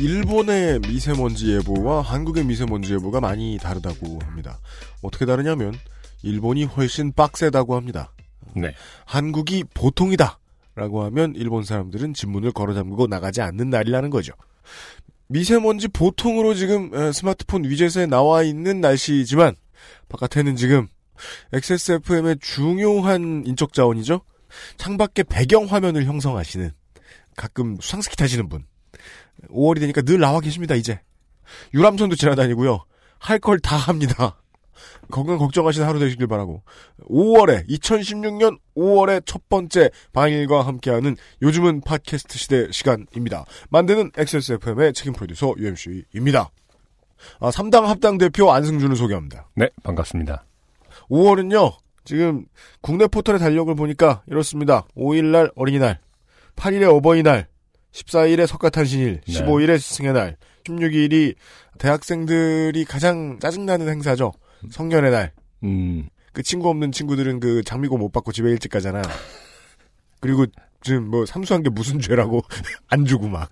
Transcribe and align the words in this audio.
일본의 0.00 0.78
미세먼지 0.80 1.52
예보와 1.54 2.02
한국의 2.02 2.44
미세먼지 2.44 2.94
예보가 2.94 3.20
많이 3.20 3.58
다르다고 3.60 4.20
합니다. 4.22 4.60
어떻게 5.02 5.26
다르냐면 5.26 5.74
일본이 6.22 6.64
훨씬 6.64 7.12
빡세다고 7.12 7.74
합니다. 7.74 8.12
네. 8.54 8.74
한국이 9.04 9.64
보통이다. 9.74 10.38
라고 10.76 11.02
하면 11.04 11.34
일본 11.34 11.64
사람들은 11.64 12.14
집문을 12.14 12.52
걸어 12.52 12.74
잠그고 12.74 13.08
나가지 13.08 13.40
않는 13.40 13.70
날이라는 13.70 14.10
거죠. 14.10 14.32
미세먼지 15.26 15.88
보통으로 15.88 16.54
지금 16.54 16.94
에, 16.94 17.10
스마트폰 17.10 17.64
위젯에 17.64 18.06
나와 18.06 18.44
있는 18.44 18.80
날씨지만 18.80 19.56
바깥에는 20.08 20.54
지금 20.54 20.86
XSFM의 21.52 22.36
중요한 22.40 23.42
인적 23.44 23.72
자원이죠. 23.72 24.20
창밖에 24.76 25.24
배경 25.24 25.64
화면을 25.64 26.04
형성하시는 26.04 26.70
가끔 27.36 27.76
수상스키 27.80 28.16
타시는 28.16 28.48
분. 28.48 28.64
5월이 29.50 29.80
되니까 29.80 30.02
늘 30.02 30.18
나와 30.18 30.40
계십니다, 30.40 30.74
이제. 30.74 31.00
유람선도 31.74 32.16
지나다니고요. 32.16 32.84
할 33.18 33.38
걸 33.40 33.58
다 33.60 33.76
합니다. 33.76 34.40
건강 35.10 35.38
걱정하시는 35.38 35.86
하루 35.86 35.98
되시길 35.98 36.26
바라고. 36.28 36.62
5월에, 37.08 37.68
2016년 37.68 38.58
5월의 38.76 39.22
첫 39.26 39.48
번째 39.48 39.90
방일과 40.12 40.66
함께하는 40.66 41.16
요즘은 41.42 41.80
팟캐스트 41.80 42.38
시대 42.38 42.68
시간입니다. 42.70 43.44
만드는 43.70 44.12
XSFM의 44.16 44.92
책임 44.92 45.14
프로듀서 45.14 45.54
UMC입니다. 45.56 46.50
아, 47.40 47.50
3당 47.50 47.86
합당 47.86 48.18
대표 48.18 48.52
안승준을 48.52 48.94
소개합니다. 48.96 49.48
네, 49.56 49.68
반갑습니다. 49.82 50.44
5월은요, 51.10 51.76
지금 52.04 52.46
국내 52.80 53.06
포털의 53.08 53.40
달력을 53.40 53.74
보니까 53.74 54.22
이렇습니다. 54.28 54.86
5일날 54.96 55.50
어린이날, 55.56 55.98
8일에 56.54 56.84
어버이날, 56.94 57.48
14일에 57.92 58.46
석가탄신일, 58.46 59.20
네. 59.26 59.32
15일에 59.32 59.78
스승의 59.78 60.12
날, 60.12 60.36
16일이 60.64 61.34
대학생들이 61.78 62.84
가장 62.84 63.38
짜증나는 63.38 63.88
행사죠. 63.88 64.32
성년의 64.70 65.10
날. 65.10 65.32
음, 65.64 66.08
그 66.32 66.42
친구 66.42 66.68
없는 66.68 66.92
친구들은 66.92 67.40
그 67.40 67.62
장미고 67.62 67.96
못 67.96 68.10
받고 68.12 68.32
집에 68.32 68.50
일찍 68.50 68.70
가잖아. 68.70 69.02
그리고 70.20 70.46
지금 70.82 71.08
뭐 71.08 71.26
삼수한 71.26 71.62
게 71.62 71.70
무슨 71.70 72.00
죄라고 72.00 72.42
안 72.88 73.04
주고 73.04 73.28
막. 73.28 73.50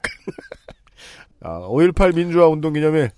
아, 1.40 1.60
5.18 1.60 2.14
민주화 2.14 2.48
운동 2.48 2.72
기념일. 2.72 3.10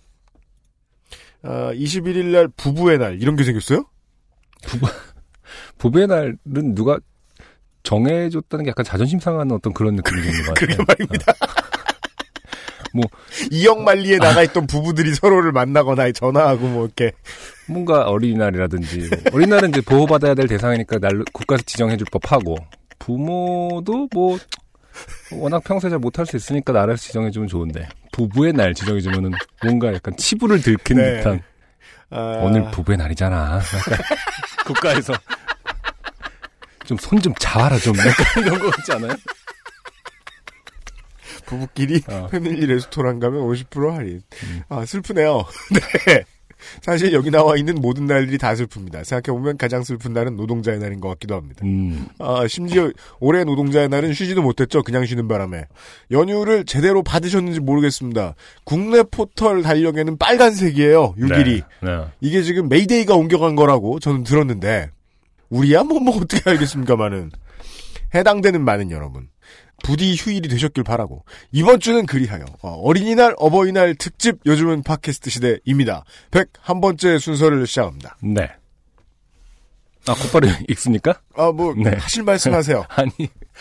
아, 1.42 1.72
21일 1.72 2.26
날 2.26 2.48
부부의 2.48 2.98
날 2.98 3.20
이런 3.20 3.36
게 3.36 3.44
생겼어요? 3.44 3.84
부부의 5.78 6.06
날은 6.08 6.74
누가 6.74 6.98
정해줬다는 7.88 8.64
게 8.66 8.68
약간 8.70 8.84
자존심 8.84 9.18
상하는 9.18 9.52
어떤 9.56 9.72
그런 9.72 9.94
느낌이 9.96 10.20
드는 10.20 10.42
것 10.44 10.52
같아요. 10.54 10.76
그러게 10.76 10.84
말입니다. 10.86 11.32
뭐- 12.92 13.04
이영만리에 13.50 14.18
나가 14.18 14.42
있던 14.42 14.66
부부들이 14.66 15.14
서로를 15.14 15.52
만나거나 15.52 16.12
전화하고 16.12 16.66
뭐 16.68 16.84
이렇게 16.84 17.12
뭔가 17.66 18.02
어린이날이라든지 18.08 18.98
뭐 19.10 19.18
어린이날은 19.34 19.70
이제 19.70 19.80
보호받아야 19.80 20.34
될 20.34 20.48
대상이니까 20.48 20.98
날 20.98 21.22
국가에서 21.32 21.62
지정해줄 21.64 22.06
법하고 22.12 22.56
부모도 22.98 24.08
뭐 24.12 24.38
워낙 25.32 25.62
평소에 25.64 25.88
잘 25.90 25.98
못할 25.98 26.26
수 26.26 26.36
있으니까 26.36 26.72
나라에서 26.72 27.00
지정해주면 27.02 27.48
좋은데 27.48 27.88
부부의 28.12 28.52
날 28.52 28.74
지정해주면은 28.74 29.32
뭔가 29.62 29.94
약간 29.94 30.14
치부를 30.16 30.60
들킨 30.60 30.96
네. 30.98 31.18
듯한 31.18 31.42
아, 32.10 32.40
오늘 32.42 32.70
부부의 32.70 32.96
날이잖아. 32.98 33.60
국가에서 34.66 35.12
좀 36.88 36.98
손 36.98 37.22
좀 37.22 37.32
잡아라 37.38 37.78
좀 37.78 37.94
약간 37.98 38.42
이런 38.44 38.58
거 38.58 38.70
같지 38.70 38.92
않아요? 38.92 39.12
부부끼리 41.46 42.02
어. 42.08 42.28
패밀리 42.30 42.66
레스토랑 42.66 43.20
가면 43.20 43.40
50% 43.40 43.94
할인. 43.94 44.20
음. 44.44 44.62
아, 44.68 44.84
슬프네요. 44.84 45.44
네. 46.06 46.24
사실 46.82 47.12
여기 47.12 47.30
나와 47.30 47.56
있는 47.56 47.76
모든 47.76 48.06
날들이 48.06 48.36
다 48.36 48.52
슬픕니다. 48.52 49.04
생각해보면 49.04 49.56
가장 49.58 49.84
슬픈 49.84 50.12
날은 50.12 50.34
노동자의 50.36 50.80
날인 50.80 51.00
것 51.00 51.08
같기도 51.10 51.36
합니다. 51.36 51.60
음, 51.64 52.08
아, 52.18 52.48
심지어 52.48 52.90
올해 53.20 53.44
노동자의 53.44 53.88
날은 53.88 54.12
쉬지도 54.12 54.42
못했죠. 54.42 54.82
그냥 54.82 55.06
쉬는 55.06 55.28
바람에. 55.28 55.66
연휴를 56.10 56.64
제대로 56.64 57.04
받으셨는지 57.04 57.60
모르겠습니다. 57.60 58.34
국내 58.64 59.04
포털 59.04 59.62
달력에는 59.62 60.18
빨간색이에요. 60.18 61.14
6일이. 61.16 61.62
네, 61.80 61.96
네. 61.96 62.04
이게 62.20 62.42
지금 62.42 62.68
메이데이가 62.68 63.14
옮겨간 63.14 63.54
거라고 63.54 64.00
저는 64.00 64.24
들었는데 64.24 64.90
우리야 65.50 65.82
뭐, 65.82 65.98
뭐 66.00 66.16
어떻게 66.16 66.48
알겠습니까만은 66.48 67.30
해당되는 68.14 68.64
많은 68.64 68.90
여러분 68.90 69.28
부디 69.84 70.14
휴일이 70.16 70.48
되셨길 70.48 70.82
바라고 70.82 71.24
이번 71.52 71.78
주는 71.80 72.04
그리하여 72.06 72.44
어린이날 72.62 73.34
어버이날 73.38 73.94
특집 73.94 74.38
요즘은 74.44 74.82
팟캐스트 74.82 75.30
시대입니다 75.30 76.04
101번째 76.30 77.18
순서를 77.20 77.66
시작합니다 77.66 78.16
네. 78.22 78.50
아, 80.06 80.14
곧바로 80.14 80.48
읽습니까? 80.68 81.20
아 81.36 81.52
뭐 81.52 81.74
네. 81.74 81.90
하실 81.90 82.22
말씀 82.24 82.54
하세요 82.54 82.84
아니, 82.90 83.12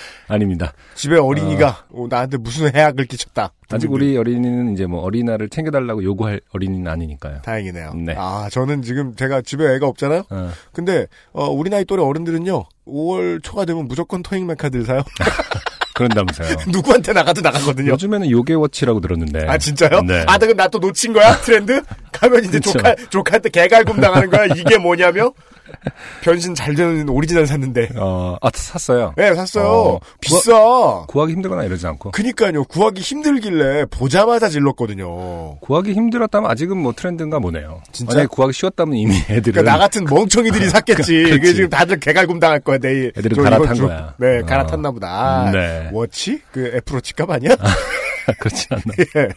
아닙니다. 0.27 0.73
집에 0.95 1.17
어린이가 1.17 1.85
어, 1.89 2.07
나한테 2.09 2.37
무슨 2.37 2.73
해악을 2.73 3.05
끼쳤다 3.05 3.53
아직 3.69 3.91
우리 3.91 4.17
어린이는 4.17 4.73
이제 4.73 4.85
뭐 4.85 5.01
어린이날을 5.01 5.49
챙겨달라고 5.49 6.03
요구할 6.03 6.41
어린이는 6.53 6.89
아니니까요. 6.89 7.41
다행이네요 7.43 7.93
네. 7.95 8.15
아 8.17 8.47
저는 8.51 8.81
지금 8.81 9.15
제가 9.15 9.41
집에 9.41 9.75
애가 9.75 9.87
없잖아요 9.87 10.23
어, 10.29 10.51
근데 10.71 11.07
어, 11.33 11.49
우리 11.49 11.69
나이 11.69 11.83
또래 11.85 12.01
어른들은요 12.03 12.63
5월 12.87 13.43
초가 13.43 13.65
되면 13.65 13.87
무조건 13.87 14.23
토익 14.23 14.45
메카드를 14.45 14.85
사요 14.85 15.03
그런다면서요. 15.97 16.57
누구한테 16.69 17.11
나가도 17.11 17.41
나가거든요. 17.41 17.91
요즘에는 17.93 18.29
요괴워치라고 18.29 18.99
들었는데. 19.01 19.47
아 19.47 19.57
진짜요? 19.57 20.01
네. 20.03 20.23
아, 20.27 20.37
나, 20.37 20.45
나또 20.53 20.77
놓친 20.77 21.11
거야 21.11 21.35
트렌드? 21.37 21.81
가면 22.11 22.45
이제. 22.45 22.59
조카 22.59 22.95
조카한테 23.09 23.49
개갈굼 23.49 23.99
당하는 23.99 24.29
거야. 24.29 24.45
이게 24.45 24.77
뭐냐며? 24.77 25.33
변신 26.21 26.55
잘 26.55 26.75
되는 26.75 27.07
오리지널 27.09 27.47
샀는데. 27.47 27.89
어, 27.97 28.35
아, 28.41 28.49
샀어요. 28.53 29.13
네, 29.17 29.33
샀어요. 29.35 29.65
어, 29.67 29.99
비싸. 30.21 31.05
구하 31.07 31.25
기 31.27 31.33
힘들거나 31.33 31.63
이러지 31.63 31.85
않고. 31.87 32.11
그니까요. 32.11 32.63
구하기 32.65 33.01
힘들길래 33.01 33.85
보자마자 33.85 34.49
질렀거든요. 34.49 35.59
구하기 35.59 35.93
힘들었다면 35.93 36.49
아직은 36.49 36.77
뭐 36.77 36.93
트렌드인가 36.93 37.39
보네요. 37.39 37.81
진짜? 37.91 38.13
만약에 38.15 38.27
구하기 38.31 38.53
쉬웠다면 38.53 38.95
이미 38.97 39.15
애들은. 39.29 39.41
그러니까 39.53 39.63
나 39.63 39.77
같은 39.77 40.05
멍청이들이 40.05 40.69
샀겠지. 40.69 41.23
그게 41.29 41.53
지금 41.53 41.69
다들 41.69 41.99
개갈굼 41.99 42.39
당할 42.39 42.59
거야. 42.59 42.77
내일. 42.77 43.11
애들은 43.17 43.35
저 43.35 43.41
갈아탄 43.43 43.75
주- 43.75 43.87
거야. 43.87 44.13
네, 44.17 44.39
어. 44.39 44.45
갈아탔나 44.45 44.91
보다. 44.91 45.07
아, 45.09 45.51
네. 45.51 45.89
워치? 45.91 46.41
그 46.51 46.71
애플워치 46.75 47.13
값 47.13 47.29
아니야? 47.29 47.55
그렇지 48.39 48.67
않나. 48.71 48.83
예. 48.99 49.29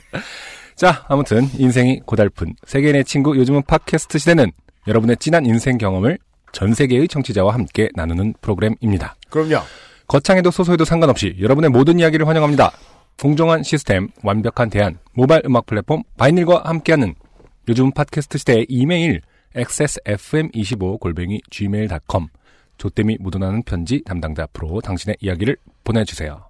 자, 0.74 1.04
아무튼 1.08 1.48
인생이 1.58 2.00
고달픈 2.06 2.54
세계인의 2.66 3.04
친구 3.04 3.36
요즘은 3.36 3.62
팟캐스트 3.66 4.18
시대는 4.18 4.50
여러분의 4.86 5.16
진한 5.18 5.46
인생 5.46 5.78
경험을 5.78 6.18
전 6.52 6.74
세계의 6.74 7.08
청취자와 7.08 7.54
함께 7.54 7.88
나누는 7.94 8.34
프로그램입니다. 8.40 9.16
그럼요. 9.28 9.62
거창해도 10.08 10.50
소소해도 10.50 10.84
상관없이 10.84 11.36
여러분의 11.40 11.70
모든 11.70 12.00
이야기를 12.00 12.26
환영합니다. 12.26 12.72
공정한 13.20 13.62
시스템, 13.62 14.08
완벽한 14.22 14.70
대안, 14.70 14.98
모바일 15.12 15.42
음악 15.46 15.66
플랫폼 15.66 16.02
바이닐과 16.16 16.62
함께하는 16.64 17.14
요즘 17.68 17.92
팟캐스트 17.92 18.38
시대의 18.38 18.66
이메일 18.68 19.20
xsfm25골뱅이 19.54 21.40
gmail.com 21.50 22.28
조땜이 22.78 23.18
묻어나는 23.20 23.62
편지 23.62 24.02
담당자 24.04 24.44
앞으로 24.44 24.80
당신의 24.80 25.16
이야기를 25.20 25.56
보내주세요. 25.84 26.49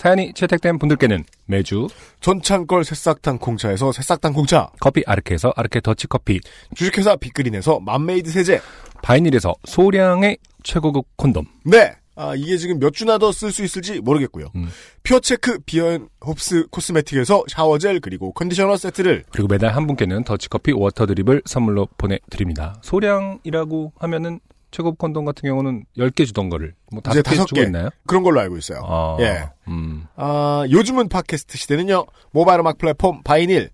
사연이 0.00 0.32
채택된 0.32 0.78
분들께는 0.78 1.24
매주 1.44 1.86
전창걸 2.20 2.84
새싹당 2.84 3.36
콩차에서 3.36 3.92
새싹당 3.92 4.32
콩차. 4.32 4.70
커피 4.80 5.02
아르케에서 5.06 5.52
아르케 5.54 5.80
더치커피, 5.82 6.40
주식회사 6.74 7.16
빅그린에서 7.16 7.80
맘메이드 7.80 8.30
세제. 8.30 8.62
바이닐에서 9.02 9.54
소량의 9.66 10.38
최고급 10.62 11.04
콘돔, 11.16 11.44
네. 11.66 11.92
아, 12.16 12.34
이게 12.34 12.56
지금 12.56 12.78
몇 12.78 12.94
주나 12.94 13.18
더 13.18 13.28
쓸 13.30 13.52
수 13.52 13.62
있을지 13.62 14.00
모르겠고요. 14.00 14.46
음. 14.54 14.68
퓨어체크 15.02 15.58
비언 15.66 16.08
홉스 16.24 16.68
코스메틱에서 16.70 17.44
샤워젤 17.48 18.00
그리고 18.00 18.32
컨디셔너 18.32 18.78
세트를 18.78 19.24
그리고 19.30 19.48
매달 19.48 19.74
한 19.76 19.86
분께는 19.86 20.24
더치커피 20.24 20.72
water 20.72 21.04
drip을 21.04 21.42
선물로 21.44 21.88
보내드립니다. 21.98 22.78
소량이라고 22.82 23.92
하면은 23.98 24.40
최고급 24.70 24.98
콘돔 24.98 25.24
같은 25.24 25.48
경우는 25.48 25.84
10개 25.98 26.26
주던 26.26 26.48
거를 26.48 26.74
뭐 26.90 27.00
이제 27.10 27.20
5개 27.20 27.24
다섯 27.24 27.46
주고 27.46 27.60
개. 27.60 27.66
있나요? 27.66 27.90
그런 28.06 28.22
걸로 28.22 28.40
알고 28.40 28.56
있어요. 28.56 28.82
아, 28.84 29.16
예. 29.20 29.48
음. 29.68 30.06
아, 30.16 30.64
요즘은 30.70 31.08
팟캐스트 31.08 31.58
시대는요. 31.58 32.06
모바일 32.30 32.60
음악 32.60 32.78
플랫폼 32.78 33.22
바이닐 33.22 33.70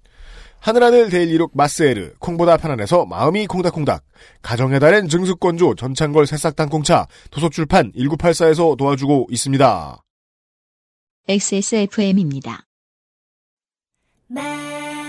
하늘하늘 0.61 1.11
데일리룩 1.11 1.53
마스에르, 1.55 2.15
콩보다 2.19 2.57
편안해서 2.57 3.07
마음이 3.07 3.47
콩닥콩닥, 3.47 4.03
가정의 4.43 4.81
달엔 4.81 5.09
증수권조 5.09 5.77
전창걸 5.77 6.27
새싹 6.27 6.57
땅콩차, 6.57 7.07
도서출판 7.31 7.93
1984에서 7.93 8.77
도와주고 8.77 9.29
있습니다. 9.31 10.03
XSFM입니다. 11.29 12.65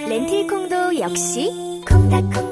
렌틸콩도 0.08 1.00
역시 1.00 1.50
콩닥콩 1.88 2.47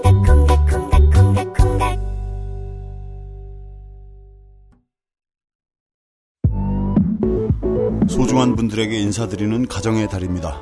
소중한 8.10 8.56
분들에게 8.56 8.98
인사드리는 9.00 9.68
가정의 9.68 10.08
달입니다. 10.08 10.62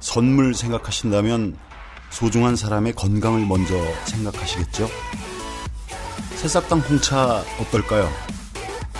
선물 0.00 0.54
생각하신다면 0.54 1.56
소중한 2.10 2.56
사람의 2.56 2.94
건강을 2.94 3.46
먼저 3.46 3.74
생각하시겠죠? 4.06 4.88
새싹당 6.36 6.80
홍차 6.80 7.42
어떨까요? 7.60 8.10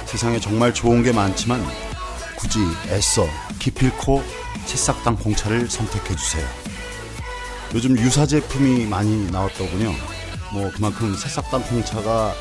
세상에 0.07 0.39
정말 0.41 0.73
좋은 0.73 1.03
게 1.03 1.13
많지만 1.13 1.61
굳이 2.37 2.61
애써 2.89 3.27
기필코 3.59 4.23
새싹당 4.67 5.15
홍차를 5.15 5.69
선택해 5.69 6.15
주세요. 6.17 6.47
요즘 7.75 7.99
유사 7.99 8.25
제품이 8.25 8.87
많이 8.87 9.31
나왔더군요. 9.31 9.93
뭐 10.53 10.71
그만큼 10.73 11.15
새싹당 11.17 11.61
홍차가 11.63 12.33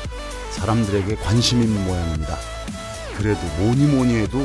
사람들에게 0.52 1.16
관심 1.16 1.62
있는 1.62 1.84
모양입니다. 1.84 2.38
그래도 3.18 3.40
뭐니 3.58 3.86
뭐니 3.86 4.14
해도 4.16 4.38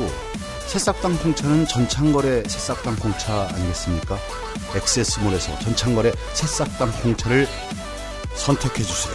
새싹당 0.70 1.16
콩차는 1.18 1.66
전창걸의 1.66 2.44
새싹당 2.46 2.94
콩차 2.96 3.48
아니겠습니까? 3.48 4.16
엑세스몰에서 4.76 5.58
전창걸의 5.58 6.12
새싹당 6.34 6.92
콩차를 7.02 7.46
선택해 8.34 8.82
주세요. 8.84 9.14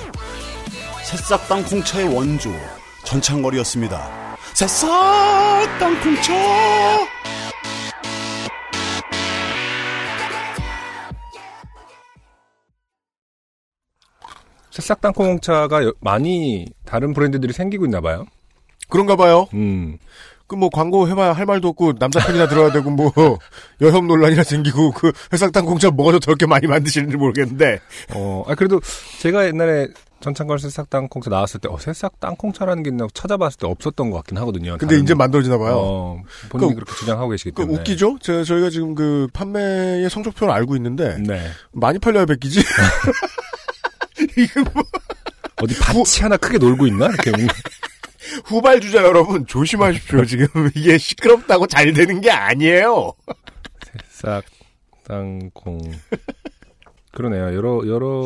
새싹당 1.06 1.63
콩차의 1.63 2.13
원조 2.13 2.50
전창걸이었습니다. 3.06 4.36
새싹당 4.54 6.02
콩차! 6.02 7.06
새싹 14.72 15.00
땅콩차가 15.00 15.84
여- 15.86 15.94
많이 16.02 16.68
다른 16.86 17.13
브랜드들이 17.13 17.54
생기고 17.54 17.86
있나 17.86 18.02
봐요. 18.02 18.25
그런가 18.90 19.16
봐요. 19.16 19.48
음. 19.54 19.98
그 20.47 20.56
뭐 20.56 20.69
광고 20.69 21.07
해봐야 21.09 21.33
할 21.33 21.45
말도 21.45 21.68
없고 21.69 21.94
남자 22.00 22.19
편이나 22.19 22.47
들어야 22.47 22.71
되고 22.71 22.89
뭐 22.92 23.12
여성 23.81 24.07
논란이나 24.07 24.44
생기고 24.44 24.92
그 24.92 25.12
회상 25.33 25.51
땅콩차 25.51 25.89
뭐가 25.92 26.19
저렇게 26.19 26.45
많이 26.45 26.68
만드시는지 26.68 27.18
모르겠는데 27.18 27.80
어, 28.13 28.44
아, 28.47 28.53
그래도 28.56 28.80
제가 29.21 29.47
옛날에 29.47 29.88
전창걸 30.21 30.57
새싹 30.59 30.89
땅콩차 30.89 31.30
나왔을 31.30 31.59
때, 31.59 31.68
어, 31.69 31.77
새싹 31.77 32.19
땅콩차라는 32.19 32.83
게 32.83 32.89
있나 32.89 33.06
찾아봤을 33.13 33.57
때 33.59 33.68
없었던 33.68 34.09
것 34.09 34.18
같긴 34.18 34.38
하거든요. 34.39 34.77
근데 34.77 34.97
이제 34.97 35.13
만들어지나 35.13 35.57
봐요. 35.57 35.75
어, 35.77 36.21
본인이 36.50 36.69
그- 36.74 36.75
그, 36.75 36.80
렇게 36.81 37.00
주장하고 37.00 37.30
계시기 37.30 37.51
그 37.51 37.62
때문에. 37.63 37.80
웃기죠? 37.80 38.18
저, 38.21 38.44
저희가 38.44 38.69
지금 38.71 38.95
그 38.95 39.27
판매의 39.33 40.09
성적표를 40.09 40.51
알고 40.53 40.75
있는데 40.77 41.18
네. 41.19 41.47
많이 41.74 42.00
팔려야 42.00 42.25
베끼지. 42.25 42.59
이게 44.38 44.59
뭐 44.74 44.83
어디 45.62 45.77
밭이 45.80 46.21
하나 46.21 46.38
크게 46.38 46.57
놀고 46.57 46.88
있나? 46.88 47.07
이렇게. 47.07 47.31
후발주자 48.45 49.03
여러분 49.03 49.45
조심하십시오. 49.45 50.25
지금 50.25 50.47
이게 50.75 50.97
시끄럽다고 50.97 51.68
잘 51.68 51.94
되는 51.94 52.21
게 52.21 52.31
아니에요. 52.31 53.13
새싹 54.09 54.45
땅콩. 55.07 55.80
그러네요. 57.12 57.56
여러, 57.56 57.81
여러 57.88 58.25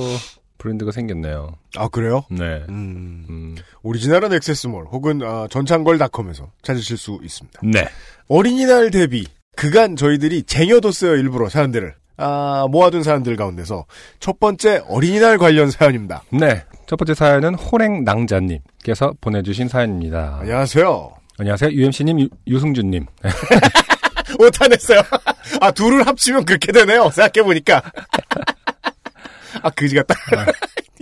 브랜드가 0.57 0.91
생겼네요. 0.91 1.55
아 1.77 1.87
그래요? 1.87 2.23
네. 2.29 2.63
음, 2.69 3.25
음. 3.29 3.55
오리지널은 3.81 4.33
액세스몰 4.33 4.85
혹은 4.91 5.21
아, 5.23 5.47
전창걸닷컴에서 5.49 6.51
찾으실 6.61 6.97
수 6.97 7.19
있습니다. 7.23 7.61
네. 7.63 7.87
어린이날 8.27 8.91
대비 8.91 9.25
그간 9.55 9.95
저희들이 9.95 10.43
쟁여뒀어요 10.43 11.15
일부러 11.15 11.49
사연들을 11.49 11.95
아, 12.17 12.67
모아둔 12.69 13.03
사연들 13.03 13.37
가운데서 13.37 13.85
첫 14.19 14.39
번째 14.39 14.83
어린이날 14.89 15.37
관련 15.37 15.71
사연입니다. 15.71 16.23
네. 16.31 16.63
첫 16.89 16.95
번째 16.95 17.13
사연은 17.13 17.53
호랭낭자님께서 17.53 19.13
보내주신 19.21 19.67
사연입니다. 19.67 20.39
안녕하세요. 20.41 21.11
안녕하세요. 21.37 21.69
UMC님, 21.69 22.19
유, 22.19 22.29
유승준님. 22.47 23.05
오타냈어요. 24.39 24.99
아 25.61 25.69
둘을 25.69 26.07
합치면 26.07 26.45
그렇게 26.45 26.71
되네요. 26.71 27.11
생각해보니까. 27.11 27.83
아 29.61 29.69
그지 29.69 29.97
같다. 29.97 30.15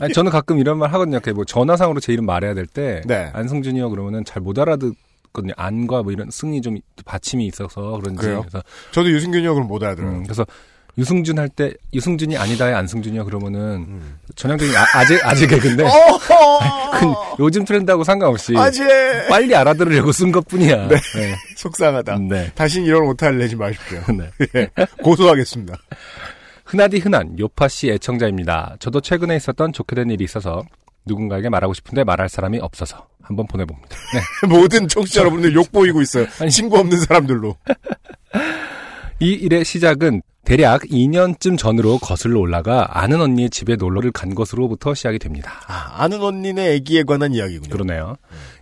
아니, 0.01 0.11
저는 0.11 0.29
가끔 0.29 0.59
이런 0.59 0.77
말 0.77 0.91
하거든요. 0.91 1.19
뭐 1.33 1.45
전화상으로 1.45 2.01
제 2.01 2.11
이름 2.11 2.25
말해야 2.25 2.53
될 2.53 2.65
때. 2.65 3.01
네. 3.05 3.31
안승준이요 3.31 3.89
그러면은 3.89 4.25
잘 4.25 4.41
못 4.43 4.59
알아듣거든요. 4.59 5.53
안과 5.55 6.03
뭐 6.03 6.11
이런 6.11 6.29
승이 6.29 6.59
좀 6.59 6.79
받침이 7.05 7.47
있어서 7.47 7.97
그런지. 8.01 8.23
그래요? 8.23 8.41
그래서, 8.41 8.61
저도 8.91 9.09
유승균이 9.09 9.47
형을 9.47 9.63
못 9.63 9.81
알아들어요. 9.81 10.11
음, 10.11 10.23
그래서 10.23 10.45
유승준 10.97 11.37
할 11.39 11.47
때 11.49 11.73
유승준이 11.93 12.37
아니다의 12.37 12.73
안승준이요 12.75 13.25
그러면은 13.25 13.59
음. 13.87 14.19
전형적인 14.35 14.75
아, 14.75 14.85
아재 14.95 15.19
아재! 15.23 15.47
큰 15.47 17.13
요즘 17.39 17.63
트렌드하고 17.65 18.03
상관없이 18.03 18.55
아재! 18.57 19.27
빨리 19.29 19.55
알아들으려고 19.55 20.11
쓴 20.11 20.31
것뿐이야. 20.31 20.87
네. 20.87 20.95
속상하다. 21.55 22.17
네. 22.29 22.51
다신 22.55 22.85
이런 22.85 23.03
오타를 23.03 23.37
내지 23.37 23.55
마십시오. 23.55 23.99
네. 24.17 24.29
예, 24.55 24.69
고소하겠습니다. 25.03 25.75
흔하디 26.65 26.97
흔한 26.99 27.37
요파 27.39 27.67
씨 27.67 27.89
애청자입니다. 27.89 28.75
저도 28.79 28.99
최근에 29.01 29.35
있었던 29.37 29.71
좋게 29.73 29.95
된 29.95 30.09
일이 30.09 30.23
있어서 30.23 30.63
누군가에게 31.05 31.47
말하고 31.49 31.73
싶은데 31.73 32.03
말할 32.03 32.27
사람이 32.27 32.59
없어서 32.59 33.07
한번 33.21 33.47
보내봅니다. 33.47 33.95
네. 34.13 34.47
모든 34.47 34.87
청취자 34.87 35.21
여러분들 35.21 35.53
욕 35.53 35.71
보이고 35.71 36.01
있어요. 36.01 36.25
아니. 36.41 36.51
친구 36.51 36.77
없는 36.77 36.99
사람들로. 37.01 37.55
이 39.19 39.31
일의 39.31 39.63
시작은 39.65 40.21
대략 40.47 40.83
2년쯤 40.83 41.57
전으로 41.57 41.97
거슬러 41.97 42.39
올라가 42.39 42.87
아는 42.97 43.19
언니의 43.19 43.49
집에 43.49 43.75
놀러를 43.75 44.13
간 44.13 44.33
것으로부터 44.33 44.93
시작이 44.93 45.19
됩니다. 45.19 45.51
아, 45.67 46.01
아는 46.01 46.21
언니네 46.21 46.73
애기에 46.75 47.03
관한 47.03 47.33
이야기군요. 47.33 47.69
그러네요. 47.69 48.15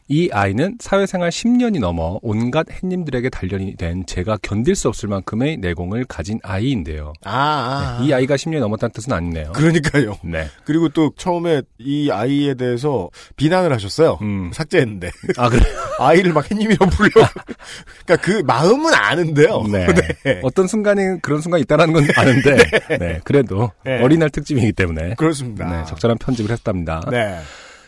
이 0.07 0.29
아이는 0.31 0.77
사회생활 0.79 1.31
10년이 1.31 1.79
넘어 1.79 2.19
온갖 2.21 2.67
햇님들에게 2.69 3.29
단련이 3.29 3.75
된 3.75 4.05
제가 4.05 4.37
견딜 4.41 4.75
수 4.75 4.87
없을 4.87 5.09
만큼의 5.09 5.57
내공을 5.57 6.05
가진 6.05 6.39
아이인데요. 6.43 7.13
아, 7.23 7.31
아, 7.31 7.97
아. 7.99 8.03
이 8.03 8.13
아이가 8.13 8.35
10년이 8.35 8.59
넘었다는 8.59 8.91
뜻은 8.93 9.11
아니네요. 9.11 9.51
그러니까요. 9.53 10.17
네. 10.23 10.47
그리고 10.63 10.89
또 10.89 11.11
처음에 11.17 11.63
이 11.79 12.11
아이에 12.11 12.53
대해서 12.53 13.09
비난을 13.35 13.73
하셨어요. 13.73 14.19
음. 14.21 14.51
삭제했는데. 14.53 15.09
아, 15.37 15.49
그래. 15.49 15.63
아이를 15.97 16.33
막 16.33 16.49
햇님이라고 16.51 16.85
불려. 16.91 17.11
그러니까 18.05 18.15
그 18.17 18.43
마음은 18.45 18.93
아는데요. 18.93 19.63
네. 19.71 19.87
네. 20.23 20.39
어떤 20.43 20.67
순간이 20.67 21.19
그런 21.23 21.41
순간이 21.41 21.63
있다는 21.63 21.93
건 21.93 22.05
아는데, 22.15 22.57
네. 22.99 23.19
그래도 23.23 23.71
네. 23.83 24.03
어린날 24.03 24.29
특집이기 24.29 24.73
때문에. 24.73 25.15
그렇습니다. 25.15 25.67
네, 25.67 25.85
적절한 25.85 26.19
편집을 26.19 26.51
했답니다. 26.51 27.01
네. 27.09 27.39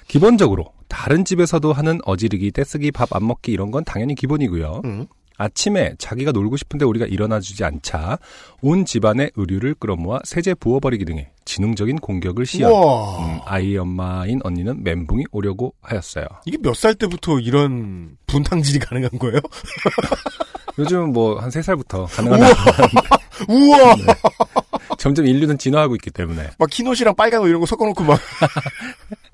기본적으로 0.07 0.73
다른 0.87 1.25
집에서도 1.25 1.71
하는 1.73 1.99
어지르기, 2.05 2.51
떼쓰기, 2.51 2.91
밥 2.91 3.09
안 3.15 3.27
먹기 3.27 3.51
이런 3.51 3.71
건 3.71 3.83
당연히 3.83 4.15
기본이고요. 4.15 4.81
음. 4.85 5.05
아침에 5.39 5.93
자기가 5.99 6.31
놀고 6.31 6.57
싶은데 6.57 6.83
우리가 6.85 7.05
일어나주지 7.05 7.63
않자 7.63 8.17
온 8.61 8.85
집안의 8.85 9.31
의류를 9.35 9.75
끌어모아 9.75 10.19
세제 10.23 10.55
부어버리기 10.55 11.05
등의 11.05 11.29
지능적인 11.45 11.97
공격을 11.97 12.45
시연. 12.47 12.71
우와. 12.71 13.19
음, 13.35 13.39
아이 13.45 13.77
엄마인 13.77 14.39
언니는 14.43 14.83
멘붕이 14.83 15.25
오려고 15.31 15.73
하였어요. 15.81 16.25
이게 16.45 16.57
몇 16.57 16.73
살 16.73 16.95
때부터 16.95 17.39
이런 17.39 18.17
분탕질이 18.25 18.79
가능한 18.79 19.11
거예요? 19.19 19.39
요즘 20.79 21.11
뭐 21.13 21.39
한 21.39 21.51
세 21.51 21.61
살부터 21.61 22.05
가능하다. 22.05 22.45
우와! 23.47 23.95
네. 23.95 24.03
점점 24.97 25.27
인류는 25.27 25.59
진화하고 25.59 25.93
있기 25.95 26.09
때문에 26.09 26.49
막 26.57 26.69
흰옷이랑 26.71 27.15
빨간 27.15 27.41
옷 27.41 27.47
이런 27.47 27.59
거 27.59 27.65
섞어놓고 27.67 28.03
막. 28.03 28.19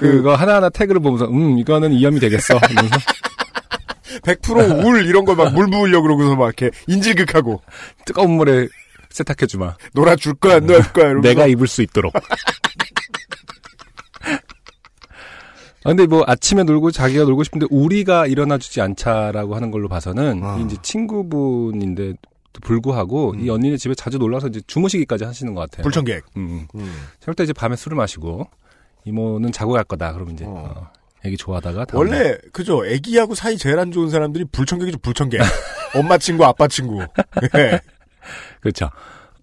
그거 0.00 0.34
하나하나 0.34 0.68
태그를 0.68 1.00
보면서 1.00 1.26
음 1.26 1.58
이거는 1.58 1.92
이염이 1.92 2.20
되겠어. 2.20 2.58
이러면서 2.70 2.98
100%울 4.22 5.06
이런 5.06 5.24
거막물 5.24 5.70
부으려고 5.70 6.02
그러고서 6.04 6.36
막 6.36 6.46
이렇게 6.46 6.70
인질극하고 6.86 7.62
뜨거운 8.04 8.32
물에 8.32 8.68
세탁해 9.10 9.46
주마. 9.46 9.76
놀아줄 9.94 10.34
거야, 10.34 10.56
안 10.56 10.66
놀아줄 10.66 10.92
거야, 10.92 11.06
이러면서. 11.06 11.28
내가 11.28 11.46
입을 11.46 11.66
수 11.66 11.82
있도록. 11.82 12.12
아, 15.84 15.90
근데 15.90 16.06
뭐 16.06 16.24
아침에 16.26 16.64
놀고 16.64 16.90
자기가 16.90 17.22
놀고 17.24 17.44
싶은데 17.44 17.66
우리가 17.70 18.26
일어나주지 18.26 18.80
않자라고 18.80 19.54
하는 19.54 19.70
걸로 19.70 19.88
봐서는 19.88 20.40
아. 20.42 20.58
이제 20.58 20.76
친구분인데 20.82 22.14
도 22.52 22.60
불구하고 22.62 23.36
이 23.38 23.48
언니네 23.48 23.76
집에 23.76 23.94
자주 23.94 24.18
놀러서 24.18 24.48
이제 24.48 24.60
주무시기까지 24.66 25.22
하시는 25.24 25.54
것 25.54 25.60
같아요. 25.60 25.84
불청객. 25.84 26.24
음. 26.36 26.66
음. 26.74 26.92
저럴 27.20 27.36
때 27.36 27.44
이제 27.44 27.52
밤에 27.52 27.76
술을 27.76 27.96
마시고 27.96 28.48
이모는 29.06 29.52
자고 29.52 29.72
갈 29.72 29.84
거다. 29.84 30.12
그러면 30.12 30.34
이제 30.34 30.44
어. 30.44 30.50
어, 30.50 30.90
애기 31.24 31.36
좋아하다가 31.36 31.86
원래, 31.94 32.36
그죠. 32.52 32.84
애기하고 32.84 33.34
사이 33.34 33.56
제일 33.56 33.78
안 33.78 33.92
좋은 33.92 34.10
사람들이 34.10 34.44
불청객이죠, 34.52 34.98
불청객. 34.98 35.40
엄마 35.94 36.18
친구, 36.18 36.44
아빠 36.44 36.68
친구. 36.68 36.98
네. 37.54 37.80
그렇죠. 38.60 38.90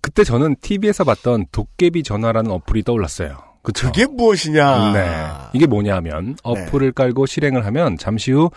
그때 0.01 0.23
저는 0.23 0.57
TV에서 0.61 1.05
봤던 1.05 1.47
도깨비 1.51 2.03
전화라는 2.03 2.51
어플이 2.51 2.83
떠올랐어요. 2.83 3.37
그쵸? 3.63 3.87
그게 3.87 4.05
무엇이냐? 4.05 4.91
네. 4.91 5.29
이게 5.53 5.65
뭐냐면 5.65 6.35
어플을 6.43 6.91
깔고 6.91 7.25
실행을 7.25 7.65
하면 7.65 7.97
잠시 7.97 8.33
후 8.33 8.51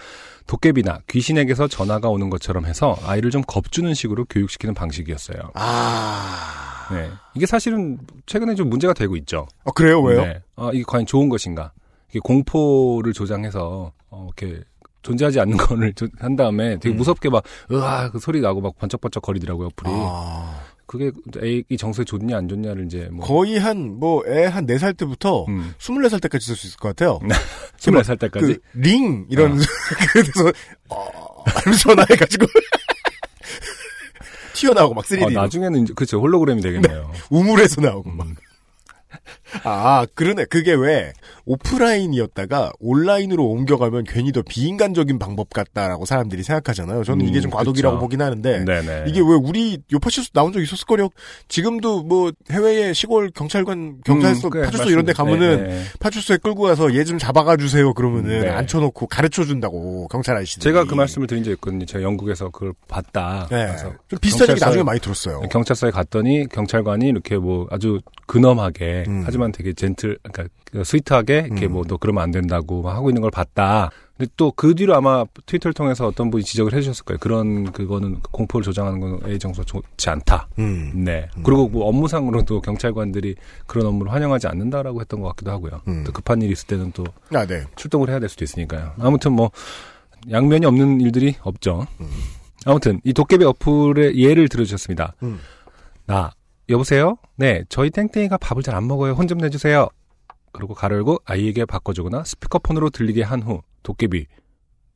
도깨비나 0.49 1.03
귀신에게서 1.09 1.69
전화가 1.69 2.09
오는 2.09 2.29
것처럼 2.29 2.67
해서 2.67 2.97
아이를 3.05 3.31
좀 3.31 3.43
겁주는 3.47 3.93
식으로 3.95 4.25
교육시키는 4.25 4.75
방식이었어요. 4.75 5.53
아, 5.55 6.65
네. 6.93 7.11
이게 7.35 7.47
사실은 7.47 7.99
최근에 8.26 8.55
좀 8.55 8.69
문제가 8.71 8.93
되고 8.95 9.16
있죠. 9.16 9.47
어, 9.64 9.73
그래요? 9.73 10.00
왜요? 10.02 10.23
네. 10.25 10.43
아, 10.57 10.71
이게 10.73 10.85
과연 10.87 11.07
좋은 11.07 11.28
것인가? 11.28 11.73
이게 12.11 12.21
공포를 12.21 13.12
조장해서 13.12 13.93
어, 14.11 14.28
이렇게 14.37 14.62
존재하지 15.02 15.40
않는 15.40 15.57
거를 15.59 15.93
조- 15.95 16.09
한 16.19 16.37
다음에 16.37 16.78
되게 16.78 16.95
음. 16.95 16.97
무섭게 16.97 17.28
막 17.31 17.43
으아 17.71 18.11
그 18.11 18.19
소리 18.19 18.40
나고 18.40 18.61
막 18.61 18.76
번쩍번쩍 18.78 19.23
거리더라고요 19.23 19.69
어플이. 19.69 19.90
아, 19.93 20.61
그게 20.87 21.11
애기 21.43 21.76
정서에 21.76 22.05
좋냐 22.05 22.37
안 22.37 22.49
좋냐를 22.49 22.87
이제 22.87 23.09
뭐 23.11 23.26
거의 23.26 23.59
한, 23.59 23.99
뭐, 23.99 24.23
애한 24.26 24.66
4살 24.66 24.97
때부터 24.97 25.45
음. 25.49 25.75
24살 25.78 26.23
때까지 26.23 26.47
쓸 26.47 26.55
수 26.57 26.69
있을 26.69 26.78
것 26.78 26.88
같아요. 26.95 27.19
24살 27.78 28.19
때까지 28.21 28.47
그, 28.47 28.59
링, 28.75 29.26
이런, 29.28 29.52
어. 29.52 29.57
그래서, 30.12 30.52
어, 30.88 31.43
하면서 31.45 31.88
전화해가지고, 31.88 32.47
튀어나오고 34.57 34.95
막 34.95 35.05
3D. 35.05 35.23
어, 35.23 35.29
로 35.29 35.41
나중에는 35.43 35.83
이제 35.83 35.93
그렇죠 35.95 36.21
홀로그램이 36.21 36.63
되겠네요. 36.63 37.13
우물에서 37.31 37.81
나오고 37.81 38.11
막. 38.11 38.27
음. 39.55 39.61
아, 39.65 40.07
그러네. 40.15 40.45
그게 40.47 40.73
왜 40.75 41.12
오프라인이었다가 41.45 42.73
온라인으로 42.81 43.45
옮겨가면 43.45 44.05
괜히 44.05 44.33
더 44.33 44.43
비인간적인 44.43 45.19
방법 45.19 45.50
같다라고 45.50 46.05
사람들이 46.05 46.43
생각하잖아요. 46.43 47.05
저는 47.05 47.25
음, 47.25 47.29
이게 47.29 47.41
좀 47.41 47.50
과도기라고 47.50 47.97
그쵸. 47.97 48.00
보긴 48.00 48.23
하는데 48.23 48.65
네네. 48.65 49.05
이게 49.09 49.21
왜 49.21 49.26
우리 49.26 49.79
요파시스 49.93 50.31
나온 50.33 50.53
적 50.53 50.61
있었을 50.61 50.85
거요. 50.87 51.09
지금도 51.49 52.03
뭐 52.03 52.33
해외에 52.50 52.93
시골 52.93 53.31
경찰관 53.31 53.99
경찰서 54.05 54.49
음, 54.49 54.50
그래, 54.50 54.65
파출소 54.65 54.91
이런 54.91 55.05
데 55.05 55.12
맞습니다. 55.17 55.37
가면은 55.38 55.69
네, 55.69 55.75
네. 55.76 55.83
파출소에 56.00 56.38
끌고 56.38 56.62
가서 56.65 56.95
얘 56.95 57.07
좀 57.07 57.19
잡아가 57.19 57.57
주세요 57.57 57.95
그러면은 57.95 58.41
네. 58.41 58.49
앉혀 58.49 58.81
놓고 58.81 59.07
가르쳐 59.07 59.45
준다고 59.45 60.09
경찰 60.09 60.35
아저씨들이. 60.37 60.65
제가 60.65 60.87
그 60.87 60.95
말씀을 60.95 61.29
드린 61.29 61.45
적이 61.45 61.55
있거든요. 61.55 61.87
제가 61.87 62.03
영국에서 62.03 62.49
그걸 62.50 62.73
봤다. 62.88 63.47
네. 63.49 63.67
그래서 63.69 63.93
좀 64.09 64.19
비슷한 64.21 64.49
얘기 64.49 64.61
경찰서에- 64.61 64.65
나중에 64.67 64.83
많이 64.83 64.99
들었어요. 64.99 65.41
경찰서에 65.43 65.93
갔더니 65.93 66.49
경찰관이 66.49 67.07
이렇게 67.07 67.37
뭐 67.37 67.69
아주 67.71 68.00
근엄하게 68.26 69.05
음. 69.07 69.23
하지만 69.37 69.52
되게 69.52 69.75
젠틀 69.75 70.19
그러니까 70.23 70.49
스위트하게 70.83 71.45
이렇게 71.47 71.66
음. 71.66 71.73
뭐너 71.73 71.99
그러면 71.99 72.23
안 72.23 72.31
된다고 72.31 72.83
막 72.83 72.95
하고 72.97 73.11
있는 73.11 73.21
걸 73.21 73.31
봤다. 73.31 73.90
근데 74.16 74.31
또 74.38 74.50
그 74.50 74.75
뒤로 74.75 74.95
아마 74.97 75.26
트위터를 75.45 75.75
통해서 75.75 76.07
어떤 76.07 76.31
분이 76.31 76.43
지적을 76.43 76.73
해주셨을 76.73 77.05
거예요. 77.05 77.19
그런 77.19 77.71
그거는 77.73 78.21
공포를 78.31 78.64
조장하는 78.64 79.00
건 79.00 79.21
A 79.31 79.38
정서 79.38 79.62
좋지 79.62 80.09
않다. 80.09 80.49
음. 80.59 81.05
네. 81.05 81.28
그리고 81.45 81.69
뭐 81.69 81.87
업무상으로도 81.87 82.62
경찰관들이 82.62 83.35
그런 83.66 83.87
업무를 83.87 84.11
환영하지 84.12 84.47
않는다라고 84.47 85.02
했던 85.02 85.21
것 85.21 85.28
같기도 85.28 85.50
하고요. 85.50 85.83
음. 85.88 86.05
또 86.05 86.12
급한 86.12 86.40
일이 86.40 86.52
있을 86.52 86.66
때는 86.66 86.93
또 86.93 87.05
아, 87.35 87.45
네. 87.45 87.64
출동을 87.76 88.09
해야 88.09 88.19
될 88.19 88.31
수도 88.31 88.43
있으니까요. 88.45 88.93
아무튼 88.99 89.33
뭐 89.33 89.50
양면이 90.31 90.64
없는 90.64 91.02
일들이 91.02 91.35
없죠. 91.43 91.87
아무튼 92.64 93.00
이 93.05 93.12
도깨비 93.12 93.45
어플의 93.45 94.19
예를 94.19 94.49
들어주셨습니다. 94.49 95.14
음. 95.23 95.38
나 96.07 96.33
여보세요? 96.68 97.16
네, 97.37 97.64
저희 97.68 97.90
땡땡이가 97.90 98.38
밥을 98.38 98.62
잘 98.62 98.75
안 98.75 98.87
먹어요. 98.87 99.12
혼 99.12 99.26
좀 99.28 99.38
내주세요. 99.38 99.88
그리고 100.52 100.75
가로 100.75 100.96
열고 100.96 101.18
아이에게 101.25 101.64
바꿔주거나 101.66 102.25
스피커폰으로 102.25 102.90
들리게 102.90 103.23
한 103.23 103.42
후 103.42 103.62
도깨비 103.82 104.26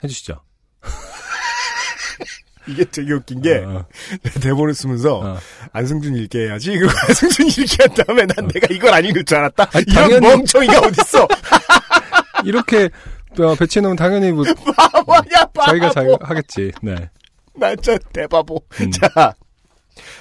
해주시죠. 0.02 0.40
이게 2.68 2.84
되게 2.84 3.12
웃긴 3.12 3.40
게 3.42 3.58
어, 3.58 3.86
대본을 4.42 4.74
쓰면서 4.74 5.18
어. 5.18 5.38
안승준 5.72 6.14
읽게 6.16 6.46
해야지. 6.46 6.76
그리고 6.78 6.92
안승준 7.08 7.46
읽게 7.46 7.76
한 7.80 7.94
다음에 7.94 8.26
난 8.26 8.46
내가 8.48 8.66
이걸 8.70 8.94
안 8.94 9.04
읽을 9.04 9.24
줄 9.24 9.38
알았다. 9.38 9.70
아니, 9.72 9.84
이런 9.88 10.04
당연히- 10.10 10.28
멍청이가 10.28 10.78
어딨어. 10.78 11.28
이렇게 12.44 12.90
어, 13.38 13.54
배치해놓으면 13.54 13.96
당연히 13.96 14.32
뭐 14.32 14.44
바보야, 14.76 15.46
바보. 15.54 15.66
자기가 15.66 15.90
자기가 15.90 16.16
하겠지. 16.22 16.72
네. 16.82 17.08
나 17.54 17.74
진짜 17.76 17.98
대바보. 18.12 18.60
음. 18.80 18.90
자, 18.90 19.34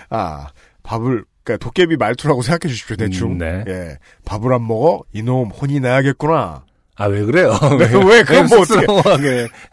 아, 0.09 0.47
밥을, 0.83 1.23
그니까 1.49 1.57
도깨비 1.57 1.97
말투라고 1.97 2.43
생각해 2.43 2.71
주십시오, 2.71 2.95
대충. 2.95 3.31
음, 3.31 3.37
네. 3.39 3.63
예. 3.67 3.97
밥을 4.25 4.53
안 4.53 4.67
먹어? 4.67 5.01
이놈 5.13 5.49
혼이 5.49 5.79
나야겠구나. 5.79 6.63
아 6.95 7.05
왜 7.07 7.23
그래요? 7.23 7.57
왜, 7.79 7.87
왜 8.17 8.23
그럼 8.23 8.45
뭐 8.47 8.59
어떻게. 8.59 8.85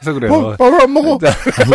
해서 0.01 0.13
그래요. 0.15 0.33
어, 0.33 0.57
밥을 0.57 0.81
안 0.81 0.91
먹어? 0.93 1.19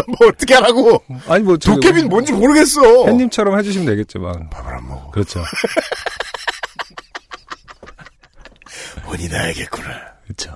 뭐 0.07 0.27
어떻게 0.29 0.55
하라고? 0.55 1.03
아니 1.27 1.43
뭐 1.43 1.57
도깨비는 1.57 2.09
뭔지 2.09 2.31
모르겠어. 2.33 3.05
햇님처럼 3.05 3.59
해주시면 3.59 3.85
되겠죠, 3.85 4.19
막. 4.19 4.49
밥을 4.49 4.73
안 4.73 4.87
먹어. 4.87 5.11
그렇죠. 5.11 5.43
혼이 9.05 9.27
나야겠구나. 9.27 9.87
그렇죠. 10.23 10.55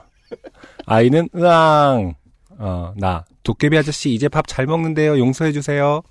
아이는 0.87 1.29
으앙. 1.35 2.15
어, 2.57 2.93
나 2.95 3.25
도깨비 3.43 3.77
아저씨 3.77 4.11
이제 4.13 4.29
밥 4.29 4.47
잘 4.47 4.65
먹는데요. 4.65 5.19
용서해 5.19 5.51
주세요. 5.51 6.01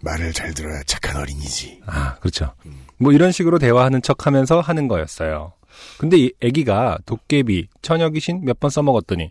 말을 0.00 0.32
잘 0.32 0.52
들어야 0.54 0.82
착한 0.86 1.16
어린이지. 1.16 1.80
아, 1.86 2.14
그렇죠. 2.16 2.52
뭐 2.98 3.12
이런 3.12 3.32
식으로 3.32 3.58
대화하는 3.58 4.02
척 4.02 4.26
하면서 4.26 4.60
하는 4.60 4.88
거였어요. 4.88 5.52
근데 5.98 6.16
이 6.18 6.32
아기가 6.42 6.96
도깨비, 7.04 7.68
처녀 7.82 8.08
귀신 8.08 8.42
몇 8.44 8.58
번 8.60 8.70
써먹었더니 8.70 9.30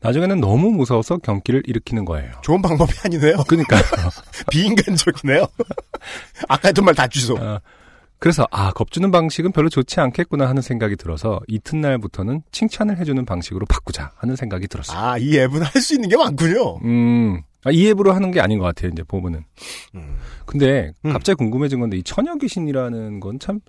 나중에는 0.00 0.40
너무 0.40 0.70
무서워서 0.72 1.18
경기를 1.18 1.62
일으키는 1.66 2.04
거예요. 2.04 2.32
좋은 2.42 2.60
방법이 2.60 2.92
아니네요. 3.04 3.36
그러니까 3.46 3.76
비인간적이네요. 4.50 5.46
아까 6.48 6.68
했던 6.68 6.84
말 6.84 6.94
다 6.94 7.06
취소. 7.06 7.34
어, 7.36 7.60
그래서 8.18 8.46
아 8.50 8.72
겁주는 8.72 9.08
방식은 9.10 9.52
별로 9.52 9.68
좋지 9.68 10.00
않겠구나 10.00 10.48
하는 10.48 10.62
생각이 10.62 10.96
들어서 10.96 11.40
이튿날부터는 11.46 12.42
칭찬을 12.52 12.98
해주는 12.98 13.24
방식으로 13.24 13.66
바꾸자 13.66 14.12
하는 14.16 14.34
생각이 14.36 14.66
들었어요. 14.68 14.98
아, 14.98 15.18
이 15.18 15.36
앱은 15.38 15.62
할 15.62 15.80
수 15.82 15.94
있는 15.94 16.08
게 16.08 16.16
많군요. 16.16 16.78
음, 16.84 17.42
아, 17.64 17.70
이 17.70 17.88
앱으로 17.88 18.12
하는 18.12 18.30
게 18.30 18.40
아닌 18.40 18.58
것 18.58 18.64
같아요, 18.66 18.90
이제 18.92 19.02
보면은. 19.02 19.44
음. 19.94 20.16
근데 20.46 20.92
음. 21.04 21.12
갑자기 21.12 21.36
궁금해진 21.38 21.80
건데, 21.80 21.96
이 21.96 22.02
처녀 22.02 22.34
귀신이라는 22.36 23.20
건 23.20 23.38
참, 23.40 23.60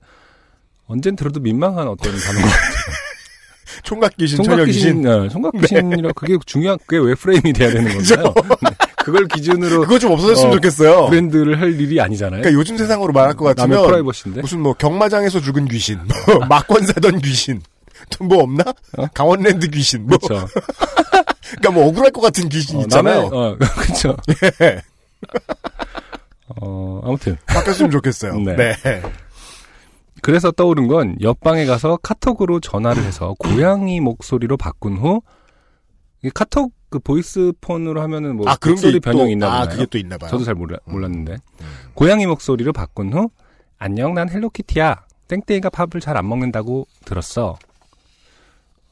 언젠 0.87 1.15
들어도 1.15 1.39
민망한 1.39 1.87
어떤 1.87 2.11
단어가. 2.17 2.45
총각 3.83 4.15
귀신, 4.17 4.37
총각 4.43 4.65
귀신. 4.65 5.01
네, 5.01 5.29
총각 5.29 5.53
귀신이라, 5.59 6.11
그게 6.13 6.37
중요한, 6.45 6.77
그게 6.85 7.05
왜 7.05 7.13
프레임이 7.15 7.53
돼야 7.53 7.69
되는 7.71 7.91
건가요? 7.97 8.33
네, 8.61 8.69
그걸 9.03 9.27
기준으로 9.27 9.81
그거 9.87 9.99
좀 9.99 10.11
없어졌으면 10.11 10.51
어, 10.51 10.55
좋겠어요. 10.55 11.07
브랜드를 11.07 11.59
할 11.59 11.79
일이 11.79 11.99
아니잖아요. 11.99 12.41
그러니까 12.41 12.57
요즘 12.59 12.77
세상으로 12.77 13.11
말할 13.13 13.33
것 13.35 13.45
같으면 13.55 13.85
프라이버시인데. 13.87 14.41
무슨 14.41 14.61
뭐 14.61 14.73
경마장에서 14.73 15.39
죽은 15.41 15.65
귀신, 15.67 15.99
뭐 16.27 16.39
막권 16.47 16.85
사던 16.85 17.19
귀신, 17.19 17.61
또 18.09 18.25
뭐 18.25 18.43
없나? 18.43 18.63
어? 18.97 19.07
강원랜드 19.13 19.67
귀신, 19.69 20.05
뭐 20.07 20.17
그렇죠. 20.17 20.47
그러니까 21.51 21.71
뭐 21.71 21.87
억울할 21.87 22.11
것 22.11 22.21
같은 22.21 22.49
귀신 22.49 22.77
어, 22.77 22.81
있잖아요. 22.81 23.29
남의, 23.29 23.39
어, 23.39 23.57
그렇죠. 23.77 24.15
예. 24.63 24.81
어, 26.61 27.01
아무튼. 27.03 27.37
바뀌었으면 27.47 27.91
좋겠어요. 27.91 28.39
네. 28.39 28.55
네. 28.55 28.75
그래서 30.21 30.51
떠오른 30.51 30.87
건 30.87 31.15
옆방에 31.21 31.65
가서 31.65 31.97
카톡으로 31.97 32.59
전화를 32.59 33.03
해서 33.03 33.35
고양이 33.37 33.99
목소리로 33.99 34.57
바꾼 34.57 34.97
후 34.97 35.21
카톡 36.33 36.71
그 36.89 36.97
voice 36.99 37.51
phone으로 37.61 38.01
하면은 38.01 38.35
뭐 38.37 38.47
아 38.49 38.55
그런 38.55 38.77
또, 38.77 38.99
변형이 38.99 39.33
있나 39.33 39.47
아 39.47 39.59
보나요? 39.61 39.69
그게 39.69 39.85
또 39.85 39.97
있나 39.99 40.17
봐요. 40.17 40.29
저도 40.31 40.43
잘 40.43 40.55
몰라, 40.55 40.77
몰랐는데 40.85 41.37
고양이 41.93 42.25
목소리로 42.25 42.73
바꾼 42.73 43.13
후 43.13 43.29
안녕 43.77 44.13
난 44.15 44.29
헬로키티야 44.29 45.03
땡땡이가 45.27 45.69
밥을 45.69 45.99
잘 46.01 46.17
안 46.17 46.27
먹는다고 46.27 46.87
들었어. 47.05 47.57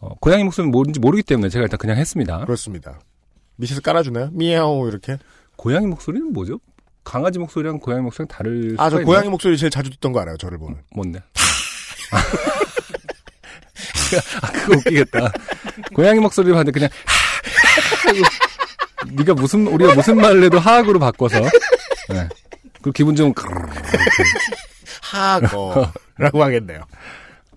어, 0.04 0.16
고양이 0.20 0.44
목소리는 0.44 0.70
뭔지 0.70 1.00
모르기 1.00 1.24
때문에 1.24 1.48
제가 1.48 1.64
일단 1.64 1.78
그냥 1.78 1.96
했습니다. 1.98 2.40
그렇습니다. 2.44 3.00
밑에서 3.56 3.80
깔아주나요? 3.80 4.32
미야오 4.34 4.90
이렇게. 4.90 5.18
고양이 5.56 5.88
목소리는 5.88 6.34
뭐죠? 6.34 6.60
강아지 7.06 7.40
목소리랑 7.40 7.80
고양이 7.80 8.02
목소리랑 8.02 8.28
다를 8.28 8.76
아저 8.78 8.98
수가 8.98 9.06
고양이 9.06 9.22
있나요? 9.24 9.32
목소리 9.32 9.58
제일 9.58 9.70
자주 9.70 9.90
듣던 9.92 10.12
거 10.12 10.20
알아요. 10.20 10.36
저를 10.36 10.58
보면. 10.58 10.82
뭔데? 10.94 11.22
아, 14.42 14.52
그거 14.52 14.78
웃기겠다. 14.78 15.32
고양이 15.96 16.20
목소리를 16.20 16.54
봤는데 16.54 16.72
그냥 16.72 16.90
네가 19.14 19.34
무슨 19.36 19.68
우리가 19.68 19.96
무슨 19.96 20.18
말을 20.18 20.44
해도 20.44 20.60
하악으로 20.60 21.00
바꿔서 21.00 21.40
네. 22.10 22.28
그 22.82 22.92
기분 22.92 23.16
좀 23.16 23.34
하거라고 25.02 26.44
하겠네요. 26.44 26.84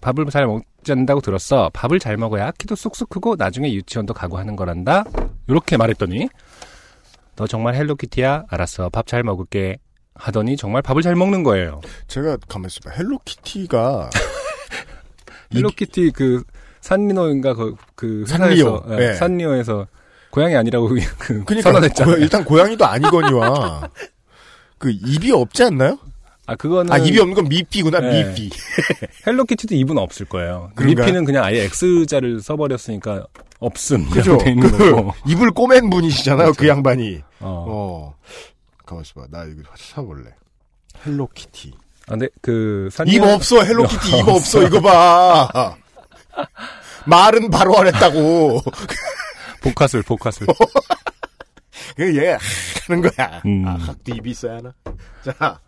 밥을 0.07 0.25
잘 0.27 0.47
먹지 0.47 0.93
않는다고 0.93 1.21
들었어. 1.21 1.69
밥을 1.75 1.99
잘 1.99 2.17
먹어야 2.17 2.53
키도 2.53 2.77
쑥쑥 2.77 3.09
크고 3.09 3.35
나중에 3.37 3.73
유치원도 3.73 4.15
가고 4.15 4.39
하는 4.39 4.55
거란다. 4.55 5.03
이렇게 5.49 5.77
말했더니 5.77 6.29
너 7.35 7.47
정말 7.49 7.75
헬로키티야? 7.75 8.45
알았어. 8.49 8.89
밥 8.91 9.07
잘 9.09 9.25
먹을게. 9.25 9.79
하더니 10.15 10.57
정말 10.57 10.81
밥을 10.83 11.03
잘 11.03 11.15
먹는 11.17 11.43
거예요. 11.43 11.81
제가 12.07 12.37
가만 12.49 12.69
있어봐. 12.69 12.95
헬로키티가 12.97 14.11
헬로키티 15.55 16.13
그 16.13 16.43
산리노인가 16.81 17.55
그, 17.55 17.75
그 17.97 18.25
산리오. 18.27 18.85
예, 18.91 19.09
예. 19.11 19.13
산리오에서 19.15 19.89
고양이 20.31 20.55
아니라고 20.57 20.89
그 21.19 21.45
그러니까 21.45 21.63
선언했잖아요. 21.63 22.15
고- 22.15 22.21
일단 22.23 22.45
고양이도 22.45 22.87
아니거니와 22.87 23.91
그 24.79 24.91
입이 24.91 25.33
없지 25.33 25.65
않나요? 25.65 25.99
아 26.47 26.55
그거는 26.55 26.93
아 26.93 26.99
입이 26.99 27.19
없는 27.19 27.35
건 27.35 27.49
미피구나 27.49 28.01
네. 28.01 28.25
미피. 28.25 28.51
헬로키티도 29.27 29.75
입은 29.75 29.99
없을 29.99 30.27
거예요. 30.27 30.71
그런가요? 30.77 31.05
미피는 31.05 31.25
그냥 31.25 31.45
아예 31.45 31.65
X자를 31.65 32.41
써버렸으니까 32.41 33.27
없음. 33.59 34.09
그죠? 34.11 34.39
그. 34.39 34.49
입을 35.31 35.51
꼬맨 35.51 35.91
분이시잖아요. 35.91 36.53
그 36.53 36.69
양반이. 36.69 37.21
어. 37.41 37.65
어. 37.69 38.15
가만 38.85 39.03
있어 39.05 39.15
봐. 39.21 39.27
나 39.31 39.45
이거 39.45 39.63
찾아볼래. 39.77 40.31
헬로키티. 41.05 41.73
아, 42.07 42.11
근데 42.11 42.29
그 42.41 42.89
산이 42.93 43.11
입 43.11 43.23
없어. 43.23 43.65
헬로키티 43.65 44.19
입 44.19 44.29
없어. 44.29 44.63
이거 44.63 44.81
봐. 44.81 45.77
말은 47.07 47.51
바로 47.51 47.77
안 47.79 47.89
했다고. 47.89 48.63
복화술 49.63 50.03
복화술. 50.03 50.47
그얘 51.97 52.37
하는 52.89 53.03
거야. 53.03 53.41
음. 53.47 53.67
아, 53.67 53.73
학도 53.75 54.15
입이 54.15 54.31
있어야 54.31 54.57
하나? 54.59 54.73
자, 55.25 55.59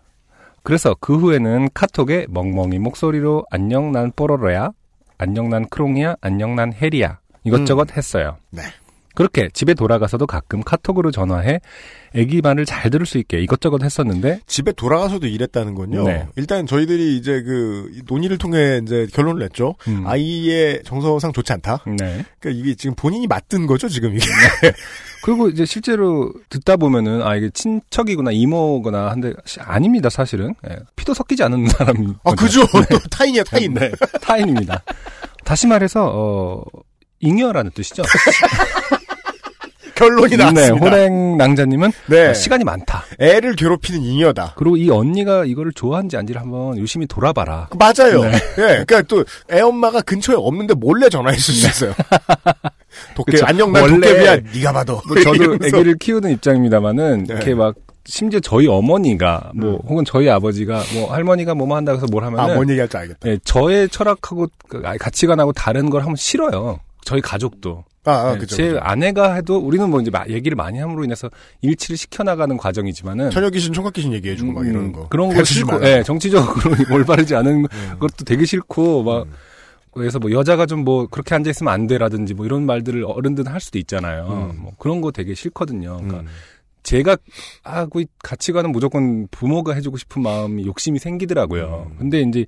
그래서 0.62 0.95
그 1.00 1.17
후에는 1.17 1.69
카톡에 1.75 2.27
멍멍이 2.31 2.79
목소리로 2.79 3.45
안녕 3.50 3.93
난 3.93 4.12
뽀로로야, 4.15 4.71
안녕 5.19 5.49
난 5.49 5.69
크롱이야, 5.69 6.17
안녕 6.21 6.55
난 6.55 6.73
해리야 6.73 7.21
이것저것 7.45 7.97
했어요. 7.97 8.37
네. 8.50 8.62
그렇게 9.18 9.48
집에 9.52 9.75
돌아가서도 9.75 10.28
가끔 10.28 10.62
카톡으로 10.62 11.10
전화해 11.10 11.60
애기 12.14 12.40
말을 12.40 12.64
잘 12.66 12.88
들을 12.88 13.04
수 13.04 13.18
있게 13.18 13.40
이것저것 13.40 13.82
했었는데 13.82 14.42
집에 14.46 14.70
돌아가서도 14.70 15.26
일했다는 15.26 15.75
건요. 15.75 16.04
네. 16.04 16.28
일단 16.37 16.68
저희들이 16.68 17.16
이제 17.16 17.42
그 17.42 17.90
논의를 18.06 18.38
통해 18.38 18.78
이제 18.80 19.08
결론을 19.12 19.40
냈죠. 19.40 19.75
음. 19.88 20.06
아이의 20.06 20.84
정서상 20.84 21.32
좋지 21.32 21.52
않다. 21.52 21.82
네. 21.98 22.25
그러니까 22.38 22.50
이게 22.62 22.76
지금 22.76 22.94
본인이 22.94 23.26
맞든 23.26 23.66
거죠, 23.66 23.88
지금 23.88 24.14
이게. 24.14 24.25
그리고 25.25 25.48
이제 25.48 25.64
실제로 25.64 26.32
듣다 26.48 26.76
보면은 26.76 27.20
아 27.22 27.34
이게 27.34 27.50
친척이구나 27.52 28.30
이모거나 28.30 29.10
한데 29.10 29.32
시- 29.46 29.58
아닙니다 29.58 30.08
사실은 30.10 30.54
예, 30.70 30.76
피도 30.94 31.12
섞이지 31.12 31.42
않은 31.42 31.66
사람 31.75 32.14
아, 32.22 32.30
그죠. 32.37 32.60
또 32.88 32.98
타인이야, 33.10 33.42
타인. 33.42 33.75
네, 33.75 33.90
타인입니다. 34.22 34.80
다시 35.44 35.66
말해서 35.66 36.08
어 36.14 36.62
잉여라는 37.18 37.72
뜻이죠. 37.72 38.04
결론이 39.99 40.31
네, 40.31 40.37
나왔습니다. 40.37 40.87
호랭 40.87 41.37
낭자님은 41.37 41.93
네. 42.07 42.26
어, 42.28 42.35
시간이 42.35 42.64
많다. 42.64 43.05
애를 43.19 43.57
괴롭히는 43.57 44.00
잉여다. 44.02 44.55
그리고 44.57 44.76
이 44.76 44.90
언니가 44.90 45.45
이거를 45.45 45.73
좋아하는지 45.73 46.17
아닌지를 46.17 46.40
한번 46.40 46.78
유심히 46.78 47.07
돌아봐라. 47.07 47.69
그 47.71 47.76
맞아요. 47.76 48.23
네. 48.23 48.33
예, 48.59 48.85
그러니까 48.85 49.02
또 49.02 49.25
애 49.50 49.61
엄마가 49.61 50.00
근처에 50.02 50.37
없는데 50.37 50.75
몰래 50.75 51.09
전화했을 51.09 51.55
수 51.55 51.67
있어요. 51.67 51.95
도깨 53.14 53.33
그쵸. 53.33 53.47
안녕 53.47 53.73
난 53.73 53.83
원래 53.83 53.95
도깨비야. 54.09 54.37
네가 54.55 54.73
봐도. 54.73 55.00
뭐 55.07 55.17
저도 55.21 55.35
이러면서. 55.43 55.76
아기를 55.76 55.97
키우는 55.99 56.31
입장입니다만은 56.33 57.25
네. 57.25 57.35
이렇게 57.35 57.55
막 57.55 57.75
심지어 58.05 58.40
저희 58.40 58.67
어머니가 58.67 59.50
뭐 59.55 59.78
혹은 59.87 60.05
저희 60.05 60.28
아버지가 60.31 60.83
뭐 60.95 61.12
할머니가 61.12 61.55
뭐만 61.55 61.78
한다고 61.78 61.97
해서 61.99 62.07
뭘 62.11 62.25
하면은 62.25 62.43
아, 62.50 62.55
뭔 62.55 62.69
얘기할지 62.71 62.97
알겠다. 62.97 63.28
예, 63.28 63.38
저의 63.45 63.88
철학하고 63.90 64.49
그 64.69 64.81
가치관하고 64.99 65.52
다른 65.52 65.90
걸 65.90 66.02
하면 66.02 66.17
싫어요. 66.17 66.81
저희 67.05 67.21
가족도. 67.21 67.85
아, 68.09 68.29
아 68.31 68.35
예, 68.35 68.38
그죠. 68.38 68.57
제 68.57 68.69
그죠. 68.69 68.79
아내가 68.81 69.35
해도 69.35 69.59
우리는 69.59 69.88
뭐 69.91 70.00
이제 70.00 70.11
마- 70.11 70.25
얘기를 70.29 70.57
많이 70.57 70.79
함으로 70.79 71.05
인해서 71.05 71.31
일치를 71.61 71.97
시켜 71.97 72.23
나가는 72.23 72.57
과정이지만은 72.57 73.31
처녀 73.31 73.50
귀신, 73.50 73.73
총각 73.73 73.93
귀신 73.93 74.12
얘기해 74.12 74.37
주고 74.37 74.53
막 74.53 74.62
음, 74.62 74.69
이러는 74.71 74.93
거. 74.93 75.09
그런 75.09 75.33
거 75.35 75.45
싫고. 75.45 75.85
예, 75.87 76.03
정치적으로 76.03 76.53
올바르지 76.95 77.35
않은 77.35 77.65
음. 77.65 77.99
것도 77.99 78.25
되게 78.25 78.45
싫고, 78.45 79.03
막, 79.03 79.23
음. 79.27 79.33
그래서 79.93 80.19
뭐 80.19 80.31
여자가 80.31 80.67
좀 80.67 80.85
뭐 80.85 81.07
그렇게 81.09 81.35
앉아 81.35 81.50
있으면 81.50 81.73
안 81.73 81.87
돼라든지 81.87 82.33
뭐 82.35 82.47
이런 82.47 82.65
말들을 82.67 83.05
어른들은 83.05 83.50
할 83.50 83.61
수도 83.61 83.79
있잖아요. 83.79 84.50
음. 84.55 84.62
뭐 84.62 84.73
그런 84.79 85.00
거 85.00 85.11
되게 85.11 85.35
싫거든요. 85.35 85.97
그러니까 85.97 86.21
음. 86.21 86.27
제가 86.85 87.16
하고 87.64 88.01
있- 88.01 88.09
가치관은 88.23 88.71
무조건 88.71 89.27
부모가 89.31 89.75
해주고 89.75 89.97
싶은 89.97 90.23
마음이 90.23 90.64
욕심이 90.66 90.99
생기더라고요. 91.01 91.88
음. 91.90 91.97
근데 91.99 92.21
이제 92.21 92.47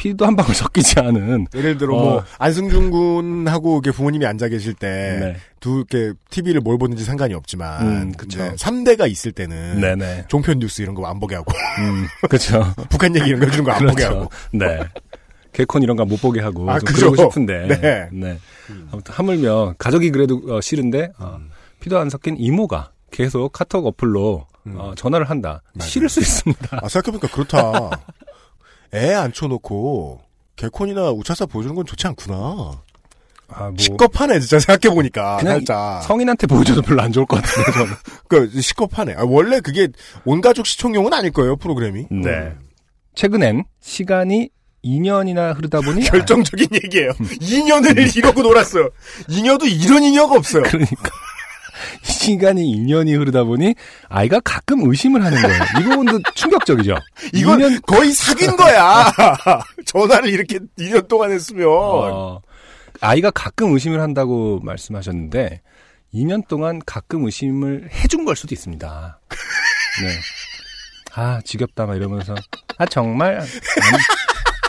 피도 0.00 0.24
한 0.24 0.34
방울 0.34 0.54
섞이지 0.54 0.98
않은 0.98 1.48
예를 1.54 1.76
들어 1.76 1.94
어. 1.94 2.00
뭐 2.02 2.24
안승준 2.38 2.90
군하고 2.90 3.80
이렇게 3.84 3.94
부모님이 3.94 4.24
앉아 4.24 4.48
계실 4.48 4.72
때 4.72 5.18
네. 5.20 5.36
두 5.60 5.84
이렇게 5.90 6.18
TV를 6.30 6.62
뭘 6.62 6.78
보는지 6.78 7.04
상관이 7.04 7.34
없지만 7.34 7.86
음, 7.86 8.12
그쵸. 8.12 8.38
3대가 8.54 9.10
있을 9.10 9.32
때는 9.32 9.78
네네. 9.78 10.24
종편 10.28 10.58
뉴스 10.58 10.80
이런 10.80 10.94
거 10.94 11.04
안 11.06 11.20
보게 11.20 11.34
하고 11.34 11.52
음, 11.80 12.06
그렇죠. 12.30 12.74
북한 12.88 13.14
얘기 13.14 13.26
이런 13.28 13.40
거 13.40 13.46
해주는 13.46 13.62
거안 13.64 13.86
보게 13.86 14.04
하고 14.04 14.30
네. 14.52 14.80
개콘 15.52 15.82
이런 15.82 15.96
거 15.98 16.04
못 16.06 16.18
보게 16.22 16.40
하고 16.40 16.70
아? 16.70 16.78
그러고 16.78 17.16
싶은데. 17.16 17.66
네. 17.68 18.08
네. 18.10 18.38
아무튼 18.92 19.12
하물며 19.14 19.74
가족이 19.76 20.10
그래도 20.12 20.40
어, 20.48 20.62
싫은데 20.62 21.10
어, 21.18 21.36
음. 21.40 21.50
피도 21.80 21.98
안 21.98 22.08
섞인 22.08 22.36
이모가 22.38 22.92
계속 23.10 23.52
카톡 23.52 23.84
어플로 23.86 24.46
음. 24.68 24.74
어, 24.78 24.94
전화를 24.96 25.28
한다. 25.28 25.60
맞아요. 25.74 25.90
싫을 25.90 26.08
수 26.08 26.20
있습니다. 26.20 26.78
아 26.82 26.88
생각해보니까 26.88 27.28
그렇다 27.34 27.90
애 28.94 29.14
앉혀놓고 29.14 30.20
개콘이나 30.56 31.10
우차사 31.10 31.46
보여주는 31.46 31.74
건 31.74 31.86
좋지 31.86 32.06
않구나 32.06 32.82
아, 33.52 33.64
뭐 33.64 33.74
시겁하네 33.76 34.38
진짜 34.40 34.60
생각해보니까 34.60 35.38
그냥 35.38 35.54
살짝 35.56 36.02
성인한테 36.04 36.46
보여줘도 36.46 36.82
별로 36.82 37.02
안 37.02 37.10
좋을 37.12 37.26
것 37.26 37.42
같아요. 37.42 37.64
저는. 37.72 37.92
그 38.28 38.60
시겁하네 38.60 39.14
아, 39.14 39.24
원래 39.24 39.60
그게 39.60 39.88
온가족 40.24 40.66
시청용은 40.66 41.12
아닐 41.12 41.32
거예요 41.32 41.56
프로그램이 41.56 42.06
네. 42.10 42.30
음. 42.30 42.60
최근엔 43.14 43.64
시간이 43.80 44.50
2년이나 44.84 45.56
흐르다 45.56 45.80
보니 45.80 46.02
결정적인 46.08 46.68
얘기예요 46.84 47.10
2년을 47.12 48.16
이러고 48.16 48.42
놀았어요 48.42 48.88
잉여도 49.28 49.66
이런 49.66 50.02
잉여가 50.02 50.36
없어요 50.36 50.62
아, 50.64 50.68
그러니까 50.68 51.10
시간이 52.02 52.62
2년이 52.76 53.18
흐르다 53.18 53.44
보니 53.44 53.74
아이가 54.08 54.40
가끔 54.40 54.88
의심을 54.88 55.24
하는 55.24 55.40
거예요. 55.42 55.62
이 55.80 55.84
부분도 55.84 56.20
충격적이죠. 56.34 56.96
이건 57.34 57.60
2년 57.60 57.86
거의 57.86 58.12
사귄 58.12 58.56
거야. 58.56 59.10
전화를 59.86 60.28
이렇게 60.30 60.58
2년 60.78 61.08
동안 61.08 61.32
했으면. 61.32 61.66
어, 61.68 62.40
아이가 63.00 63.30
가끔 63.30 63.72
의심을 63.72 64.00
한다고 64.00 64.60
말씀하셨는데 64.62 65.62
2년 66.14 66.46
동안 66.48 66.80
가끔 66.84 67.24
의심을 67.24 67.88
해준 67.92 68.24
걸 68.24 68.36
수도 68.36 68.54
있습니다. 68.54 69.20
네. 70.02 70.08
아 71.12 71.40
지겹다 71.44 71.86
막 71.86 71.96
이러면서 71.96 72.34
아 72.78 72.86
정말 72.86 73.44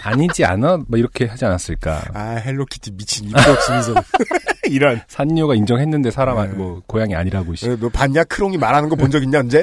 아니, 0.04 0.28
지 0.30 0.44
않아? 0.46 0.78
뭐 0.88 0.98
이렇게 1.00 1.26
하지 1.26 1.46
않았을까. 1.46 2.02
아, 2.14 2.22
헬로키티 2.44 2.92
미친 2.92 3.26
입도 3.30 3.52
없으면서. 3.52 3.94
이런. 4.70 5.02
산녀가 5.08 5.56
인정했는데 5.56 6.12
사람 6.12 6.38
아- 6.38 6.46
네. 6.48 6.54
뭐 6.54 6.82
고양이 6.88 7.16
아니라고. 7.16 7.56
씨. 7.56 7.68
너 7.70 7.76
뭐, 7.78 7.90
봤냐? 7.90 8.24
크롱이 8.26 8.58
말하는 8.58 8.90
거 8.90 8.96
본 8.96 9.10
적 9.12 9.22
있냐, 9.24 9.40
언제? 9.40 9.60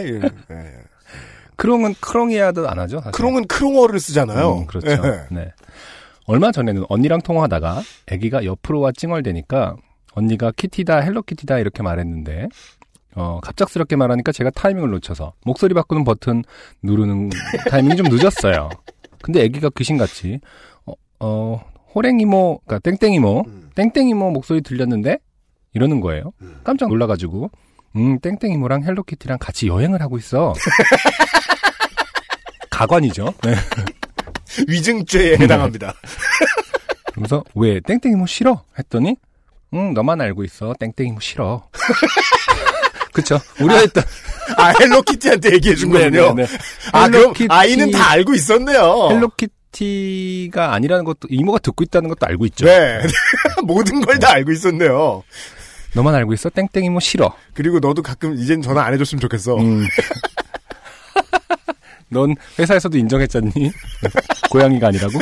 예. 0.50 0.72
크롱은 1.56 1.94
크롱이야도 2.00 2.68
안 2.68 2.78
하죠. 2.80 2.98
사실. 3.00 3.12
크롱은 3.12 3.46
크롱어를 3.48 3.98
쓰잖아요. 3.98 4.58
음, 4.58 4.66
그렇죠. 4.66 4.90
예. 4.90 5.26
네. 5.30 5.52
얼마 6.26 6.52
전에는 6.52 6.84
언니랑 6.88 7.22
통화하다가 7.22 7.82
아기가 8.12 8.44
옆으로 8.44 8.80
와 8.80 8.92
찡얼대니까 8.92 9.76
언니가 10.12 10.52
키티다 10.54 10.98
헬로키티다 10.98 11.58
이렇게 11.58 11.82
말했는데 11.82 12.48
어, 13.14 13.40
갑작스럽게 13.42 13.96
말하니까 13.96 14.30
제가 14.32 14.50
타이밍을 14.50 14.90
놓쳐서 14.90 15.32
목소리 15.44 15.72
바꾸는 15.74 16.04
버튼 16.04 16.44
누르는 16.82 17.30
타이밍이 17.70 17.96
좀 17.96 18.06
늦었어요. 18.10 18.68
근데 19.22 19.44
아기가 19.44 19.70
귀신같이 19.70 20.40
어, 20.86 20.92
어 21.20 21.60
호랭이모 21.94 22.60
그러니까 22.66 22.90
땡땡이모 22.90 23.44
음. 23.46 23.70
땡땡이모 23.74 24.30
목소리 24.30 24.62
들렸는데 24.62 25.18
이러는 25.74 26.00
거예요. 26.00 26.32
음. 26.42 26.60
깜짝 26.64 26.88
놀라가지고 26.88 27.50
음 27.96 28.18
땡땡이모랑 28.20 28.84
헬로키티랑 28.84 29.38
같이 29.38 29.68
여행을 29.68 30.00
하고 30.00 30.16
있어. 30.18 30.54
가관이죠. 32.70 33.34
네. 33.42 33.54
위증죄에 34.68 35.36
해당합니다. 35.38 35.94
그래서 37.14 37.42
왜 37.54 37.80
땡땡이모 37.80 38.26
싫어? 38.26 38.62
했더니 38.78 39.16
응 39.74 39.92
너만 39.92 40.20
알고 40.20 40.44
있어 40.44 40.74
땡땡이모 40.78 41.20
싫어. 41.20 41.68
그쵸? 43.12 43.38
우리가 43.60 43.80
했던 43.80 44.04
아, 44.04 44.06
헬로키티한테 44.80 45.52
얘기해 45.54 45.74
준 45.74 45.90
거군요. 45.90 46.34
네네네. 46.34 46.46
아, 46.92 47.08
그럼 47.08 47.32
헬로키티- 47.32 47.46
아이는 47.50 47.90
다 47.90 48.10
알고 48.10 48.34
있었네요. 48.34 49.08
헬로키티가 49.10 50.72
아니라는 50.74 51.04
것도 51.04 51.28
이모가 51.30 51.58
듣고 51.58 51.84
있다는 51.84 52.08
것도 52.08 52.26
알고 52.26 52.46
있죠. 52.46 52.66
네. 52.66 53.00
모든 53.64 54.00
걸 54.00 54.18
다 54.18 54.32
알고 54.32 54.52
있었네요. 54.52 55.22
너만 55.94 56.14
알고 56.14 56.32
있어 56.34 56.50
땡땡 56.50 56.84
이모 56.84 57.00
싫어. 57.00 57.34
그리고 57.54 57.78
너도 57.80 58.02
가끔 58.02 58.36
이젠 58.38 58.62
전화 58.62 58.82
안 58.84 58.92
해줬으면 58.94 59.20
좋겠어. 59.20 59.56
음. 59.56 59.86
넌 62.10 62.34
회사에서도 62.58 62.96
인정했잖니? 62.96 63.52
고양이가 64.50 64.88
아니라고? 64.88 65.18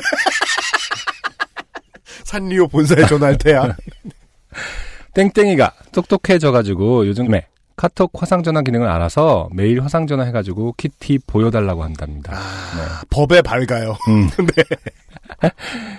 산리오 2.24 2.68
본사에 2.68 3.06
전화할 3.06 3.38
테야. 3.38 3.74
땡땡이가 5.14 5.72
똑똑해져가지고 5.92 7.06
요즘에 7.08 7.46
카톡 7.76 8.10
화상전화 8.14 8.62
기능을 8.62 8.88
알아서 8.88 9.48
매일 9.52 9.82
화상전화 9.82 10.24
해가지고 10.24 10.74
키티 10.76 11.18
보여달라고 11.26 11.84
한답니다. 11.84 12.32
아, 12.34 13.02
법에 13.10 13.42
밝아요. 13.42 13.96
음. 14.08 14.28
네. 14.56 14.62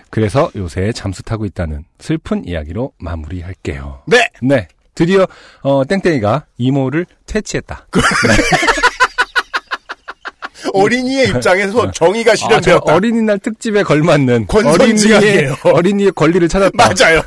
그래서 0.09 0.49
요새 0.55 0.91
잠수 0.91 1.21
타고 1.23 1.45
있다는 1.45 1.85
슬픈 1.99 2.47
이야기로 2.47 2.93
마무리할게요. 2.97 4.01
네. 4.07 4.27
네. 4.41 4.67
드디어 4.95 5.27
어, 5.61 5.83
땡땡이가 5.85 6.45
이모를 6.57 7.05
퇴치했다. 7.27 7.87
어린이의 10.73 11.29
입장에서 11.29 11.91
정의가 11.91 12.31
아, 12.31 12.35
저 12.35 12.45
실현되었다. 12.47 12.93
어린이날 12.93 13.39
특집에 13.39 13.83
걸맞는. 13.83 14.47
어린이의, 14.49 15.55
어린이의 15.63 16.11
권리를 16.13 16.47
찾았다. 16.47 16.75
맞아요. 16.75 17.21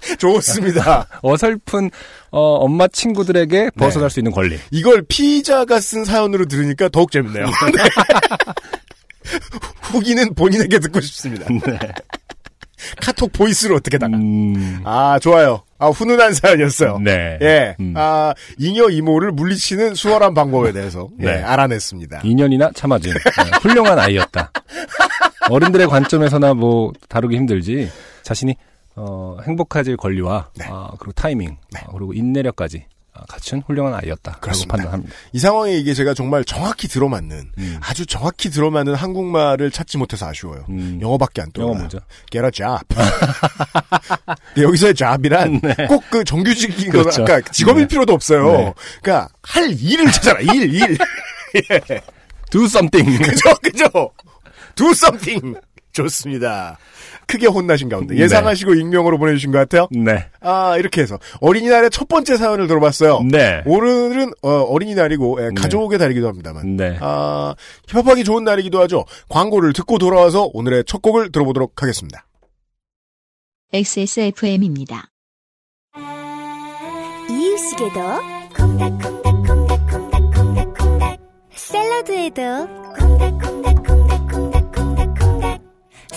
좋습니다. 0.18 1.06
어설픈 1.22 1.90
어, 2.30 2.40
엄마 2.56 2.88
친구들에게 2.88 3.70
벗어날 3.76 4.10
수 4.10 4.20
있는 4.20 4.32
권리. 4.32 4.58
이걸 4.70 5.02
피자가 5.02 5.80
쓴 5.80 6.04
사연으로 6.04 6.46
들으니까 6.46 6.88
더욱 6.88 7.10
재밌네요. 7.10 7.44
네. 7.74 7.82
후기는 9.82 10.34
본인에게 10.34 10.78
듣고 10.78 11.00
싶습니다. 11.00 11.46
카톡 13.00 13.32
보이스로 13.32 13.76
어떻게 13.76 13.98
달아? 13.98 14.16
음, 14.16 14.80
아, 14.84 15.18
좋아요. 15.20 15.62
아, 15.78 15.88
훈훈한 15.88 16.32
사연이었어요. 16.34 16.98
네. 16.98 17.38
예. 17.42 17.76
음. 17.78 17.94
아, 17.96 18.34
잉여 18.58 18.90
이모를 18.90 19.32
물리치는 19.32 19.94
수월한 19.94 20.34
방법에 20.34 20.72
대해서 20.72 21.08
예, 21.20 21.24
네. 21.26 21.42
알아냈습니다. 21.42 22.20
2년이나 22.20 22.74
참아준 22.74 23.12
네, 23.12 23.58
훌륭한 23.62 23.98
아이였다. 23.98 24.50
어른들의 25.50 25.88
관점에서나 25.88 26.54
뭐 26.54 26.92
다루기 27.08 27.36
힘들지 27.36 27.90
자신이 28.22 28.54
어, 29.02 29.38
행복해질 29.46 29.96
권리와 29.96 30.50
네. 30.56 30.66
아, 30.68 30.90
그리고 30.98 31.12
타이밍 31.12 31.56
아, 31.74 31.86
그리고 31.92 32.12
인내력까지 32.12 32.84
아, 33.14 33.24
갖춘 33.28 33.62
훌륭한 33.66 33.94
아이였다라고 33.94 34.40
그렇습니다. 34.40 34.76
판단합니다. 34.76 35.14
이 35.32 35.38
상황에 35.38 35.72
이게 35.72 35.94
제가 35.94 36.12
정말 36.14 36.44
정확히 36.44 36.86
들어맞는 36.86 37.52
음. 37.58 37.78
아주 37.82 38.04
정확히 38.04 38.50
들어맞는 38.50 38.94
한국말을 38.94 39.70
찾지 39.70 39.96
못해서 39.98 40.26
아쉬워요. 40.26 40.64
음. 40.68 40.98
영어밖에 41.00 41.40
안 41.42 41.50
떠요. 41.52 41.68
영어 41.68 41.78
뭐죠? 41.78 41.98
Get 42.30 42.44
a 42.44 42.50
job. 42.52 42.84
여기서의 44.62 44.94
job이란 44.94 45.60
꼭그 45.88 46.24
정규직인 46.24 46.92
거, 46.92 46.98
그렇죠. 47.00 47.24
그러니까 47.24 47.50
직업일 47.50 47.84
네. 47.84 47.88
필요도 47.88 48.12
없어요. 48.12 48.52
네. 48.52 48.74
그러니까 49.02 49.28
할 49.42 49.70
일을 49.70 50.12
찾아라. 50.12 50.40
일, 50.40 50.74
일. 50.74 50.98
Do 52.50 52.64
something. 52.64 53.18
그죠, 53.22 53.54
그죠. 53.62 54.10
Do 54.76 54.90
something. 54.90 55.56
좋습니다. 55.92 56.78
크게 57.30 57.46
혼나신 57.46 57.88
가운데 57.88 58.14
네. 58.14 58.22
예상하시고 58.22 58.74
익명으로 58.74 59.18
보내주신 59.18 59.52
것 59.52 59.58
같아요. 59.58 59.88
네. 59.92 60.26
아 60.40 60.76
이렇게 60.76 61.00
해서 61.00 61.18
어린이날의 61.40 61.90
첫 61.90 62.08
번째 62.08 62.36
사연을 62.36 62.66
들어봤어요. 62.66 63.20
네. 63.30 63.62
오늘은 63.66 64.32
어, 64.42 64.78
린이날이고 64.78 65.38
가족의 65.56 65.98
달이기도 65.98 66.26
합니다만 66.26 66.76
네. 66.76 66.98
아, 67.00 67.54
힙합하기 67.88 68.24
좋은 68.24 68.42
날이기도 68.42 68.80
하죠. 68.82 69.04
광고를 69.28 69.72
듣고 69.72 69.98
돌아와서 69.98 70.50
오늘의 70.52 70.84
첫 70.86 71.02
곡을 71.02 71.30
들어보도록 71.30 71.82
하겠습니다. 71.82 72.26
XSFM입니다. 73.72 75.10
이유식에도 77.30 78.00
콩닥콩닥콩닥콩닥콩닥콩닥 78.56 81.20
샐러드에도 81.54 82.66
콩닥콩닥콩닥콩닥콩닥콩닥 82.98 83.99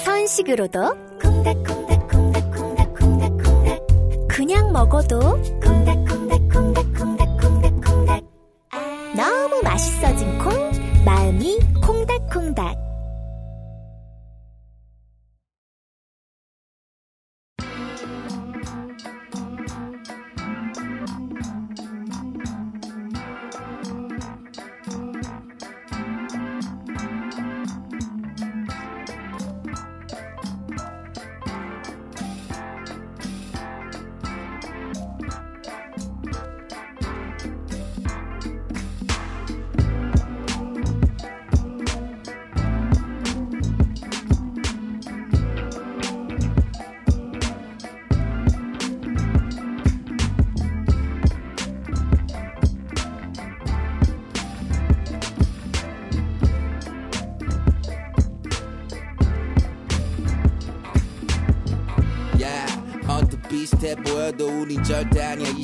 선식으로도 0.04 0.80
콩닥콩닥콩닥콩닥콩닥콩닥 1.22 3.88
그냥 4.28 4.74
먹어도 4.74 5.20
콩닥콩닥콩닥콩닥콩닥콩닥. 5.64 8.24
너무 9.16 9.62
맛있어진 9.64 10.38
콩 10.40 10.52
마음이 11.06 11.58
콩닥콩닥 11.82 12.76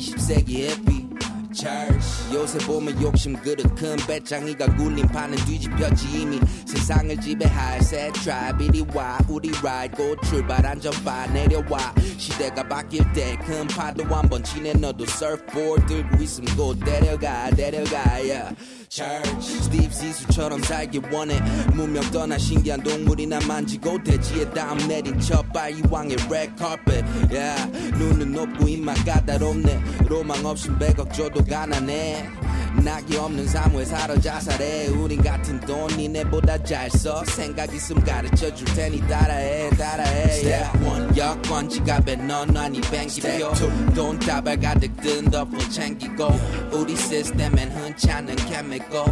20세기 0.00 0.70
happy 0.70 1.10
church. 1.52 2.32
요새 2.32 2.58
보면 2.64 3.02
욕심 3.02 3.34
그릇 3.34 3.62
큰 3.74 3.96
배짱이가 4.06 4.76
굴린 4.76 5.04
판은 5.08 5.36
뒤집혔지 5.44 6.20
이미 6.22 6.38
세상을 6.64 7.20
지배할 7.20 7.82
새 7.82 8.10
tribe 8.12 8.64
이리 8.64 8.86
와 8.94 9.18
우리 9.28 9.50
ride 9.60 9.96
곧 9.96 10.16
출발 10.22 10.64
안전바 10.64 11.26
내려와 11.26 11.92
시대가 12.16 12.62
바뀔 12.66 13.02
때 13.12 13.36
큰 13.44 13.66
파도 13.66 14.04
한번 14.04 14.44
치네 14.44 14.74
너도 14.74 15.04
서프보드 15.04 15.86
들고 15.86 16.22
있으면 16.22 16.56
곧 16.56 16.78
데려가 16.84 17.50
데려가 17.50 17.98
yeah. 18.20 18.54
church. 18.90 19.62
스티브 19.62 19.94
지수처럼 19.94 20.60
살기 20.64 21.00
원해 21.12 21.38
문명 21.74 22.02
떠나 22.10 22.36
신기한 22.36 22.82
동물이나 22.82 23.38
만지고 23.46 24.02
대지에 24.02 24.50
다음 24.50 24.78
내린 24.88 25.20
첫발 25.20 25.78
이 25.78 25.83
왕의 25.83 26.16
red 26.28 26.52
carpet 26.58 27.04
yeah. 27.30 27.70
눈은 27.96 28.32
높고 28.32 28.66
입만 28.66 28.96
까다롭네 29.04 29.80
로망 30.08 30.44
없인 30.44 30.76
백억 30.76 31.14
줘도 31.14 31.44
가난해 31.44 32.28
낙이 32.84 33.16
없는 33.16 33.46
사무에 33.46 33.84
살아 33.84 34.18
자살해. 34.18 34.86
우린 34.88 35.22
같은 35.22 35.60
돈 35.60 35.88
니네보다 35.96 36.62
잘 36.64 36.90
써. 36.90 37.24
생각 37.24 37.72
있음 37.74 38.02
가르쳐 38.02 38.52
줄 38.54 38.66
테니 38.74 39.00
따라해 39.08 39.70
따라해 39.70 40.22
Step 40.30 40.84
one. 40.86 41.16
여권 41.16 41.68
지갑에 41.68 42.16
넌넌히 42.16 42.80
뱅기표 42.82 43.52
돈 43.94 44.18
다발 44.20 44.58
가득 44.60 44.96
든 45.02 45.30
덤불 45.30 45.58
챙기고 45.70 46.28
우리 46.72 46.96
시스템엔 46.96 47.70
흔치 47.72 48.10
않은 48.10 48.36
케미컬 48.36 49.04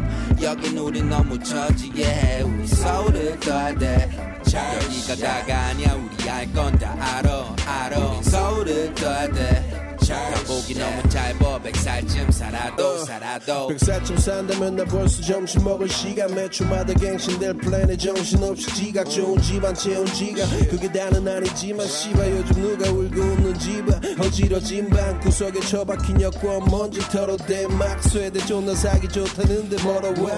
여긴 0.42 0.78
우리 0.78 1.02
너무 1.02 1.38
처지해. 1.38 2.42
우리 2.42 2.66
서울을 2.66 3.38
떠야 3.40 3.74
돼. 3.76 4.10
여기가 4.48 5.14
다가 5.16 5.66
아니야 5.66 5.94
우리 5.94 6.30
알 6.30 6.46
건 6.54 6.78
다 6.78 6.94
알아 6.98 7.54
알아. 7.66 7.98
우린 7.98 8.22
서울을 8.22 8.94
떠야 8.94 9.30
돼 9.30 9.67
가보기 10.14 10.74
너무 10.74 11.08
짧아. 11.08 11.62
백살쯤 11.62 12.30
살아도 12.30 13.04
살아도. 13.04 13.66
백살쯤 13.68 14.16
산다면 14.16 14.76
나 14.76 14.84
벌써 14.84 15.20
점심 15.22 15.64
먹을 15.64 15.88
시간 15.88 16.34
매주마다 16.34 16.94
갱신될 16.94 17.54
플랜에 17.58 17.96
정신없이 17.96 18.74
지각. 18.74 19.08
좋은 19.10 19.40
집안 19.42 19.74
채운 19.74 20.06
지가. 20.06 20.46
그게 20.70 20.90
다는 20.90 21.26
아니지만 21.28 21.86
씨발 21.86 22.30
요즘 22.30 22.62
누가 22.62 22.90
울고 22.90 23.20
웃는 23.20 23.58
집안 23.58 24.00
어지러진 24.20 24.88
방 24.90 25.20
구석에 25.20 25.60
처박힌 25.60 26.20
여권 26.22 26.64
먼지 26.70 27.00
털어대. 27.10 27.66
막 27.66 28.02
쇠대 28.02 28.38
존나 28.46 28.74
사기 28.74 29.08
좋다는데 29.08 29.82
멀어와. 29.84 30.30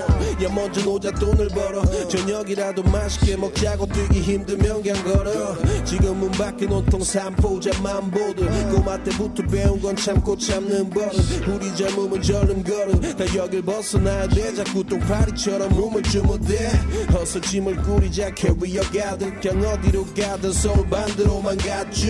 야 0.43 0.49
먼저 0.53 0.83
노자 0.83 1.11
돈을 1.13 1.49
벌어. 1.49 1.83
저녁이라도 2.09 2.83
맛있게 2.83 3.37
먹자고 3.37 3.87
뛰기 3.87 4.21
힘들면 4.21 4.83
그냥 4.83 5.05
걸어. 5.05 5.57
지금 5.85 6.19
문 6.19 6.31
밖에 6.33 6.67
온통 6.67 7.03
삼포자 7.03 7.81
만 7.83 8.11
보들. 8.11 8.49
꼬마 8.71 9.03
때부터 9.03 9.43
배운 9.61 9.79
건 9.79 9.95
참고 9.95 10.37
참는 10.39 10.89
버릇 10.89 11.13
우리 11.47 11.77
젊음은 11.77 12.23
절름거름 12.23 13.01
다 13.01 13.37
여길 13.37 13.61
벗어나야 13.63 14.27
돼. 14.29 14.55
자꾸 14.55 14.83
똥파리처럼 14.83 15.69
몸을 15.75 16.03
주무대. 16.03 16.71
어서 17.15 17.39
짐을 17.39 17.77
꾸리자. 17.83 18.31
캐리어 18.31 18.81
가득 18.83 19.39
그냥 19.41 19.73
어디로 19.73 20.07
가든 20.17 20.53
서울 20.53 20.89
반대로만 20.89 21.59
가죠 21.59 22.09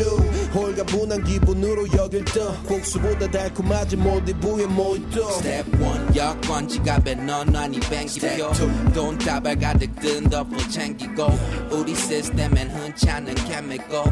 홀가분한 0.54 1.24
기분으로 1.24 1.86
여길 1.92 2.24
떠. 2.26 2.52
복수보다 2.68 3.28
달콤하지 3.28 3.96
모디부에 3.96 4.66
모이또. 4.66 5.30
Step 5.30 5.76
1 5.76 6.16
여권 6.16 6.68
지갑에 6.68 7.16
넌넌히 7.16 7.80
뱅기표 7.80 8.52
돈 8.94 9.18
다발 9.18 9.58
가득 9.58 9.92
든 10.00 10.22
덤불 10.30 10.56
챙기고. 10.68 11.26
우리 11.72 11.96
시스템엔 11.96 12.70
흔치 12.70 13.10
않은 13.10 13.34
케미컬 13.34 14.04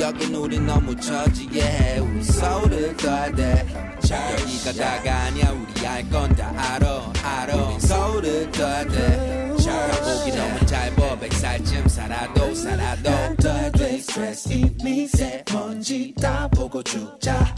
여긴 0.00 0.34
우리 0.34 0.58
너무 0.58 0.96
처지해. 0.96 1.98
우리 1.98 2.24
서울 2.24 2.85
을 2.86 2.96
떠야 2.96 3.32
돼 3.32 3.66
여기가 4.08 4.72
다가 4.72 5.14
아니야. 5.24 5.50
우리 5.50 5.86
알 5.86 6.08
건 6.10 6.34
다 6.36 6.52
알아 6.56 7.12
알아. 7.22 7.54
우린 7.56 7.80
서울을 7.80 8.50
떠야 8.52 8.84
돼 8.86 9.52
가보기 9.56 10.30
너무 10.36 10.66
짧아 10.66 11.18
백살쯤 11.18 11.88
살아도 11.88 12.54
살아도. 12.54 13.10
떠야 13.42 13.70
돼 13.72 13.98
스트레스 13.98 14.52
이미 14.52 15.08
새 15.08 15.42
먼지 15.52 16.14
다 16.20 16.46
보고 16.48 16.82
죽자 16.82 17.54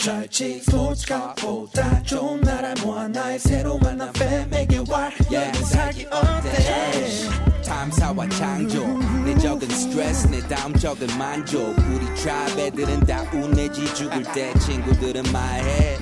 철칙 0.00 0.64
스포츠카보다 0.64 2.02
좋은 2.04 2.40
나라 2.40 2.72
뭐 2.82 2.98
하나의 3.00 3.38
새로 3.38 3.76
만난 3.78 4.10
팬에게 4.14 4.78
warrior 4.88 5.52
살기 5.62 6.06
어때? 6.06 7.62
탐사와 7.62 8.26
창조 8.30 8.86
내 9.26 9.36
적은 9.36 9.68
스트레스 9.68 10.26
내 10.28 10.40
다음 10.48 10.72
적은 10.72 11.06
만족. 11.18 11.76
우리 11.90 12.14
트라이브 12.14 12.60
애들은 12.60 13.00
다 13.00 13.22
운내지 13.30 13.94
죽을 13.94 14.22
때 14.32 14.54
친구들은 14.60 15.22
말해. 15.32 15.98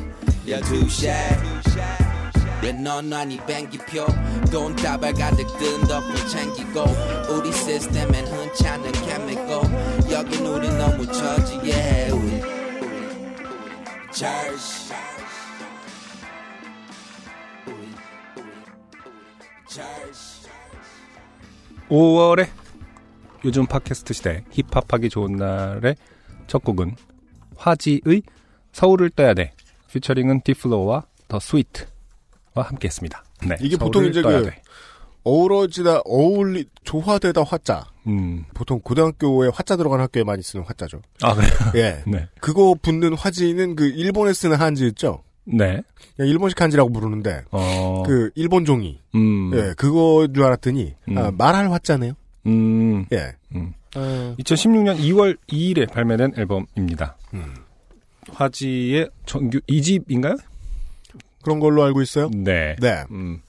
열두 0.46 0.88
넌 2.84 3.12
아니 3.12 3.37
뱅기표. 3.46 4.06
돈 4.50 4.74
다발 4.76 5.12
가득 5.14 5.46
든 5.58 5.80
덕분 5.87 6.28
챙기고. 6.28 6.84
우리 7.30 7.52
시스템엔 7.52 8.26
흔치 8.26 8.66
않은 8.66 8.92
케미고. 8.92 9.62
여긴 10.12 10.46
우리 10.46 10.68
너무 10.70 11.06
우리 11.12 11.47
철시 14.18 14.92
5월에 21.88 22.48
요즘 23.44 23.64
팟캐스트 23.66 24.14
시대 24.14 24.44
힙합하기 24.50 25.09
좋은 25.11 25.37
날의 25.37 25.94
첫 26.48 26.64
곡은 26.64 26.96
화지의 27.54 28.22
서울을 28.72 29.11
떠야 29.11 29.35
돼 29.35 29.52
피처링은 29.92 30.40
디플로와 30.40 31.04
더 31.28 31.38
스위트와 31.38 31.87
함께했습니다. 32.57 33.24
네, 33.46 33.57
이게 33.61 33.76
보통 33.76 34.04
이제 34.04 34.20
그- 34.20 34.50
돼. 34.50 34.61
어우러지다, 35.28 36.02
어울리, 36.06 36.64
조화되다 36.84 37.42
화자. 37.42 37.86
음, 38.06 38.44
보통 38.54 38.80
고등학교에 38.80 39.50
화자 39.52 39.76
들어간 39.76 40.00
학교에 40.00 40.24
많이 40.24 40.42
쓰는 40.42 40.64
화자죠. 40.64 41.02
아 41.22 41.34
그래요. 41.34 41.50
예. 41.74 42.02
네, 42.10 42.26
그거 42.40 42.74
붙는 42.80 43.14
화지는 43.14 43.76
그 43.76 43.86
일본에 43.86 44.32
쓰는 44.32 44.56
한지 44.56 44.86
있죠? 44.86 45.22
네, 45.44 45.82
일본식 46.18 46.60
한지라고 46.60 46.90
부르는데, 46.90 47.42
어, 47.50 48.02
그 48.06 48.30
일본 48.34 48.64
종이. 48.64 49.00
음, 49.14 49.50
예, 49.54 49.74
그거인 49.76 50.32
줄 50.34 50.44
알았더니, 50.44 50.94
음. 51.08 51.18
아, 51.18 51.30
말할 51.30 51.70
화자네요. 51.70 52.12
음, 52.46 53.06
예. 53.12 53.32
음. 53.54 53.72
어, 53.96 54.34
2016년 54.38 54.98
2월 54.98 55.36
2일에 55.48 55.90
발매된 55.90 56.34
앨범입니다. 56.36 57.16
음. 57.34 57.54
화지의 58.30 59.08
정규 59.26 59.60
2집인가요? 59.60 60.38
그런 61.42 61.60
걸로 61.60 61.82
알고 61.84 62.02
있어요? 62.02 62.28
네. 62.30 62.76
네. 62.78 63.04
음. 63.10 63.40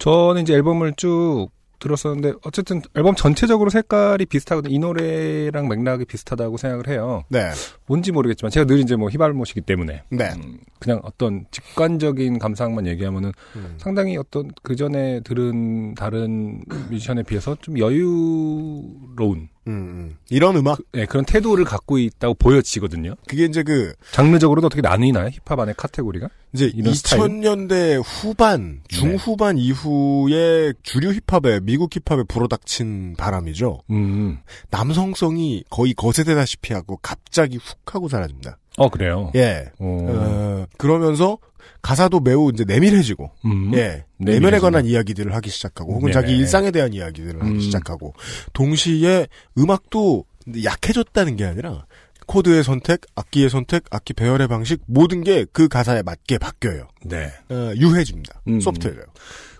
저는 0.00 0.42
이제 0.42 0.54
앨범을 0.54 0.94
쭉 0.96 1.50
들었었는데 1.80 2.34
어쨌든 2.44 2.82
앨범 2.94 3.14
전체적으로 3.14 3.70
색깔이 3.70 4.26
비슷하거든요. 4.26 4.72
이 4.72 4.78
노래랑 4.78 5.66
맥락이 5.68 6.04
비슷하다고 6.04 6.58
생각을 6.58 6.88
해요. 6.88 7.24
네. 7.28 7.50
뭔지 7.86 8.12
모르겠지만 8.12 8.50
제가 8.50 8.66
늘 8.66 8.78
이제 8.78 8.96
뭐 8.96 9.08
히발못이기 9.10 9.62
때문에 9.62 10.02
네. 10.10 10.30
음, 10.36 10.58
그냥 10.78 11.00
어떤 11.02 11.46
직관적인 11.50 12.38
감상만 12.38 12.86
얘기하면은 12.86 13.32
음. 13.56 13.74
상당히 13.78 14.16
어떤 14.16 14.50
그 14.62 14.76
전에 14.76 15.20
들은 15.20 15.94
다른 15.94 16.62
뮤지션에 16.90 17.22
비해서 17.22 17.56
좀 17.60 17.78
여유로운 17.78 19.48
음, 19.70 19.76
음. 19.76 20.16
이런 20.28 20.56
음악. 20.56 20.78
네, 20.92 21.06
그런 21.06 21.24
태도를 21.24 21.64
갖고 21.64 21.98
있다고 21.98 22.34
보여지거든요. 22.34 23.14
그게 23.28 23.44
이제 23.44 23.62
그, 23.62 23.94
장르적으로도 24.12 24.66
어떻게 24.66 24.82
나뉘나요? 24.82 25.28
힙합 25.28 25.58
안에 25.60 25.74
카테고리가? 25.76 26.28
이제 26.52 26.70
이런 26.74 26.94
스타일? 26.94 27.22
2000년대 27.22 28.02
후반, 28.04 28.80
중후반 28.88 29.56
이후에 29.58 30.72
주류 30.82 31.12
힙합에, 31.12 31.60
미국 31.60 31.90
힙합에 31.94 32.24
불어닥친 32.24 33.14
바람이죠. 33.16 33.82
음. 33.90 34.38
남성성이 34.70 35.64
거의 35.70 35.94
거세되다시피 35.94 36.74
하고 36.74 36.98
갑자기 37.00 37.56
훅 37.56 37.94
하고 37.94 38.08
사라집니다. 38.08 38.58
어, 38.76 38.88
그래요. 38.88 39.30
예. 39.34 39.70
어. 39.78 40.06
어, 40.08 40.66
그러면서 40.78 41.38
가사도 41.82 42.20
매우 42.20 42.50
이제 42.52 42.64
내밀해지고, 42.64 43.30
음. 43.44 43.70
예. 43.74 44.04
내밀해지고. 44.18 44.24
내면에 44.24 44.58
관한 44.58 44.86
이야기들을 44.86 45.34
하기 45.34 45.50
시작하고, 45.50 45.94
혹은 45.94 46.12
자기 46.12 46.28
네네. 46.28 46.38
일상에 46.38 46.70
대한 46.70 46.92
이야기들을 46.92 47.40
하기 47.42 47.52
음. 47.52 47.60
시작하고, 47.60 48.14
동시에 48.52 49.26
음악도 49.58 50.24
약해졌다는 50.64 51.36
게 51.36 51.44
아니라, 51.44 51.86
코드의 52.26 52.62
선택, 52.62 53.00
악기의 53.16 53.50
선택, 53.50 53.84
악기 53.90 54.12
배열의 54.12 54.46
방식, 54.46 54.80
모든 54.86 55.24
게 55.24 55.44
그 55.52 55.66
가사에 55.66 56.02
맞게 56.02 56.38
바뀌어요. 56.38 56.86
네. 57.04 57.32
어, 57.48 57.72
유해집니다. 57.76 58.40
음. 58.46 58.60
소프트해요. 58.60 59.04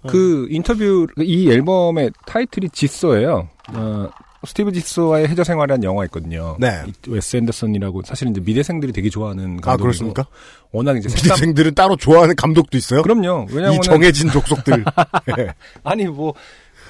그 0.06 0.46
인터뷰, 0.50 1.06
이 1.18 1.50
앨범의 1.50 2.12
타이틀이 2.26 2.70
지소예요. 2.70 3.48
어, 3.74 4.08
스티브 4.46 4.72
지소와의 4.72 5.29
해저 5.29 5.44
생활이라는 5.44 5.85
영화 5.85 6.05
있거든요. 6.05 6.57
네. 6.59 6.83
이 6.87 6.92
웨스 7.11 7.37
앤더슨이라고 7.37 8.03
사실 8.05 8.29
이제 8.29 8.40
미대생들이 8.40 8.92
되게 8.92 9.11
좋아하는 9.11 9.61
감독이고 9.61 9.70
아, 9.70 9.76
그렇습니까? 9.76 10.26
워낙 10.72 10.96
이제 10.96 11.09
색감 11.09 11.24
미대생들은 11.24 11.74
따로 11.74 11.96
좋아하는 11.96 12.35
감독도 12.37 12.79
있어요? 12.79 13.03
그럼요. 13.03 13.46
왜냐면 13.50 13.74
이 13.76 13.81
정해진 13.83 14.31
족속들. 14.31 14.85
예. 15.38 15.55
아니 15.85 16.07
뭐 16.07 16.35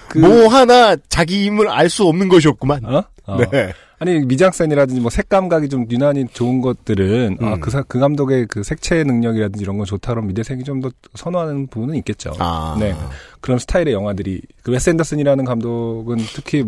그, 0.09 0.19
뭐 0.19 0.49
하나 0.49 0.97
자기 1.09 1.45
힘을 1.47 1.69
알 1.69 1.89
수 1.89 2.05
없는 2.07 2.29
것이 2.29 2.49
없구만. 2.49 2.85
어? 2.85 3.05
어. 3.27 3.37
네. 3.51 3.73
아니 3.99 4.19
미장센이라든지 4.21 5.01
뭐 5.01 5.11
색감각이 5.11 5.69
좀 5.69 5.87
유난히 5.91 6.27
좋은 6.33 6.63
것들은 6.63 7.37
음. 7.41 7.47
아그 7.47 7.71
그 7.87 7.99
감독의 7.99 8.47
그 8.47 8.63
색채 8.63 9.05
능력이라든지 9.05 9.63
이런 9.63 9.77
건 9.77 9.85
좋다 9.87 10.13
그러면 10.13 10.29
미대생이 10.29 10.65
좀 10.65 10.81
더 10.81 10.91
선호하는 11.15 11.67
부분은 11.67 11.97
있겠죠. 11.97 12.33
아. 12.39 12.77
네. 12.81 12.95
그런 13.43 13.59
스타일의 13.59 13.93
영화들이 13.93 14.41
그 14.63 14.73
웨스 14.73 14.89
앤더슨이라는 14.91 15.45
감독은 15.45 16.17
특히 16.35 16.65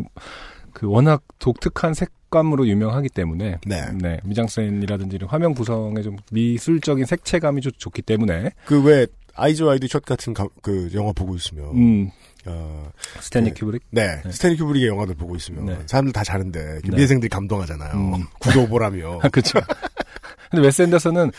그 0.82 0.88
워낙 0.88 1.22
독특한 1.38 1.94
색감으로 1.94 2.66
유명하기 2.66 3.08
때문에 3.10 3.58
네. 3.64 4.20
미장센이라든지 4.24 5.14
이런 5.14 5.30
화면 5.30 5.54
구성에 5.54 6.02
좀 6.02 6.16
미술적인 6.32 7.04
색채감이 7.06 7.60
좀 7.60 7.70
좋기 7.78 8.02
때문에 8.02 8.50
그 8.64 8.82
왜 8.82 9.06
Eyes 9.36 9.62
Wide 9.62 9.86
Shut 9.86 10.04
같은 10.04 10.34
가- 10.34 10.48
그 10.60 10.90
영화 10.92 11.12
보고 11.12 11.36
있으면 11.36 11.66
음 11.76 12.10
어, 12.46 12.90
스탠리 13.20 13.50
네. 13.50 13.54
큐브릭 13.54 13.82
네, 13.90 14.20
네. 14.24 14.32
스탠리 14.32 14.56
큐브릭의 14.56 14.88
영화들 14.88 15.14
보고 15.14 15.36
있으면 15.36 15.66
네. 15.66 15.78
사람들 15.86 16.12
다 16.12 16.24
자는데 16.24 16.80
네. 16.82 16.90
미대생들이 16.90 17.28
감동하잖아요. 17.30 17.94
음. 17.94 18.24
구도 18.40 18.66
보라며. 18.66 19.20
아, 19.22 19.28
그렇죠. 19.28 19.60
근데 20.50 20.66
웨스 20.66 20.82
앤더슨은 20.82 21.30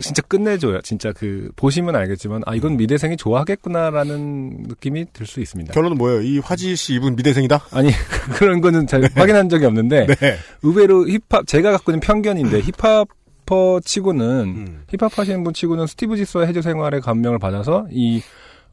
진짜 0.00 0.22
끝내줘요. 0.22 0.80
진짜 0.82 1.12
그 1.12 1.50
보시면 1.56 1.94
알겠지만 1.96 2.42
아 2.46 2.54
이건 2.54 2.76
미대생이 2.76 3.16
좋아하겠구나라는 3.16 4.64
느낌이 4.68 5.06
들 5.12 5.26
수 5.26 5.40
있습니다. 5.40 5.72
결론은 5.72 5.96
뭐예요? 5.98 6.22
이 6.22 6.38
화지 6.38 6.76
씨 6.76 6.94
이분 6.94 7.16
미대생이다? 7.16 7.66
아니 7.72 7.90
그런 8.38 8.60
거는 8.60 8.86
잘 8.86 9.08
확인한 9.14 9.48
적이 9.48 9.66
없는데 9.66 10.06
네. 10.06 10.36
의외로 10.62 11.06
힙합 11.08 11.46
제가 11.46 11.72
갖고 11.72 11.90
있는 11.92 12.00
편견인데 12.00 12.60
힙합퍼 12.60 13.80
치고는 13.84 14.24
음. 14.44 14.82
힙합 14.88 15.18
하시는 15.18 15.42
분 15.42 15.52
치고는 15.52 15.86
스티브 15.86 16.16
지소의 16.16 16.46
해저 16.46 16.62
생활에 16.62 17.00
감명을 17.00 17.38
받아서 17.38 17.86
이 17.90 18.22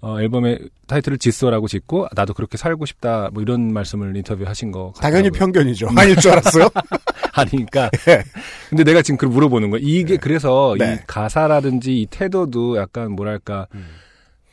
어, 0.02 0.20
앨범의 0.20 0.60
타이틀을 0.88 1.18
지소라고 1.18 1.68
짓고 1.70 2.08
나도 2.14 2.34
그렇게 2.34 2.58
살고 2.58 2.86
싶다 2.86 3.30
뭐 3.34 3.42
이런 3.42 3.72
말씀을 3.72 4.16
인터뷰하신 4.18 4.72
거 4.72 4.92
당연히 5.00 5.30
같더라고요. 5.30 5.40
편견이죠. 5.54 5.88
아닐 5.96 6.16
줄 6.18 6.32
알았어요? 6.32 6.68
아니니까. 7.34 7.90
예. 8.08 8.24
근데 8.70 8.84
내가 8.84 9.02
지금 9.02 9.18
그걸 9.18 9.34
물어보는 9.34 9.70
거야. 9.72 9.82
이게 9.84 10.18
그래서 10.18 10.76
네. 10.78 10.94
이 10.94 11.06
가사라든지 11.08 12.02
이 12.02 12.06
태도도 12.06 12.78
약간 12.78 13.12
뭐랄까 13.12 13.68
음. 13.74 13.86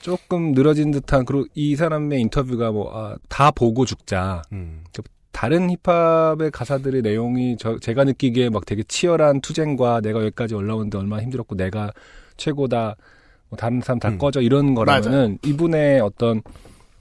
조금 0.00 0.52
늘어진 0.52 0.90
듯한 0.90 1.24
그리고 1.26 1.46
이 1.54 1.76
사람의 1.76 2.20
인터뷰가 2.22 2.72
뭐 2.72 2.90
아, 2.94 3.16
다 3.28 3.50
보고 3.50 3.84
죽자. 3.84 4.42
음. 4.52 4.82
다른 5.32 5.70
힙합의 5.70 6.50
가사들의 6.50 7.02
내용이 7.02 7.56
저 7.58 7.78
제가 7.78 8.04
느끼기에 8.04 8.50
막 8.50 8.66
되게 8.66 8.82
치열한 8.82 9.40
투쟁과 9.40 10.00
내가 10.00 10.20
여기까지 10.20 10.54
올라오는데 10.54 10.98
얼마나 10.98 11.22
힘들었고 11.22 11.56
내가 11.56 11.92
최고다. 12.36 12.96
뭐 13.48 13.56
다른 13.56 13.80
사람 13.80 13.98
다 13.98 14.08
음. 14.08 14.18
꺼져 14.18 14.40
이런 14.40 14.74
거라면은 14.74 15.38
이분의 15.44 16.00
어떤 16.00 16.42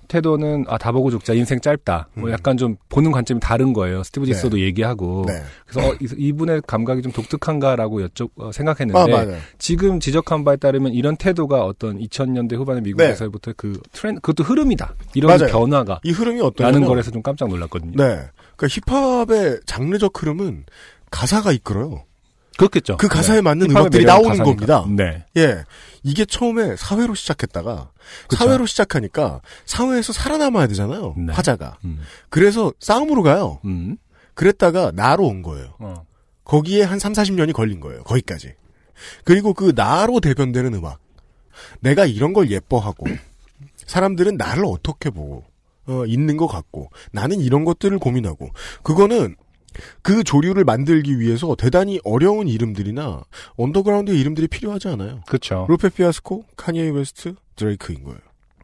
태도는 0.09 0.65
아 0.67 0.77
다 0.77 0.91
보고 0.91 1.09
죽자 1.11 1.33
인생 1.33 1.61
짧다 1.61 2.09
뭐 2.15 2.29
음. 2.29 2.33
약간 2.33 2.57
좀 2.57 2.75
보는 2.89 3.11
관점이 3.11 3.39
다른 3.39 3.71
거예요 3.73 4.03
스티브 4.03 4.25
네. 4.25 4.33
지소도 4.33 4.59
얘기하고 4.59 5.23
네. 5.27 5.41
그래서 5.65 5.87
어, 5.89 5.93
이- 6.01 6.07
이분의 6.17 6.63
감각이 6.67 7.01
좀 7.01 7.11
독특한가라고 7.11 8.01
여쭤 8.01 8.29
어, 8.37 8.49
아, 8.49 8.51
생각했는데 8.51 9.11
맞아요. 9.11 9.37
지금 9.59 9.99
지적한 9.99 10.43
바에 10.43 10.57
따르면 10.57 10.93
이런 10.93 11.15
태도가 11.15 11.63
어떤 11.63 11.97
2000년대 11.99 12.55
후반의 12.55 12.81
미국에서부터 12.81 13.53
그 13.55 13.79
트렌드 13.93 14.19
그것도 14.21 14.43
흐름이다 14.43 14.95
이런 15.13 15.37
네. 15.37 15.43
맞아요. 15.45 15.51
변화가 15.53 16.01
이 16.03 16.11
흐름이 16.11 16.37
라는 16.39 16.47
어떠냐면 16.47 16.85
거라서 16.87 17.11
좀 17.11 17.21
깜짝 17.21 17.47
놀랐거든요. 17.49 17.91
네. 17.95 18.21
그러니까 18.57 18.67
힙합의 18.67 19.59
장르적 19.65 20.21
흐름은 20.21 20.65
가사가 21.11 21.51
이끌어요. 21.51 22.03
그렇겠죠. 22.57 22.97
그 22.97 23.07
가사에 23.07 23.37
네. 23.37 23.41
맞는 23.41 23.69
음악들이 23.71 24.03
나오는 24.03 24.29
가사니까. 24.29 24.43
겁니다. 24.43 24.85
네. 24.89 25.23
예. 25.37 25.63
이게 26.03 26.25
처음에 26.25 26.75
사회로 26.75 27.15
시작했다가 27.15 27.91
그쵸. 28.27 28.43
사회로 28.43 28.65
시작하니까 28.65 29.41
사회에서 29.65 30.13
살아남아야 30.13 30.67
되잖아요. 30.67 31.15
네. 31.17 31.33
화자가. 31.33 31.77
음. 31.85 32.01
그래서 32.29 32.73
싸움으로 32.79 33.23
가요. 33.23 33.59
음. 33.65 33.97
그랬다가 34.33 34.91
나로 34.91 35.25
온 35.25 35.41
거예요. 35.41 35.75
어. 35.79 36.05
거기에 36.45 36.83
한 36.83 36.97
3, 36.99 37.13
40년이 37.13 37.53
걸린 37.53 37.79
거예요. 37.79 38.03
거기까지. 38.03 38.53
그리고 39.23 39.53
그 39.53 39.73
나로 39.75 40.19
대변되는 40.19 40.73
음악. 40.73 40.99
내가 41.81 42.05
이런 42.05 42.33
걸 42.33 42.49
예뻐하고 42.49 43.05
사람들은 43.85 44.37
나를 44.37 44.65
어떻게 44.65 45.09
보고 45.09 45.43
어, 45.87 46.05
있는 46.05 46.37
것 46.37 46.47
같고 46.47 46.89
나는 47.11 47.39
이런 47.39 47.65
것들을 47.65 47.97
고민하고 47.99 48.49
그거는 48.83 49.35
그 50.01 50.23
조류를 50.23 50.63
만들기 50.63 51.19
위해서 51.19 51.55
대단히 51.55 51.99
어려운 52.03 52.47
이름들이나 52.47 53.23
언더그라운드의 53.55 54.19
이름들이 54.19 54.47
필요하지 54.47 54.87
않아요. 54.89 55.21
그렇죠. 55.27 55.65
루페 55.69 55.89
피아스코, 55.89 56.45
카니에 56.55 56.89
웨스트, 56.89 57.35
드레이크인 57.55 58.03
거예요. 58.03 58.19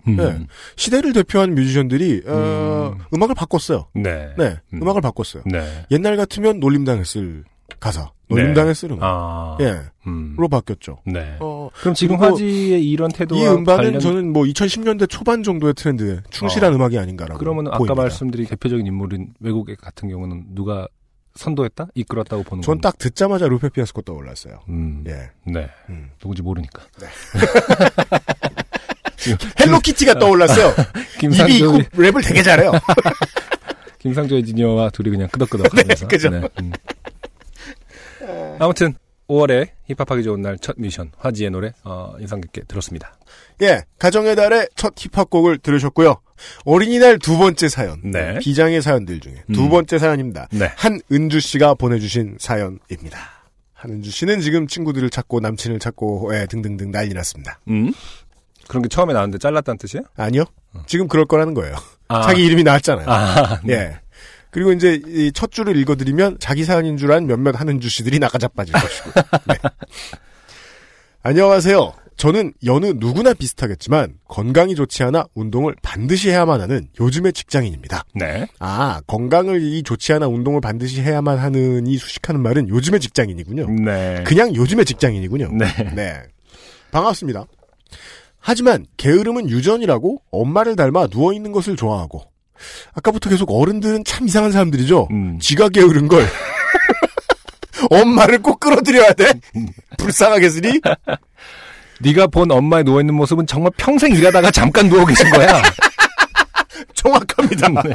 음. 0.07 0.17
네. 0.17 0.47
시대를 0.75 1.13
대표한 1.13 1.55
뮤지션들이 1.55 2.21
어, 2.27 2.95
음악을 3.13 3.35
바꿨어요. 3.35 3.87
네. 3.93 4.33
네, 4.37 4.57
음. 4.73 4.81
음악을 4.81 5.01
바꿨어요. 5.01 5.43
네. 5.45 5.85
옛날 5.91 6.15
같으면 6.17 6.59
놀림당했을 6.59 7.43
가사, 7.79 8.11
놀림당했을 8.29 8.91
음악, 8.91 9.03
아. 9.03 9.57
예, 9.61 9.79
음. 10.07 10.35
로 10.37 10.47
바뀌었죠. 10.47 10.97
네. 11.05 11.35
어, 11.39 11.69
그럼 11.79 11.93
지금 11.93 12.17
화지의 12.17 12.87
이런 12.89 13.11
태도와 13.11 13.41
이 13.41 13.45
음반은 13.47 13.83
관련 13.83 13.99
저는 13.99 14.33
뭐 14.33 14.43
2010년대 14.43 15.09
초반 15.09 15.43
정도의 15.43 15.73
트렌드에 15.73 16.21
충실한 16.29 16.73
어. 16.73 16.75
음악이 16.75 16.97
아닌가라고 16.97 17.39
그러면 17.39 17.67
아까 17.67 17.77
보입니다. 17.77 18.01
말씀드린 18.01 18.47
대표적인 18.47 18.85
인물인 18.85 19.33
외국 19.39 19.67
같은 19.79 20.09
경우는 20.09 20.55
누가 20.55 20.87
선도했다? 21.35 21.87
이끌었다고 21.95 22.43
보는 22.43 22.61
전. 22.61 22.79
딱 22.79 22.97
듣자마자 22.97 23.47
루페 23.47 23.69
피아스코 23.69 24.01
떠올랐어요. 24.01 24.61
음. 24.69 25.03
예. 25.07 25.29
네. 25.45 25.69
음. 25.89 26.09
누군지 26.19 26.41
모르니까. 26.41 26.81
헬로키티가 29.59 30.19
떠올랐어요. 30.19 30.73
입이 31.23 31.35
있고 31.57 31.71
김상조 31.73 31.89
랩을 31.89 32.25
되게 32.25 32.43
잘해요. 32.43 32.71
김상조 33.99 34.35
엔지니어와 34.37 34.91
둘이 34.91 35.09
그냥 35.09 35.27
끄덕끄덕 35.29 35.75
하면서. 35.77 36.05
그죠. 36.09 36.29
음. 36.29 36.71
아무튼 38.59 38.95
5월에 39.27 39.69
힙합하기 39.87 40.23
좋은 40.23 40.41
날 40.41 40.57
첫 40.59 40.75
미션 40.77 41.11
화지의 41.17 41.49
노래 41.49 41.71
어, 41.83 42.13
인상 42.19 42.41
깊게 42.41 42.63
들었습니다. 42.67 43.17
예, 43.63 43.81
가정의 43.97 44.35
달의 44.35 44.69
첫 44.75 44.93
힙합곡을 44.95 45.57
들으셨고요. 45.59 46.21
어린이날 46.65 47.17
두 47.17 47.37
번째 47.37 47.67
사연. 47.69 48.01
네. 48.11 48.37
비장의 48.39 48.81
사연들 48.81 49.19
중에 49.21 49.43
두 49.53 49.63
음. 49.63 49.69
번째 49.69 49.97
사연입니다. 49.97 50.47
네. 50.51 50.69
한은주 50.75 51.39
씨가 51.39 51.73
보내주신 51.75 52.37
사연입니다. 52.39 53.17
한은주 53.73 54.11
씨는 54.11 54.41
지금 54.41 54.67
친구들을 54.67 55.09
찾고 55.09 55.39
남친을 55.39 55.79
찾고 55.79 56.31
예, 56.35 56.45
등등등 56.45 56.91
난리 56.91 57.13
났습니다. 57.13 57.59
음? 57.69 57.93
그런 58.67 58.81
게 58.83 58.89
처음에 58.89 59.13
나왔는데 59.13 59.37
잘랐다는 59.39 59.77
뜻이에요? 59.77 60.03
아니요. 60.17 60.43
지금 60.87 61.07
그럴 61.07 61.25
거라는 61.25 61.53
거예요. 61.53 61.75
아. 62.09 62.21
자기 62.23 62.43
이름이 62.45 62.63
나왔잖아요. 62.63 63.05
아, 63.09 63.59
네. 63.63 63.73
예. 63.73 63.99
그리고 64.55 64.71
이제 64.71 65.01
이 65.05 65.31
첫 65.33 65.51
줄을 65.51 65.75
읽어드리면 65.75 66.37
자기 66.39 66.63
사연인 66.63 66.95
줄 66.95 67.11
안 67.11 67.27
몇몇 67.27 67.59
한은주 67.59 67.89
씨들이 67.89 68.19
나가자빠질 68.19 68.73
것이고. 68.73 69.11
네. 69.49 69.55
안녕하세요. 71.23 71.91
저는 72.15 72.53
여느 72.63 72.93
누구나 72.95 73.33
비슷하겠지만 73.33 74.13
건강이 74.29 74.75
좋지 74.75 75.03
않아 75.03 75.25
운동을 75.33 75.75
반드시 75.81 76.29
해야만 76.29 76.61
하는 76.61 76.87
요즘의 76.97 77.33
직장인입니다. 77.33 78.05
네. 78.13 78.47
아, 78.59 79.01
건강을 79.07 79.61
이 79.61 79.83
좋지 79.83 80.13
않아 80.13 80.27
운동을 80.29 80.61
반드시 80.61 81.01
해야만 81.01 81.37
하는 81.37 81.85
이 81.85 81.97
수식하는 81.97 82.41
말은 82.41 82.69
요즘의 82.69 83.01
직장인이군요. 83.01 83.69
네. 83.83 84.23
그냥 84.25 84.55
요즘의 84.55 84.85
직장인이군요. 84.85 85.49
네. 85.51 85.65
네. 85.93 86.21
반갑습니다. 86.91 87.43
하지만 88.39 88.85
게으름은 88.95 89.49
유전이라고 89.49 90.21
엄마를 90.31 90.77
닮아 90.77 91.07
누워 91.07 91.33
있는 91.33 91.51
것을 91.51 91.75
좋아하고 91.75 92.21
아까부터 92.93 93.29
계속 93.29 93.51
어른들은 93.51 94.03
참 94.05 94.27
이상한 94.27 94.51
사람들이죠. 94.51 95.07
음. 95.11 95.39
지가 95.39 95.69
게으른 95.69 96.07
걸 96.07 96.25
엄마를 97.89 98.41
꼭 98.41 98.59
끌어들여야 98.59 99.13
돼? 99.13 99.33
불쌍하겠으니? 99.97 100.81
네가 102.01 102.27
본 102.27 102.51
엄마의 102.51 102.83
누워 102.83 103.01
있는 103.01 103.15
모습은 103.15 103.47
정말 103.47 103.71
평생 103.77 104.13
일하다가 104.13 104.51
잠깐 104.51 104.89
누워 104.89 105.05
계신 105.05 105.29
거야. 105.29 105.61
정확합니다. 106.93 107.69
네. 107.83 107.93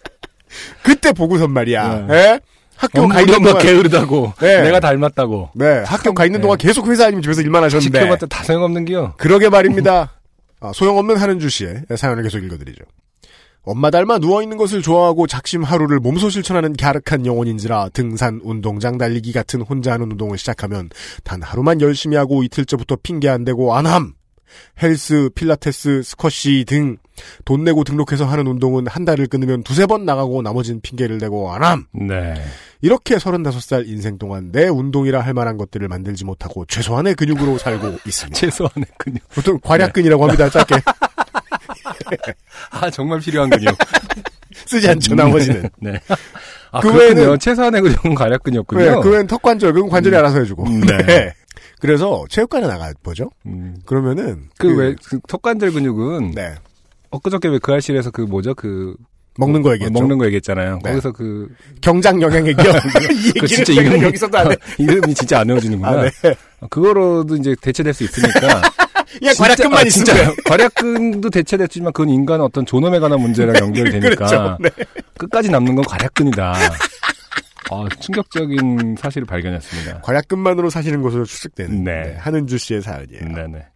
그때 0.82 1.12
보고선 1.12 1.50
말이야. 1.50 2.06
네. 2.08 2.14
예? 2.14 2.40
학교 2.76 3.06
가 3.08 3.20
있는 3.20 3.34
엄마 3.34 3.48
동안 3.50 3.62
게으르다고. 3.62 4.32
네. 4.40 4.62
내가 4.62 4.80
닮았다고. 4.80 5.50
네, 5.54 5.82
학교 5.84 6.14
가 6.14 6.24
있는 6.24 6.38
네. 6.40 6.42
동안 6.42 6.56
계속 6.56 6.88
회사 6.88 7.04
아니면 7.04 7.20
집에서 7.22 7.42
일만 7.42 7.62
하셨는데 7.64 7.98
지켜봤자 7.98 8.26
다 8.26 8.42
소용없는 8.42 8.86
기요. 8.86 9.12
그러게 9.18 9.50
말입니다. 9.50 10.12
아, 10.60 10.72
소용없는 10.74 11.16
한은주 11.16 11.50
씨의 11.50 11.82
사연을 11.94 12.22
계속 12.22 12.38
읽어드리죠. 12.38 12.82
엄마 13.62 13.90
닮아 13.90 14.18
누워있는 14.18 14.56
것을 14.56 14.82
좋아하고 14.82 15.26
작심 15.26 15.62
하루를 15.62 16.00
몸소 16.00 16.30
실천하는 16.30 16.74
갸륵한 16.74 17.26
영혼인지라 17.26 17.90
등산, 17.90 18.40
운동장 18.42 18.98
달리기 18.98 19.32
같은 19.32 19.60
혼자 19.60 19.92
하는 19.92 20.10
운동을 20.12 20.38
시작하면 20.38 20.88
단 21.24 21.42
하루만 21.42 21.80
열심히 21.80 22.16
하고 22.16 22.42
이틀째부터 22.42 22.96
핑계 23.02 23.28
안 23.28 23.44
대고 23.44 23.74
안함. 23.74 24.14
헬스, 24.82 25.30
필라테스, 25.34 26.02
스쿼시 26.02 26.64
등 26.66 26.96
돈 27.44 27.64
내고 27.64 27.84
등록해서 27.84 28.24
하는 28.24 28.46
운동은 28.46 28.86
한 28.86 29.04
달을 29.04 29.26
끊으면 29.26 29.62
두세 29.62 29.86
번 29.86 30.04
나가고 30.04 30.42
나머지는 30.42 30.80
핑계를 30.80 31.18
대고 31.18 31.52
안함. 31.52 31.86
네. 31.92 32.34
이렇게 32.80 33.16
35살 33.16 33.86
인생 33.88 34.18
동안 34.18 34.50
내 34.52 34.68
운동이라 34.68 35.20
할 35.20 35.34
만한 35.34 35.56
것들을 35.58 35.86
만들지 35.88 36.24
못하고 36.24 36.64
최소한의 36.66 37.14
근육으로 37.14 37.58
살고 37.58 37.98
있습니다. 38.06 38.36
최소한의 38.38 38.86
근육. 38.98 39.28
보통 39.34 39.58
관략근이라고 39.62 40.24
합니다. 40.24 40.48
짧게 40.48 40.76
아 42.70 42.90
정말 42.90 43.20
필요한 43.20 43.50
근육. 43.50 43.76
쓰지 44.66 44.88
않죠. 44.88 45.14
나머지는. 45.14 45.68
네. 45.80 46.00
아, 46.72 46.80
그. 46.80 46.88
외에는- 46.92 47.40
최소한의 47.40 47.82
근육은 47.82 48.14
가략근이었군요. 48.14 48.80
네, 48.84 49.00
그 49.02 49.10
외엔 49.10 49.26
턱관절, 49.26 49.72
그건 49.72 49.88
관절이 49.90 50.14
알아서 50.16 50.38
해주고. 50.40 50.64
음, 50.66 50.80
네. 50.82 50.96
네. 50.98 51.34
그래서 51.80 52.24
체육관에 52.28 52.66
나가 52.66 52.92
보죠. 53.02 53.30
음. 53.46 53.76
그러면은 53.86 54.48
그왜 54.58 54.96
그 55.04 55.18
턱관절 55.28 55.72
근육은 55.72 56.32
네 56.32 56.54
엊그저께 57.10 57.48
왜 57.48 57.58
그 57.58 57.72
알실에서 57.72 58.10
그 58.10 58.20
뭐죠 58.22 58.54
그 58.54 58.94
먹는 59.38 59.62
거 59.62 59.70
어, 59.70 59.72
얘기했죠. 59.74 59.92
먹는 59.92 60.18
거 60.18 60.26
얘기했잖아요. 60.26 60.80
네. 60.84 60.90
거기서 60.90 61.12
그, 61.12 61.48
경장 61.80 62.20
영양액이요. 62.20 62.72
이그 63.36 63.46
진짜 63.46 63.72
이름이 63.72 64.02
여기서도 64.02 64.36
안 64.36 64.50
해. 64.52 64.56
이름이 64.76 65.14
진짜 65.14 65.40
안 65.40 65.48
외워지는구나. 65.48 65.90
아, 65.90 66.02
네. 66.02 66.10
어, 66.60 66.66
그거로도 66.68 67.36
이제 67.36 67.54
대체될 67.60 67.94
수 67.94 68.04
있으니까. 68.04 68.60
그냥 69.18 69.34
관략근만 69.36 69.78
아, 69.78 69.82
있으면 69.82 70.04
진짜 70.06 70.14
돼요. 70.14 70.34
괄약근도 70.44 71.30
대체됐지만 71.30 71.92
그건 71.92 72.10
인간의 72.10 72.44
어떤 72.46 72.64
존엄에 72.64 72.98
관한 73.00 73.20
문제랑 73.20 73.56
연결되니까 73.56 74.14
그렇죠. 74.14 74.56
네. 74.60 74.70
끝까지 75.18 75.50
남는 75.50 75.74
건 75.74 75.84
괄약근이다. 75.84 76.54
아, 77.72 77.88
충격적인 78.00 78.96
사실을 78.98 79.26
발견했습니다. 79.26 80.00
관략근만으로 80.00 80.70
사시는 80.70 81.02
것으로 81.02 81.24
추측되는 81.24 81.84
네. 81.84 82.02
네, 82.02 82.16
한은주 82.16 82.58
씨의 82.58 82.82
사연이에요. 82.82 83.28
네네. 83.28 83.66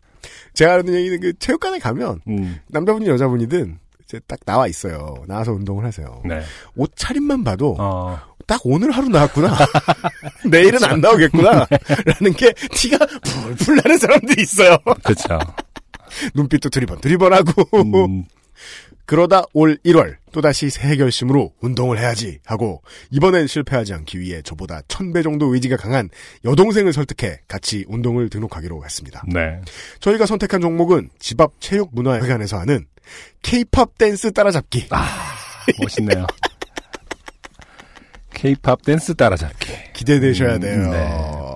제가 0.54 0.74
하는 0.74 0.94
얘기는 0.94 1.20
그 1.20 1.32
체육관에 1.38 1.78
가면 1.78 2.20
음, 2.28 2.60
남자분이 2.68 3.08
여자분이든 3.08 3.78
이제 4.04 4.20
딱 4.26 4.38
나와 4.44 4.66
있어요. 4.66 5.14
나와서 5.26 5.52
운동을 5.52 5.84
하세요. 5.84 6.22
네. 6.24 6.42
옷 6.76 6.92
차림만 6.96 7.44
봐도 7.44 7.76
어, 7.78 8.18
딱 8.46 8.60
오늘 8.64 8.90
하루 8.90 9.08
나왔구나. 9.08 9.56
내일은 10.44 10.82
안 10.84 11.00
나오겠구나. 11.00 11.66
라는 12.04 12.32
게 12.36 12.52
티가 12.52 12.98
풀풀 13.22 13.76
나는 13.76 13.98
사람들이 13.98 14.42
있어요. 14.42 14.76
그쵸. 15.02 15.38
눈빛도 16.34 16.68
두리번 16.68 17.00
두리번하고 17.00 17.52
음, 18.06 18.24
그러다 19.06 19.44
올 19.52 19.76
1월 19.84 20.16
또다시 20.32 20.70
새해 20.70 20.96
결심으로 20.96 21.52
운동을 21.60 21.98
해야지 21.98 22.38
하고 22.46 22.82
이번엔 23.10 23.46
실패하지 23.46 23.92
않기 23.94 24.20
위해 24.20 24.40
저보다 24.42 24.80
1000배 24.88 25.22
정도 25.22 25.52
의지가 25.54 25.76
강한 25.76 26.08
여동생을 26.44 26.92
설득해 26.92 27.40
같이 27.48 27.84
운동을 27.88 28.30
등록하기로 28.30 28.84
했습니다. 28.84 29.24
네. 29.28 29.60
저희가 30.00 30.26
선택한 30.26 30.60
종목은 30.60 31.10
집 31.18 31.40
앞 31.40 31.52
체육문화회관에서 31.60 32.58
하는 32.58 32.86
K-팝 33.42 33.98
댄스 33.98 34.32
따라잡기. 34.32 34.88
멋있네요. 35.80 36.26
케이팝 38.44 38.82
댄스 38.82 39.14
따라잡기. 39.14 39.72
기대되셔야 39.94 40.56
음, 40.56 40.60
돼요. 40.60 40.90
네. 40.90 41.08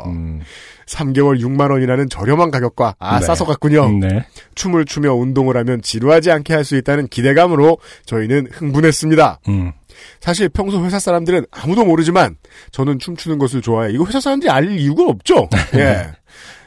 음, 0.07 0.40
3개월 0.87 1.38
6만 1.38 1.70
원이라는 1.70 2.09
저렴한 2.09 2.51
가격과 2.51 2.94
아 2.98 3.20
네. 3.20 3.27
싸서 3.27 3.44
갔군요. 3.44 3.90
네. 3.98 4.24
춤을 4.55 4.87
추며 4.87 5.12
운동을 5.12 5.59
하면 5.59 5.83
지루하지 5.83 6.31
않게 6.31 6.55
할 6.55 6.64
수 6.64 6.77
있다는 6.77 7.09
기대감으로 7.09 7.77
저희는 8.07 8.49
흥분했습니다. 8.53 9.41
음, 9.49 9.72
사실 10.20 10.49
평소 10.49 10.82
회사 10.86 10.99
사람들은 10.99 11.45
아무도 11.51 11.84
모르지만 11.84 12.36
저는 12.72 12.99
춤추는 12.99 13.39
것을 13.39 13.61
좋아해. 13.61 13.93
이거 13.93 14.07
회사 14.07 14.18
사람들이 14.18 14.51
알 14.51 14.70
이유가 14.78 15.05
없죠. 15.05 15.47
예. 15.76 16.11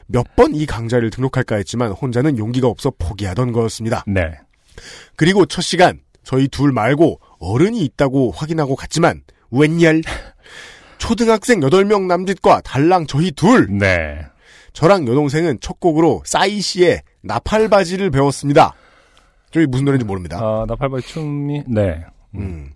몇 0.05 0.25
번 0.35 0.53
이 0.53 0.65
강좌를 0.67 1.09
등록할까 1.09 1.55
했지만 1.55 1.91
혼자는 1.93 2.37
용기가 2.37 2.67
없어 2.67 2.91
포기하던 2.99 3.53
거였습니다. 3.53 4.03
네. 4.05 4.29
그리고 5.15 5.45
첫 5.47 5.61
시간 5.61 5.99
저희 6.23 6.47
둘 6.47 6.71
말고 6.71 7.19
어른이 7.39 7.79
있다고 7.85 8.31
확인하고 8.31 8.75
갔지만 8.75 9.21
웬열 9.51 10.01
초등학생 10.97 11.59
8명 11.59 12.05
남짓과 12.05 12.61
달랑 12.61 13.07
저희 13.07 13.31
둘 13.31 13.67
네. 13.69 14.25
저랑 14.73 15.07
여동생은 15.07 15.59
첫 15.59 15.79
곡으로 15.79 16.21
싸이 16.25 16.61
씨의 16.61 17.01
나팔바지를 17.21 18.09
배웠습니다. 18.11 18.73
저희 19.51 19.65
무슨 19.65 19.85
노래인지 19.85 20.05
모릅니다. 20.05 20.39
아, 20.39 20.65
나팔바지 20.67 21.07
춤이, 21.07 21.63
네. 21.67 22.03
음. 22.35 22.71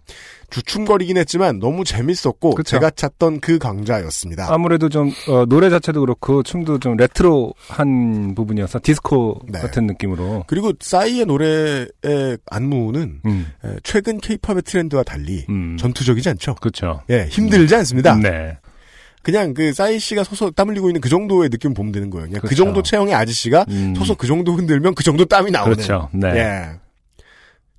주춤거리긴 0.56 1.18
했지만 1.18 1.60
너무 1.60 1.84
재밌었고 1.84 2.52
그쵸. 2.56 2.64
제가 2.64 2.90
찾던 2.92 3.42
그 3.42 3.58
강좌였습니다. 3.58 4.48
아무래도 4.50 4.88
좀 4.88 5.12
어, 5.28 5.46
노래 5.46 5.70
자체도 5.70 6.00
그렇고 6.00 6.44
춤도 6.44 6.80
좀 6.80 6.96
레트로한 6.96 8.36
부분이어서 8.36 8.80
디스코 8.82 9.42
네. 9.50 9.60
같은 9.60 9.86
느낌으로. 9.86 10.46
그리고 10.48 10.72
싸이의 10.80 11.26
노래의 11.26 12.38
안무는 12.50 13.20
음, 13.26 13.48
에, 13.66 13.76
최근 13.84 14.18
케이팝의 14.20 14.62
트렌드와 14.62 15.04
달리 15.04 15.46
음. 15.50 15.76
전투적이지 15.78 16.30
않죠. 16.30 16.56
그렇죠. 16.56 17.02
예, 17.10 17.28
힘들지 17.30 17.76
않습니다. 17.76 18.16
네. 18.16 18.58
그냥 19.24 19.54
그 19.54 19.74
싸이 19.74 20.00
씨가 20.00 20.24
서서 20.24 20.52
땀 20.52 20.70
흘리고 20.70 20.88
있는 20.88 21.02
그 21.02 21.10
정도의 21.10 21.50
느낌 21.50 21.74
보면 21.74 21.92
되는 21.92 22.10
거예요. 22.10 22.28
그냥 22.28 22.42
그. 22.46 22.56
정도 22.56 22.82
체형의 22.82 23.14
아저씨가 23.14 23.66
음. 23.68 23.94
서서 23.98 24.14
그 24.14 24.26
정도 24.26 24.54
흔들면 24.54 24.96
그 24.96 25.04
정도 25.04 25.26
땀이 25.26 25.52
나오는. 25.52 25.74
그렇죠. 25.74 26.08
네. 26.14 26.30
예. 26.30 26.85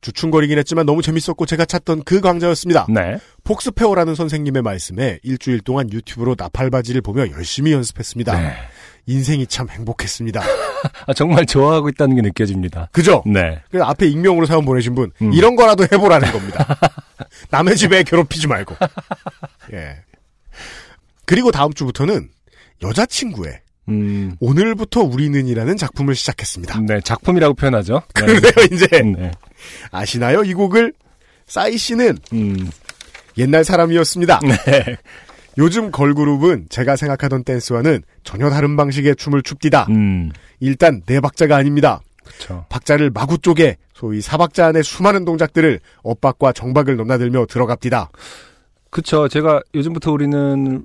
주춤거리긴 0.00 0.58
했지만 0.58 0.86
너무 0.86 1.02
재밌었고 1.02 1.46
제가 1.46 1.64
찾던 1.64 2.04
그 2.04 2.20
강좌였습니다. 2.20 2.86
네. 2.88 3.18
폭스페어라는 3.44 4.14
선생님의 4.14 4.62
말씀에 4.62 5.18
일주일 5.22 5.60
동안 5.60 5.90
유튜브로 5.92 6.36
나팔바지를 6.38 7.00
보며 7.00 7.28
열심히 7.30 7.72
연습했습니다. 7.72 8.40
네. 8.40 8.54
인생이 9.06 9.46
참 9.46 9.68
행복했습니다. 9.68 10.42
아, 11.06 11.14
정말 11.14 11.46
좋아하고 11.46 11.88
있다는 11.88 12.16
게 12.16 12.22
느껴집니다. 12.22 12.88
그죠? 12.92 13.22
네. 13.26 13.60
그래서 13.70 13.86
앞에 13.86 14.06
익명으로 14.06 14.46
사연 14.46 14.64
보내신 14.64 14.94
분 14.94 15.12
음. 15.22 15.32
이런 15.32 15.56
거라도 15.56 15.84
해보라는 15.84 16.32
겁니다. 16.32 16.76
남의 17.50 17.76
집에 17.76 18.02
괴롭히지 18.02 18.48
말고. 18.48 18.74
예. 19.72 19.96
그리고 21.24 21.50
다음 21.52 21.72
주부터는 21.72 22.28
여자친구의 22.82 23.60
음. 23.88 24.36
오늘부터 24.40 25.02
우리는이라는 25.02 25.76
작품을 25.76 26.14
시작했습니다. 26.14 26.80
네, 26.80 27.00
작품이라고 27.00 27.54
표현하죠. 27.54 28.02
네. 28.14 28.26
그래요 28.26 28.66
이제 28.72 28.86
네. 28.88 29.30
아시나요 29.90 30.42
이 30.42 30.54
곡을 30.54 30.92
싸이 31.46 31.76
씨는 31.76 32.18
음. 32.32 32.70
옛날 33.38 33.64
사람이었습니다. 33.64 34.40
네. 34.66 34.96
요즘 35.58 35.90
걸그룹은 35.90 36.66
제가 36.68 36.96
생각하던 36.96 37.44
댄스와는 37.44 38.02
전혀 38.24 38.50
다른 38.50 38.76
방식의 38.76 39.16
춤을 39.16 39.42
춥디다. 39.42 39.86
음. 39.90 40.30
일단 40.60 41.02
네 41.06 41.20
박자가 41.20 41.56
아닙니다. 41.56 42.00
그렇죠. 42.24 42.66
박자를 42.68 43.10
마구 43.10 43.38
쪼개 43.38 43.76
소위 43.94 44.20
사박자 44.20 44.66
안에 44.66 44.82
수많은 44.82 45.24
동작들을 45.24 45.80
엇박과 46.02 46.52
정박을 46.52 46.96
넘나들며 46.96 47.46
들어갑디다. 47.46 48.10
그쵸. 48.90 49.28
제가 49.28 49.60
요즘부터 49.74 50.12
우리는 50.12 50.84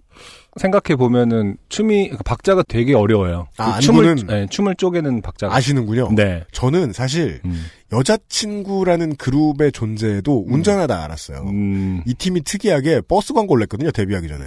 생각해 0.59 0.97
보면은 0.97 1.55
춤이 1.69 2.09
그 2.09 2.17
박자가 2.23 2.63
되게 2.67 2.93
어려워요. 2.93 3.47
아, 3.57 3.75
그 3.75 3.81
춤을 3.81 4.15
네, 4.27 4.47
춤을 4.49 4.75
쪼개는 4.75 5.21
박자가. 5.21 5.55
아시는군요. 5.55 6.09
네. 6.13 6.43
저는 6.51 6.91
사실 6.91 7.39
음. 7.45 7.65
여자친구라는 7.93 9.15
그룹의 9.15 9.71
존재도 9.71 10.45
운전하다 10.47 11.03
알았어요. 11.03 11.43
음, 11.47 12.03
이 12.05 12.13
팀이 12.13 12.41
특이하게 12.43 13.01
버스 13.01 13.33
광고를 13.33 13.61
냈거든요. 13.61 13.91
데뷔하기 13.91 14.27
전에. 14.27 14.45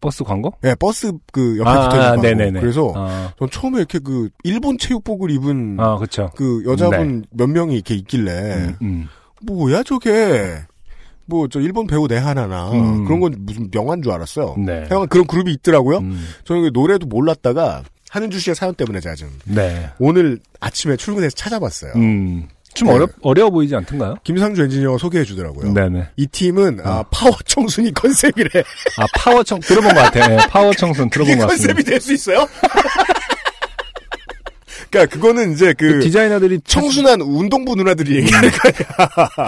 버스 0.00 0.22
광고? 0.22 0.52
네, 0.62 0.76
버스 0.76 1.10
그 1.32 1.58
옆에 1.58 1.68
아, 1.68 1.88
붙어 1.88 1.96
있는 1.96 2.08
광고. 2.10 2.22
네네네. 2.22 2.60
그래서 2.60 2.92
아, 2.94 3.32
전 3.36 3.50
처음에 3.50 3.78
이렇게 3.78 3.98
그 3.98 4.28
일본 4.44 4.78
체육복을 4.78 5.30
입은 5.32 5.76
아 5.80 5.96
그쵸. 5.96 6.30
그 6.36 6.62
여자분 6.66 7.24
몇 7.30 7.48
명이 7.48 7.74
이렇게 7.74 7.94
있길래 7.96 8.30
음, 8.32 8.76
음. 8.82 9.08
뭐야 9.44 9.82
저게 9.82 10.60
뭐 11.28 11.46
저 11.48 11.60
일본 11.60 11.86
배우 11.86 12.06
내한하나 12.06 12.70
음. 12.72 13.04
그런 13.04 13.20
건 13.20 13.34
무슨 13.38 13.68
영화인 13.70 14.02
줄 14.02 14.12
알았어요. 14.12 14.56
네. 14.58 14.86
하여간 14.88 15.08
그런 15.08 15.26
그룹이 15.26 15.52
있더라고요. 15.54 15.98
음, 15.98 16.26
저는 16.44 16.62
그 16.62 16.70
노래도 16.72 17.06
몰랐다가 17.06 17.82
한은주 18.10 18.40
씨의 18.40 18.54
사연 18.56 18.74
때문에 18.74 19.00
제가 19.00 19.14
좀 19.14 19.28
네. 19.44 19.90
오늘 19.98 20.38
아침에 20.60 20.96
출근해서 20.96 21.34
찾아봤어요. 21.36 21.92
음. 21.96 22.48
좀 22.74 22.88
네. 22.88 22.94
어려, 22.94 23.08
어려워 23.22 23.50
보이지 23.50 23.74
않던가요? 23.76 24.16
김상주 24.24 24.62
엔지니어가 24.62 24.98
소개해 24.98 25.24
주더라고요. 25.24 25.72
네네. 25.72 26.08
이 26.16 26.26
팀은 26.26 26.80
아, 26.84 27.00
어. 27.00 27.04
파워 27.10 27.34
청순이 27.44 27.92
컨셉이래. 27.94 28.62
아, 28.98 29.06
파워 29.16 29.42
청, 29.42 29.58
들어본 29.60 29.94
것 29.94 30.00
같아요. 30.00 30.36
네, 30.36 30.46
파워 30.48 30.72
청순 30.74 31.08
그게 31.10 31.24
들어본 31.24 31.38
것 31.38 31.46
같습니다. 31.50 31.74
컨셉이 31.74 31.84
될 31.90 32.00
수 32.00 32.12
있어요? 32.14 32.46
그러니까 34.90 35.14
그거는 35.14 35.52
이제 35.52 35.74
그 35.76 36.00
디자이너들이 36.00 36.60
청순한 36.64 37.20
운동부 37.20 37.74
누나들이 37.76 38.16
얘기하는 38.16 38.50
거야. 38.50 38.72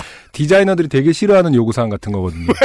디자이너들이 0.33 0.89
되게 0.89 1.13
싫어하는 1.13 1.55
요구사항 1.55 1.89
같은 1.89 2.13
거거든요. 2.13 2.47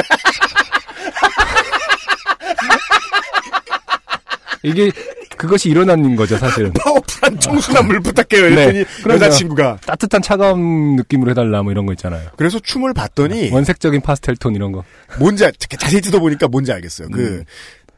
이게 4.62 4.90
그것이 5.36 5.68
일어나는 5.68 6.16
거죠, 6.16 6.36
사실은. 6.38 6.72
파워풀한 6.72 7.38
청순함을 7.40 8.00
부탁해요. 8.00 8.46
이랬더니 8.48 8.78
네. 8.84 9.14
여자친구가 9.14 9.78
따뜻한 9.84 10.22
차가운 10.22 10.96
느낌으로 10.96 11.30
해달라 11.30 11.62
뭐 11.62 11.70
이런 11.72 11.84
거 11.86 11.92
있잖아요. 11.92 12.30
그래서 12.36 12.58
춤을 12.58 12.94
봤더니 12.94 13.50
원색적인 13.52 14.00
파스텔 14.00 14.36
톤 14.36 14.54
이런 14.54 14.72
거. 14.72 14.82
뭔지 15.18 15.44
알- 15.44 15.52
자세히 15.78 16.00
뜯어보니까 16.00 16.48
뭔지 16.48 16.72
알겠어요. 16.72 17.08
그 17.12 17.20
음. 17.20 17.44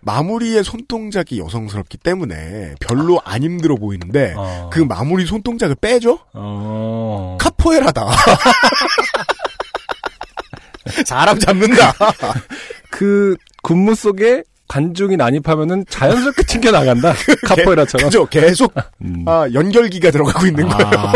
마무리의 0.08 0.64
손동작이 0.64 1.38
여성스럽기 1.38 1.98
때문에 1.98 2.76
별로 2.80 3.20
안 3.26 3.42
힘들어 3.42 3.74
보이는데 3.76 4.32
어. 4.38 4.70
그 4.72 4.80
마무리 4.80 5.26
손동작을 5.26 5.74
빼죠? 5.74 6.18
어. 6.32 7.36
카포에라다. 7.38 8.06
사람 11.04 11.38
잡는다. 11.38 11.92
그 12.90 13.36
군무 13.62 13.94
속에 13.94 14.44
관중이 14.68 15.18
난입하면은 15.18 15.84
자연스럽게 15.90 16.42
튕겨 16.44 16.70
나간다. 16.70 17.12
카포에라처럼. 17.44 18.06
그죠? 18.08 18.24
계속 18.26 18.72
음. 19.02 19.24
아, 19.28 19.46
연결기가 19.52 20.10
들어가고 20.10 20.46
있는 20.46 20.66
거예요. 20.68 20.90
아. 20.90 21.12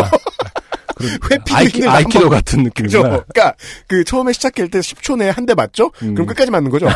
그런 0.97 1.19
회피 1.41 1.55
아이키, 1.55 1.73
기능을 1.73 1.95
아이 1.97 2.05
키도 2.05 2.19
한번- 2.27 2.39
같은? 2.39 2.63
느낌이구나. 2.65 3.03
그러니까 3.09 3.55
그 3.89 4.05
처음에 4.05 4.35
시작할 4.35 4.69
때 4.69 4.81
10초 4.81 5.17
내에 5.17 5.31
한 5.31 5.47
대 5.47 5.55
맞죠? 5.55 5.91
음. 6.03 6.13
그럼 6.15 6.27
끝까지 6.27 6.51
맞는 6.51 6.71
거죠. 6.71 6.89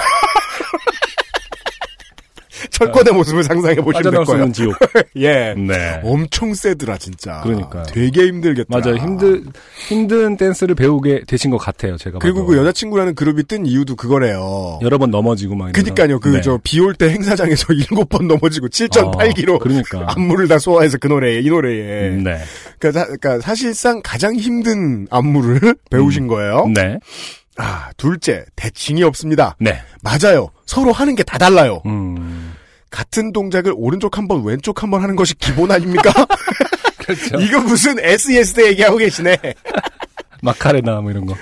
철권의 2.70 3.12
모습을 3.14 3.42
상상해 3.44 3.76
보시면 3.76 4.12
될 4.14 4.24
거예요. 4.24 4.52
지옥. 4.52 4.74
예. 5.16 5.54
네. 5.56 6.00
엄청 6.02 6.54
세더라 6.54 6.98
진짜. 6.98 7.40
그러니까요. 7.42 7.84
되게 7.84 8.26
힘들겠다. 8.26 8.78
맞아요. 8.78 8.96
힘든, 8.96 9.46
힘든 9.88 10.36
댄스를 10.36 10.74
배우게 10.74 11.22
되신 11.26 11.50
것 11.50 11.58
같아요, 11.58 11.96
제가. 11.96 12.18
그리고 12.18 12.40
봐도. 12.40 12.46
그 12.52 12.56
여자친구라는 12.58 13.14
그룹이 13.14 13.44
뜬 13.44 13.66
이유도 13.66 13.96
그거래요. 13.96 14.78
여러 14.82 14.98
번 14.98 15.10
넘어지고 15.10 15.54
막. 15.54 15.72
그니까요. 15.72 16.18
그 16.20 16.28
네. 16.28 16.40
저비올 16.40 16.94
때 16.94 17.10
행사장에서 17.10 17.72
일곱 17.74 18.08
번 18.08 18.26
넘어지고 18.28 18.68
7.8기로 18.68 19.56
어, 19.56 19.58
그러니까. 19.58 20.06
안무를 20.16 20.48
다 20.48 20.58
소화해서 20.58 20.98
그 20.98 21.06
노래에 21.08 21.40
이 21.40 21.48
노래에. 21.48 22.08
음, 22.10 22.24
네. 22.24 22.38
그러니까, 22.78 23.00
사- 23.00 23.04
그러니까 23.06 23.40
사실상 23.40 24.00
가장 24.02 24.34
힘든 24.36 25.06
안무를 25.10 25.74
배우신 25.90 26.26
거예요. 26.26 26.66
네. 26.74 26.98
아 27.58 27.90
둘째 27.96 28.44
대칭이 28.56 29.02
없습니다. 29.02 29.56
네. 29.58 29.82
맞아요. 30.02 30.50
서로 30.66 30.92
하는 30.92 31.14
게 31.14 31.22
다 31.22 31.38
달라요. 31.38 31.80
음. 31.86 32.54
같은 32.90 33.32
동작을 33.32 33.72
오른쪽 33.76 34.16
한 34.18 34.28
번, 34.28 34.44
왼쪽 34.44 34.82
한 34.82 34.90
번 34.90 35.02
하는 35.02 35.16
것이 35.16 35.34
기본 35.34 35.70
아닙니까? 35.70 36.12
그렇죠. 36.98 37.38
이거 37.40 37.60
무슨 37.60 37.98
SES 37.98 38.54
때 38.54 38.66
얘기하고 38.68 38.96
계시네. 38.98 39.36
마카레나 40.42 41.00
뭐 41.00 41.10
이런 41.10 41.26
거. 41.26 41.34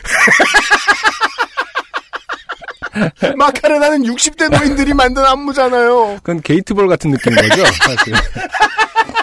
마카레나는 3.37 4.03
60대 4.05 4.51
노인들이 4.57 4.95
만든 4.95 5.25
안무잖아요. 5.25 6.19
그건 6.23 6.41
게이트볼 6.43 6.87
같은 6.89 7.11
느낌인 7.11 7.37
거죠, 7.49 7.65
사실. 7.83 8.15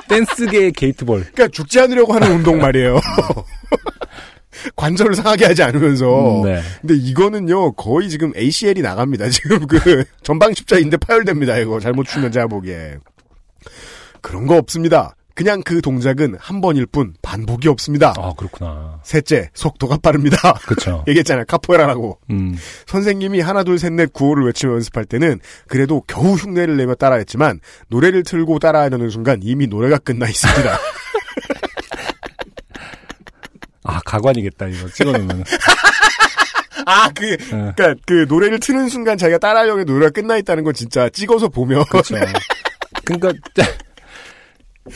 댄스계의 0.09 0.73
게이트볼. 0.73 1.27
그러니까 1.33 1.47
죽지 1.47 1.79
않으려고 1.79 2.13
하는 2.13 2.31
운동 2.31 2.59
말이에요. 2.59 2.99
관절을 4.75 5.15
상하게 5.15 5.45
하지 5.45 5.63
않으면서. 5.63 6.41
음, 6.41 6.45
네. 6.45 6.61
근데 6.81 6.95
이거는요, 6.95 7.73
거의 7.73 8.09
지금 8.09 8.31
ACL이 8.35 8.81
나갑니다. 8.81 9.29
지금 9.31 9.65
그, 9.67 10.03
전방 10.23 10.53
십자인대 10.53 10.97
파열됩니다. 10.97 11.57
이거 11.57 11.79
잘못 11.79 12.05
추면 12.07 12.31
제가 12.31 12.47
보기에. 12.47 12.97
그런 14.21 14.45
거 14.47 14.57
없습니다. 14.57 15.15
그냥 15.33 15.63
그 15.63 15.81
동작은 15.81 16.35
한 16.39 16.59
번일 16.61 16.85
뿐 16.85 17.13
반복이 17.21 17.67
없습니다. 17.69 18.13
아, 18.17 18.33
그렇구나. 18.35 18.99
셋째, 19.03 19.49
속도가 19.53 19.97
빠릅니다. 20.03 20.53
그쵸. 20.67 21.03
얘기했잖아요. 21.07 21.45
카포에라라고. 21.47 22.19
음. 22.29 22.55
선생님이 22.85 23.39
하나 23.39 23.63
둘 23.63 23.79
셋 23.79 23.93
넷 23.93 24.11
구호를 24.11 24.45
외치며 24.45 24.73
연습할 24.73 25.05
때는 25.05 25.39
그래도 25.67 26.01
겨우 26.05 26.33
흉내를 26.35 26.75
내며 26.77 26.95
따라했지만 26.95 27.61
노래를 27.87 28.23
틀고 28.23 28.59
따라하려는 28.59 29.09
순간 29.09 29.39
이미 29.41 29.67
노래가 29.67 29.97
끝나 29.97 30.27
있습니다. 30.27 30.77
아, 33.83 33.99
가관이겠다, 34.05 34.67
이거 34.67 34.87
찍어놓으면. 34.89 35.43
아, 36.85 37.09
그, 37.09 37.37
그니까, 37.37 37.95
그, 38.05 38.25
노래를 38.27 38.59
트는 38.59 38.89
순간 38.89 39.17
자기가 39.17 39.37
따라하려는 39.39 39.85
노래가 39.85 40.09
끝나 40.11 40.37
있다는 40.37 40.63
건 40.63 40.73
진짜 40.73 41.09
찍어서 41.09 41.47
보면. 41.49 41.83
그렇죠. 41.85 42.15
그러니까 43.05 43.33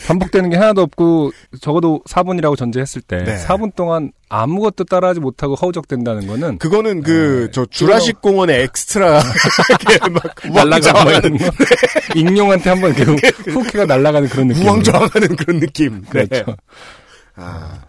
반복되는 0.06 0.50
게 0.50 0.56
하나도 0.56 0.82
없고 0.82 1.30
적어도 1.60 2.00
4분이라고 2.08 2.56
전제했을 2.56 3.02
때 3.02 3.18
네. 3.22 3.36
4분 3.46 3.72
동안 3.76 4.10
아무것도 4.28 4.82
따라하지 4.84 5.20
못하고 5.20 5.54
허우적된다는 5.54 6.26
거는 6.26 6.58
그거는 6.58 7.02
그, 7.02 7.44
네. 7.46 7.52
저, 7.52 7.64
주라식 7.66 8.20
공원의 8.20 8.62
엑스트라. 8.64 9.22
막, 10.10 10.66
날라가고 10.68 11.10
있는 11.28 11.38
거. 11.38 11.50
익룡한테 12.16 12.70
한번 12.70 12.94
이렇게 12.96 13.28
후- 13.44 13.60
후키가 13.60 13.86
날아가는 13.86 14.28
그런 14.28 14.48
느낌. 14.48 14.64
우왕좌왕하는 14.66 15.36
그런 15.36 15.60
느낌. 15.60 16.02
네. 16.12 16.26
그렇죠. 16.26 16.56
아, 17.36 17.80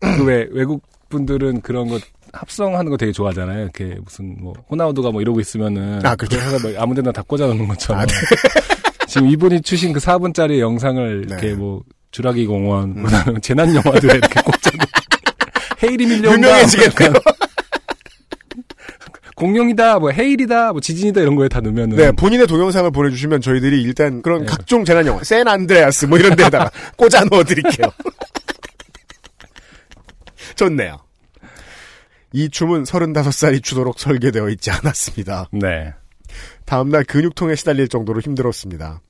그왜 0.00 0.48
외국 0.52 0.82
분들은 1.08 1.60
그런 1.60 1.88
거 1.88 1.98
합성하는 2.32 2.90
거 2.90 2.96
되게 2.96 3.12
좋아하잖아요. 3.12 3.62
이렇게 3.62 3.96
무슨 4.02 4.36
뭐 4.40 4.54
호나우두가 4.70 5.10
뭐 5.10 5.20
이러고 5.20 5.40
있으면은 5.40 6.04
아, 6.04 6.16
그렇죠. 6.16 6.38
뭐 6.62 6.72
아무데나 6.78 7.12
다 7.12 7.22
꽂아놓는 7.22 7.68
것처럼 7.68 8.02
아, 8.02 8.06
네. 8.06 8.14
지금 9.06 9.28
이분이 9.28 9.60
추신 9.60 9.92
그 9.92 10.00
4분짜리 10.00 10.58
영상을 10.60 11.24
이렇게 11.26 11.48
네. 11.48 11.54
뭐 11.54 11.82
주라기 12.10 12.46
공원 12.46 13.02
그다음에 13.02 13.40
재난 13.40 13.74
영화들에 13.74 14.14
이렇게 14.14 14.40
꽂아놓 14.40 14.86
헤일이 15.82 16.06
밀려온다 16.06 16.48
유명해지겠네요. 16.48 17.12
뭐 17.12 17.20
공룡이다 19.36 19.98
뭐 19.98 20.10
헤일이다 20.10 20.72
뭐 20.72 20.80
지진이다 20.80 21.20
이런 21.20 21.34
거에 21.34 21.48
다 21.48 21.60
넣으면은 21.60 21.96
네, 21.96 22.12
본인의 22.12 22.46
동영상을 22.46 22.90
보내주시면 22.90 23.40
저희들이 23.40 23.82
일단 23.82 24.22
그런 24.22 24.40
네. 24.40 24.46
각종 24.46 24.84
재난 24.84 25.06
영화, 25.06 25.22
샌 25.24 25.46
안드레아스 25.48 26.06
뭐 26.06 26.16
이런 26.18 26.36
데다가 26.36 26.70
꽂아 26.96 27.24
넣어드릴게요. 27.30 27.88
좋네요. 30.56 30.98
이 32.32 32.48
춤은 32.48 32.84
35살이 32.84 33.62
추도록 33.62 33.98
설계되어 33.98 34.48
있지 34.50 34.70
않았습니다. 34.70 35.48
네. 35.52 35.92
다음날 36.64 37.04
근육통에 37.04 37.54
시달릴 37.54 37.88
정도로 37.88 38.20
힘들었습니다. 38.20 39.02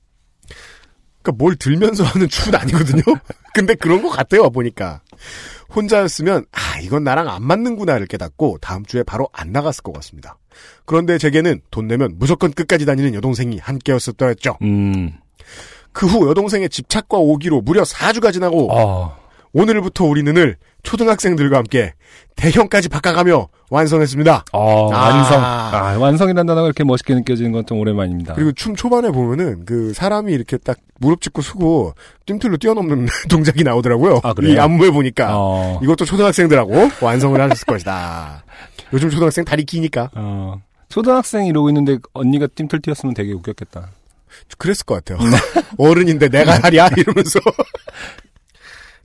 그러니까 1.21 1.37
뭘 1.37 1.55
들면서 1.55 2.03
하는 2.03 2.27
춤은 2.27 2.59
아니거든요. 2.59 3.01
근데 3.53 3.75
그런 3.75 4.01
것 4.01 4.09
같아요 4.09 4.49
보니까 4.49 5.01
혼자였으면 5.73 6.45
아 6.51 6.79
이건 6.81 7.05
나랑 7.05 7.29
안 7.29 7.43
맞는구나를 7.43 8.07
깨닫고 8.07 8.57
다음 8.59 8.83
주에 8.83 9.03
바로 9.03 9.29
안 9.31 9.53
나갔을 9.53 9.83
것 9.83 9.93
같습니다. 9.93 10.37
그런데 10.85 11.17
제게는 11.17 11.61
돈 11.71 11.87
내면 11.87 12.15
무조건 12.17 12.51
끝까지 12.51 12.85
다니는 12.85 13.13
여동생이 13.13 13.57
함께였었더랬죠. 13.59 14.57
음. 14.63 15.13
그 15.93 16.07
후 16.07 16.27
여동생의 16.27 16.69
집착과 16.69 17.17
오기로 17.17 17.61
무려 17.61 17.83
4주가 17.83 18.33
지나고 18.33 18.67
어. 18.73 19.15
오늘부터 19.53 20.05
우리는 20.05 20.55
초등학생들과 20.81 21.57
함께 21.57 21.93
대형까지 22.35 22.89
바꿔가며 22.89 23.47
완성했습니다. 23.69 24.45
어, 24.51 24.93
아. 24.93 24.97
완성. 25.09 25.41
아, 25.43 25.95
완성이라는 25.99 26.45
단어가 26.47 26.65
이렇게 26.67 26.83
멋있게 26.83 27.13
느껴지는 27.15 27.51
건 27.51 27.63
좀 27.65 27.79
오랜만입니다. 27.79 28.33
그리고 28.33 28.51
춤 28.51 28.75
초반에 28.75 29.09
보면은 29.11 29.63
그 29.65 29.93
사람이 29.93 30.33
이렇게 30.33 30.57
딱 30.57 30.77
무릎 30.99 31.21
짚고 31.21 31.41
서고 31.41 31.93
뜀틀로 32.25 32.57
뛰어넘는 32.57 33.07
동작이 33.29 33.63
나오더라고요. 33.63 34.19
아, 34.23 34.33
그래요? 34.33 34.53
이 34.55 34.59
안무에 34.59 34.89
보니까 34.91 35.29
어. 35.31 35.79
이것도 35.81 36.03
초등학생들하고 36.05 36.89
완성을 37.01 37.39
하셨을 37.39 37.65
것이다. 37.65 38.43
요즘 38.91 39.09
초등학생 39.09 39.45
다리 39.45 39.63
기니까 39.63 40.09
어. 40.15 40.61
초등학생이 40.89 41.47
이러고 41.47 41.69
있는데 41.69 41.97
언니가 42.13 42.47
띵틀 42.47 42.81
뛰었으면 42.81 43.13
되게 43.13 43.31
웃겼겠다. 43.33 43.89
그랬을 44.57 44.85
것 44.85 44.95
같아요. 44.95 45.19
네. 45.29 45.37
어른인데 45.77 46.27
내가 46.29 46.59
하랴 46.59 46.89
이러면서 46.97 47.39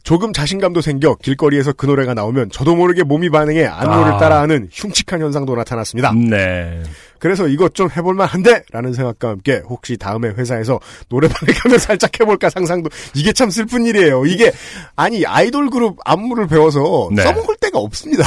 조금 0.09 0.33
자신감도 0.33 0.81
생겨 0.81 1.17
길거리에서 1.17 1.75
그 1.75 1.85
노래가 1.85 2.15
나오면 2.15 2.49
저도 2.51 2.75
모르게 2.75 3.03
몸이 3.03 3.29
반응해 3.29 3.67
안무를 3.67 4.15
아. 4.15 4.17
따라하는 4.17 4.71
흉측한 4.73 5.21
현상도 5.21 5.55
나타났습니다. 5.55 6.15
네. 6.15 6.83
그래서 7.19 7.47
이것 7.47 7.75
좀 7.75 7.91
해볼만 7.95 8.27
한데? 8.27 8.63
라는 8.73 8.95
생각과 8.95 9.29
함께 9.29 9.61
혹시 9.69 9.99
다음에 9.99 10.31
회사에서 10.31 10.81
노래방에 11.11 11.53
가면 11.53 11.79
살짝 11.79 12.19
해볼까 12.19 12.49
상상도 12.49 12.89
이게 13.15 13.35
참 13.35 13.51
슬픈 13.51 13.85
일이에요. 13.85 14.25
이게 14.25 14.51
아니 14.97 15.27
아이돌 15.27 15.69
그룹 15.69 15.99
안무를 16.07 16.47
배워서 16.47 17.11
네. 17.15 17.25
써먹을 17.25 17.57
데가 17.61 17.79
없습니다. 17.79 18.25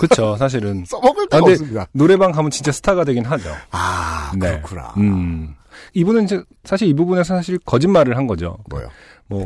그쵸, 0.00 0.34
사실은. 0.36 0.82
써먹을 0.90 1.26
아, 1.26 1.36
데가 1.36 1.44
근데 1.44 1.52
없습니다. 1.52 1.86
노래방 1.92 2.32
가면 2.32 2.50
진짜 2.50 2.72
스타가 2.72 3.04
되긴 3.04 3.24
하죠. 3.24 3.54
아 3.70 4.32
네. 4.34 4.48
그렇구나. 4.48 4.94
음. 4.96 5.54
이분은 5.92 6.24
이제 6.24 6.42
사실 6.64 6.88
이 6.88 6.94
부분에서 6.94 7.36
사실 7.36 7.60
거짓말을 7.64 8.16
한 8.16 8.26
거죠. 8.26 8.58
뭐요? 8.68 8.88
뭐 9.28 9.44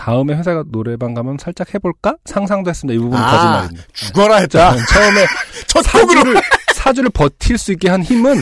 다음에 0.00 0.34
회사가 0.34 0.64
노래방 0.68 1.12
가면 1.12 1.36
살짝 1.38 1.74
해볼까 1.74 2.16
상상도 2.24 2.70
했습니다. 2.70 2.96
이 2.96 2.98
부분은 2.98 3.22
아, 3.22 3.30
거짓말입니다. 3.30 3.82
죽어라 3.92 4.36
했다. 4.36 4.70
처음에 4.86 5.26
첫 5.68 5.82
사주를 5.82 6.42
사주를 6.74 7.10
버틸 7.10 7.58
수 7.58 7.72
있게 7.72 7.90
한 7.90 8.02
힘은 8.02 8.40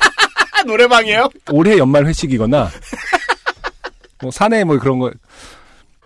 노래방이에요? 0.66 1.28
올해 1.52 1.76
연말 1.76 2.06
회식이거나 2.06 2.70
뭐 4.22 4.30
사내 4.30 4.64
뭐 4.64 4.78
그런 4.78 4.98
거 4.98 5.10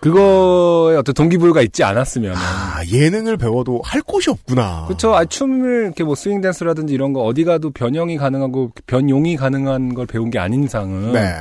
그거에 0.01 0.97
어떤 0.97 1.15
동기부여가 1.15 1.63
있지 1.63 1.85
않았으면 1.85 2.35
아 2.35 2.81
예능을 2.91 3.37
배워도 3.37 3.83
할 3.85 4.01
곳이 4.03 4.29
없구나. 4.31 4.87
그렇죠. 4.89 5.15
아, 5.15 5.25
춤을 5.25 5.85
이렇게 5.85 6.03
뭐 6.03 6.15
스윙 6.17 6.41
댄스라든지 6.41 6.93
이런 6.95 7.13
거 7.13 7.21
어디 7.23 7.45
가도 7.45 7.71
변형이 7.71 8.17
가능하고 8.17 8.73
변용이 8.87 9.37
가능한 9.37 9.95
걸 9.95 10.07
배운 10.07 10.31
게 10.31 10.39
아닌 10.41 10.65
이상은 10.65 11.13
네. 11.13 11.37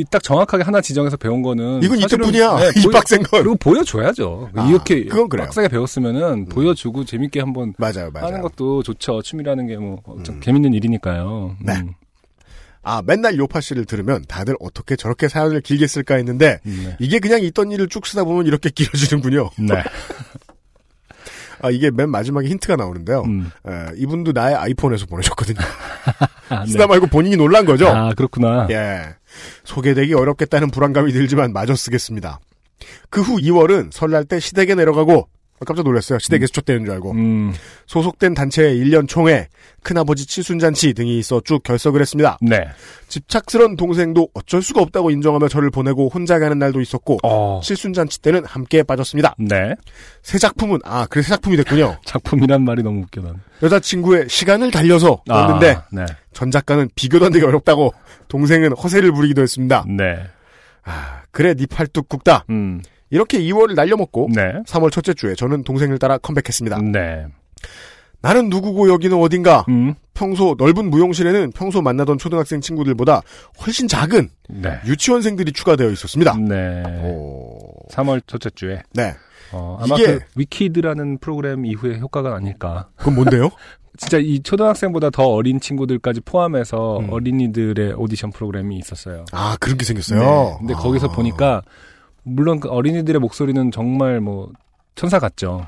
이 0.00 0.04
딱 0.10 0.22
정확하게 0.22 0.64
하나 0.64 0.80
지정해서 0.80 1.16
배운 1.16 1.42
거는 1.42 1.82
이건 1.82 1.98
이때뿐이야. 1.98 2.56
네, 2.56 2.70
이 2.80 2.90
빡센 2.90 3.22
건. 3.22 3.42
그리고 3.42 3.56
보여줘야죠. 3.56 4.50
아, 4.54 4.68
이렇게 4.68 5.04
그건 5.04 5.28
그래요. 5.28 5.44
음. 5.44 5.46
빡세게 5.46 5.68
배웠으면은 5.68 6.46
보여주고 6.46 7.04
재밌게 7.04 7.40
한번 7.40 7.74
맞아요, 7.78 8.10
맞아요. 8.12 8.26
하는 8.26 8.40
것도 8.40 8.82
좋죠. 8.82 9.22
춤이라는 9.22 9.66
게뭐 9.66 10.02
음. 10.08 10.40
재밌는 10.40 10.72
일이니까요. 10.74 11.56
네. 11.60 11.74
음. 11.76 11.94
아 12.82 13.02
맨날 13.04 13.36
요파 13.36 13.60
씨를 13.60 13.84
들으면 13.84 14.24
다들 14.28 14.54
어떻게 14.60 14.96
저렇게 14.96 15.28
사연을 15.28 15.60
길게 15.60 15.86
쓸까 15.86 16.14
했는데 16.14 16.60
네. 16.62 16.96
이게 17.00 17.18
그냥 17.18 17.42
있던 17.42 17.70
일을 17.72 17.88
쭉 17.88 18.06
쓰다 18.06 18.24
보면 18.24 18.46
이렇게 18.46 18.70
길어지는군요. 18.74 19.50
네. 19.58 19.82
아 21.60 21.70
이게 21.70 21.90
맨 21.90 22.08
마지막에 22.08 22.46
힌트가 22.48 22.76
나오는데요. 22.76 23.22
음. 23.26 23.50
에, 23.66 23.70
이분도 23.96 24.30
나의 24.32 24.54
아이폰에서 24.54 25.06
보내셨거든요. 25.06 25.58
아, 26.50 26.64
네. 26.64 26.70
쓰다 26.70 26.86
말고 26.86 27.08
본인이 27.08 27.36
놀란 27.36 27.64
거죠. 27.64 27.88
아, 27.88 28.14
그렇구나. 28.14 28.68
예. 28.70 29.02
소개되기 29.64 30.14
어렵겠다는 30.14 30.70
불안감이 30.70 31.12
들지만 31.12 31.52
마저 31.52 31.74
쓰겠습니다. 31.74 32.40
그 33.10 33.20
후 33.22 33.38
2월은 33.38 33.92
설날 33.92 34.24
때 34.24 34.38
시댁에 34.40 34.74
내려가고 34.74 35.28
아, 35.30 35.37
깜짝 35.66 35.82
놀랐어요. 35.82 36.18
시댁에 36.18 36.46
수첩되는 36.46 36.84
줄 36.84 36.94
알고. 36.94 37.12
음. 37.12 37.52
소속된 37.86 38.34
단체의 38.34 38.76
1년 38.78 39.08
총회, 39.08 39.48
큰아버지 39.82 40.26
칠순잔치 40.26 40.92
등이 40.94 41.18
있어 41.18 41.40
쭉 41.44 41.62
결석을 41.62 42.00
했습니다. 42.00 42.38
네. 42.40 42.68
집착스런 43.08 43.76
동생도 43.76 44.28
어쩔 44.34 44.62
수가 44.62 44.82
없다고 44.82 45.10
인정하며 45.10 45.48
저를 45.48 45.70
보내고 45.70 46.10
혼자 46.12 46.38
가는 46.38 46.58
날도 46.58 46.80
있었고 46.80 47.18
어. 47.22 47.60
칠순잔치 47.62 48.20
때는 48.20 48.44
함께 48.44 48.82
빠졌습니다. 48.82 49.34
네. 49.38 49.74
새 50.22 50.38
작품은 50.38 50.80
아 50.84 51.06
그래 51.06 51.22
새 51.22 51.30
작품이 51.30 51.56
됐군요. 51.56 51.96
작품이란 52.04 52.64
말이 52.64 52.82
너무 52.82 53.02
웃겨 53.02 53.22
난. 53.22 53.40
여자친구의 53.62 54.28
시간을 54.28 54.70
달려서 54.70 55.22
아, 55.28 55.46
썼는데 55.46 55.78
네. 55.92 56.04
전 56.32 56.50
작가는 56.50 56.88
비교도 56.94 57.26
안 57.26 57.32
되게 57.32 57.46
어렵다고 57.46 57.92
동생은 58.28 58.72
허세를 58.72 59.12
부리기도 59.12 59.42
했습니다. 59.42 59.84
네. 59.88 60.18
아 60.84 61.22
그래 61.30 61.54
니 61.54 61.66
팔뚝 61.66 62.08
굽다. 62.08 62.44
음. 62.50 62.82
이렇게 63.10 63.38
2월을 63.40 63.74
날려먹고 63.74 64.28
네. 64.34 64.52
3월 64.66 64.90
첫째 64.92 65.14
주에 65.14 65.34
저는 65.34 65.64
동생을 65.64 65.98
따라 65.98 66.18
컴백했습니다. 66.18 66.78
네. 66.92 67.26
나는 68.20 68.48
누구고 68.48 68.88
여기는 68.88 69.16
어딘가. 69.16 69.64
음. 69.68 69.94
평소 70.12 70.56
넓은 70.58 70.90
무용실에는 70.90 71.52
평소 71.52 71.80
만나던 71.80 72.18
초등학생 72.18 72.60
친구들보다 72.60 73.22
훨씬 73.64 73.86
작은 73.86 74.28
네. 74.48 74.78
유치원생들이 74.84 75.52
추가되어 75.52 75.90
있었습니다. 75.90 76.34
네. 76.36 76.82
오. 77.04 77.70
3월 77.92 78.20
첫째 78.26 78.50
주에. 78.50 78.82
네. 78.94 79.14
어, 79.52 79.78
아마 79.80 79.94
이게- 79.94 80.18
그 80.18 80.20
위키드라는 80.34 81.18
프로그램 81.18 81.64
이후의 81.64 82.00
효과가 82.00 82.34
아닐까. 82.34 82.88
그건 82.96 83.14
뭔데요? 83.14 83.50
진짜 83.96 84.18
이 84.18 84.40
초등학생보다 84.42 85.10
더 85.10 85.24
어린 85.28 85.60
친구들까지 85.60 86.20
포함해서 86.22 86.98
음. 86.98 87.10
어린이들의 87.12 87.94
오디션 87.94 88.30
프로그램이 88.32 88.76
있었어요. 88.78 89.24
아 89.32 89.56
그런 89.60 89.78
게 89.78 89.84
생겼어요. 89.84 90.18
네. 90.20 90.56
근데 90.58 90.74
아. 90.74 90.76
거기서 90.78 91.10
보니까 91.12 91.62
물론 92.22 92.60
그 92.60 92.68
어린이들의 92.68 93.20
목소리는 93.20 93.70
정말 93.70 94.20
뭐 94.20 94.50
천사 94.94 95.18
같죠. 95.18 95.66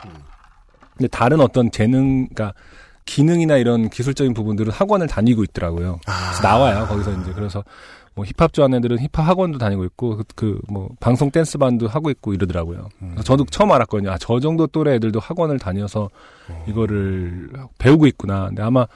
근데 0.97 1.09
다른 1.09 1.41
어떤 1.41 1.71
재능, 1.71 2.29
그러니까 2.29 2.53
기능이나 3.07 3.57
이런 3.57 3.89
기술적인 3.89 4.35
부분들은 4.35 4.73
학원을 4.73 5.07
다니고 5.07 5.43
있더라고요. 5.45 5.99
아. 6.07 6.31
그래서 6.31 6.43
나와요 6.43 6.87
거기서 6.87 7.13
이제 7.23 7.33
그래서 7.33 7.65
뭐 8.15 8.25
힙합 8.25 8.53
좋아하는 8.53 8.79
애들은 8.79 8.99
힙합 8.99 9.27
학원도 9.27 9.59
다니고 9.59 9.85
있고 9.85 10.21
그뭐 10.35 10.91
방송 11.01 11.31
댄스 11.31 11.59
반도 11.59 11.89
하고 11.89 12.11
있고 12.11 12.35
이러더라고요. 12.35 12.89
음. 13.03 13.17
저도 13.25 13.47
처음 13.47 13.73
알았거든요. 13.73 14.11
아 14.11 14.19
저 14.19 14.39
정도 14.41 14.67
또래 14.67 14.95
애들도 14.95 15.19
학원을 15.21 15.59
다녀서 15.59 16.11
어. 16.49 16.65
이거를 16.69 17.51
배우고 17.79 18.07
있구나. 18.07 18.49
근데 18.49 18.63
아마 18.63 18.87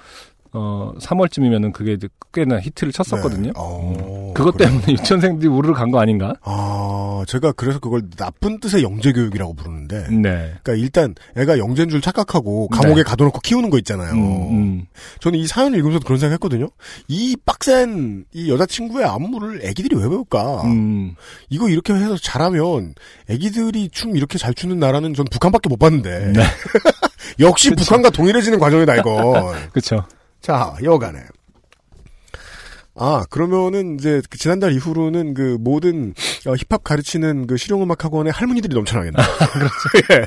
어 0.57 0.93
3월쯤이면은 1.01 1.73
그게 1.73 1.93
이제 1.95 2.09
꽤나 2.33 2.61
히트를 2.61 2.93
쳤었거든요. 2.93 3.47
네. 3.49 3.53
어, 3.57 4.33
그것 4.35 4.57
그래요? 4.57 4.71
때문에 4.71 4.93
유치원생들이 4.95 5.49
우르르 5.49 5.75
간 5.75 5.91
거 5.91 5.99
아닌가? 6.01 6.33
아 6.43 7.25
제가 7.27 7.53
그래서 7.53 7.79
그걸 7.81 8.03
나쁜 8.17 8.61
뜻의 8.61 8.83
영재 8.85 9.13
교육이라고 9.13 9.55
부르는데. 9.55 10.09
네. 10.11 10.53
그러니까 10.63 10.75
일단 10.75 11.15
애가 11.37 11.59
영재인 11.59 11.89
줄 11.89 12.01
착각하고 12.01 12.69
감옥에 12.69 12.97
네. 12.97 13.03
가둬놓고 13.03 13.41
키우는 13.41 13.71
거 13.71 13.79
있잖아요. 13.79 14.13
음, 14.15 14.51
음. 14.51 14.87
저는 15.21 15.39
이 15.39 15.47
사연을 15.47 15.77
읽으면서 15.79 16.05
그런 16.05 16.19
생각했거든요. 16.21 16.69
이 17.09 17.37
빡센 17.45 18.25
이 18.33 18.51
여자친구의 18.51 19.05
안무를 19.07 19.61
애기들이 19.65 19.97
왜 19.97 20.09
배울까? 20.09 20.63
음. 20.65 21.15
이거 21.51 21.69
이렇게 21.69 21.93
해서 21.95 22.17
잘하면 22.17 22.95
애기들이 23.29 23.89
춤 23.91 24.17
이렇게 24.17 24.39
잘 24.39 24.55
추는 24.55 24.79
나라는 24.79 25.15
전 25.15 25.27
북한밖에 25.31 25.69
못 25.69 25.79
봤는데. 25.79 26.33
네. 26.33 26.43
역시 27.41 27.71
북한과 27.71 28.11
동일해지는 28.11 28.59
과정이다 28.61 28.97
이거. 28.97 29.53
그렇죠. 29.73 30.05
자, 30.45 30.77
여간에. 30.83 31.21
아, 32.97 33.25
그러면은 33.31 33.95
이제 33.99 34.21
그 34.29 34.37
지난달 34.37 34.73
이후로는 34.73 35.33
그 35.33 35.57
모든 35.59 36.13
어, 36.47 36.55
힙합 36.55 36.85
가르치는 36.85 37.47
그 37.47 37.57
실용음악 37.57 38.05
학원에 38.05 38.31
할머니들이 38.31 38.75
넘쳐나겠네. 38.75 39.17
그렇죠. 39.55 40.13
예. 40.13 40.27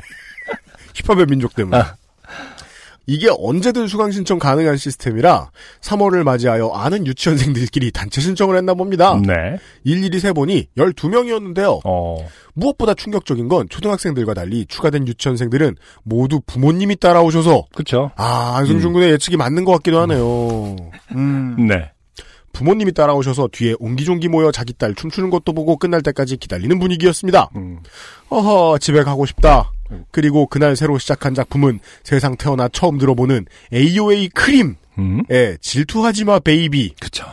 힙합의 0.94 1.26
민족 1.26 1.54
때문에. 1.54 1.78
아. 1.78 1.96
이게 3.08 3.30
언제든 3.38 3.88
수강 3.88 4.10
신청 4.10 4.38
가능한 4.38 4.76
시스템이라 4.76 5.50
3월을 5.80 6.24
맞이하여 6.24 6.68
아는 6.68 7.06
유치원생들끼리 7.06 7.90
단체 7.90 8.20
신청을 8.20 8.54
했나 8.58 8.74
봅니다. 8.74 9.18
네. 9.26 9.58
일일이 9.82 10.20
세보니 10.20 10.68
12명이었는데요. 10.76 11.80
어. 11.84 12.28
무엇보다 12.52 12.92
충격적인 12.92 13.48
건 13.48 13.66
초등학생들과 13.70 14.34
달리 14.34 14.66
추가된 14.66 15.08
유치원생들은 15.08 15.76
모두 16.02 16.40
부모님이 16.46 16.96
따라오셔서 16.96 17.64
그쵸. 17.74 18.10
아 18.16 18.56
안승준 18.58 18.92
군의 18.92 19.10
예측이 19.12 19.38
맞는 19.38 19.64
것 19.64 19.72
같기도 19.72 20.00
하네요. 20.00 20.76
음. 21.12 21.66
네. 21.66 21.90
부모님이 22.58 22.90
따라오셔서 22.90 23.50
뒤에 23.52 23.76
옹기종기 23.78 24.26
모여 24.26 24.50
자기 24.50 24.72
딸 24.72 24.92
춤추는 24.92 25.30
것도 25.30 25.52
보고 25.52 25.76
끝날 25.76 26.02
때까지 26.02 26.38
기다리는 26.38 26.76
분위기였습니다. 26.80 27.50
음. 27.54 27.78
어허 28.30 28.78
집에 28.78 29.04
가고 29.04 29.26
싶다. 29.26 29.70
그리고 30.10 30.46
그날 30.46 30.74
새로 30.74 30.98
시작한 30.98 31.34
작품은 31.34 31.78
세상 32.02 32.36
태어나 32.36 32.66
처음 32.68 32.98
들어보는 32.98 33.46
AOA 33.72 34.30
크림의 34.30 34.74
음. 34.98 35.22
질투하지 35.60 36.24
마 36.24 36.40
baby. 36.40 36.96
그쵸. 37.00 37.24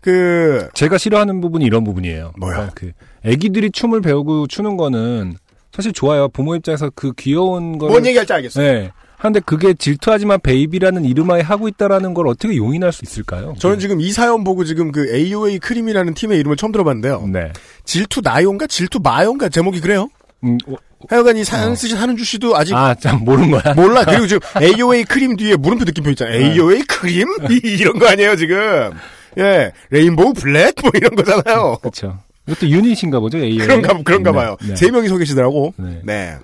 그 0.00 0.68
제가 0.74 0.98
싫어하는 0.98 1.40
부분이 1.40 1.64
이런 1.64 1.84
부분이에요. 1.84 2.32
뭐야? 2.36 2.54
그러니까 2.54 2.74
그 2.74 2.92
애기들이 3.24 3.70
춤을 3.70 4.00
배우고 4.00 4.48
추는 4.48 4.76
거는 4.76 5.34
사실 5.70 5.92
좋아요. 5.92 6.28
부모 6.28 6.56
입장에서 6.56 6.90
그 6.96 7.12
귀여운 7.16 7.78
걸. 7.78 7.90
뭔 7.90 8.04
얘기할지 8.04 8.32
알겠어. 8.32 8.60
네. 8.60 8.90
하는데 9.24 9.40
그게 9.40 9.72
질투하지 9.72 10.26
마 10.26 10.38
baby라는 10.40 11.06
이름하에 11.06 11.40
하고 11.40 11.66
있다라는 11.66 12.12
걸 12.12 12.28
어떻게 12.28 12.56
용인할 12.56 12.92
수 12.92 13.04
있을까요? 13.04 13.54
저는 13.58 13.78
지금 13.78 14.00
이 14.00 14.12
사연 14.12 14.44
보고 14.44 14.64
지금 14.64 14.92
그 14.92 15.14
AOA 15.14 15.60
크림이라는 15.60 16.12
팀의 16.12 16.38
이름을 16.40 16.58
처음 16.58 16.72
들어봤는데요. 16.72 17.26
네. 17.32 17.50
질투 17.84 18.20
나요인가 18.22 18.66
질투 18.66 19.00
마요인가 19.02 19.48
제목이 19.48 19.80
그래요? 19.80 20.10
음, 20.44 20.58
어, 20.68 20.74
하여간 21.08 21.38
이 21.38 21.44
사연 21.44 21.74
쓰신 21.74 21.96
한은주 21.96 22.22
씨도 22.22 22.54
아직 22.54 22.74
아, 22.74 22.94
참 22.94 23.24
모르는 23.24 23.50
거야. 23.50 23.72
몰라. 23.74 24.04
그리고 24.04 24.26
지금 24.26 24.40
AOA 24.62 25.04
크림 25.04 25.36
뒤에 25.36 25.56
물음표 25.56 25.84
느낌표 25.84 26.10
있잖아요. 26.10 26.38
네. 26.38 26.52
AOA 26.52 26.82
크림? 26.82 27.26
이런 27.64 27.98
거 27.98 28.06
아니에요, 28.06 28.36
지금. 28.36 28.90
예. 29.38 29.72
레인보우 29.88 30.34
블랙? 30.34 30.74
뭐 30.82 30.90
이런 30.94 31.14
거잖아요. 31.16 31.78
그렇죠. 31.80 32.18
이것도 32.46 32.68
유닛인가 32.68 33.20
보죠, 33.20 33.38
A. 33.38 33.56
그런가, 33.56 33.98
그런가 34.04 34.32
네, 34.32 34.36
봐요. 34.36 34.56
네. 34.68 34.76
세 34.76 34.90
명이 34.90 35.08
서 35.08 35.16
계시더라고. 35.16 35.72
네. 35.78 36.00
네. 36.04 36.36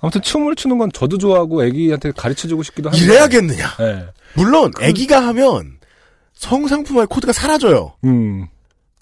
아무튼 0.00 0.22
춤을 0.22 0.54
추는 0.54 0.78
건 0.78 0.90
저도 0.92 1.18
좋아하고 1.18 1.64
애기한테 1.64 2.12
가르쳐주고 2.12 2.62
싶기도 2.62 2.90
한데. 2.90 3.02
이래야겠느냐. 3.04 3.76
네. 3.78 4.06
물론, 4.34 4.72
애기가 4.80 5.26
하면 5.28 5.78
성상품화의 6.34 7.08
코드가 7.08 7.32
사라져요. 7.32 7.94
음, 8.04 8.46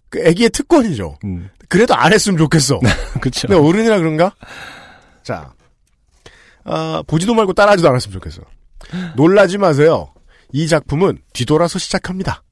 그 0.09 0.21
애기의 0.27 0.51
특권이죠. 0.51 1.19
음. 1.25 1.51
그래도 1.69 1.95
안 1.95 2.13
했으면 2.13 2.39
좋겠어. 2.39 2.81
그쵸. 3.21 3.49
근데 3.49 3.61
어른이라 3.61 3.99
그런가? 3.99 4.35
자. 5.23 5.53
아, 6.65 7.03
보지도 7.07 7.35
말고 7.35 7.53
따라하지도 7.53 7.89
않았으면 7.89 8.13
좋겠어. 8.15 8.43
놀라지 9.17 9.59
마세요. 9.59 10.13
이 10.53 10.67
작품은 10.67 11.19
뒤돌아서 11.33 11.79
시작합니다. 11.79 12.43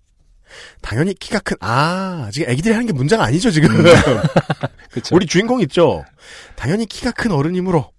당연히 0.82 1.14
키가 1.14 1.40
큰, 1.40 1.56
아, 1.60 2.28
지금 2.32 2.48
애기들이 2.50 2.74
하는 2.74 2.86
게 2.86 2.92
문제가 2.92 3.24
아니죠, 3.24 3.50
지금. 3.50 3.70
그쵸. 4.90 5.14
우리 5.16 5.26
주인공 5.26 5.60
있죠? 5.62 6.04
당연히 6.54 6.86
키가 6.86 7.10
큰 7.12 7.32
어른이므로 7.32 7.90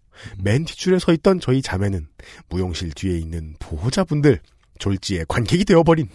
맨 0.42 0.66
뒷줄에 0.66 1.00
서 1.00 1.14
있던 1.14 1.40
저희 1.40 1.62
자매는 1.62 2.08
무용실 2.50 2.92
뒤에 2.94 3.18
있는 3.18 3.56
보호자분들, 3.60 4.40
졸지에 4.80 5.26
관객이 5.28 5.66
되어버린 5.66 6.10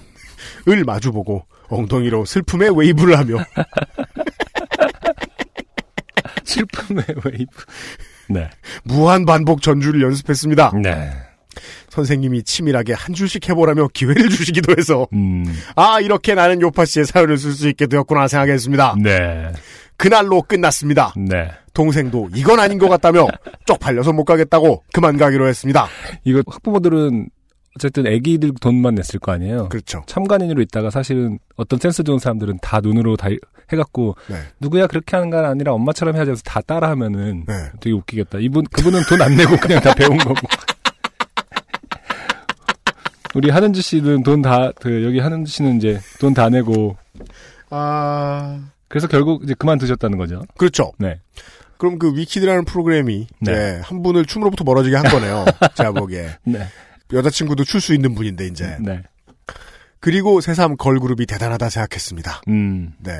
을 0.68 0.84
마주보고 0.84 1.46
엉덩이로 1.68 2.24
슬픔의 2.24 2.76
웨이브를 2.76 3.18
하며 3.18 3.36
슬픔의 6.44 7.04
웨이브. 7.24 7.64
네. 8.28 8.48
무한 8.84 9.26
반복 9.26 9.62
전주를 9.62 10.02
연습했습니다. 10.02 10.72
네. 10.82 11.10
선생님이 11.90 12.44
치밀하게 12.44 12.92
한 12.92 13.14
줄씩 13.14 13.48
해보라며 13.48 13.88
기회를 13.92 14.28
주시기도 14.30 14.74
해서 14.78 15.08
음, 15.12 15.44
아 15.74 16.00
이렇게 16.00 16.34
나는 16.34 16.60
요파 16.60 16.84
씨의 16.84 17.06
사연을 17.06 17.36
쓸 17.38 17.52
수 17.52 17.68
있게 17.68 17.86
되었구나 17.86 18.28
생각했습니다. 18.28 18.96
네. 19.02 19.50
그날로 20.00 20.40
끝났습니다. 20.42 21.12
네. 21.16 21.50
동생도 21.74 22.30
이건 22.34 22.58
아닌 22.58 22.78
것 22.78 22.88
같다며 22.88 23.26
쪽팔려서 23.66 24.12
못 24.14 24.24
가겠다고 24.24 24.82
그만 24.92 25.16
가기로 25.18 25.46
했습니다. 25.46 25.86
이거 26.24 26.42
학부모들은 26.46 27.28
어쨌든 27.76 28.06
애기들 28.06 28.52
돈만 28.60 28.94
냈을 28.96 29.20
거 29.20 29.32
아니에요. 29.32 29.68
그렇죠. 29.68 30.02
참관인으로 30.06 30.62
있다가 30.62 30.90
사실은 30.90 31.38
어떤 31.56 31.78
센스 31.78 32.02
좋은 32.02 32.18
사람들은 32.18 32.58
다 32.62 32.80
눈으로 32.82 33.16
다 33.16 33.28
해갖고 33.72 34.16
네. 34.28 34.36
누구야 34.58 34.86
그렇게 34.88 35.16
하는 35.16 35.30
건 35.30 35.44
아니라 35.44 35.72
엄마처럼 35.74 36.16
해야지 36.16 36.30
해서 36.32 36.42
다 36.44 36.60
따라하면은 36.62 37.44
네. 37.46 37.54
되게 37.80 37.94
웃기겠다. 37.94 38.38
이분 38.40 38.64
그분은 38.64 39.02
돈 39.08 39.20
안 39.22 39.36
내고 39.36 39.56
그냥 39.58 39.80
다 39.80 39.94
배운 39.94 40.16
거고. 40.16 40.34
우리 43.34 43.48
하는주 43.50 43.80
씨는 43.80 44.24
돈 44.24 44.42
다, 44.42 44.72
그, 44.80 45.04
여기 45.04 45.20
하는주 45.20 45.52
씨는 45.52 45.76
이제 45.76 46.00
돈 46.18 46.34
다 46.34 46.48
내고, 46.48 46.96
아 47.70 48.58
그래서 48.90 49.06
결국 49.06 49.44
이제 49.44 49.54
그만두셨다는 49.54 50.18
거죠. 50.18 50.42
그렇죠. 50.58 50.92
네. 50.98 51.20
그럼 51.78 51.98
그 51.98 52.14
위키드라는 52.14 52.64
프로그램이 52.66 53.26
네. 53.40 53.52
이제 53.52 53.80
한 53.84 54.02
분을 54.02 54.26
춤으로부터 54.26 54.64
멀어지게 54.64 54.96
한 54.96 55.04
거네요. 55.04 55.44
제가 55.76 55.92
보기에 55.92 56.28
네. 56.44 56.66
여자친구도 57.12 57.64
출 57.64 57.80
수 57.80 57.94
있는 57.94 58.14
분인데 58.14 58.46
이제 58.48 58.76
네. 58.80 59.02
그리고 60.00 60.40
새삼 60.40 60.76
걸그룹이 60.76 61.26
대단하다 61.26 61.68
생각했습니다. 61.70 62.42
음. 62.48 62.92
네. 62.98 63.12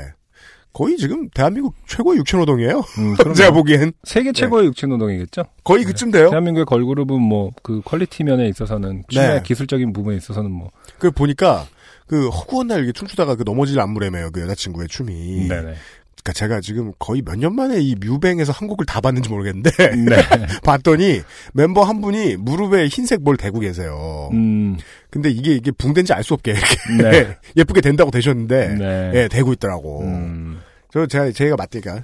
거의 0.73 0.97
지금 0.97 1.29
대한민국 1.31 1.75
최고의 1.87 2.19
육체노동이에요. 2.19 2.79
음. 2.99 3.17
제가 3.35 3.53
보기엔 3.53 3.93
세계 4.05 4.33
최고의 4.33 4.67
육체노동이겠죠? 4.67 5.45
거의 5.65 5.85
그쯤 5.85 6.11
돼요. 6.11 6.31
대한민국의 6.31 6.65
걸그룹은 6.65 7.21
뭐, 7.21 7.51
그 7.63 7.81
퀄리티 7.85 8.23
면에 8.23 8.49
있어서는, 8.49 9.03
네. 9.13 9.43
기술적인 9.45 9.93
부분에 9.93 10.17
있어서는 10.17 10.51
뭐, 10.51 10.71
그 10.99 11.11
보니까 11.11 11.67
그 12.11 12.29
허구한 12.29 12.67
날 12.67 12.79
이렇게 12.79 12.91
춤추다가 12.91 13.37
그 13.37 13.45
넘어질 13.47 13.79
안무래매요 13.79 14.33
그 14.33 14.41
여자친구의 14.41 14.89
춤이. 14.89 15.47
네네. 15.47 15.75
그러니까 16.23 16.33
제가 16.35 16.61
지금 16.61 16.93
거의 16.99 17.23
몇 17.23 17.37
년 17.39 17.55
만에 17.55 17.79
이 17.81 17.95
뮤뱅에서 17.95 18.51
한 18.51 18.67
곡을 18.67 18.85
다 18.85 19.01
봤는지 19.01 19.29
모르겠는데 19.29 19.71
네. 19.95 20.17
봤더니 20.65 21.23
멤버 21.55 21.85
한 21.85 22.01
분이 22.01 22.35
무릎에 22.37 22.89
흰색 22.89 23.23
뭘 23.23 23.37
대고 23.37 23.61
계세요. 23.61 24.29
음, 24.33 24.77
근데 25.09 25.31
이게 25.31 25.55
이게 25.55 25.71
붕대인지 25.71 26.13
알 26.13 26.25
수 26.25 26.35
없게 26.35 26.55
네. 27.01 27.39
예쁘게 27.57 27.81
된다고 27.81 28.11
되셨는데 28.11 28.75
네. 28.75 29.13
예 29.15 29.29
대고 29.29 29.53
있더라고. 29.53 30.01
음, 30.03 30.61
저 30.93 31.07
제가 31.07 31.31
제가 31.31 31.55
맞으니까 31.55 32.03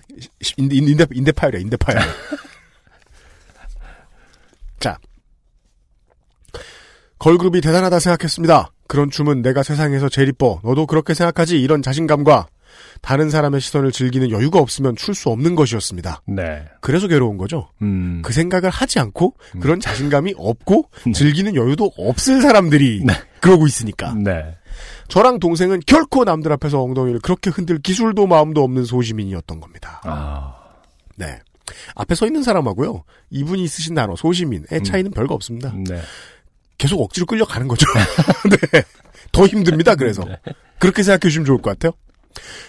인데 0.57 0.77
인데 0.77 1.05
인데 1.13 1.33
파일이야 1.33 1.61
인데 1.61 1.77
파일. 1.77 1.99
자 4.79 4.99
걸그룹이 7.19 7.61
대단하다 7.61 7.99
생각했습니다. 7.99 8.71
그런 8.89 9.11
춤은 9.11 9.43
내가 9.43 9.63
세상에서 9.63 10.09
제일 10.09 10.29
이뻐. 10.29 10.61
너도 10.65 10.87
그렇게 10.87 11.15
생각하지? 11.15 11.61
이런 11.61 11.83
자신감과 11.83 12.47
다른 13.01 13.31
사람의 13.31 13.61
시선을 13.61 13.93
즐기는 13.93 14.31
여유가 14.31 14.59
없으면 14.59 14.97
출 14.97 15.15
수 15.15 15.31
없는 15.31 15.55
것이었습니다. 15.55 16.23
네. 16.27 16.65
그래서 16.81 17.09
괴로운 17.09 17.37
거죠. 17.39 17.69
음, 17.83 18.21
그 18.23 18.33
생각을 18.33 18.69
하지 18.71 18.99
않고 18.99 19.35
그런 19.61 19.81
자신감이 19.81 20.35
없고 20.37 20.91
네. 21.07 21.13
즐기는 21.13 21.55
여유도 21.55 21.93
없을 21.97 22.41
사람들이 22.43 23.03
네. 23.05 23.15
그러고 23.41 23.67
있으니까. 23.67 24.15
네. 24.15 24.55
저랑 25.09 25.39
동생은 25.39 25.81
결코 25.87 26.25
남들 26.25 26.53
앞에서 26.53 26.83
엉덩이를 26.83 27.21
그렇게 27.21 27.49
흔들 27.51 27.79
기술도 27.79 28.27
마음도 28.27 28.63
없는 28.63 28.85
소시민이었던 28.85 29.61
겁니다. 29.61 30.01
아, 30.05 30.55
네. 31.17 31.39
앞에 31.95 32.15
서 32.15 32.27
있는 32.27 32.43
사람하고요. 32.43 33.05
이분이 33.31 33.67
쓰신 33.69 33.95
단어 33.95 34.15
소시민의 34.17 34.83
차이는 34.85 35.13
별거 35.13 35.35
없습니다. 35.35 35.73
네. 35.89 36.01
계속 36.79 37.01
억지로 37.01 37.27
끌려가는 37.27 37.69
거죠. 37.69 37.87
네. 38.73 38.83
더 39.33 39.47
힘듭니다. 39.47 39.95
그래서 39.95 40.25
그렇게 40.79 41.03
생각해 41.03 41.21
주시면 41.21 41.47
좋을 41.47 41.61
것 41.63 41.71
같아요. 41.71 41.93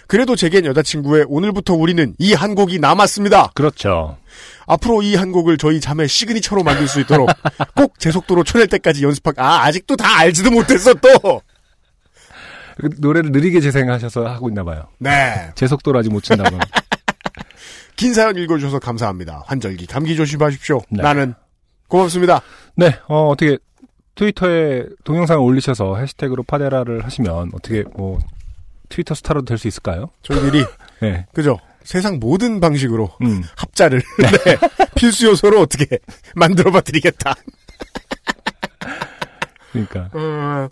그래도 0.07 0.35
제겐 0.37 0.63
여자친구의 0.65 1.25
오늘부터 1.27 1.73
우리는 1.73 2.15
이 2.19 2.33
한 2.33 2.55
곡이 2.55 2.79
남았습니다. 2.79 3.51
그렇죠. 3.53 4.17
앞으로 4.65 5.01
이 5.01 5.15
한 5.15 5.31
곡을 5.33 5.57
저희 5.57 5.81
자매 5.81 6.07
시그니처로 6.07 6.63
만들 6.63 6.87
수 6.87 7.01
있도록 7.01 7.29
꼭 7.75 7.93
제 7.99 8.11
속도로 8.11 8.43
쳐낼 8.45 8.67
때까지 8.67 9.03
연습하. 9.03 9.33
아 9.37 9.63
아직도 9.65 9.97
다 9.97 10.19
알지도 10.19 10.51
못했어 10.51 10.93
또. 10.93 11.41
그 12.79 12.89
노래를 12.99 13.31
느리게 13.31 13.59
재생하셔서 13.59 14.25
하고 14.27 14.49
있나 14.49 14.63
봐요. 14.63 14.87
네. 14.99 15.51
제 15.55 15.67
속도를 15.67 15.99
아직 15.99 16.11
못 16.11 16.23
친다고. 16.23 16.57
긴 17.97 18.13
사연 18.13 18.37
읽어주셔서 18.37 18.79
감사합니다. 18.79 19.43
환절기 19.47 19.87
감기 19.87 20.15
조심하십시오. 20.15 20.81
네. 20.91 21.01
나는 21.01 21.33
고맙습니다. 21.87 22.41
네, 22.75 22.99
어, 23.07 23.29
어떻게, 23.29 23.57
트위터에 24.17 24.85
동영상을 25.03 25.41
올리셔서 25.41 25.97
해시태그로 25.97 26.43
파데라를 26.43 27.05
하시면 27.05 27.51
어떻게 27.53 27.83
뭐, 27.95 28.19
트위터 28.89 29.13
스타로 29.15 29.43
될 29.45 29.57
수 29.57 29.67
있을까요? 29.67 30.09
저희들이 30.23 30.65
네. 31.01 31.25
그죠? 31.33 31.59
세상 31.83 32.19
모든 32.19 32.59
방식으로 32.59 33.11
음. 33.21 33.43
합자를 33.55 34.01
네. 34.19 34.57
필수 34.95 35.27
요소로 35.27 35.61
어떻게 35.61 35.99
만들어봐 36.35 36.81
드리겠다. 36.81 37.35
그러니까. 39.71 40.09
어, 40.13 40.67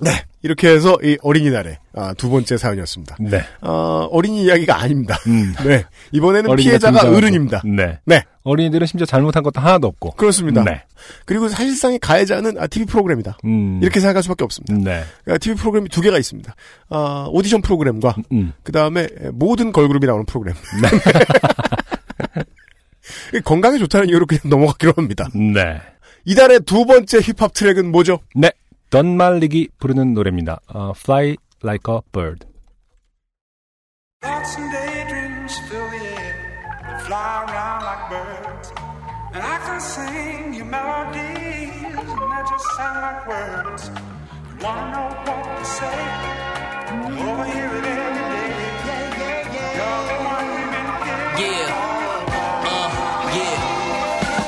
네. 0.00 0.10
이렇게 0.42 0.68
해서 0.68 0.96
이 1.02 1.16
어린이날의 1.22 1.78
아, 1.94 2.14
두 2.14 2.30
번째 2.30 2.56
사연이었습니다. 2.56 3.16
네. 3.20 3.42
아, 3.60 4.06
어린이 4.10 4.44
이야기가 4.44 4.80
아닙니다. 4.80 5.18
음. 5.26 5.52
네. 5.66 5.84
이번에는 6.12 6.54
피해자가 6.56 7.00
등장하고. 7.00 7.16
어른입니다. 7.16 7.62
네. 7.64 7.98
네. 8.04 8.22
어린이들은 8.44 8.86
심지어 8.86 9.04
잘못한 9.04 9.42
것도 9.42 9.60
하나도 9.60 9.88
없고. 9.88 10.12
그렇습니다. 10.12 10.62
네. 10.62 10.82
그리고 11.24 11.48
사실상의 11.48 11.98
가해자는 11.98 12.58
아, 12.58 12.66
TV 12.68 12.86
프로그램이다. 12.86 13.38
음. 13.44 13.80
이렇게 13.82 13.98
생각할 14.00 14.22
수밖에 14.22 14.44
없습니다. 14.44 14.74
네. 14.74 15.02
그러니까 15.24 15.38
TV 15.38 15.56
프로그램이 15.56 15.88
두 15.88 16.00
개가 16.00 16.16
있습니다. 16.16 16.54
아, 16.90 17.26
오디션 17.30 17.60
프로그램과 17.62 18.14
음. 18.32 18.52
그 18.62 18.70
다음에 18.70 19.08
모든 19.32 19.72
걸그룹이 19.72 20.06
나오는 20.06 20.24
프로그램. 20.24 20.54
건강에 23.44 23.78
좋다는 23.78 24.08
이유로 24.08 24.26
그냥 24.26 24.42
넘어가기로 24.44 24.92
합니다. 24.96 25.28
네. 25.34 25.80
이달의 26.24 26.60
두 26.60 26.84
번째 26.86 27.18
힙합 27.20 27.52
트랙은 27.54 27.90
뭐죠? 27.90 28.20
네. 28.34 28.50
던말릭이 28.90 29.68
부르는 29.78 30.14
노래입니다. 30.14 30.60
어, 30.74 30.92
Fly 30.96 31.36
Like 31.62 31.92
a 31.92 32.00
Bird. 32.12 32.46
Thoughts 34.22 34.56
and 34.58 34.72
daydreams 34.72 35.58
fill 35.68 35.88
the 35.90 36.02
air, 36.18 36.98
fly 37.04 37.44
around 37.46 37.82
like 37.84 38.08
birds. 38.10 38.72
And 39.34 39.42
I 39.44 39.58
can 39.62 39.80
sing 39.80 40.54
your 40.54 40.66
melodies, 40.66 41.94
and 41.94 42.32
they 42.32 42.42
just 42.48 42.66
sound 42.76 42.98
like 43.04 43.28
words. 43.28 43.90
You 43.92 44.56
wanna 44.64 44.90
know 44.90 45.08
what 45.28 45.44
to 45.58 45.64
say? 45.64 46.00
Over 46.88 47.44
here 47.44 47.70
it 47.78 47.84
every 47.84 48.26
day. 48.34 48.50
You're 49.76 50.02
the 50.08 50.16
one 50.24 50.46
we've 50.48 50.72
been 50.72 50.88
Yeah, 51.38 51.70
uh, 52.66 52.88
yeah. 53.36 53.58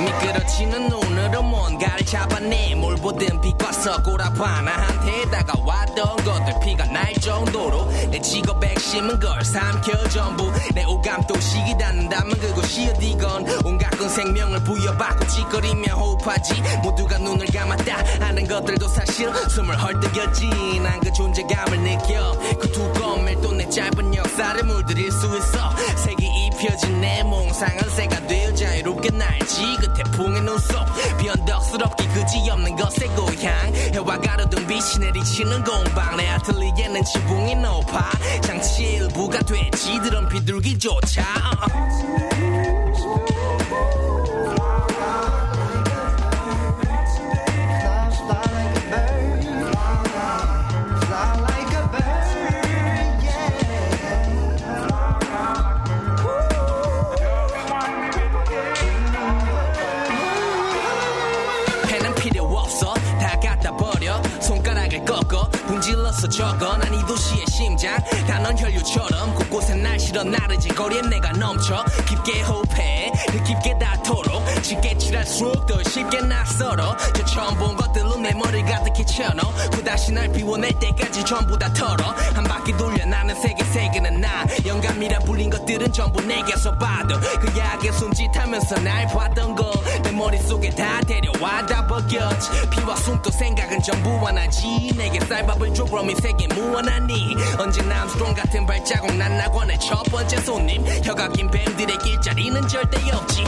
미끄러지는 0.00 0.88
눈 0.88 1.09
뭔가를 2.00 2.04
잡아내 2.04 2.74
뭘 2.74 2.96
보든 2.96 3.40
빛과서 3.40 4.02
꼬라봐 4.02 4.62
나한테 4.62 5.30
다가왔던 5.30 6.16
것들 6.16 6.60
피가 6.64 6.84
날 6.86 7.12
정도로. 7.14 7.90
내 8.10 8.20
직업 8.20 8.62
핵심은 8.64 9.20
걸 9.20 9.44
삼켜 9.44 10.08
전부. 10.08 10.50
내 10.74 10.84
오감 10.84 11.26
또 11.26 11.38
식이 11.38 11.76
닿는다면 11.78 12.38
그곳이 12.38 12.88
어디건. 12.90 13.46
온갖 13.64 13.90
건 13.98 14.08
생명을 14.08 14.62
부여받고 14.64 15.26
찌꺼리며 15.26 15.94
호흡하지. 15.94 16.62
모두가 16.82 17.18
눈을 17.18 17.46
감았다 17.46 18.24
하는 18.24 18.46
것들도 18.46 18.88
사실 18.88 19.30
숨을 19.48 19.80
헐떡였지. 19.80 20.80
난 20.82 21.00
그 21.00 21.10
존재감을 21.12 21.80
느껴. 21.80 22.32
그 22.60 22.70
두꺼운 22.72 23.24
밀도 23.24 23.52
내 23.52 23.68
짧은 23.68 24.14
역사를 24.14 24.62
물들일 24.64 25.10
수 25.10 25.26
있어. 25.36 25.76
색이 25.96 26.26
입혀진 26.60 27.00
내 27.00 27.22
몽상은 27.22 27.88
새가 27.88 28.26
되어 28.26 28.54
자유롭게 28.54 29.08
날지 29.16 29.76
그 29.80 29.94
태풍의 29.94 30.42
눈속 30.42 30.76
변덕스럽게 31.18 32.06
그지없는 32.08 32.76
것의 32.76 33.08
고향. 33.16 33.74
해와 33.94 34.18
가로등 34.20 34.66
빛이 34.66 34.98
내리치는 35.00 35.64
공방. 35.64 36.18
내 36.18 36.28
아틀리에는 36.28 37.02
지붕이 37.02 37.54
높아. 37.56 38.10
장치의 38.42 38.94
일부가 38.96 39.38
되지 39.38 40.00
드럼 40.02 40.28
비둘기조차. 40.28 41.22
어. 43.72 44.09
적어. 66.12 66.76
난이 66.76 67.06
도시의 67.06 67.46
심장. 67.46 67.96
난 68.26 68.58
혈류처럼 68.58 69.34
곳곳에 69.34 69.74
날 69.74 69.98
실어 69.98 70.24
나르지. 70.24 70.68
거리에 70.68 71.02
내가 71.02 71.32
넘쳐 71.32 71.84
깊게 72.06 72.42
호흡해. 72.42 73.12
깊게 73.46 73.78
닿도록 73.78 74.62
짙게 74.62 74.96
칠할수록 74.98 75.66
더 75.66 75.82
쉽게 75.82 76.20
낯설어. 76.20 76.96
저 77.14 77.24
처음 77.24 77.56
본 77.56 77.76
것들로 77.76 78.16
내 78.16 78.32
머리 78.32 78.62
가득히 78.62 79.04
채워넣어. 79.06 79.52
그 79.72 79.82
다시 79.84 80.12
날 80.12 80.30
비워낼 80.32 80.72
때까지 80.78 81.24
전부 81.24 81.58
다 81.58 81.72
털어. 81.72 82.10
한 82.34 82.44
바퀴 82.44 82.76
돌려 82.76 83.04
나는 83.06 83.34
세계 83.40 83.64
세계는 83.64 84.20
나. 84.20 84.46
영감이라 84.66 85.20
불린 85.20 85.50
것들은 85.50 85.92
전부 85.92 86.20
내게서 86.20 86.76
봐도 86.78 87.18
그 87.40 87.58
약의 87.58 87.92
손짓하면서 87.92 88.80
날 88.80 89.06
봤던 89.08 89.54
거내 89.54 89.99
머릿속에 90.20 90.68
다 90.68 91.00
데려와 91.00 91.64
다 91.64 91.86
벗겼지 91.86 92.50
피와 92.70 92.94
숨도 92.96 93.30
생각은 93.30 93.80
전부 93.80 94.10
하나지. 94.26 94.92
내게 94.94 95.18
쌀밥을 95.18 95.72
줘 95.72 95.84
그럼 95.86 96.10
이 96.10 96.14
세계 96.14 96.46
무한하니. 96.48 97.34
언제나 97.58 98.02
암스트롱 98.02 98.34
같은 98.34 98.66
발자국 98.66 99.16
난 99.16 99.38
낙원의 99.38 99.78
첫 99.80 100.02
번째 100.10 100.36
손님. 100.42 100.84
혀가 101.02 101.28
긴 101.30 101.50
뱀들의 101.50 101.96
길자리는 101.98 102.68
절대 102.68 102.98
없지 103.12 103.44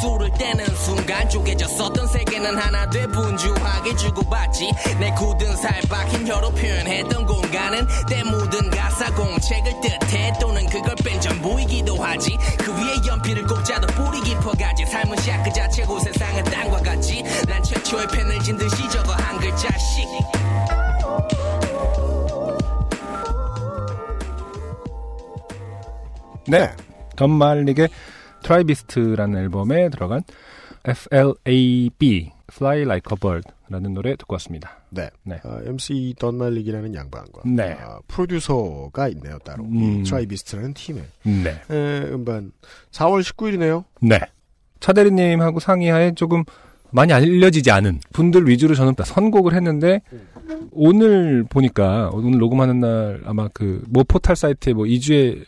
술을 0.00 0.30
떼는 0.32 0.64
순간 0.76 1.28
쪼개졌었던 1.28 2.06
세계는 2.06 2.56
하나 2.56 2.88
돼 2.88 3.06
분주하게 3.06 3.94
주고받지. 3.96 4.70
내 4.98 5.10
굳은 5.10 5.56
살 5.56 5.78
박힌 5.90 6.26
혀로 6.26 6.50
표현했던 6.50 7.26
공간은 7.26 7.86
때 8.08 8.22
묻은 8.24 8.70
가사 8.70 9.14
공책을 9.14 9.72
뜻해 9.82 10.32
또는 10.40 10.64
그걸 10.66 10.94
뺀 11.04 11.20
전부이기도 11.20 11.96
하지. 11.96 12.36
그 12.58 12.72
위에 12.72 12.94
연필을 13.06 13.46
꽂자 13.46 13.74
더 13.74 13.88
뿌리 13.88 14.22
깊어가지. 14.22 14.86
삶은 14.86 15.18
샤크 15.18 15.52
자체고 15.52 16.00
세상은 16.00 16.44
땅과 16.44 16.78
같지. 16.78 17.22
난 17.46 17.62
최초의 17.62 18.06
펜을 18.08 18.40
진 18.40 18.56
듯이 18.56 18.88
적어 18.88 19.12
한 19.12 19.38
글자씩. 19.38 20.08
네. 26.46 26.70
던말릭의 27.16 27.88
Tribeast라는 28.50 29.38
앨범에 29.38 29.88
들어간 29.90 30.22
FLAB, 30.84 32.32
Fly 32.50 32.82
Like 32.82 33.12
a 33.12 33.16
Bird라는 33.20 33.94
노래 33.94 34.16
듣고 34.16 34.34
왔습니다. 34.34 34.78
네. 34.90 35.08
네. 35.22 35.40
아, 35.44 35.60
MC 35.64 36.14
던말릭이라는 36.18 36.94
양반과 36.94 37.42
네. 37.44 37.76
아, 37.80 38.00
프로듀서가 38.08 39.08
있네요 39.08 39.38
따로 39.44 39.64
음. 39.64 40.00
이 40.00 40.02
Tribeast라는 40.02 40.74
팀에 40.74 41.02
네. 41.22 41.62
에, 41.70 42.00
음반 42.12 42.50
4월 42.90 43.22
19일이네요. 43.22 43.84
네. 44.00 44.18
차대리님하고 44.80 45.60
상의하에 45.60 46.14
조금 46.14 46.42
많이 46.90 47.12
알려지지 47.12 47.70
않은 47.70 48.00
분들 48.12 48.48
위주로 48.48 48.74
저는 48.74 48.94
선곡을 49.04 49.54
했는데 49.54 50.00
오늘 50.72 51.44
보니까 51.44 52.10
오늘 52.12 52.38
녹음하는 52.40 52.80
날 52.80 53.20
아마 53.26 53.46
그 53.48 53.84
모 53.88 54.02
포탈 54.02 54.34
사이트에 54.34 54.72
뭐 54.72 54.86
2주의 54.86 55.44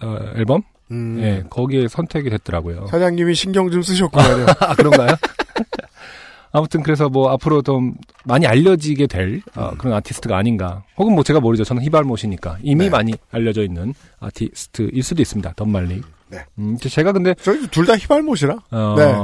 어, 0.00 0.18
앨범 0.36 0.62
음, 0.90 1.18
예 1.20 1.44
거기에 1.50 1.88
선택이 1.88 2.30
됐더라고요. 2.30 2.86
사장님이 2.88 3.34
신경 3.34 3.70
좀 3.70 3.82
쓰셨구만요. 3.82 4.46
아 4.60 4.74
그런가요? 4.74 5.08
아무튼 6.50 6.82
그래서 6.82 7.08
뭐 7.10 7.30
앞으로 7.30 7.60
좀 7.62 7.94
많이 8.24 8.46
알려지게 8.46 9.06
될 9.06 9.42
어, 9.54 9.72
그런 9.76 9.94
아티스트가 9.94 10.36
아닌가. 10.36 10.82
혹은 10.96 11.14
뭐 11.14 11.22
제가 11.22 11.40
모르죠. 11.40 11.62
저는 11.64 11.82
히발못이니까 11.82 12.58
이미 12.62 12.84
네. 12.84 12.90
많이 12.90 13.12
알려져 13.30 13.62
있는 13.62 13.92
아티스트일 14.18 15.02
수도 15.02 15.20
있습니다. 15.20 15.52
던말리. 15.56 16.00
네. 16.30 16.38
음, 16.58 16.76
제가 16.78 17.12
근데 17.12 17.34
저희 17.42 17.66
둘 17.68 17.86
다 17.86 17.96
히발못이라. 17.96 18.56
어, 18.70 18.94
네. 18.96 19.14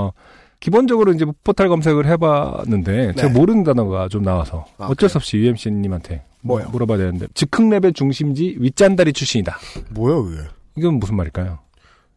기본적으로 0.60 1.12
이제 1.12 1.24
포탈 1.44 1.68
검색을 1.68 2.06
해봤는데 2.06 3.14
제가 3.16 3.28
네. 3.28 3.38
모르는 3.38 3.64
단어가 3.64 4.08
좀 4.08 4.22
나와서 4.22 4.66
아, 4.78 4.86
어쩔 4.86 5.08
수 5.08 5.16
없이 5.18 5.38
UMC님한테 5.38 6.24
뭐요? 6.42 6.68
물어봐야 6.70 6.98
되는데 6.98 7.26
즉흥 7.34 7.70
랩의 7.70 7.94
중심지 7.94 8.54
윗잔다리 8.58 9.12
출신이다. 9.14 9.58
뭐야 9.90 10.22
그게? 10.22 10.42
이건 10.77 10.95
무슨 10.95 11.16
말일까요? 11.16 11.59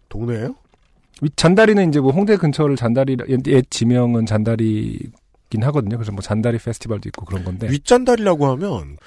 동네예요? 0.09 0.55
윗 1.21 1.35
잔다리는 1.35 1.89
이제 1.89 1.99
뭐 1.99 2.11
홍대 2.11 2.37
근처를 2.37 2.75
잔다리 2.75 3.17
옛 3.47 3.65
지명은 3.69 4.25
잔다리긴 4.25 5.63
하거든요. 5.63 5.97
그래서 5.97 6.11
뭐 6.11 6.21
잔다리 6.21 6.57
페스티벌도 6.57 7.09
있고 7.09 7.25
그런 7.25 7.43
건데. 7.43 7.67
윗잔다리라고 7.69 8.47
하면 8.51 8.97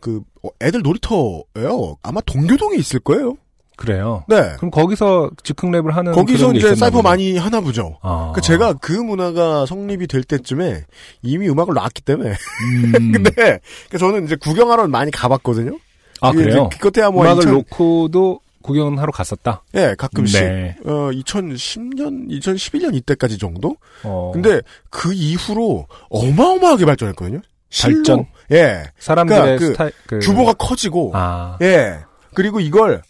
그 0.00 0.22
어, 0.42 0.48
애들 0.60 0.82
놀이터예요. 0.82 1.96
아마 2.02 2.20
동교동에 2.22 2.76
있을 2.76 3.00
거예요. 3.00 3.36
그래요. 3.76 4.24
네. 4.28 4.54
그럼 4.58 4.70
거기서 4.70 5.30
즉흥 5.42 5.70
랩을 5.70 5.92
하는 5.92 6.12
거기서 6.12 6.52
이제 6.52 6.74
사이퍼. 6.74 7.00
많이 7.02 7.36
하나 7.38 7.60
보죠. 7.60 7.98
아. 8.02 8.32
그 8.34 8.40
제가 8.40 8.74
그 8.74 8.92
문화가 8.92 9.64
성립이 9.66 10.06
될 10.08 10.22
때쯤에 10.22 10.84
이미 11.22 11.48
음악을 11.48 11.74
놨기 11.74 12.02
때문에. 12.02 12.30
음. 12.30 12.92
근데 13.12 13.60
그 13.90 13.98
저는 13.98 14.24
이제 14.24 14.36
구경하러 14.36 14.86
많이 14.88 15.10
가봤거든요. 15.10 15.78
아 16.20 16.30
이게 16.30 16.44
그래요. 16.44 16.68
그때야 16.80 17.10
뭐 17.10 17.24
음악을 17.24 17.42
2000 17.42 17.54
놓고도 17.54 18.40
구경하러 18.62 19.12
갔었다. 19.12 19.62
예, 19.74 19.94
가끔씩. 19.98 20.40
네. 20.40 20.76
어, 20.84 21.10
2010년, 21.12 22.28
2011년 22.28 22.94
이때까지 22.94 23.38
정도? 23.38 23.76
어, 24.04 24.30
근데 24.32 24.60
그 24.90 25.12
이후로 25.12 25.86
어마어마하게 26.10 26.86
발전했거든요. 26.86 27.40
실로. 27.70 27.96
발전? 27.96 28.26
예. 28.52 28.84
사람들의 28.98 29.40
그러니까 29.40 29.66
그 29.66 29.72
스타일, 29.72 29.92
그, 30.06 30.18
규모가 30.20 30.52
커지고, 30.54 31.12
아, 31.14 31.58
예. 31.62 31.98
그리고 32.34 32.60
이걸 32.60 33.02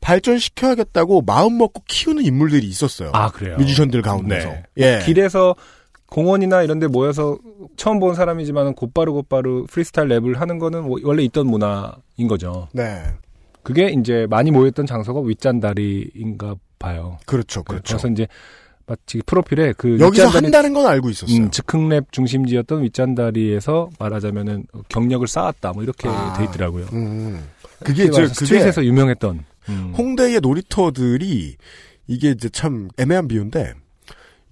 발전시켜야겠다고 0.00 1.22
마음 1.22 1.58
먹고 1.58 1.82
키우는 1.86 2.24
인물들이 2.24 2.66
있었어요. 2.66 3.10
아 3.12 3.30
그래요. 3.30 3.56
뮤지션들 3.56 4.02
가운데서. 4.02 4.48
네. 4.48 4.62
예. 4.78 5.02
길에서 5.04 5.54
공원이나 6.06 6.62
이런 6.62 6.78
데 6.78 6.86
모여서 6.86 7.38
처음 7.76 7.98
본 7.98 8.14
사람이지만 8.14 8.74
곧바로 8.74 9.12
곧바로 9.12 9.66
프리스타일 9.66 10.08
랩을 10.08 10.36
하는 10.36 10.58
거는 10.58 10.84
뭐 10.84 10.98
원래 11.02 11.22
있던 11.24 11.46
문화인 11.46 12.28
거죠. 12.28 12.68
네. 12.72 13.02
그게 13.62 13.88
이제 13.90 14.26
많이 14.30 14.50
모였던 14.50 14.86
장소가 14.86 15.20
윗잔다리인가 15.20 16.54
봐요. 16.78 17.18
그렇죠, 17.26 17.62
그렇죠. 17.62 17.96
그래서 17.96 18.08
이제 18.08 18.26
마치 18.86 19.20
프로필에 19.26 19.74
그 19.76 19.98
여기서 20.00 20.28
윗잔다리- 20.28 20.44
한다는 20.44 20.72
건 20.72 20.86
알고 20.86 21.10
있었어요. 21.10 21.36
음, 21.36 21.50
즉흥랩 21.50 22.06
중심지였던 22.10 22.82
윗잔다리에서 22.84 23.90
말하자면은 23.98 24.64
경력을 24.88 25.26
쌓았다 25.26 25.72
뭐 25.72 25.82
이렇게 25.82 26.08
아. 26.08 26.34
돼 26.38 26.44
있더라고요. 26.44 26.86
음. 26.92 27.44
그게 27.84 28.08
말해서 28.10 28.32
그게 28.34 28.46
스트릿에서 28.46 28.84
유명했던 28.84 29.44
음. 29.68 29.94
홍대의 29.96 30.40
놀이터들이 30.40 31.56
이게 32.06 32.30
이제 32.30 32.48
참 32.48 32.88
애매한 32.98 33.28
비유인데 33.28 33.74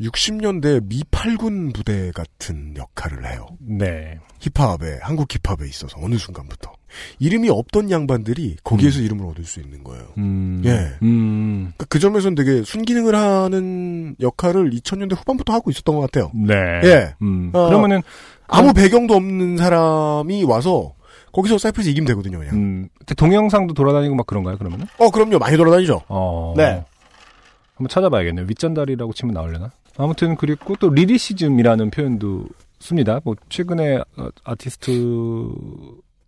60년대 0.00 0.82
미팔군 0.86 1.72
부대 1.72 2.10
같은 2.12 2.74
역할을 2.76 3.30
해요. 3.30 3.46
네. 3.60 4.18
힙합에 4.40 4.98
한국 5.00 5.28
힙합에 5.30 5.66
있어서 5.68 5.96
어느 6.02 6.16
순간부터 6.16 6.72
이름이 7.18 7.48
없던 7.48 7.90
양반들이 7.90 8.56
거기에서 8.62 9.00
이름을 9.00 9.26
얻을 9.26 9.44
수 9.44 9.60
있는 9.60 9.82
거예요. 9.84 10.04
음. 10.18 10.62
예. 10.64 10.96
음. 11.02 11.72
그그 11.78 11.98
점에서는 11.98 12.34
되게 12.34 12.62
순기능을 12.62 13.14
하는 13.14 14.16
역할을 14.20 14.70
2000년대 14.70 15.16
후반부터 15.16 15.52
하고 15.52 15.70
있었던 15.70 15.94
것 15.94 16.02
같아요. 16.02 16.30
네. 16.34 16.54
예. 16.84 17.14
음. 17.22 17.50
어. 17.54 17.66
그러면은 17.66 18.02
아무 18.48 18.72
배경도 18.72 19.14
없는 19.14 19.56
사람이 19.56 20.44
와서 20.44 20.94
거기서 21.32 21.58
사이프에서 21.58 21.90
이기면 21.90 22.06
되거든요, 22.08 22.38
그냥. 22.38 22.54
음, 22.54 22.88
동영상도 23.14 23.74
돌아다니고 23.74 24.14
막 24.14 24.26
그런가요, 24.26 24.56
그러면은? 24.56 24.86
어, 24.98 25.10
그럼요. 25.10 25.38
많이 25.38 25.56
돌아다니죠. 25.56 26.02
어. 26.08 26.54
네. 26.56 26.82
한번 27.74 27.88
찾아봐야겠네요. 27.90 28.46
윗잔다리라고 28.48 29.12
치면 29.12 29.34
나오려나? 29.34 29.70
아무튼 29.98 30.36
그리고 30.36 30.74
또 30.76 30.90
lyricism이라는 30.90 31.90
표현도 31.90 32.46
씁니다. 32.78 33.20
뭐 33.24 33.34
최근에 33.48 33.96
어, 34.16 34.28
아티스트 34.44 34.90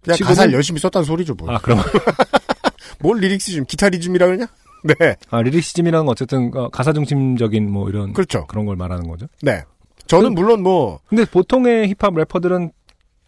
그냥 0.02 0.16
치고는- 0.16 0.24
가사를 0.26 0.52
열심히 0.54 0.80
썼다는 0.80 1.04
소리죠, 1.04 1.34
뭐. 1.34 1.50
아 1.50 1.58
그럼 1.58 1.78
뭘 3.00 3.18
lyricism, 3.20 3.64
기타리즘이라 3.66 4.26
그러냐? 4.26 4.46
네. 4.84 5.16
아 5.30 5.42
lyricism이라는 5.42 6.06
건 6.06 6.12
어쨌든 6.12 6.50
어, 6.54 6.68
가사 6.70 6.92
중심적인 6.92 7.70
뭐 7.70 7.88
이런 7.88 8.12
그렇죠. 8.12 8.46
그런 8.46 8.64
걸 8.66 8.76
말하는 8.76 9.06
거죠. 9.08 9.26
네. 9.42 9.62
저는 10.06 10.34
물론 10.34 10.62
뭐, 10.62 11.00
근데 11.06 11.24
보통의 11.26 11.88
힙합 11.90 12.16
래퍼들은 12.16 12.72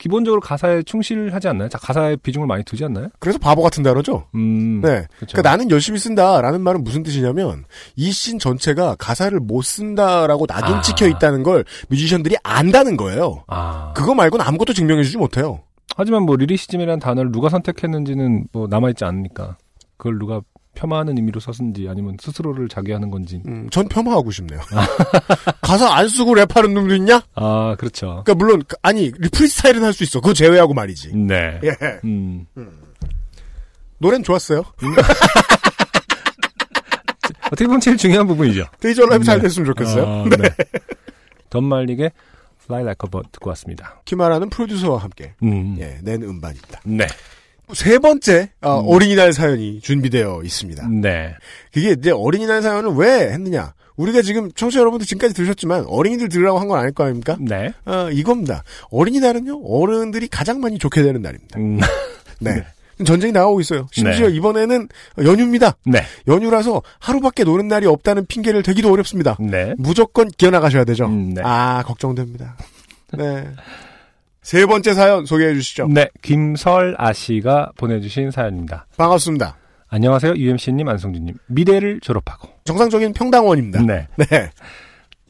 기본적으로 0.00 0.40
가사에 0.40 0.82
충실하지 0.82 1.46
않나요? 1.48 1.68
자, 1.68 1.76
가사에 1.76 2.16
비중을 2.16 2.46
많이 2.46 2.64
두지 2.64 2.84
않나요? 2.86 3.08
그래서 3.18 3.38
바보 3.38 3.62
같은 3.62 3.82
단어죠? 3.82 4.24
음. 4.34 4.80
네. 4.80 5.06
그렇죠. 5.18 5.32
그러니까 5.36 5.42
나는 5.42 5.70
열심히 5.70 5.98
쓴다라는 5.98 6.62
말은 6.62 6.82
무슨 6.82 7.02
뜻이냐면 7.02 7.64
이 7.96 8.10
씬 8.10 8.38
전체가 8.38 8.96
가사를 8.98 9.38
못 9.40 9.62
쓴다라고 9.62 10.46
낙인 10.46 10.76
아. 10.76 10.80
찍혀 10.80 11.06
있다는 11.06 11.42
걸 11.42 11.64
뮤지션들이 11.88 12.36
안다는 12.42 12.96
거예요. 12.96 13.44
아. 13.46 13.92
그거 13.94 14.14
말고는 14.14 14.44
아무것도 14.44 14.72
증명해주지 14.72 15.18
못해요. 15.18 15.60
하지만 15.96 16.22
뭐 16.22 16.36
lyricism이라는 16.36 16.98
단어를 16.98 17.30
누가 17.30 17.48
선택했는지는 17.50 18.46
뭐 18.52 18.66
남아있지 18.68 19.04
않으니까 19.04 19.58
그걸 19.98 20.18
누가 20.18 20.40
폄하하는 20.80 21.16
의미로 21.18 21.40
썼는지 21.40 21.86
아니면 21.90 22.16
스스로를 22.18 22.68
자기하는 22.68 23.10
건지. 23.10 23.42
음, 23.46 23.68
전 23.70 23.86
폄하하고 23.86 24.30
싶네요. 24.30 24.60
가사 25.60 25.94
안 25.94 26.08
쓰고 26.08 26.32
랩하는 26.32 26.72
놈도 26.72 26.94
있냐? 26.96 27.20
아 27.34 27.76
그렇죠. 27.78 28.22
그러니까 28.24 28.34
물론 28.34 28.62
그- 28.66 28.76
아니 28.82 29.10
프리스타일은 29.12 29.82
할 29.84 29.92
수 29.92 30.04
있어. 30.04 30.20
그거 30.22 30.32
제외하고 30.32 30.72
말이지. 30.72 31.14
네. 31.16 31.60
예. 31.64 31.70
음. 32.04 32.46
노래는 33.98 34.22
좋았어요. 34.24 34.62
어떻게 37.46 37.66
보면 37.66 37.80
제일 37.80 37.96
중요한 37.96 38.26
부분이죠. 38.26 38.64
데이저 38.80 39.04
라이브 39.06 39.24
잘 39.24 39.36
네. 39.38 39.42
됐으면 39.42 39.66
좋겠어요. 39.66 40.06
아, 40.06 40.24
네. 40.36 40.48
던 41.50 41.64
말릭의 41.64 42.12
Fly 42.64 42.82
Like 42.84 43.06
a 43.06 43.10
Bird 43.10 43.28
듣고 43.32 43.50
왔습니다. 43.50 44.00
키마라는 44.04 44.48
프로듀서와 44.50 44.98
함께 45.02 45.34
음. 45.42 45.76
예, 45.80 45.98
낸 46.02 46.22
음반입니다. 46.22 46.80
네. 46.84 47.06
세 47.74 47.98
번째 47.98 48.50
어, 48.62 48.82
어린이날 48.86 49.32
사연이 49.32 49.80
준비되어 49.80 50.42
있습니다. 50.44 50.88
네. 50.88 51.34
그게 51.72 51.92
이제 51.92 52.10
어린이날 52.10 52.62
사연은 52.62 52.96
왜 52.96 53.32
했느냐? 53.32 53.74
우리가 53.96 54.22
지금 54.22 54.50
청취자 54.52 54.80
여러분들 54.80 55.06
지금까지 55.06 55.34
들으셨지만 55.34 55.84
어린이들 55.86 56.28
들으라고 56.30 56.58
한 56.58 56.68
건 56.68 56.78
아닐 56.78 56.92
거 56.92 57.04
아닙니까? 57.04 57.36
네. 57.40 57.72
어, 57.84 58.08
이겁니다. 58.10 58.62
어린이날은요 58.90 59.60
어른들이 59.64 60.28
가장 60.28 60.60
많이 60.60 60.78
좋게 60.78 61.02
되는 61.02 61.20
날입니다. 61.22 61.58
음. 61.58 61.78
네. 62.40 62.64
전쟁이 63.04 63.32
나오고 63.32 63.60
있어요. 63.62 63.86
심지어 63.92 64.28
네. 64.28 64.34
이번에는 64.36 64.88
연휴입니다. 65.24 65.74
네. 65.86 66.02
연휴라서 66.28 66.82
하루밖에 66.98 67.44
노는 67.44 67.66
날이 67.68 67.86
없다는 67.86 68.26
핑계를 68.26 68.62
대기도 68.62 68.92
어렵습니다. 68.92 69.36
네. 69.40 69.74
무조건 69.78 70.28
기어나가셔야 70.28 70.84
되죠. 70.84 71.06
음, 71.06 71.32
네. 71.34 71.40
아 71.44 71.82
걱정됩니다. 71.86 72.56
네. 73.16 73.46
세 74.42 74.64
번째 74.66 74.94
사연 74.94 75.26
소개해 75.26 75.54
주시죠. 75.54 75.88
네. 75.88 76.08
김설아 76.22 77.12
씨가 77.12 77.72
보내주신 77.76 78.30
사연입니다. 78.30 78.86
반갑습니다. 78.96 79.56
안녕하세요. 79.88 80.34
UMC님, 80.36 80.88
안성준님. 80.88 81.34
미대를 81.46 82.00
졸업하고. 82.00 82.48
정상적인 82.64 83.12
평당원입니다. 83.12 83.82
네. 83.82 84.08
네. 84.16 84.50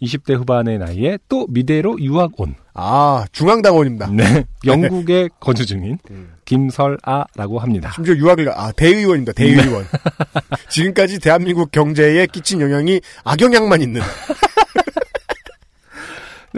20대 0.03 0.35
후반의 0.37 0.79
나이에 0.79 1.19
또 1.29 1.47
미대로 1.49 1.99
유학 2.01 2.39
온. 2.41 2.55
아 2.73 3.27
중앙당원입니다. 3.33 4.09
네. 4.09 4.45
영국에 4.65 5.29
거주 5.41 5.67
중인 5.67 5.99
음. 6.11 6.33
김설아라고 6.47 7.59
합니다. 7.59 7.91
심지어 7.95 8.15
유학을 8.15 8.47
가, 8.47 8.55
아, 8.57 8.73
대의원입니다. 8.73 9.33
대의원. 9.33 9.67
네. 9.67 10.57
지금까지 10.69 11.19
대한민국 11.19 11.71
경제에 11.71 12.27
끼친 12.27 12.61
영향이 12.61 13.01
악영향만 13.25 13.83
있는. 13.83 14.01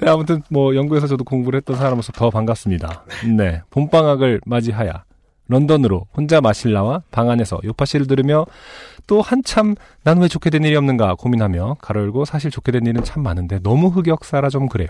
네, 0.02 0.10
아무튼 0.10 0.42
뭐 0.50 0.74
영국에서 0.74 1.06
저도 1.06 1.22
공부를 1.24 1.58
했던 1.58 1.76
사람으로서 1.76 2.10
더 2.12 2.28
반갑습니다. 2.30 3.04
네, 3.36 3.62
봄방학을 3.70 4.40
맞이하여 4.44 4.92
런던으로 5.48 6.06
혼자 6.14 6.40
마실라와 6.40 7.02
방 7.10 7.30
안에서 7.30 7.60
요파씨를 7.62 8.06
들으며 8.08 8.46
또 9.06 9.22
한참 9.22 9.74
난 10.02 10.18
왜 10.20 10.26
좋게 10.28 10.50
된 10.50 10.64
일이 10.64 10.74
없는가 10.76 11.14
고민하며 11.14 11.76
가로 11.80 12.00
열고 12.00 12.24
사실 12.24 12.50
좋게 12.50 12.72
된 12.72 12.84
일은 12.86 13.04
참 13.04 13.22
많은데 13.22 13.60
너무 13.62 13.88
흑역사라 13.88 14.48
좀 14.48 14.68
그래요. 14.68 14.88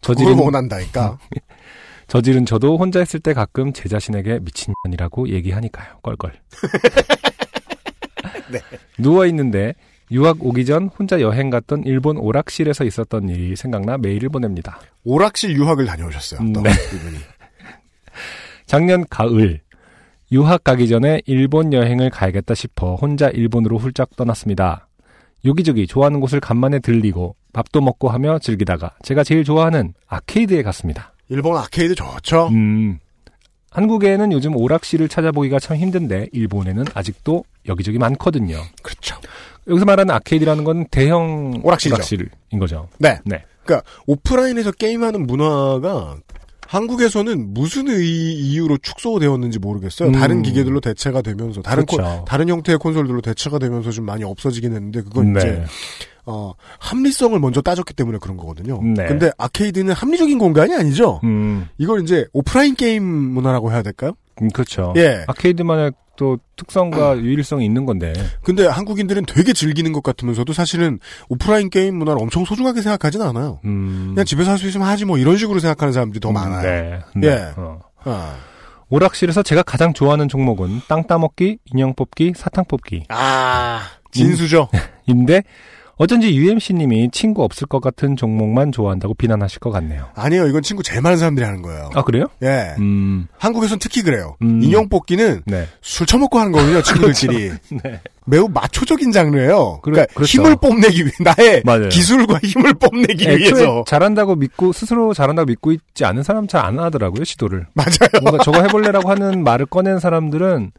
저지른 0.00 0.38
원한다니까. 0.38 1.18
저지른 2.08 2.46
저도 2.46 2.78
혼자 2.78 3.00
있을 3.02 3.20
때 3.20 3.34
가끔 3.34 3.72
제 3.72 3.88
자신에게 3.88 4.40
미친년이라고 4.42 5.28
얘기하니까요. 5.28 5.98
껄껄. 6.02 6.32
네. 8.50 8.60
누워 8.98 9.26
있는데 9.26 9.74
유학 10.10 10.44
오기 10.44 10.64
전 10.64 10.88
혼자 10.88 11.20
여행 11.20 11.50
갔던 11.50 11.84
일본 11.84 12.16
오락실에서 12.16 12.84
있었던 12.84 13.28
일이 13.28 13.56
생각나 13.56 13.98
메일을 13.98 14.28
보냅니다. 14.28 14.80
오락실 15.04 15.56
유학을 15.56 15.86
다녀오셨어요. 15.86 16.52
또 16.52 16.60
네. 16.62 16.70
이분이. 16.70 17.18
작년 18.66 19.04
가을 19.08 19.60
유학 20.30 20.64
가기 20.64 20.88
전에 20.88 21.22
일본 21.26 21.72
여행을 21.72 22.10
가야겠다 22.10 22.54
싶어 22.54 22.96
혼자 22.96 23.28
일본으로 23.28 23.78
훌쩍 23.78 24.14
떠났습니다. 24.16 24.88
여기저기 25.44 25.86
좋아하는 25.86 26.20
곳을 26.20 26.40
간만에 26.40 26.80
들리고 26.80 27.36
밥도 27.52 27.80
먹고 27.80 28.08
하며 28.08 28.38
즐기다가 28.38 28.94
제가 29.02 29.24
제일 29.24 29.44
좋아하는 29.44 29.94
아케이드에 30.06 30.62
갔습니다. 30.62 31.14
일본 31.28 31.56
아케이드 31.56 31.94
좋죠. 31.94 32.48
음, 32.48 32.98
한국에는 33.70 34.32
요즘 34.32 34.56
오락실을 34.56 35.08
찾아보기가 35.08 35.58
참 35.58 35.76
힘든데 35.76 36.28
일본에는 36.32 36.84
아직도 36.94 37.44
여기저기 37.66 37.98
많거든요. 37.98 38.56
그렇죠. 38.82 39.16
여기서 39.68 39.84
말하는 39.84 40.14
아케이드라는 40.14 40.64
건 40.64 40.86
대형 40.90 41.60
오락실이죠. 41.62 41.94
오락실인 41.96 42.28
거죠. 42.60 42.88
네. 42.98 43.18
네. 43.24 43.44
그러니까 43.64 43.86
오프라인에서 44.06 44.72
게임하는 44.72 45.26
문화가 45.26 46.16
한국에서는 46.66 47.54
무슨 47.54 47.88
의, 47.88 48.06
이유로 48.06 48.78
축소되었는지 48.82 49.58
모르겠어요. 49.58 50.08
음. 50.10 50.12
다른 50.12 50.42
기계들로 50.42 50.80
대체가 50.80 51.22
되면서 51.22 51.62
다른 51.62 51.86
콘- 51.86 51.98
그렇죠. 51.98 52.24
다른 52.28 52.48
형태의 52.48 52.78
콘솔들로 52.78 53.20
대체가 53.22 53.58
되면서 53.58 53.90
좀 53.90 54.04
많이 54.04 54.22
없어지긴 54.24 54.74
했는데 54.74 55.02
그건 55.02 55.32
네. 55.32 55.38
이제 55.40 55.64
어, 56.26 56.52
합리성을 56.78 57.38
먼저 57.40 57.62
따졌기 57.62 57.94
때문에 57.94 58.18
그런 58.20 58.36
거거든요. 58.36 58.82
네. 58.82 59.06
근데 59.06 59.30
아케이드는 59.38 59.94
합리적인 59.94 60.38
공간이 60.38 60.74
아니죠. 60.74 61.20
음, 61.24 61.66
이걸 61.78 62.02
이제 62.02 62.26
오프라인 62.34 62.74
게임 62.74 63.02
문화라고 63.02 63.72
해야 63.72 63.80
될까요? 63.82 64.12
음, 64.42 64.48
그렇죠. 64.50 64.92
예. 64.98 65.24
아케이드만의 65.26 65.92
또 66.18 66.36
특성과 66.56 67.16
유일성이 67.18 67.64
있는 67.64 67.86
건데. 67.86 68.12
근데 68.42 68.66
한국인들은 68.66 69.24
되게 69.26 69.52
즐기는 69.52 69.90
것 69.92 70.02
같으면서도 70.02 70.52
사실은 70.52 70.98
오프라인 71.28 71.70
게임 71.70 71.96
문화를 71.96 72.20
엄청 72.20 72.44
소중하게 72.44 72.82
생각하진 72.82 73.22
않아요. 73.22 73.60
음, 73.64 74.10
그냥 74.14 74.26
집에서 74.26 74.50
할 74.50 74.58
수 74.58 74.66
있으면 74.66 74.88
하지 74.88 75.04
뭐 75.04 75.16
이런 75.16 75.36
식으로 75.36 75.60
생각하는 75.60 75.92
사람들이 75.92 76.18
더 76.18 76.32
많아요. 76.32 76.62
네. 76.62 76.98
네. 77.14 77.28
예. 77.28 77.52
어. 77.56 77.78
아, 78.04 78.34
오락실에서 78.88 79.42
제가 79.44 79.62
가장 79.62 79.92
좋아하는 79.94 80.28
종목은 80.28 80.80
땅 80.88 81.06
따먹기, 81.06 81.58
인형 81.66 81.94
뽑기, 81.94 82.32
사탕 82.36 82.64
뽑기. 82.66 83.04
아, 83.10 83.82
진수죠. 84.10 84.68
인데 85.06 85.42
어쩐지 85.98 86.32
UMC님이 86.36 87.10
친구 87.10 87.42
없을 87.42 87.66
것 87.66 87.80
같은 87.80 88.14
종목만 88.14 88.70
좋아한다고 88.70 89.14
비난하실 89.14 89.58
것 89.58 89.70
같네요. 89.70 90.06
아니에요. 90.14 90.46
이건 90.46 90.62
친구 90.62 90.84
제일 90.84 91.00
많은 91.02 91.18
사람들이 91.18 91.44
하는 91.44 91.60
거예요. 91.60 91.90
아 91.92 92.02
그래요? 92.04 92.26
예. 92.42 92.74
음, 92.78 93.26
한국에선 93.36 93.80
특히 93.80 94.02
그래요. 94.02 94.36
음. 94.42 94.62
인형 94.62 94.88
뽑기는 94.88 95.42
네. 95.46 95.66
술 95.82 96.06
처먹고 96.06 96.38
하는 96.38 96.52
거거든요, 96.52 96.82
친구들끼리. 96.82 97.50
네. 97.82 98.00
매우 98.26 98.46
마초적인 98.48 99.10
장르예요. 99.10 99.80
그래- 99.82 99.94
그러니까 99.94 100.14
그렇죠. 100.14 100.30
힘을 100.40 100.56
뽐내기 100.56 101.00
위해 101.04 101.12
나의 101.20 101.62
맞아요. 101.64 101.88
기술과 101.88 102.38
힘을 102.44 102.74
뽐내기 102.74 103.26
위해서 103.28 103.82
잘한다고 103.86 104.36
믿고 104.36 104.72
스스로 104.72 105.12
잘한다고 105.14 105.46
믿고 105.46 105.72
있지 105.72 106.04
않은 106.04 106.22
사람 106.22 106.46
잘 106.46 106.64
안 106.64 106.78
하더라고요 106.78 107.24
시도를. 107.24 107.66
맞아요. 107.74 108.22
뭔가 108.22 108.42
저거 108.44 108.60
해볼래라고 108.62 109.08
하는 109.10 109.42
말을 109.42 109.66
꺼낸 109.66 109.98
사람들은 109.98 110.70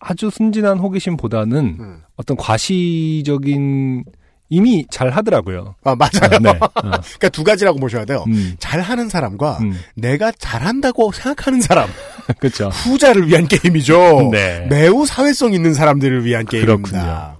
아주 0.00 0.30
순진한 0.30 0.78
호기심보다는 0.78 1.76
음. 1.78 1.98
어떤 2.16 2.36
과시적인 2.36 4.04
이미 4.50 4.84
잘 4.90 5.10
하더라고요. 5.10 5.74
아 5.84 5.94
맞아요. 5.94 6.32
아, 6.32 6.38
네. 6.38 6.48
어. 6.60 6.70
그러니까 6.74 7.28
두 7.30 7.44
가지라고 7.44 7.78
보셔야 7.78 8.04
돼요. 8.04 8.24
음, 8.28 8.54
잘 8.58 8.80
하는 8.80 9.08
사람과 9.08 9.58
음. 9.60 9.78
내가 9.94 10.32
잘한다고 10.32 11.12
생각하는 11.12 11.60
사람 11.60 11.88
그렇죠. 12.40 12.68
후자를 12.68 13.28
위한 13.28 13.46
게임이죠. 13.46 14.30
네. 14.32 14.66
매우 14.70 15.06
사회성 15.06 15.52
있는 15.52 15.74
사람들을 15.74 16.24
위한 16.24 16.46
게임입니다. 16.46 16.90
그렇군요. 16.90 17.38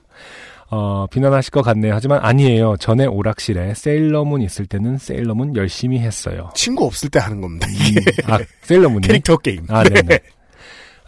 어, 0.70 1.06
비난하실 1.06 1.50
것 1.50 1.62
같네요. 1.62 1.94
하지만 1.94 2.18
아니에요. 2.22 2.76
전에 2.78 3.06
오락실에 3.06 3.72
세일러문 3.74 4.42
있을 4.42 4.66
때는 4.66 4.98
세일러문 4.98 5.56
열심히 5.56 5.98
했어요. 5.98 6.50
친구 6.54 6.84
없을 6.84 7.08
때 7.08 7.18
하는 7.18 7.40
겁니다. 7.40 7.66
음, 7.68 8.30
아, 8.30 8.38
세일러문이 8.62 9.06
캐릭터 9.06 9.38
게임. 9.38 9.64
아, 9.68 9.82
네 9.82 10.02
네. 10.02 10.18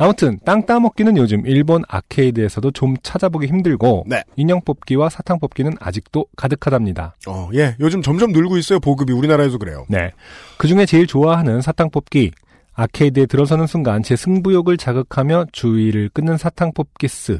아무튼 0.01 0.39
땅 0.47 0.65
따먹기는 0.65 1.17
요즘 1.19 1.47
일본 1.47 1.83
아케이드에서도 1.89 2.71
좀 2.71 2.97
찾아보기 3.03 3.47
힘들고 3.47 4.05
네. 4.09 4.23
인형 4.37 4.61
뽑기와 4.65 5.11
사탕 5.11 5.39
뽑기는 5.39 5.75
아직도 5.79 6.25
가득하답니다. 6.37 7.17
어, 7.27 7.51
예. 7.55 7.77
요즘 7.81 8.01
점점 8.01 8.33
늘고 8.33 8.57
있어요. 8.57 8.81
보급이 8.81 9.13
우리나라에도 9.13 9.59
그래요. 9.59 9.85
네. 9.91 10.11
그 10.57 10.67
중에 10.69 10.87
제일 10.87 11.07
좋아하는 11.07 11.61
사탕 11.61 11.91
뽑기. 11.91 12.31
아케이드에 12.73 13.27
들어서는 13.27 13.67
순간 13.67 14.03
제 14.03 14.17
승부욕을 14.17 14.79
자극하며 14.79 15.47
주의를 15.53 16.09
끊는 16.15 16.39
사탕 16.39 16.73
뽑기스. 16.73 17.39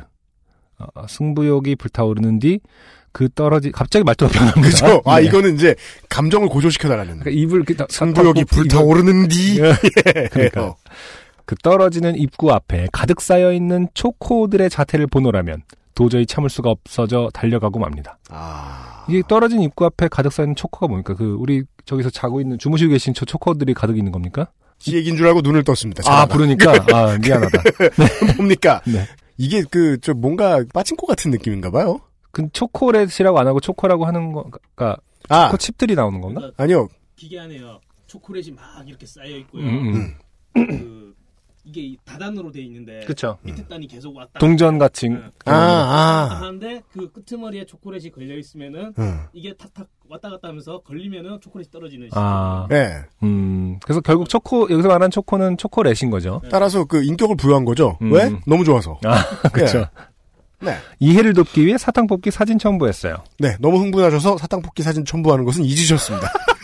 어, 0.79 1.07
승부욕이 1.09 1.77
불타오르는 1.77 2.39
뒤 2.41 2.61
그 3.13 3.29
떨어지 3.35 3.73
갑자기 3.73 4.05
말투가 4.05 4.31
변합니다. 4.31 4.61
그죠? 4.71 5.03
아, 5.05 5.19
네. 5.19 5.27
이거는 5.27 5.57
이제 5.57 5.75
감정을 6.09 6.49
고조시켜달라는. 6.49 7.19
그러니까 7.19 7.31
입을 7.31 7.57
이렇게 7.57 7.75
다- 7.75 7.85
승부욕이 7.91 8.45
불타오르는 8.45 9.27
뒤. 9.27 9.59
예. 9.61 9.73
그러니까. 10.31 10.65
어. 10.67 10.77
그 11.51 11.57
떨어지는 11.57 12.15
입구 12.15 12.53
앞에 12.53 12.87
가득 12.93 13.21
쌓여 13.21 13.53
있는 13.53 13.89
초코들의 13.93 14.71
자태를 14.71 15.09
보노라면 15.09 15.65
도저히 15.97 16.25
참을 16.25 16.49
수가 16.49 16.71
없어져 16.71 17.29
달려가고 17.35 17.81
맙니다. 17.81 18.21
아. 18.29 19.05
이게 19.09 19.21
떨어진 19.27 19.61
입구 19.61 19.85
앞에 19.85 20.07
가득 20.07 20.33
쌓여 20.33 20.45
있는 20.45 20.55
초코가 20.55 20.87
뭡니까? 20.87 21.15
그 21.17 21.35
우리 21.41 21.65
저기서 21.87 22.11
자고 22.11 22.41
있는 22.41 22.57
주무시고 22.57 22.93
계신 22.93 23.15
저 23.15 23.25
초코들이 23.25 23.75
가득 23.75 23.99
있는 23.99 24.13
겁니까? 24.13 24.53
지 24.79 24.95
얘기인 24.95 25.17
줄 25.17 25.27
알고 25.27 25.41
눈을 25.41 25.65
떴습니다. 25.65 26.05
아, 26.07 26.21
자다가. 26.21 26.37
그러니까 26.37 26.73
아 26.97 27.19
미안하다. 27.19 27.63
뭡니까? 28.39 28.81
네. 28.87 29.09
이게 29.37 29.65
그, 29.69 29.99
저 30.03 30.15
뭔가 30.15 30.63
빠친코 30.73 31.09
같은 31.09 31.33
느낌인가 31.33 31.73
봐요? 31.73 31.99
그 32.31 32.49
초코렛이라고 32.53 33.41
안 33.41 33.49
하고 33.49 33.59
초코라고 33.59 34.05
하는 34.07 34.31
거가 34.31 34.99
아, 35.29 35.47
초코 35.47 35.57
칩들이 35.57 35.97
나오는 35.97 36.21
건가? 36.21 36.53
아니요. 36.57 36.87
기계 37.17 37.41
안에요. 37.41 37.81
초콜릿이 38.07 38.53
막 38.53 38.87
이렇게 38.87 39.05
쌓여 39.05 39.37
있고요. 39.39 39.65
음, 39.65 40.15
음. 40.55 40.69
그 40.69 41.15
이게 41.65 41.83
이 41.83 41.97
다단으로 42.05 42.51
돼 42.51 42.61
있는데 42.63 43.01
그쵸. 43.07 43.39
밑에 43.43 43.67
단이 43.67 43.87
계속 43.87 44.17
왔다. 44.17 44.39
동전 44.39 44.79
같이 44.79 45.09
네. 45.09 45.19
아, 45.45 45.53
아. 45.53 46.37
하는데 46.37 46.83
그 46.93 47.11
끄트머리에 47.13 47.67
초콜릿이 47.67 48.11
걸려 48.11 48.37
있으면은 48.37 48.95
응. 48.99 49.21
이게 49.33 49.55
탁탁 49.55 49.87
왔다 50.09 50.31
갔다 50.31 50.49
하면서 50.49 50.81
걸리면은 50.81 51.41
초콜릿이 51.41 51.71
떨어지는 51.71 52.09
아, 52.13 52.67
네. 52.69 53.03
음, 53.23 53.79
그래서 53.85 54.01
결국 54.01 54.29
초코 54.29 54.63
여기서 54.71 54.89
말하는 54.89 55.11
초코는 55.11 55.57
초코렛인 55.57 56.11
거죠. 56.11 56.41
따라서 56.51 56.85
그 56.85 57.03
인격을 57.03 57.37
부여한 57.37 57.65
거죠. 57.65 57.99
음. 58.03 58.13
왜? 58.13 58.31
너무 58.47 58.65
좋아서. 58.65 58.99
아, 59.05 59.25
그렇죠. 59.53 59.87
네. 60.61 60.77
이해를 60.99 61.33
돕기 61.33 61.65
위해 61.65 61.79
사탕 61.79 62.07
뽑기 62.07 62.31
사진 62.31 62.59
첨부했어요. 62.59 63.25
네, 63.39 63.57
너무 63.61 63.79
흥분하셔서 63.79 64.37
사탕 64.39 64.63
뽑기 64.63 64.83
사진 64.83 65.05
첨부하는 65.05 65.45
것은 65.45 65.65
잊으셨습니다. 65.65 66.31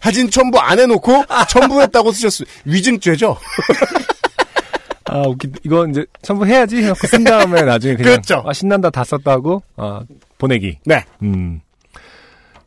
사진 0.00 0.30
첨부 0.30 0.58
안 0.58 0.78
해놓고 0.78 1.24
첨부했다고 1.48 2.12
쓰셨어요. 2.12 2.46
위증죄죠? 2.64 3.36
아, 5.04 5.18
웃기, 5.26 5.48
이거 5.64 5.86
이제 5.86 6.06
첨부해야지 6.22 6.76
해놓고 6.76 7.06
쓴 7.06 7.24
다음에 7.24 7.62
나중에 7.62 7.96
그냥. 7.96 8.12
그렇죠. 8.12 8.42
아, 8.46 8.52
신난다 8.52 8.90
다 8.90 9.04
썼다고, 9.04 9.62
아, 9.76 10.00
보내기. 10.38 10.78
네. 10.84 11.04
음. 11.22 11.60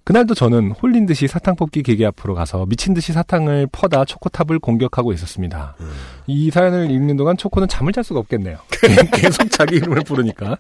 그날도 0.03 0.35
저는 0.35 0.71
홀린 0.71 1.07
듯이 1.07 1.27
사탕 1.27 1.55
뽑기 1.55 1.81
기계 1.81 2.05
앞으로 2.05 2.35
가서 2.35 2.67
미친 2.67 2.93
듯이 2.93 3.11
사탕을 3.11 3.67
퍼다 3.71 4.05
초코탑을 4.05 4.59
공격하고 4.59 5.11
있었습니다. 5.13 5.75
음. 5.79 5.91
이 6.27 6.51
사연을 6.51 6.91
읽는 6.91 7.17
동안 7.17 7.35
초코는 7.35 7.67
잠을 7.67 7.91
잘 7.91 8.03
수가 8.03 8.19
없겠네요. 8.19 8.59
계속 9.11 9.49
자기 9.49 9.77
이름을 9.77 10.03
부르니까. 10.03 10.57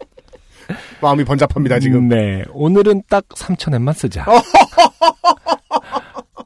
마음이 0.99 1.23
번잡합니다, 1.25 1.79
지금. 1.79 2.09
네. 2.09 2.43
오늘은 2.51 3.03
딱 3.07 3.29
3천엔만 3.29 3.93
쓰자. 3.93 4.25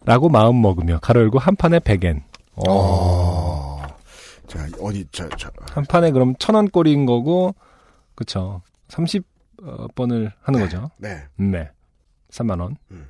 라고 0.10 0.28
마음 0.28 0.60
먹으며 0.60 0.98
가로 1.04 1.22
열고 1.22 1.38
한 1.38 1.56
판에 1.56 1.78
100엔. 1.78 2.24
어. 2.68 3.80
자, 4.48 4.66
어디, 4.82 5.06
저, 5.12 5.30
저. 5.38 5.52
한 5.72 5.86
판에 5.86 6.10
그럼 6.10 6.34
천 6.40 6.56
원 6.56 6.68
꼴인 6.68 7.06
거고, 7.06 7.54
그쵸. 8.16 8.64
30번을 8.88 10.32
하는 10.42 10.60
거죠. 10.60 10.90
네. 10.98 11.22
네. 11.36 11.70
3만원. 12.32 12.76
음. 12.90 13.06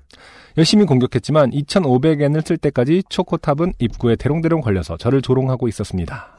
열심히 0.58 0.84
공격했지만 0.84 1.52
2,500엔을 1.52 2.45
쓸 2.45 2.58
때까지 2.58 3.04
초코탑은 3.08 3.76
입구에 3.80 4.18
대롱대롱 4.18 4.60
걸려서 4.60 4.97
저를 4.97 5.22
조롱하고 5.22 5.70
있었습니다. 5.70 6.36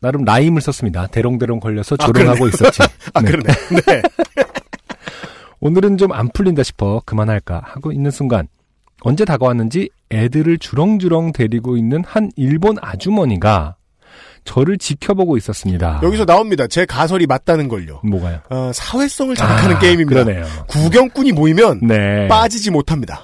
나름 0.00 0.24
라임을 0.24 0.60
썼습니다. 0.60 1.06
대롱대롱 1.06 1.60
걸려서 1.60 1.96
아, 1.98 2.04
조롱하고 2.04 2.46
있었지. 2.48 2.82
아, 3.14 3.22
네. 3.22 3.30
그러네. 3.30 3.52
네. 3.86 4.02
오늘은 5.60 5.96
좀 5.96 6.12
안 6.12 6.28
풀린다 6.28 6.62
싶어 6.62 7.00
그만할까 7.06 7.62
하고 7.64 7.90
있는 7.90 8.10
순간 8.10 8.48
언제 9.06 9.24
다가왔는지 9.24 9.88
애들을 10.10 10.58
주렁주렁 10.58 11.30
데리고 11.30 11.76
있는 11.76 12.02
한 12.04 12.32
일본 12.34 12.76
아주머니가 12.80 13.76
저를 14.42 14.78
지켜보고 14.78 15.36
있었습니다. 15.36 16.00
여기서 16.02 16.24
나옵니다. 16.24 16.66
제 16.66 16.84
가설이 16.86 17.26
맞다는 17.26 17.68
걸요. 17.68 18.00
뭐가요? 18.02 18.40
어, 18.50 18.72
사회성을 18.74 19.36
자극하는 19.36 19.76
아, 19.76 19.78
게임입니다. 19.78 20.24
그러네요. 20.24 20.44
구경꾼이 20.66 21.30
모이면 21.30 21.86
네. 21.86 22.26
빠지지 22.26 22.72
못합니다. 22.72 23.20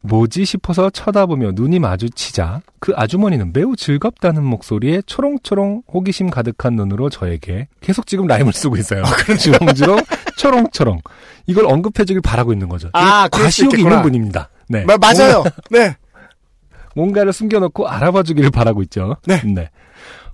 뭐지 0.00 0.44
싶어서 0.44 0.90
쳐다보며 0.90 1.52
눈이 1.54 1.78
마주치자 1.78 2.60
그 2.80 2.92
아주머니는 2.96 3.52
매우 3.52 3.76
즐겁다는 3.76 4.44
목소리에 4.44 5.02
초롱초롱 5.06 5.82
호기심 5.92 6.30
가득한 6.30 6.74
눈으로 6.74 7.10
저에게 7.10 7.68
계속 7.80 8.06
지금 8.06 8.26
라임을 8.26 8.52
쓰고 8.52 8.76
있어요. 8.76 9.04
주렁주렁 9.38 9.98
초롱초롱 10.36 11.00
이걸 11.46 11.66
언급해주길 11.66 12.20
바라고 12.22 12.52
있는 12.52 12.68
거죠. 12.68 12.88
아, 12.92 13.28
과시욕이. 13.28 13.80
있는 13.82 14.02
분입니다. 14.02 14.48
네. 14.68 14.84
마- 14.84 14.96
맞아요. 14.96 15.44
네. 15.70 15.96
뭔가, 16.96 17.24
를 17.24 17.32
숨겨놓고 17.32 17.88
알아봐주기를 17.88 18.50
바라고 18.50 18.82
있죠. 18.82 19.16
네. 19.26 19.40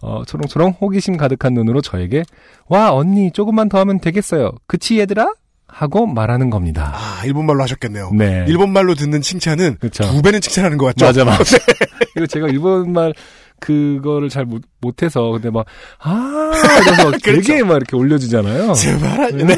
어, 0.03 0.22
초롱초롱 0.26 0.76
호기심 0.80 1.16
가득한 1.16 1.55
눈으로 1.55 1.80
저에게 1.80 2.22
와 2.68 2.92
언니 2.92 3.30
조금만 3.32 3.68
더 3.68 3.78
하면 3.80 3.98
되겠어요. 4.01 4.53
그치 4.66 4.98
얘들아? 4.98 5.34
하고 5.72 6.07
말하는 6.07 6.51
겁니다. 6.51 6.92
아, 6.94 7.24
일본말로 7.24 7.62
하셨겠네요. 7.62 8.11
네. 8.14 8.44
일본말로 8.48 8.94
듣는 8.94 9.20
칭찬은 9.20 9.76
그쵸. 9.80 10.03
두 10.05 10.20
배는 10.20 10.40
칭찬하는 10.40 10.78
것 10.78 10.86
같죠? 10.86 11.07
맞아, 11.07 11.24
맞아. 11.24 11.57
이거 12.16 12.26
제가 12.26 12.48
일본말 12.48 13.14
그거를 13.61 14.30
잘 14.30 14.44
못, 14.46 14.62
못해서, 14.80 15.22
근데 15.30 15.51
막, 15.51 15.66
아, 16.01 16.51
이러면서 16.82 17.11
그렇죠. 17.22 17.42
되게 17.42 17.62
막 17.62 17.76
이렇게 17.76 17.94
올려주잖아요. 17.96 18.72
제발 18.72 19.36
네. 19.36 19.55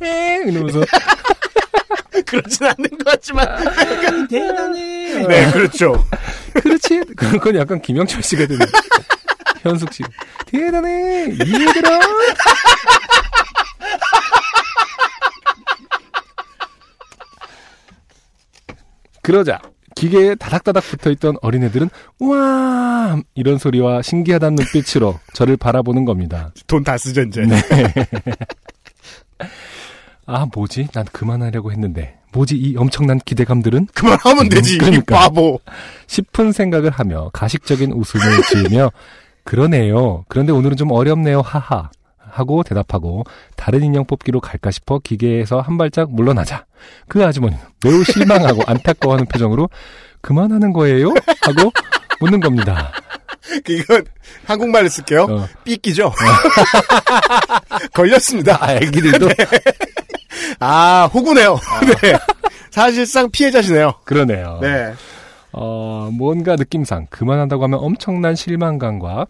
네, 0.00 0.42
이러면서. 0.46 0.80
그렇진 2.26 2.66
않는 2.66 2.90
것 2.90 3.04
같지만. 3.04 3.46
대단해. 4.28 5.26
네, 5.26 5.50
그렇죠. 5.52 6.06
그렇지? 6.54 7.00
그건 7.16 7.56
약간 7.56 7.80
김영철 7.80 8.22
씨가 8.22 8.46
되는. 8.46 8.66
현숙 9.62 9.92
씨. 9.92 10.02
대단해! 10.46 11.26
얘들아! 11.38 12.00
그러자 19.22 19.60
기계에 19.94 20.34
다닥다닥 20.34 20.82
붙어있던 20.82 21.36
어린애들은 21.42 21.88
우와 22.18 23.20
이런 23.34 23.58
소리와 23.58 24.02
신기하다는 24.02 24.56
눈빛으로 24.56 25.20
저를 25.34 25.56
바라보는 25.56 26.04
겁니다. 26.06 26.50
돈 26.66 26.82
다 26.82 26.96
쓰죠, 26.96 27.22
이제. 27.22 27.42
네. 27.42 27.60
아, 30.26 30.46
뭐지? 30.54 30.88
난 30.92 31.04
그만하려고 31.12 31.72
했는데. 31.72 32.18
뭐지? 32.32 32.56
이 32.56 32.76
엄청난 32.76 33.18
기대감들은? 33.18 33.88
그만하면 33.94 34.48
되지. 34.48 34.74
이 34.74 34.78
그러니까. 34.78 35.18
바보. 35.18 35.60
싶은 36.06 36.52
생각을 36.52 36.90
하며 36.90 37.30
가식적인 37.32 37.92
웃음을 37.92 38.42
지으며 38.42 38.90
그러네요. 39.44 40.24
그런데 40.28 40.52
오늘은 40.52 40.76
좀 40.76 40.90
어렵네요. 40.92 41.40
하하. 41.40 41.90
하고 42.18 42.62
대답하고 42.62 43.24
다른 43.56 43.82
인형 43.82 44.06
뽑기로 44.06 44.40
갈까 44.40 44.70
싶어 44.70 44.98
기계에서 44.98 45.60
한 45.60 45.76
발짝 45.76 46.10
물러나자. 46.10 46.64
그 47.06 47.22
아주머니는 47.24 47.62
매우 47.84 48.02
실망하고 48.04 48.62
안타까워하는 48.66 49.26
표정으로 49.26 49.68
그만하는 50.22 50.72
거예요? 50.72 51.08
하고 51.08 51.70
묻는 52.20 52.40
겁니다. 52.40 52.92
이건 53.68 54.04
한국말로 54.44 54.88
쓸게요. 54.88 55.22
어. 55.24 55.48
삐끼죠. 55.64 56.12
걸렸습니다. 57.92 58.58
아, 58.64 58.74
애기들도 58.74 59.28
아, 60.60 61.08
호구네요. 61.12 61.58
네. 62.02 62.18
사실상 62.70 63.30
피해자시네요. 63.30 63.94
그러네요. 64.04 64.58
네. 64.62 64.94
어, 65.52 66.08
뭔가 66.12 66.56
느낌상 66.56 67.06
그만한다고 67.10 67.64
하면 67.64 67.78
엄청난 67.80 68.34
실망감과 68.34 69.26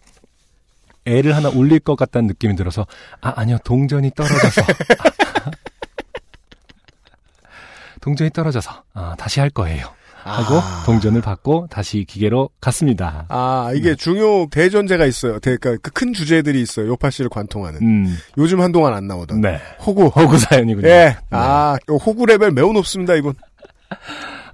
애를 1.05 1.35
하나 1.35 1.49
울릴 1.49 1.79
것 1.79 1.97
같다는 1.97 2.27
느낌이 2.27 2.55
들어서 2.55 2.87
아 3.19 3.33
아니요 3.35 3.57
동전이 3.65 4.11
떨어져서 4.11 4.61
동전이 7.99 8.29
떨어져서 8.29 8.83
아, 8.93 9.13
다시 9.17 9.41
할 9.41 9.49
거예요 9.49 9.87
하고 10.23 10.55
아. 10.55 10.83
동전을 10.85 11.21
받고 11.21 11.67
다시 11.69 12.05
기계로 12.07 12.49
갔습니다. 12.61 13.25
아, 13.29 13.71
이게 13.75 13.93
중요 13.95 14.47
대전제가 14.49 15.05
있어요. 15.05 15.39
대- 15.39 15.57
그러니까 15.57 15.81
그 15.81 15.91
큰 15.93 16.13
주제들이 16.13 16.61
있어요. 16.61 16.87
요파 16.87 17.09
씨를 17.09 17.29
관통하는. 17.29 17.79
음, 17.81 18.17
요즘 18.37 18.61
한동안 18.61 18.93
안 18.93 19.07
나오던. 19.07 19.41
네 19.41 19.59
호구. 19.85 20.07
호구 20.07 20.37
사연이군요. 20.39 20.87
예. 20.87 21.15
아, 21.29 21.75
요 21.89 21.95
호구 21.95 22.25
레벨 22.25 22.51
매우 22.51 22.71
높습니다, 22.73 23.15
이분. 23.15 23.33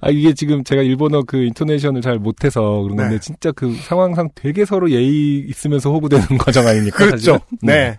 아 0.02 0.08
이게 0.10 0.32
지금 0.34 0.64
제가 0.64 0.82
일본어 0.82 1.22
그 1.22 1.36
인토네이션을 1.44 2.00
잘 2.02 2.18
못해서 2.18 2.60
그런 2.60 2.96
건데 2.96 3.14
네. 3.16 3.18
진짜 3.20 3.52
그 3.52 3.74
상황상 3.82 4.30
되게 4.34 4.64
서로 4.64 4.90
예의 4.90 5.40
있으면서 5.48 5.90
호구되는 5.90 6.38
과정 6.38 6.66
아닙니까? 6.66 6.98
그렇죠. 6.98 7.38
네. 7.62 7.98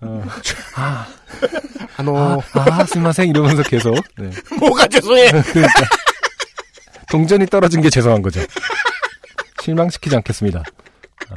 어. 0.00 0.22
아, 0.76 1.06
한호. 1.96 2.16
아, 2.18 2.38
아, 2.54 2.84
스미마셍 2.84 3.28
이러면서 3.28 3.62
계속. 3.62 3.94
네. 4.18 4.30
뭐가 4.58 4.86
죄송해. 4.88 5.30
그러니까. 5.30 5.68
동전이 7.12 7.46
떨어진 7.46 7.82
게 7.82 7.90
죄송한 7.90 8.22
거죠. 8.22 8.40
실망시키지 9.62 10.16
않겠습니다. 10.16 10.62
아. 11.28 11.34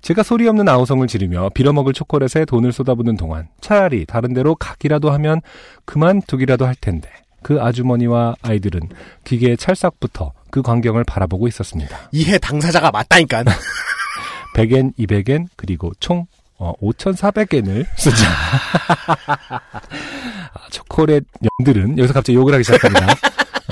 제가 0.00 0.24
소리 0.24 0.48
없는 0.48 0.68
아우성을 0.68 1.06
지르며 1.06 1.50
빌어먹을 1.54 1.92
초콜릿에 1.92 2.44
돈을 2.44 2.72
쏟아붓는 2.72 3.16
동안 3.16 3.48
차라리 3.60 4.04
다른 4.04 4.34
데로 4.34 4.56
가기라도 4.56 5.12
하면 5.12 5.40
그만두기라도 5.84 6.66
할 6.66 6.74
텐데 6.74 7.08
그 7.44 7.62
아주머니와 7.62 8.34
아이들은 8.42 8.80
기계의 9.22 9.56
찰싹부터 9.56 10.32
그 10.50 10.62
광경을 10.62 11.04
바라보고 11.04 11.46
있었습니다. 11.46 11.96
이해 12.10 12.38
당사자가 12.38 12.90
맞다니까. 12.90 13.44
100엔, 14.56 14.96
200엔, 14.98 15.46
그리고 15.54 15.92
총 16.00 16.26
어, 16.58 16.72
5,400엔을 16.80 17.86
쓰자. 17.96 18.26
아, 19.48 20.68
초콜릿 20.70 21.24
년들은 21.60 21.98
여기서 21.98 22.12
갑자기 22.12 22.36
욕을 22.36 22.52
하기 22.54 22.64
시작합니다. 22.64 23.06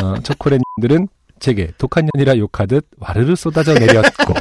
어, 0.03 0.15
초콜릿 0.23 0.61
년들은 0.77 1.09
제게 1.39 1.73
독한 1.79 2.09
년이라 2.15 2.39
욕하듯 2.39 2.87
와르르 2.99 3.35
쏟아져 3.37 3.75
내렸고 3.75 4.35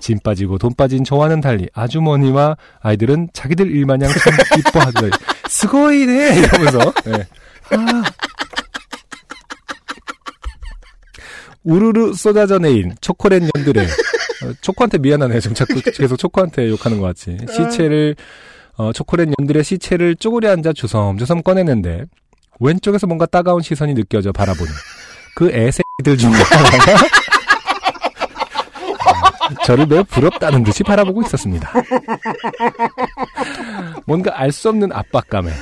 짐 0.00 0.18
빠지고 0.18 0.58
돈 0.58 0.74
빠진 0.74 1.04
저와는 1.04 1.40
달리 1.40 1.68
아주머니와 1.74 2.56
아이들은 2.80 3.28
자기들 3.32 3.70
일마냥 3.70 4.10
참 4.10 4.32
이뻐하더니 4.58 5.10
스고이네 5.48 6.38
이러면서 6.38 6.92
네. 7.04 7.26
아. 7.70 8.02
우르르 11.64 12.14
쏟아져 12.14 12.58
내린 12.58 12.94
초콜릿 13.00 13.44
년들의 13.54 13.86
어, 13.86 14.52
초코한테 14.60 14.98
미안하네요. 14.98 15.40
지금 15.40 15.54
자꾸 15.54 15.80
계속 15.80 16.16
초코한테 16.16 16.68
욕하는 16.68 16.98
것 16.98 17.06
같이. 17.06 17.36
시체를, 17.48 18.16
어, 18.76 18.92
초콜릿 18.92 19.32
년들의 19.38 19.62
시체를 19.62 20.16
쪼그려 20.16 20.50
앉아 20.50 20.72
주섬주섬 20.72 21.42
꺼내는데, 21.42 22.06
왼쪽에서 22.62 23.06
뭔가 23.06 23.26
따가운 23.26 23.60
시선이 23.60 23.94
느껴져 23.94 24.32
바라보는 24.32 24.72
그 25.34 25.50
애새들 25.50 26.16
중 26.18 26.30
하나가 26.32 26.96
저를 29.64 29.86
매우 29.86 30.02
부럽다는 30.04 30.62
듯이 30.62 30.82
바라보고 30.82 31.22
있었습니다. 31.22 31.70
뭔가 34.06 34.38
알 34.38 34.50
수 34.52 34.68
없는 34.68 34.92
압박감에 34.92 35.50
어, 35.50 35.54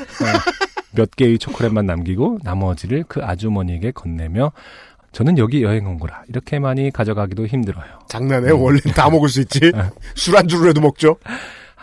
몇 0.92 1.10
개의 1.16 1.38
초콜릿만 1.38 1.86
남기고 1.86 2.38
나머지를 2.42 3.04
그 3.08 3.22
아주머니에게 3.22 3.92
건네며 3.92 4.52
저는 5.12 5.38
여기 5.38 5.62
여행 5.62 5.86
온 5.86 5.98
거라 5.98 6.22
이렇게 6.28 6.58
많이 6.58 6.90
가져가기도 6.90 7.46
힘들어요. 7.46 7.84
장난해. 8.08 8.50
원래 8.52 8.80
다 8.94 9.08
먹을 9.10 9.28
수 9.28 9.40
있지. 9.40 9.72
술 10.14 10.36
안주로라도 10.36 10.80
먹죠. 10.80 11.16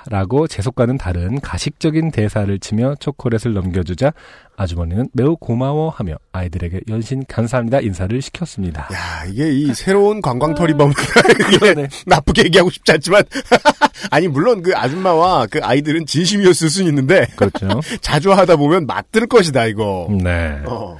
라고 0.09 0.47
제속과는 0.47 0.97
다른 0.97 1.39
가식적인 1.41 2.11
대사를 2.11 2.57
치며 2.59 2.95
초콜릿을 2.99 3.53
넘겨주자 3.53 4.13
아주머니는 4.55 5.09
매우 5.13 5.35
고마워하며 5.37 6.15
아이들에게 6.31 6.81
연신 6.89 7.23
감사합니다 7.27 7.81
인사를 7.81 8.19
시켰습니다. 8.21 8.87
야, 8.93 9.25
이게 9.29 9.51
이 9.51 9.73
새로운 9.73 10.21
관광터리범. 10.21 10.91
네. 11.75 11.87
나쁘게 12.05 12.45
얘기하고 12.45 12.69
싶지 12.69 12.91
않지만. 12.93 13.23
아니, 14.09 14.27
물론 14.27 14.63
그 14.63 14.75
아줌마와 14.75 15.47
그 15.47 15.59
아이들은 15.61 16.05
진심이었을 16.05 16.69
수는 16.69 16.89
있는데, 16.89 17.27
그렇죠. 17.35 17.67
자주 18.01 18.31
하다 18.31 18.55
보면 18.55 18.87
맞들 18.87 19.27
것이다, 19.27 19.65
이거. 19.65 20.07
네. 20.23 20.61
어. 20.65 20.97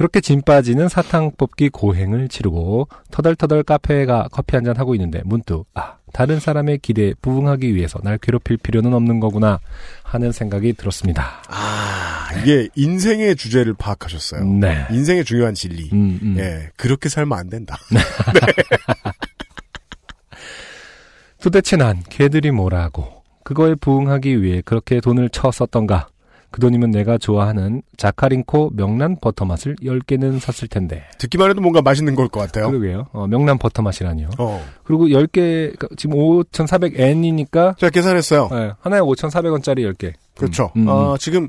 그렇게 0.00 0.22
짐 0.22 0.40
빠지는 0.40 0.88
사탕 0.88 1.32
뽑기 1.36 1.68
고행을 1.68 2.30
치르고 2.30 2.88
터덜터덜 3.10 3.62
카페가 3.64 4.28
커피 4.32 4.56
한 4.56 4.64
잔 4.64 4.78
하고 4.78 4.94
있는데 4.94 5.20
문득 5.26 5.64
아 5.74 5.96
다른 6.14 6.40
사람의 6.40 6.78
기대에 6.78 7.12
부응하기 7.20 7.74
위해서 7.74 7.98
날 8.02 8.16
괴롭힐 8.16 8.56
필요는 8.56 8.94
없는 8.94 9.20
거구나 9.20 9.60
하는 10.02 10.32
생각이 10.32 10.72
들었습니다. 10.72 11.42
아, 11.48 12.30
이게 12.40 12.70
인생의 12.76 13.36
주제를 13.36 13.74
파악하셨어요. 13.74 14.42
네. 14.44 14.86
인생의 14.90 15.26
중요한 15.26 15.52
진리. 15.52 15.90
음, 15.92 16.18
음. 16.22 16.36
예, 16.38 16.70
그렇게 16.78 17.10
살면 17.10 17.38
안 17.38 17.50
된다. 17.50 17.76
도대체 21.42 21.76
난 21.76 22.02
걔들이 22.08 22.52
뭐라고 22.52 23.22
그거에 23.44 23.74
부응하기 23.74 24.42
위해 24.42 24.62
그렇게 24.64 25.00
돈을 25.00 25.28
쳐 25.28 25.50
썼던가 25.50 26.08
그 26.50 26.60
돈이면 26.60 26.90
내가 26.90 27.16
좋아하는 27.16 27.82
자카린코 27.96 28.70
명란 28.74 29.16
버터 29.20 29.44
맛을 29.44 29.76
10개는 29.82 30.40
샀을 30.40 30.68
텐데 30.68 31.04
듣기만 31.18 31.50
해도 31.50 31.60
뭔가 31.60 31.80
맛있는 31.82 32.14
걸 32.16 32.28
것 32.28 32.40
같아요. 32.40 32.68
그러게요 32.70 33.06
어, 33.12 33.26
명란 33.26 33.58
버터 33.58 33.82
맛이라니요 33.82 34.30
어. 34.38 34.64
그리고 34.84 35.06
10개 35.06 35.74
지금 35.96 36.16
5,400엔이니까 36.16 37.78
제가 37.78 37.90
계산했어요. 37.90 38.48
네, 38.50 38.72
하나에 38.80 39.00
5,400원짜리 39.00 39.92
10개 39.94 40.12
그렇죠. 40.36 40.70
음, 40.76 40.82
음. 40.82 40.88
어, 40.88 41.16
지금 41.18 41.48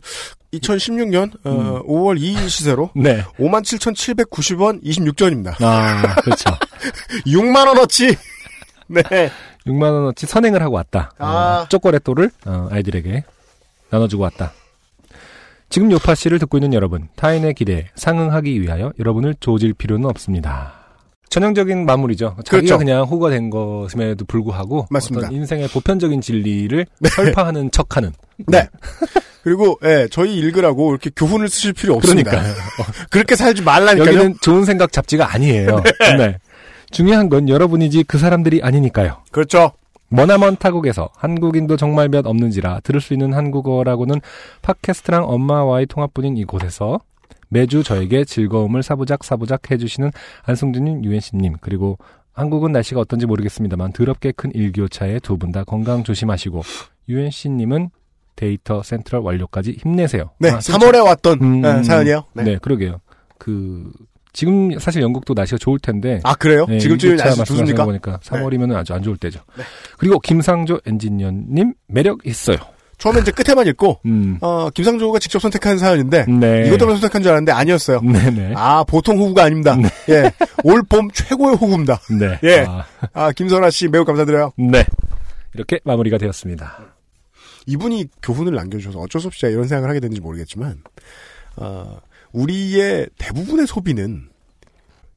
2016년 0.53 1.31
어, 1.45 1.81
5월 1.87 2.19
2일 2.19 2.49
시세로 2.49 2.89
네 2.97 3.23
57,790원 3.39 4.83
26전입니다. 4.83 5.55
아, 5.63 6.15
그렇죠. 6.21 6.49
6만 7.25 7.67
원어치. 7.67 8.15
네. 8.87 9.01
6만 9.65 9.83
원어치 9.93 10.25
선행을 10.25 10.61
하고 10.61 10.75
왔다. 10.75 11.11
아. 11.17 11.61
어, 11.63 11.69
초콜릿도를 11.69 12.31
어, 12.45 12.67
아이들에게 12.71 13.23
나눠주고 13.89 14.23
왔다. 14.23 14.51
지금 15.71 15.89
요파 15.89 16.15
씨를 16.15 16.37
듣고 16.37 16.57
있는 16.57 16.73
여러분, 16.73 17.07
타인의 17.15 17.53
기대에 17.53 17.87
상응하기 17.95 18.61
위하여 18.61 18.91
여러분을 18.99 19.35
조질 19.39 19.73
필요는 19.73 20.05
없습니다. 20.09 20.73
전형적인 21.29 21.85
마무리죠. 21.85 22.35
자기가 22.43 22.49
그렇죠. 22.49 22.77
그냥 22.77 23.03
호가 23.05 23.29
된 23.29 23.49
것임에도 23.49 24.25
불구하고 24.25 24.87
맞습니다. 24.89 25.27
어떤 25.27 25.37
인생의 25.37 25.69
보편적인 25.69 26.19
진리를 26.19 26.85
설파하는 27.09 27.71
척하는. 27.71 28.11
네. 28.47 28.67
그리고 29.43 29.79
예, 29.85 30.09
저희 30.11 30.35
읽으라고 30.37 30.91
이렇게 30.91 31.09
교훈을 31.15 31.47
쓰실 31.47 31.71
필요 31.71 31.95
없습니다. 31.95 32.31
그러니까요. 32.31 32.53
그렇게 33.09 33.37
살지 33.37 33.61
말라니까요. 33.61 34.13
여기는 34.13 34.35
좋은 34.41 34.65
생각 34.65 34.91
잡지가 34.91 35.33
아니에요. 35.33 35.81
네. 36.19 36.37
중요한 36.91 37.29
건 37.29 37.47
여러분이지 37.47 38.03
그 38.03 38.17
사람들이 38.17 38.59
아니니까요. 38.61 39.23
그렇죠. 39.31 39.71
머나먼 40.11 40.57
타국에서 40.57 41.09
한국인도 41.15 41.77
정말 41.77 42.09
몇 42.09 42.27
없는지라 42.27 42.81
들을 42.81 42.99
수 43.01 43.13
있는 43.13 43.33
한국어라고는 43.33 44.19
팟캐스트랑 44.61 45.23
엄마와의 45.27 45.85
통화뿐인 45.87 46.35
이곳에서 46.37 46.99
매주 47.49 47.83
저에게 47.83 48.25
즐거움을 48.25 48.83
사부작 48.83 49.23
사부작 49.23 49.71
해주시는 49.71 50.11
안승준님, 50.43 51.03
유엔씨님 51.05 51.55
그리고 51.61 51.97
한국은 52.33 52.71
날씨가 52.71 52.99
어떤지 53.01 53.25
모르겠습니다만 53.25 53.93
더럽게 53.93 54.31
큰 54.33 54.51
일교차에 54.53 55.19
두 55.19 55.37
분 55.37 55.51
다 55.51 55.63
건강 55.63 56.03
조심하시고 56.03 56.61
유엔씨님은 57.09 57.89
데이터 58.35 58.81
센트럴 58.83 59.21
완료까지 59.21 59.77
힘내세요. 59.79 60.31
네, 60.39 60.49
아, 60.49 60.59
3월에 60.59 61.03
왔던 61.05 61.39
음, 61.41 61.61
예, 61.65 61.83
사연이에요. 61.83 62.23
네. 62.33 62.43
네. 62.43 62.57
그러게요. 62.61 62.99
그 63.37 63.91
지금 64.33 64.77
사실 64.79 65.01
영국도 65.01 65.33
날씨가 65.33 65.57
좋을 65.57 65.79
텐데 65.79 66.19
아 66.23 66.33
그래요? 66.35 66.65
네, 66.67 66.79
지금쯤 66.79 67.17
날씨 67.17 67.43
좋습니까? 67.43 67.77
거 67.79 67.85
보니까 67.85 68.19
3월이면 68.23 68.75
아주 68.75 68.93
안 68.93 69.03
좋을 69.03 69.17
때죠. 69.17 69.41
그리고 69.97 70.19
김상조 70.19 70.79
엔지니어님 70.85 71.73
매력 71.87 72.25
있어요. 72.25 72.57
처음에 72.97 73.19
이제 73.21 73.31
끝에만 73.31 73.65
읽고 73.67 73.99
음. 74.05 74.37
어, 74.41 74.69
김상조가 74.69 75.17
직접 75.19 75.39
선택한 75.39 75.79
사연인데 75.79 76.25
네. 76.27 76.67
이것 76.67 76.77
때문에 76.77 76.97
선택한 76.99 77.23
줄 77.23 77.31
알았는데 77.31 77.51
아니었어요. 77.51 77.99
네네. 78.01 78.53
아 78.55 78.83
보통 78.83 79.17
호구가 79.19 79.43
아닙니다. 79.45 79.75
예, 80.09 80.31
올 80.63 80.83
봄 80.83 81.09
최고의 81.11 81.55
호구입니다. 81.55 81.99
네. 82.19 82.39
예. 82.43 82.59
아, 82.67 82.85
아 83.13 83.31
김선아 83.31 83.71
씨 83.71 83.87
매우 83.87 84.05
감사드려요. 84.05 84.51
네. 84.57 84.85
이렇게 85.55 85.79
마무리가 85.83 86.17
되었습니다. 86.19 86.79
이분이 87.65 88.07
교훈을 88.21 88.53
남겨주셔서 88.53 88.99
어쩔 88.99 89.19
수 89.19 89.27
없이 89.27 89.45
이런 89.47 89.67
생각을 89.67 89.89
하게 89.89 89.99
됐는지 89.99 90.21
모르겠지만 90.21 90.77
어, 91.57 91.97
우리의 92.33 93.07
대부분의 93.17 93.67
소비는 93.67 94.29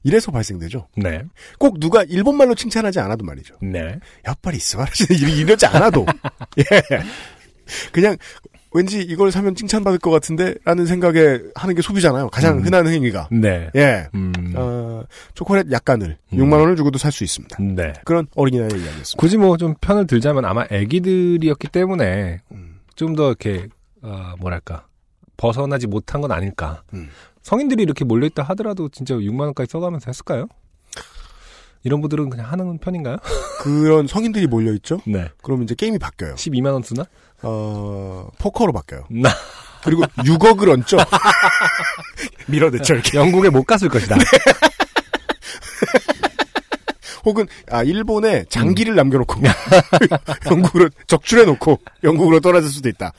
이래서 0.02 0.30
발생되죠. 0.30 0.88
네. 0.96 1.22
꼭 1.58 1.80
누가 1.80 2.02
일본말로 2.02 2.54
칭찬하지 2.54 3.00
않아도 3.00 3.24
말이죠. 3.24 3.54
네. 3.62 3.98
야빨리 4.26 4.58
스바라시는 4.58 5.20
이러지 5.38 5.64
않아도 5.66 6.04
예 6.58 6.64
그냥 7.92 8.16
왠지 8.76 9.00
이걸 9.00 9.30
사면 9.30 9.54
칭찬받을 9.54 10.00
것 10.00 10.10
같은데 10.10 10.56
라는 10.64 10.84
생각에 10.84 11.38
하는 11.54 11.74
게 11.74 11.80
소비잖아요. 11.80 12.28
가장 12.28 12.58
음. 12.58 12.64
흔한 12.64 12.86
행위가 12.88 13.28
네. 13.30 13.70
예 13.76 14.08
음. 14.14 14.32
어, 14.56 15.04
초콜릿 15.34 15.70
약간을 15.72 16.18
음. 16.32 16.38
6만 16.38 16.58
원을 16.60 16.76
주고도 16.76 16.98
살 16.98 17.10
수 17.12 17.24
있습니다. 17.24 17.56
네. 17.62 17.92
그런 18.04 18.26
어린이날의 18.34 18.72
이야기였습니다. 18.72 19.16
굳이 19.16 19.38
뭐 19.38 19.56
좀 19.56 19.74
편을 19.80 20.06
들자면 20.06 20.44
아마 20.44 20.66
애기들이었기 20.70 21.68
때문에 21.68 22.40
음. 22.52 22.80
좀더 22.96 23.28
이렇게 23.28 23.68
어, 24.02 24.34
뭐랄까 24.38 24.86
벗어나지 25.36 25.86
못한 25.86 26.20
건 26.20 26.32
아닐까. 26.32 26.82
음. 26.92 27.10
성인들이 27.42 27.82
이렇게 27.82 28.04
몰려있다 28.04 28.42
하더라도 28.42 28.88
진짜 28.88 29.14
6만 29.14 29.40
원까지 29.40 29.70
써가면서 29.70 30.04
했을까요? 30.08 30.46
이런 31.82 32.00
분들은 32.00 32.30
그냥 32.30 32.50
하는 32.50 32.78
편인가요? 32.78 33.18
그런 33.60 34.06
성인들이 34.06 34.46
몰려 34.46 34.72
있죠. 34.74 35.00
네. 35.06 35.28
그럼 35.42 35.62
이제 35.62 35.74
게임이 35.74 35.98
바뀌어요. 35.98 36.34
12만 36.34 36.72
원 36.72 36.82
쓰나? 36.82 37.04
어 37.42 38.28
포커로 38.38 38.72
바뀌어요. 38.72 39.04
나 39.10 39.28
그리고 39.84 40.02
6억을 40.02 40.70
얹죠. 40.70 40.96
밀어넣죠 42.48 42.94
이렇게. 42.94 43.18
영국에 43.18 43.50
못 43.50 43.64
갔을 43.64 43.90
것이다. 43.90 44.16
혹은 47.26 47.46
아 47.70 47.82
일본에 47.82 48.44
장기를 48.48 48.94
남겨놓고 48.94 49.40
영국으로 50.50 50.88
적출해놓고 51.06 51.80
영국으로 52.02 52.40
떨어질 52.40 52.70
수도 52.70 52.88
있다. 52.88 53.12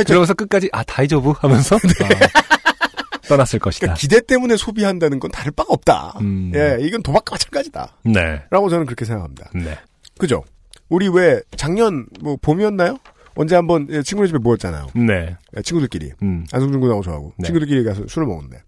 아, 0.00 0.04
저, 0.04 0.14
그러면서 0.14 0.34
끝까지 0.34 0.68
아 0.72 0.82
다이저브 0.82 1.32
하면서 1.38 1.76
아, 2.02 3.28
떠났을 3.28 3.58
것이다. 3.58 3.86
그러니까 3.86 3.98
기대 4.00 4.20
때문에 4.20 4.56
소비한다는 4.56 5.18
건 5.18 5.30
다를 5.30 5.52
바가 5.52 5.72
없다. 5.72 6.18
음. 6.20 6.52
예, 6.54 6.78
이건 6.80 7.02
도박과 7.02 7.34
마찬가지다. 7.34 7.96
네. 8.04 8.42
라고 8.50 8.68
저는 8.68 8.86
그렇게 8.86 9.04
생각합니다. 9.04 9.50
네. 9.54 9.76
그죠? 10.18 10.44
우리 10.88 11.08
왜 11.08 11.40
작년 11.56 12.06
뭐 12.20 12.36
봄이었나요? 12.40 12.98
언제 13.34 13.54
한번 13.54 13.86
예, 13.90 14.02
친구네 14.02 14.28
집에 14.28 14.38
모였잖아요. 14.38 14.86
네. 14.94 15.36
예, 15.56 15.62
친구들끼리 15.62 16.12
음. 16.22 16.46
안승준 16.52 16.80
군하고 16.80 17.02
저하고 17.02 17.32
네. 17.38 17.46
친구들끼리 17.46 17.84
가서 17.84 18.02
술을 18.08 18.26
먹었는데 18.26 18.62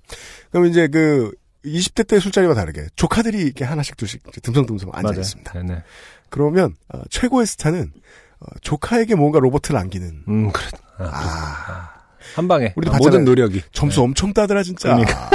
그럼 0.51 0.67
이제 0.67 0.89
그 0.89 1.33
20대 1.65 2.07
때 2.07 2.21
술자리와 2.21 2.55
다르게 2.55 2.87
조카들이 2.97 3.39
이렇게 3.39 3.65
하나씩 3.65 3.97
둘씩 3.97 4.23
듬성듬성 4.43 4.91
앉아. 4.93 5.21
있습니다. 5.21 5.53
네, 5.55 5.63
네. 5.63 5.83
그러면 6.31 6.75
어, 6.93 7.01
최고의 7.11 7.47
스타는 7.47 7.93
어, 8.41 8.47
조카에게 8.63 9.15
뭔가 9.15 9.39
로봇을 9.41 9.77
안기는 9.77 10.23
음, 10.29 10.53
그래. 10.53 10.67
아, 10.99 11.05
아 11.05 11.99
한 12.35 12.49
방에 12.49 12.73
우리도 12.77 12.95
아. 12.95 12.99
모든 12.99 13.25
노력이 13.25 13.63
점수 13.73 14.03
엄청 14.03 14.33
따더라 14.33 14.63
진짜. 14.63 14.95
그러니까. 14.95 15.31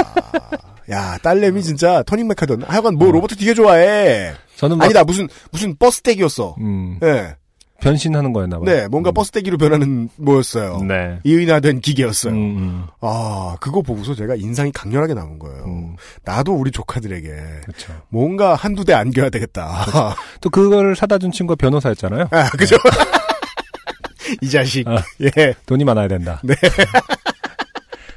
야 0.90 1.18
딸내미 1.18 1.62
진짜 1.62 2.02
터닝메카드. 2.04 2.62
하여간 2.62 2.94
뭐 2.96 3.08
어. 3.08 3.12
로봇 3.12 3.30
되게 3.38 3.54
좋아해. 3.54 4.32
저는 4.56 4.78
막 4.78 4.84
아니다 4.84 5.04
무슨 5.04 5.28
무슨 5.50 5.76
버스 5.76 6.02
떼기였어. 6.02 6.56
음, 6.60 6.98
네, 7.00 7.36
변신하는 7.80 8.32
거였나 8.32 8.58
봐요. 8.58 8.64
네 8.64 8.88
뭔가 8.88 9.10
버스 9.10 9.30
떼기로 9.30 9.58
변하는 9.58 10.08
뭐였어요. 10.16 10.78
네. 10.86 11.18
이의나된 11.24 11.80
기계였어요. 11.80 12.32
음, 12.32 12.38
음, 12.38 12.86
아 13.00 13.56
그거 13.60 13.82
보고서 13.82 14.14
제가 14.14 14.36
인상이 14.36 14.72
강렬하게 14.72 15.14
남은 15.14 15.38
거예요. 15.38 15.64
음, 15.64 15.96
나도 16.24 16.54
우리 16.54 16.70
조카들에게 16.70 17.28
그렇죠. 17.64 17.92
뭔가 18.08 18.54
한두 18.54 18.84
대 18.84 18.94
안겨야 18.94 19.30
되겠다. 19.30 20.14
또 20.40 20.50
그걸 20.50 20.96
사다 20.96 21.18
준 21.18 21.30
친구가 21.30 21.56
변호사였잖아요. 21.56 22.28
아 22.30 22.50
그죠? 22.50 22.76
이 24.40 24.48
자식. 24.48 24.86
아. 24.88 25.02
예. 25.20 25.54
돈이 25.66 25.84
많아야 25.84 26.08
된다. 26.08 26.40
네. 26.42 26.54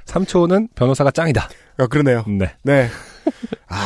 삼촌은 0.06 0.70
변호사가 0.76 1.12
짱이다. 1.12 1.50
아, 1.78 1.88
그러네요. 1.88 2.24
네. 2.28 2.54
네. 2.64 2.90
아, 3.68 3.84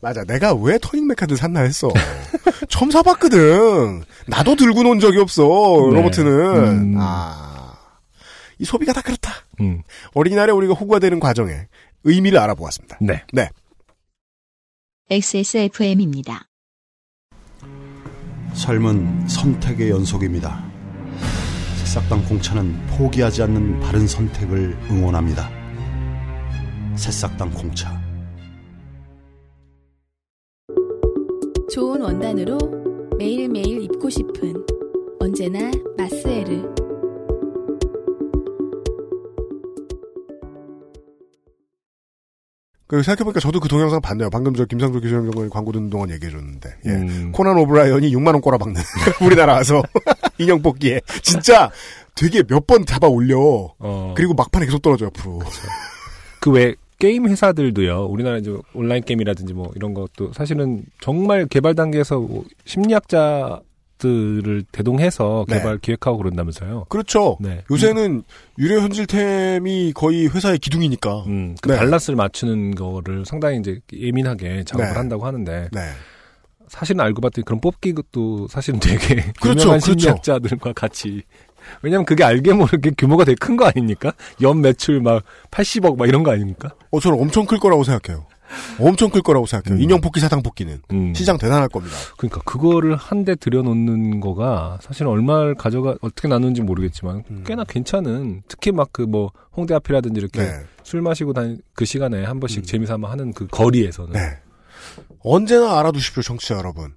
맞아. 0.00 0.24
내가 0.24 0.54
왜 0.54 0.78
터닝메카드 0.80 1.36
샀나 1.36 1.60
했어. 1.60 1.88
처음 2.68 2.90
사봤거든. 2.90 4.02
나도 4.26 4.56
들고 4.56 4.82
논 4.82 5.00
적이 5.00 5.18
없어, 5.18 5.42
네. 5.90 5.96
로버트는. 5.96 6.32
음. 6.66 6.94
아. 6.98 7.76
이 8.58 8.64
소비가 8.64 8.92
다 8.92 9.02
그렇다. 9.02 9.32
음, 9.60 9.82
어린이날에 10.14 10.52
우리가 10.52 10.74
호구가 10.74 10.98
되는 10.98 11.20
과정에 11.20 11.66
의미를 12.04 12.38
알아보았습니다. 12.38 12.98
네. 13.00 13.22
네. 13.32 13.50
XSFM입니다. 15.10 16.46
삶은 18.54 19.28
선택의 19.28 19.90
연속입니다. 19.90 20.64
새싹당 21.84 22.24
공차는 22.24 22.86
포기하지 22.86 23.42
않는 23.42 23.80
바른 23.80 24.06
선택을 24.08 24.76
응원합니다. 24.90 25.50
새싹당 26.96 27.50
공차. 27.52 28.05
좋은 31.76 32.00
원단으로 32.00 32.56
매일매일 33.18 33.82
입고 33.82 34.08
싶은 34.08 34.64
언제나 35.20 35.70
마스에르 35.98 36.62
그 42.86 43.02
생각해보니까 43.02 43.40
저도 43.40 43.60
그 43.60 43.68
동영상 43.68 44.00
봤네요. 44.00 44.30
방금 44.30 44.54
저 44.54 44.64
김상조 44.64 45.00
기술행정관이 45.00 45.50
광고 45.50 45.70
듣는 45.72 45.90
동안 45.90 46.08
얘기해줬는데. 46.12 46.76
예. 46.86 46.90
음, 46.90 47.32
코난 47.32 47.58
오브라이언이 47.58 48.10
6만 48.14 48.28
원 48.28 48.40
꼬라박는. 48.40 48.80
우리나라 49.26 49.54
와서. 49.54 49.82
인형 50.38 50.62
뽑기에. 50.62 51.02
진짜 51.20 51.70
되게 52.14 52.42
몇 52.44 52.66
번 52.66 52.86
잡아 52.86 53.06
올려. 53.08 53.36
어, 53.78 54.14
그리고 54.16 54.32
막판에 54.32 54.64
계속 54.64 54.80
떨어져, 54.80 55.06
옆으로. 55.06 55.40
그 56.40 56.57
왜 56.57 56.74
게임 56.98 57.28
회사들도요. 57.28 58.06
우리나라 58.06 58.38
이제 58.38 58.54
온라인 58.74 59.02
게임이라든지 59.02 59.52
뭐 59.52 59.70
이런 59.76 59.94
것도 59.94 60.32
사실은 60.32 60.84
정말 61.00 61.46
개발 61.46 61.74
단계에서 61.74 62.18
뭐 62.18 62.44
심리학자 62.64 63.60
들을 63.98 64.62
대동해서 64.72 65.46
네. 65.48 65.56
개발 65.56 65.78
기획하고 65.78 66.18
그런다면서요. 66.18 66.84
그렇죠. 66.88 67.38
네. 67.40 67.62
요새는 67.70 68.24
유료 68.58 68.80
현질템이 68.80 69.92
거의 69.94 70.28
회사의 70.28 70.58
기둥이니까. 70.58 71.24
음, 71.26 71.56
그 71.62 71.70
네. 71.70 71.78
밸런스를 71.78 72.16
맞추는 72.16 72.74
거를 72.74 73.24
상당히 73.24 73.58
이제 73.58 73.80
예민하게 73.92 74.64
작업을 74.64 74.90
네. 74.90 74.96
한다고 74.96 75.24
하는데 75.24 75.68
네. 75.72 75.80
사실은 76.68 77.00
알고 77.00 77.20
봤더니 77.20 77.44
그런 77.44 77.60
뽑기 77.60 77.94
것도 77.94 78.48
사실은 78.48 78.80
되게 78.80 79.16
그렇죠, 79.40 79.60
유명한 79.62 79.80
그렇죠. 79.80 79.80
심리학자들과 79.80 80.72
같이 80.72 81.22
왜냐면 81.82 82.04
그게 82.04 82.24
알게 82.24 82.52
모르게 82.52 82.90
규모가 82.96 83.24
되게 83.24 83.36
큰 83.36 83.56
거 83.56 83.66
아닙니까? 83.66 84.12
연 84.42 84.60
매출 84.60 85.00
막 85.00 85.22
80억 85.50 85.96
막 85.96 86.06
이런 86.08 86.22
거 86.22 86.30
아닙니까? 86.32 86.74
어, 86.90 87.00
저는 87.00 87.18
엄청 87.20 87.46
클 87.46 87.58
거라고 87.58 87.84
생각해요. 87.84 88.26
엄청 88.78 89.10
클 89.10 89.22
거라고 89.22 89.44
생각해요. 89.46 89.78
음. 89.78 89.82
인형 89.82 90.00
뽑기, 90.00 90.20
사탕 90.20 90.40
뽑기는. 90.42 90.82
음. 90.92 91.14
시장 91.14 91.36
대단할 91.36 91.68
겁니다. 91.68 91.96
그러니까 92.16 92.40
그거를 92.42 92.94
한 92.94 93.24
대 93.24 93.34
들여놓는 93.34 94.20
거가 94.20 94.78
사실 94.82 95.04
얼마를 95.06 95.54
가져가 95.56 95.96
어떻게 96.00 96.28
나누는지 96.28 96.62
모르겠지만 96.62 97.24
음. 97.30 97.44
꽤나 97.46 97.64
괜찮은 97.64 98.42
특히 98.46 98.70
막 98.72 98.92
그 98.92 99.02
뭐 99.02 99.32
홍대 99.56 99.74
앞이라든지 99.74 100.20
이렇게 100.20 100.42
네. 100.42 100.52
술 100.84 101.00
마시고 101.02 101.32
다니 101.32 101.56
그 101.74 101.84
시간에 101.84 102.22
한 102.24 102.38
번씩 102.38 102.58
음. 102.58 102.62
재미삼아 102.64 103.10
하는 103.10 103.32
그 103.32 103.46
거리에서는 103.48 104.12
네. 104.12 104.20
언제나 105.24 105.78
알아두십시오, 105.80 106.22
청취자 106.22 106.56
여러분. 106.56 106.94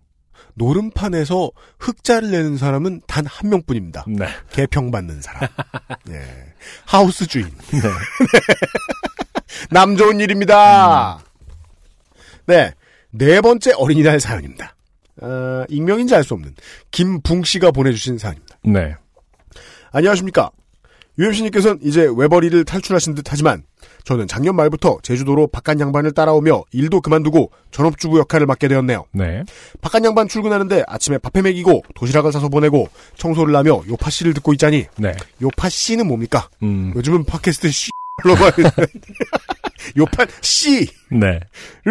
노름판에서 0.59 1.49
흑자를 1.79 2.29
내는 2.31 2.57
사람은 2.57 3.01
단 3.07 3.25
한 3.25 3.49
명뿐입니다. 3.49 4.05
네. 4.07 4.27
개평받는 4.51 5.21
사람. 5.21 5.47
예. 6.11 6.21
하우스 6.85 7.25
주인. 7.25 7.45
네. 7.71 7.79
남 9.71 9.95
좋은 9.95 10.19
일입니다. 10.19 11.19
네. 12.45 12.73
네 13.11 13.41
번째 13.41 13.71
어린이날 13.77 14.19
사연입니다. 14.19 14.75
어, 15.21 15.63
익명인지 15.69 16.13
알 16.15 16.23
수 16.23 16.33
없는 16.33 16.55
김붕 16.91 17.43
씨가 17.43 17.71
보내주신 17.71 18.17
사연입니다. 18.17 18.57
네. 18.63 18.95
안녕하십니까. 19.91 20.51
UMC님께서는 21.17 21.79
이제 21.81 22.07
외벌이를 22.15 22.63
탈출하신 22.65 23.15
듯 23.15 23.25
하지만 23.29 23.63
저는 24.03 24.27
작년 24.27 24.55
말부터 24.55 24.99
제주도로 25.03 25.47
바깥 25.47 25.79
양반을 25.79 26.11
따라오며 26.11 26.63
일도 26.71 27.01
그만두고 27.01 27.51
전업주부 27.71 28.19
역할을 28.19 28.47
맡게 28.47 28.67
되었네요. 28.67 29.05
네. 29.11 29.43
바깥 29.81 30.03
양반 30.03 30.27
출근하는데 30.27 30.83
아침에 30.87 31.17
밥해 31.17 31.41
먹이고 31.43 31.83
도시락을 31.95 32.31
사서 32.31 32.49
보내고 32.49 32.89
청소를 33.15 33.55
하며 33.55 33.81
요파 33.87 34.09
씨를 34.09 34.33
듣고 34.33 34.53
있자니 34.53 34.85
네. 34.97 35.15
요파 35.41 35.69
씨는 35.69 36.07
뭡니까? 36.07 36.49
음. 36.63 36.93
요즘은 36.95 37.25
팟캐스트 37.25 37.69
씨로 37.71 38.35
말 38.39 38.51
요판 39.97 40.27
C를 40.41 40.87
네. 41.11 41.39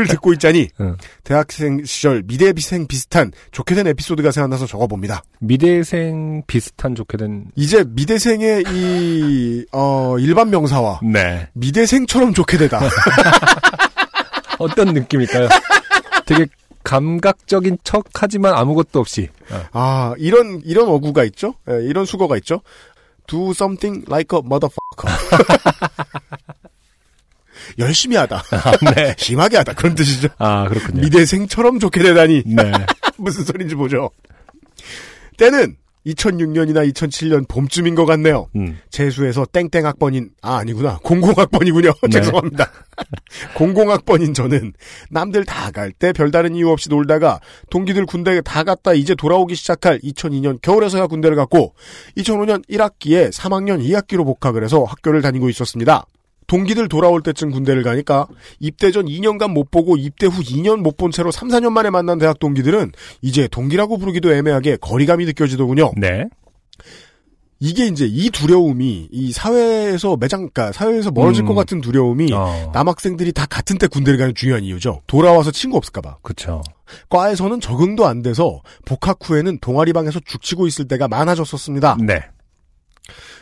듣고 0.09 0.33
있자니 0.35 0.69
응. 0.81 0.97
대학생 1.25 1.85
시절 1.85 2.23
미대생 2.27 2.87
비슷한 2.87 3.33
좋게 3.53 3.75
된 3.75 3.87
에피소드가 3.87 4.31
생각나서 4.31 4.67
적어봅니다. 4.67 5.23
미대생 5.41 6.43
비슷한 6.47 6.95
좋게 6.95 7.17
된. 7.17 7.47
이제 7.55 7.85
미대생의 7.87 8.65
이 8.69 9.65
어, 9.73 10.17
일반 10.19 10.51
명사와 10.51 11.01
네. 11.03 11.49
미대생처럼 11.55 12.35
좋게 12.35 12.59
되다. 12.59 12.81
어떤 14.59 14.89
느낌일까요? 14.89 15.49
되게 16.27 16.47
감각적인 16.85 17.79
척 17.85 18.07
하지만 18.15 18.55
아무것도 18.55 18.99
없이. 18.99 19.29
아 19.73 20.15
이런 20.19 20.61
이런 20.65 20.89
어구가 20.89 21.25
있죠. 21.25 21.55
예, 21.71 21.85
이런 21.85 22.07
수거가 22.07 22.37
있죠. 22.39 22.63
Do 23.27 23.51
something 23.51 24.05
like 24.09 24.37
a 24.37 24.43
motherfucker. 24.43 25.09
열심히 27.79 28.17
하다. 28.17 28.43
네. 28.97 29.15
심하게 29.19 29.57
하다. 29.59 29.75
그런 29.75 29.95
뜻이죠. 29.95 30.29
아 30.39 30.67
그렇군요. 30.69 31.03
미대생처럼 31.03 31.79
좋게 31.79 32.03
되다니. 32.03 32.43
네. 32.47 32.73
무슨 33.19 33.45
소린지 33.45 33.75
보죠. 33.75 34.11
때는 35.37 35.77
2006년이나 36.07 36.91
2007년 36.93 37.47
봄쯤인 37.49 37.95
것 37.95 38.07
같네요. 38.07 38.47
음. 38.57 38.79
재수에서 38.89 39.45
땡땡 39.45 39.85
학번인 39.85 40.31
아 40.41 40.57
아니구나 40.57 40.99
공공 41.03 41.35
학번이군요. 41.37 41.93
네. 42.03 42.09
죄송합니다. 42.09 42.71
공공 43.55 43.91
학번인 43.91 44.33
저는 44.33 44.73
남들 45.11 45.45
다 45.45 45.71
갈 45.71 45.93
때 45.93 46.13
별다른 46.13 46.55
이유 46.55 46.71
없이 46.71 46.89
놀다가 46.89 47.41
동기들 47.71 48.07
군대 48.07 48.41
다 48.41 48.65
갔다 48.65 48.95
이제 48.95 49.15
돌아오기 49.15 49.55
시작할 49.55 49.99
2002년 50.01 50.59
겨울에서야 50.63 51.09
군대를 51.09 51.37
갔고 51.37 51.75
2005년 52.17 52.67
1학기에 52.71 53.31
3학년 53.33 53.83
2학기로 53.85 54.25
복학을 54.25 54.65
해서 54.65 54.85
학교를 54.85 55.21
다니고 55.21 55.51
있었습니다. 55.51 56.07
동기들 56.49 56.89
돌아올 56.89 57.23
때쯤 57.23 57.51
군대를 57.51 57.83
가니까 57.85 58.27
입대 58.59 58.91
전 58.91 59.07
2년간 59.07 59.53
못 59.53 59.71
보고 59.71 59.97
입대 59.97 60.27
후 60.27 60.43
2년 60.43 60.79
못 60.81 60.97
본 60.99 61.13
채로 61.13 61.31
3, 61.31 61.49
4년 61.49 61.71
만에 61.71 61.91
만난 61.91 62.19
대학 62.19 62.41
동기들은 62.41 62.91
이제 63.23 63.47
동기라고 63.47 63.99
부르기도 63.99 64.33
애매하게 64.33 64.79
거리감이 64.79 65.27
느껴지더군요. 65.27 65.93
네. 65.97 66.25
이게 67.61 67.87
이제 67.87 68.07
이 68.09 68.31
두려움이 68.31 69.09
이 69.11 69.33
사회에서 69.33 70.17
매장, 70.17 70.49
그러니까 70.49 70.73
사회에서 70.73 71.11
멀어질 71.11 71.43
음. 71.45 71.47
것 71.49 71.55
같은 71.55 71.81
두려움이 71.81 72.33
어. 72.33 72.71
남학생들이 72.73 73.33
다 73.33 73.47
같은 73.47 73.79
때 73.79 73.87
군대를 73.87 74.19
가는 74.19 74.35
중요한 74.35 74.63
이유죠. 74.65 75.03
돌아와서 75.07 75.51
친구 75.51 75.77
없을까봐. 75.77 76.19
그쵸. 76.23 76.63
과에서는 77.11 77.61
적응도 77.61 78.07
안 78.07 78.23
돼서 78.23 78.63
복학 78.87 79.19
후에는 79.23 79.59
동아리 79.61 79.93
방에서 79.93 80.21
죽치고 80.25 80.67
있을 80.69 80.87
때가 80.89 81.09
많아졌었습니다. 81.09 81.99
네. 82.01 82.21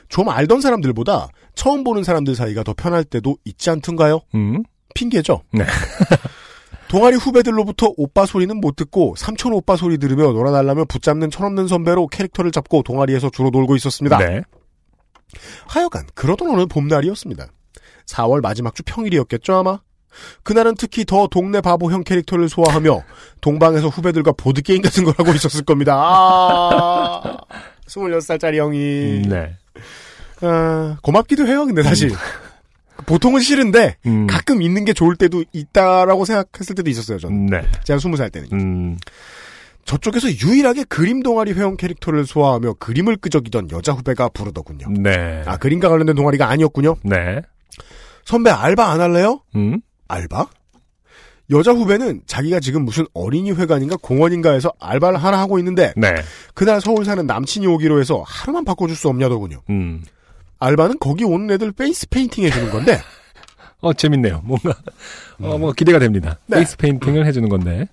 좀 0.09 0.29
알던 0.29 0.61
사람들보다 0.61 1.29
처음 1.57 1.83
보는 1.83 2.05
사람들 2.05 2.37
사이가 2.37 2.63
더 2.63 2.75
편할 2.75 3.03
때도 3.03 3.37
있지 3.45 3.71
않던가요? 3.71 4.21
음. 4.37 4.63
핑계죠. 4.95 5.43
네. 5.53 5.65
동아리 6.89 7.17
후배들로부터 7.17 7.93
오빠 7.97 8.27
소리는 8.27 8.57
못 8.61 8.77
듣고 8.77 9.15
삼촌 9.17 9.53
오빠 9.53 9.75
소리 9.75 9.99
들으며 9.99 10.31
놀아달라며 10.33 10.85
붙잡는 10.85 11.31
철없는 11.31 11.67
선배로 11.67 12.07
캐릭터를 12.07 12.53
잡고 12.53 12.83
동아리에서 12.85 13.31
주로 13.31 13.51
놀고 13.51 13.75
있었습니다. 13.75 14.19
네. 14.19 14.43
하여간 15.67 16.07
그러던 16.15 16.49
어느 16.49 16.67
봄날이었습니다. 16.67 17.47
4월 18.07 18.41
마지막 18.41 18.75
주 18.77 18.85
평일이었겠죠 18.85 19.55
아마? 19.55 19.81
그날은 20.45 20.75
특히 20.79 21.05
더 21.05 21.27
동네 21.27 21.61
바보형 21.61 22.05
캐릭터를 22.05 22.49
소화하며 22.49 23.03
동방에서 23.41 23.89
후배들과 23.89 24.33
보드게임 24.33 24.81
같은 24.81 25.05
걸 25.05 25.15
하고 25.19 25.33
있었을 25.33 25.65
겁니다. 25.65 25.95
아, 25.97 27.37
26살짜리 27.89 28.57
형이. 28.57 29.23
네. 29.29 29.57
아, 30.41 30.97
고맙기도 31.03 31.47
해요, 31.47 31.67
근데 31.67 31.83
사실. 31.83 32.11
보통은 33.07 33.41
싫은데, 33.41 33.97
음. 34.07 34.27
가끔 34.27 34.63
있는 34.63 34.85
게 34.85 34.93
좋을 34.93 35.17
때도 35.17 35.45
있다라고 35.53 36.25
생각했을 36.25 36.75
때도 36.75 36.91
있었어요, 36.91 37.19
저는. 37.19 37.47
네. 37.47 37.63
제가 37.85 37.99
20살 37.99 38.33
때는. 38.33 38.49
음. 38.53 38.99
저쪽에서 39.85 40.29
유일하게 40.29 40.85
그림 40.85 41.23
동아리 41.23 41.53
회원 41.53 41.77
캐릭터를 41.77 42.27
소화하며 42.27 42.75
그림을 42.75 43.17
끄적이던 43.17 43.71
여자 43.71 43.93
후배가 43.93 44.31
부르더군요. 44.31 44.89
네. 44.91 45.43
아, 45.47 45.57
그림과 45.57 45.89
관련된 45.89 46.17
동아리가 46.17 46.49
아니었군요. 46.49 46.97
네. 47.05 47.41
선배 48.25 48.51
알바 48.51 48.91
안 48.91 49.01
할래요? 49.01 49.43
음. 49.55 49.81
알바? 50.09 50.49
여자 51.51 51.71
후배는 51.73 52.23
자기가 52.27 52.59
지금 52.59 52.85
무슨 52.85 53.05
어린이 53.15 53.53
회관인가 53.53 53.97
공원인가에서 54.03 54.73
알바를 54.81 55.23
하나 55.23 55.39
하고 55.39 55.59
있는데 55.61 55.93
네. 55.97 56.13
그날 56.55 56.81
서울 56.81 57.05
사는 57.05 57.25
남친이 57.25 57.69
오기로 57.69 58.01
해서 58.01 58.25
하루만 58.27 58.65
바꿔줄 58.65 58.97
수 58.97 59.09
없냐더군요. 59.09 59.63
음. 59.71 60.03
알바는 60.59 60.99
거기 61.01 61.25
오는 61.25 61.51
애들 61.51 61.73
페이스 61.73 62.09
페인팅 62.09 62.45
해주는 62.45 62.71
건데 62.71 63.01
어, 63.81 63.93
재밌네요. 63.93 64.41
뭔가, 64.43 64.75
어, 65.39 65.59
뭐, 65.59 65.73
기대가 65.73 65.99
됩니다. 65.99 66.39
네. 66.47 66.57
페이스 66.57 66.77
페인팅을 66.77 67.27
해주는 67.27 67.49
건데. 67.49 67.87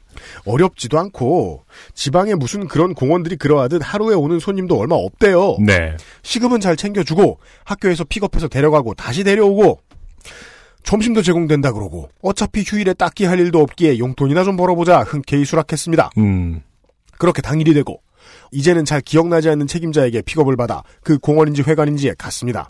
어렵지도 0.46 0.98
않고 0.98 1.66
지방에 1.94 2.36
무슨 2.36 2.68
그런 2.68 2.94
공원들이 2.94 3.36
그러하듯 3.36 3.82
하루에 3.84 4.16
오는 4.16 4.40
손님도 4.40 4.78
얼마 4.78 4.96
없대요. 4.96 5.58
네. 5.60 5.98
시급은 6.22 6.62
잘 6.62 6.78
챙겨주고 6.78 7.40
학교에서 7.66 8.06
픽업해서 8.06 8.48
데려가고 8.48 8.94
다시 8.94 9.24
데려오고 9.24 9.80
점심도 10.84 11.22
제공된다 11.22 11.72
그러고 11.72 12.10
어차피 12.22 12.64
휴일에 12.66 12.94
딱히 12.94 13.26
할 13.26 13.40
일도 13.40 13.60
없기에 13.60 14.00
용돈이나 14.00 14.44
좀 14.44 14.56
벌어보자 14.56 15.02
흔쾌히 15.02 15.46
수락했습니다. 15.46 16.12
음. 16.18 16.62
그렇게 17.18 17.42
당일이 17.42 17.74
되고 17.74 18.02
이제는 18.54 18.86
잘 18.86 19.02
기억나지 19.02 19.50
않는 19.50 19.68
책임자에게 19.68 20.22
픽업을 20.22 20.56
받아 20.56 20.84
그 21.04 21.18
공원인지 21.18 21.64
회관인지에 21.64 22.14
갔습니다. 22.18 22.70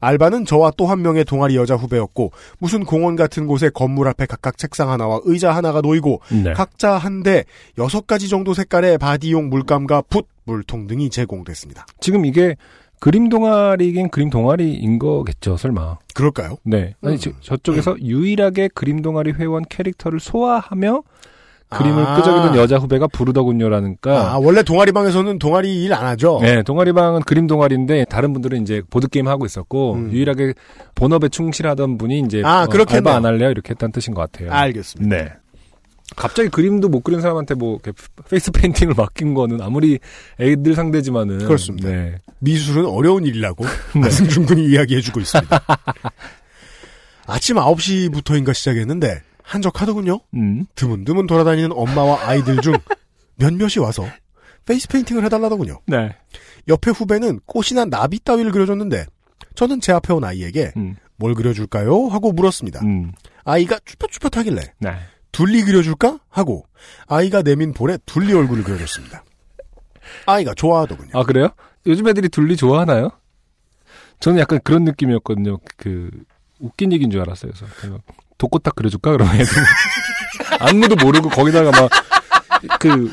알바는 0.00 0.46
저와 0.46 0.72
또 0.76 0.86
한 0.86 1.02
명의 1.02 1.24
동아리 1.24 1.54
여자 1.56 1.76
후배였고 1.76 2.32
무슨 2.58 2.84
공원 2.84 3.14
같은 3.14 3.46
곳에 3.46 3.70
건물 3.72 4.08
앞에 4.08 4.26
각각 4.26 4.56
책상 4.58 4.90
하나와 4.90 5.20
의자 5.24 5.52
하나가 5.54 5.80
놓이고 5.80 6.20
네. 6.44 6.52
각자 6.54 6.96
한 6.96 7.22
대 7.22 7.44
여섯 7.78 8.06
가지 8.06 8.28
정도 8.28 8.54
색깔의 8.54 8.98
바디용 8.98 9.48
물감과 9.48 10.02
붓, 10.08 10.26
물통 10.44 10.86
등이 10.86 11.10
제공됐습니다. 11.10 11.86
지금 12.00 12.24
이게 12.24 12.56
그림 13.00 13.28
동아리긴 13.28 14.08
그림 14.10 14.30
동아리인 14.30 14.98
거겠죠, 14.98 15.56
설마. 15.56 15.98
그럴까요? 16.14 16.56
네. 16.64 16.94
아니, 17.02 17.14
음. 17.16 17.18
저, 17.18 17.30
저쪽에서 17.42 18.00
유일하게 18.00 18.68
그림 18.74 19.02
동아리 19.02 19.32
회원 19.32 19.64
캐릭터를 19.68 20.18
소화하며 20.20 21.02
그림을 21.68 22.06
아. 22.06 22.16
끄적이던 22.16 22.56
여자 22.56 22.76
후배가 22.76 23.08
부르더군요라니까. 23.08 24.32
아, 24.34 24.38
원래 24.38 24.62
동아리방에서는 24.62 25.38
동아리 25.40 25.82
일 25.82 25.92
안 25.92 26.06
하죠? 26.06 26.38
네, 26.42 26.62
동아리방은 26.62 27.22
그림 27.22 27.46
동아리인데 27.46 28.04
다른 28.04 28.32
분들은 28.32 28.62
이제 28.62 28.82
보드 28.90 29.08
게임 29.08 29.26
하고 29.28 29.44
있었고 29.46 29.94
음. 29.94 30.12
유일하게 30.12 30.54
본업에 30.94 31.28
충실하던 31.28 31.98
분이 31.98 32.20
이제 32.20 32.42
아, 32.44 32.62
어, 32.62 32.66
그렇겠네요. 32.66 32.98
알바 32.98 33.16
안 33.16 33.24
할래요 33.26 33.50
이렇게 33.50 33.70
했다는 33.70 33.92
뜻인 33.92 34.14
것 34.14 34.30
같아요. 34.30 34.52
알겠습니다. 34.52 35.16
네. 35.16 35.28
갑자기 36.14 36.48
그림도 36.50 36.88
못 36.88 37.00
그린 37.02 37.20
사람한테 37.20 37.54
뭐 37.54 37.78
페이스 38.30 38.52
페인팅을 38.52 38.94
맡긴 38.96 39.34
거는 39.34 39.60
아무리 39.60 39.98
애들 40.38 40.74
상대지만은 40.74 41.38
그렇습니다. 41.38 41.88
네. 41.88 42.14
미술은 42.38 42.86
어려운 42.86 43.24
일이라고 43.24 43.64
네. 43.96 44.02
안승준 44.04 44.46
군이 44.46 44.66
이야기해주고 44.70 45.18
있습니다. 45.18 45.60
아침 47.26 47.56
9시부터인가 47.56 48.54
시작했는데 48.54 49.20
한적하더군요. 49.46 50.20
음. 50.34 50.66
드문드문 50.74 51.26
돌아다니는 51.26 51.70
엄마와 51.72 52.26
아이들 52.28 52.60
중 52.60 52.74
몇몇이 53.36 53.78
와서 53.78 54.04
페이스 54.64 54.88
페인팅을 54.88 55.24
해달라더군요. 55.24 55.80
네. 55.86 56.14
옆에 56.68 56.90
후배는 56.90 57.40
꽃이나 57.46 57.84
나비 57.84 58.18
따위를 58.18 58.50
그려줬는데 58.50 59.06
저는 59.54 59.80
제 59.80 59.92
앞에 59.92 60.12
온 60.12 60.24
아이에게 60.24 60.72
음. 60.76 60.96
뭘 61.16 61.34
그려줄까요? 61.34 62.08
하고 62.08 62.32
물었습니다. 62.32 62.80
음. 62.82 63.12
아이가 63.44 63.78
쭈뼛쭈뼛하길래 63.84 64.62
네. 64.80 64.90
둘리 65.30 65.62
그려줄까? 65.62 66.18
하고 66.28 66.66
아이가 67.06 67.42
내민 67.42 67.72
볼에 67.72 67.98
둘리 68.04 68.34
얼굴을 68.34 68.64
그려줬습니다. 68.64 69.22
아이가 70.26 70.54
좋아하더군요. 70.54 71.10
아 71.14 71.22
그래요? 71.22 71.50
요즘 71.86 72.08
애들이 72.08 72.28
둘리 72.28 72.56
좋아하나요? 72.56 73.10
저는 74.18 74.40
약간 74.40 74.58
그런 74.64 74.82
느낌이었거든요. 74.84 75.58
그 75.76 76.10
웃긴 76.58 76.92
얘기인 76.92 77.10
줄 77.10 77.20
알았어요. 77.20 77.52
그래서 77.52 78.00
독꽃딱 78.38 78.74
그려줄까? 78.74 79.12
그러면 79.12 79.34
애들 79.34 79.52
안무도 80.60 80.96
모르고 80.96 81.28
거기다가 81.30 81.70
막 81.70 81.90
그 82.80 83.10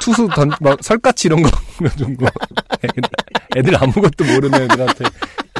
투수 0.00 0.28
던막 0.34 0.78
설까치 0.82 1.28
이런 1.28 1.42
거 1.42 1.50
그려준 1.78 2.16
거 2.16 2.26
애들, 2.82 3.02
애들 3.56 3.76
아무것도 3.76 4.24
모르는 4.24 4.62
애들한테 4.62 5.04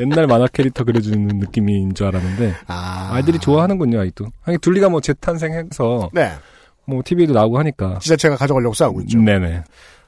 옛날 0.01 0.27
만화 0.27 0.47
캐릭터 0.47 0.85
그려주는 0.85 1.29
느낌인 1.39 1.95
줄 1.95 2.07
알았는데 2.09 2.55
아, 2.67 3.11
아이들이 3.13 3.39
좋아하는군요 3.39 4.01
아이도. 4.01 4.27
하긴 4.43 4.61
둘리가 4.61 4.89
뭐 4.89 5.01
재탄생해서 5.01 6.11
네. 6.13 6.33
뭐 6.85 7.03
TV에도 7.05 7.33
나오고 7.33 7.59
하니까. 7.61 7.99
지자체가 8.01 8.37
가져가려고 8.37 8.75
싸우고 8.75 9.03
있죠. 9.03 9.19
네네. 9.19 9.63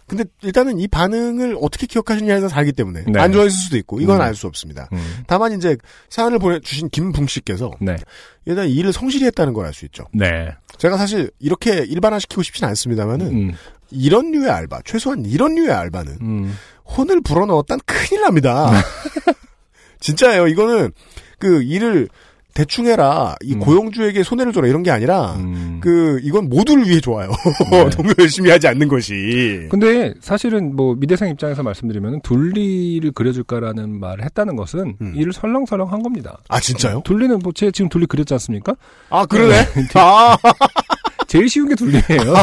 근데 0.06 0.24
일단은 0.42 0.78
이 0.80 0.86
반응을 0.86 1.56
어떻게 1.60 1.86
기억하시느냐에 1.86 2.36
따라 2.36 2.48
다르기 2.48 2.72
때문에 2.72 3.04
네. 3.06 3.20
안 3.20 3.32
좋아했을 3.32 3.56
수도 3.58 3.76
있고 3.78 4.00
이건 4.00 4.16
음. 4.16 4.20
알수 4.20 4.46
없습니다. 4.46 4.88
음. 4.92 4.98
다만 5.26 5.52
이제 5.56 5.76
사연을 6.10 6.38
보내주신 6.38 6.90
김붕 6.90 7.26
씨께서 7.26 7.70
네. 7.80 7.96
일단 8.44 8.68
일을 8.68 8.92
성실히 8.92 9.24
했다는 9.26 9.52
걸 9.54 9.64
알 9.66 9.72
수 9.72 9.84
있죠. 9.86 10.04
네. 10.12 10.54
제가 10.76 10.96
사실 10.98 11.30
이렇게 11.38 11.78
일반화시키고 11.78 12.42
싶진 12.42 12.66
않습니다만은 12.66 13.26
음. 13.26 13.52
이런 13.90 14.30
류의 14.32 14.50
알바, 14.50 14.80
최소한 14.84 15.24
이런 15.24 15.54
류의 15.54 15.70
알바는 15.70 16.18
음. 16.20 16.54
혼을 16.84 17.20
불어넣었단 17.22 17.80
큰일 17.86 18.22
납니다. 18.22 18.70
진짜예요. 20.00 20.48
이거는 20.48 20.92
그 21.38 21.62
일을 21.62 22.08
대충 22.54 22.86
해라. 22.86 23.34
이 23.42 23.54
음. 23.54 23.58
고용주에게 23.58 24.22
손해를 24.22 24.52
줘라 24.52 24.68
이런 24.68 24.84
게 24.84 24.92
아니라 24.92 25.34
음. 25.34 25.80
그 25.82 26.20
이건 26.22 26.48
모두를 26.48 26.88
위해 26.88 27.00
좋아요. 27.00 27.30
네. 27.72 27.90
너무 27.90 28.14
열심히 28.18 28.48
하지 28.50 28.68
않는 28.68 28.86
것이. 28.86 29.66
근데 29.70 30.14
사실은 30.20 30.76
뭐 30.76 30.94
미대생 30.94 31.28
입장에서 31.30 31.64
말씀드리면 31.64 32.20
둘리를 32.22 33.10
그려줄까라는 33.10 33.98
말을 33.98 34.24
했다는 34.24 34.54
것은 34.54 34.96
음. 35.00 35.12
이를 35.16 35.32
설렁설렁 35.32 35.92
한 35.92 36.02
겁니다. 36.02 36.38
아 36.48 36.60
진짜요? 36.60 37.02
둘리는 37.04 37.38
뭐 37.40 37.52
제 37.54 37.70
지금 37.70 37.88
둘리 37.88 38.06
그렸지 38.06 38.34
않습니까? 38.34 38.74
아 39.10 39.26
그러네. 39.26 39.54
네. 39.74 39.84
아, 40.00 40.36
제일 41.26 41.48
쉬운 41.48 41.68
게 41.68 41.74
둘리예요. 41.74 42.34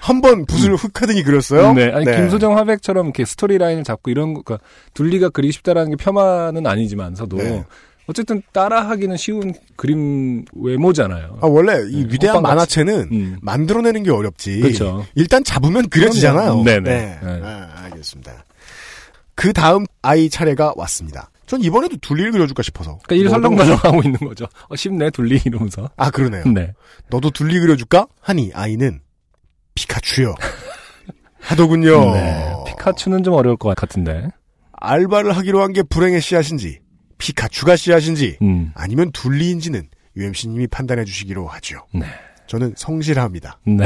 한번 0.00 0.44
붓을 0.46 0.76
흙 0.76 1.00
하더니 1.02 1.22
그렸어요. 1.24 1.72
네, 1.74 1.90
아니 1.92 2.04
김소정 2.04 2.56
화백처럼 2.56 3.06
이렇게 3.06 3.24
스토리 3.24 3.58
라인을 3.58 3.82
잡고 3.84 4.10
이런 4.10 4.34
거, 4.34 4.42
그러니까 4.42 4.64
둘리가 4.94 5.30
그리기 5.30 5.52
쉽다라는 5.52 5.96
게 5.96 5.96
폄하는 6.04 6.66
아니지만서도 6.66 7.36
네. 7.36 7.64
어쨌든 8.08 8.42
따라하기는 8.52 9.16
쉬운 9.18 9.52
그림 9.76 10.44
외모잖아요. 10.54 11.38
아 11.42 11.46
원래 11.46 11.74
이 11.90 12.04
네, 12.06 12.12
위대한. 12.14 12.42
만화체는 12.42 13.08
음. 13.12 13.38
만들어내는 13.42 14.02
게 14.02 14.10
어렵지. 14.10 14.60
그렇죠. 14.60 15.04
일단 15.14 15.44
잡으면 15.44 15.88
그려지잖아요. 15.90 16.62
네네. 16.64 16.80
네. 16.80 17.18
네. 17.22 17.40
아, 17.44 17.68
알겠습니다. 17.84 18.44
그 19.34 19.52
다음 19.52 19.84
아이 20.02 20.30
차례가 20.30 20.72
왔습니다. 20.76 21.30
전 21.46 21.60
이번에도 21.62 21.96
둘리를 21.98 22.32
그려줄까 22.32 22.62
싶어서. 22.62 22.98
그러니까 23.04 23.14
이를 23.14 23.30
너도- 23.30 23.56
설렁설렁 23.56 23.78
하고 23.82 24.02
있는 24.02 24.18
거죠. 24.20 24.46
어, 24.68 24.74
쉽네 24.76 25.10
둘리 25.10 25.40
이러면서. 25.44 25.88
아 25.96 26.10
그러네요. 26.10 26.44
네. 26.46 26.72
너도 27.10 27.30
둘리 27.30 27.60
그려줄까? 27.60 28.06
하니 28.20 28.50
아이는 28.54 29.00
피카츄요. 29.74 30.34
하더군요. 31.40 32.12
네. 32.14 32.52
피카츄는 32.66 33.22
좀 33.22 33.34
어려울 33.34 33.56
것 33.56 33.74
같은데. 33.76 34.28
알바를 34.72 35.36
하기로 35.36 35.62
한 35.62 35.72
게 35.72 35.82
불행의 35.82 36.20
씨앗인지 36.20 36.80
피카츄가 37.18 37.76
씨앗인지 37.76 38.38
음. 38.42 38.72
아니면 38.74 39.10
둘리인지는 39.12 39.88
UMC님이 40.16 40.66
판단해 40.68 41.04
주시기로 41.04 41.46
하죠. 41.46 41.84
네. 41.92 42.06
저는 42.46 42.74
성실합니다. 42.76 43.58
네. 43.66 43.84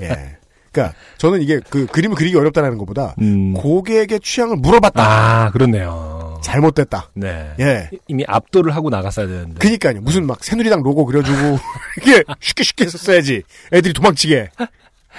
예. 0.00 0.36
그러니까 0.72 0.96
저는 1.18 1.42
이게 1.42 1.58
그 1.68 1.86
그림을 1.86 2.16
그리기 2.16 2.36
어렵다는 2.36 2.78
것보다 2.78 3.14
음. 3.20 3.54
고객의 3.54 4.20
취향을 4.20 4.56
물어봤다. 4.56 5.02
아, 5.02 5.50
그렇네요. 5.50 6.40
잘못됐다. 6.42 7.10
네. 7.14 7.52
예. 7.58 7.90
이미 8.06 8.24
압도를 8.26 8.74
하고 8.74 8.88
나갔어야 8.88 9.26
되는데. 9.26 9.58
그니까요. 9.58 10.00
무슨 10.00 10.26
막 10.26 10.42
새누리당 10.44 10.82
로고 10.82 11.04
그려주고 11.04 11.58
이게 12.00 12.22
쉽게 12.40 12.62
쉽게 12.62 12.84
했었어야지. 12.84 13.42
애들이 13.72 13.92
도망치게. 13.92 14.50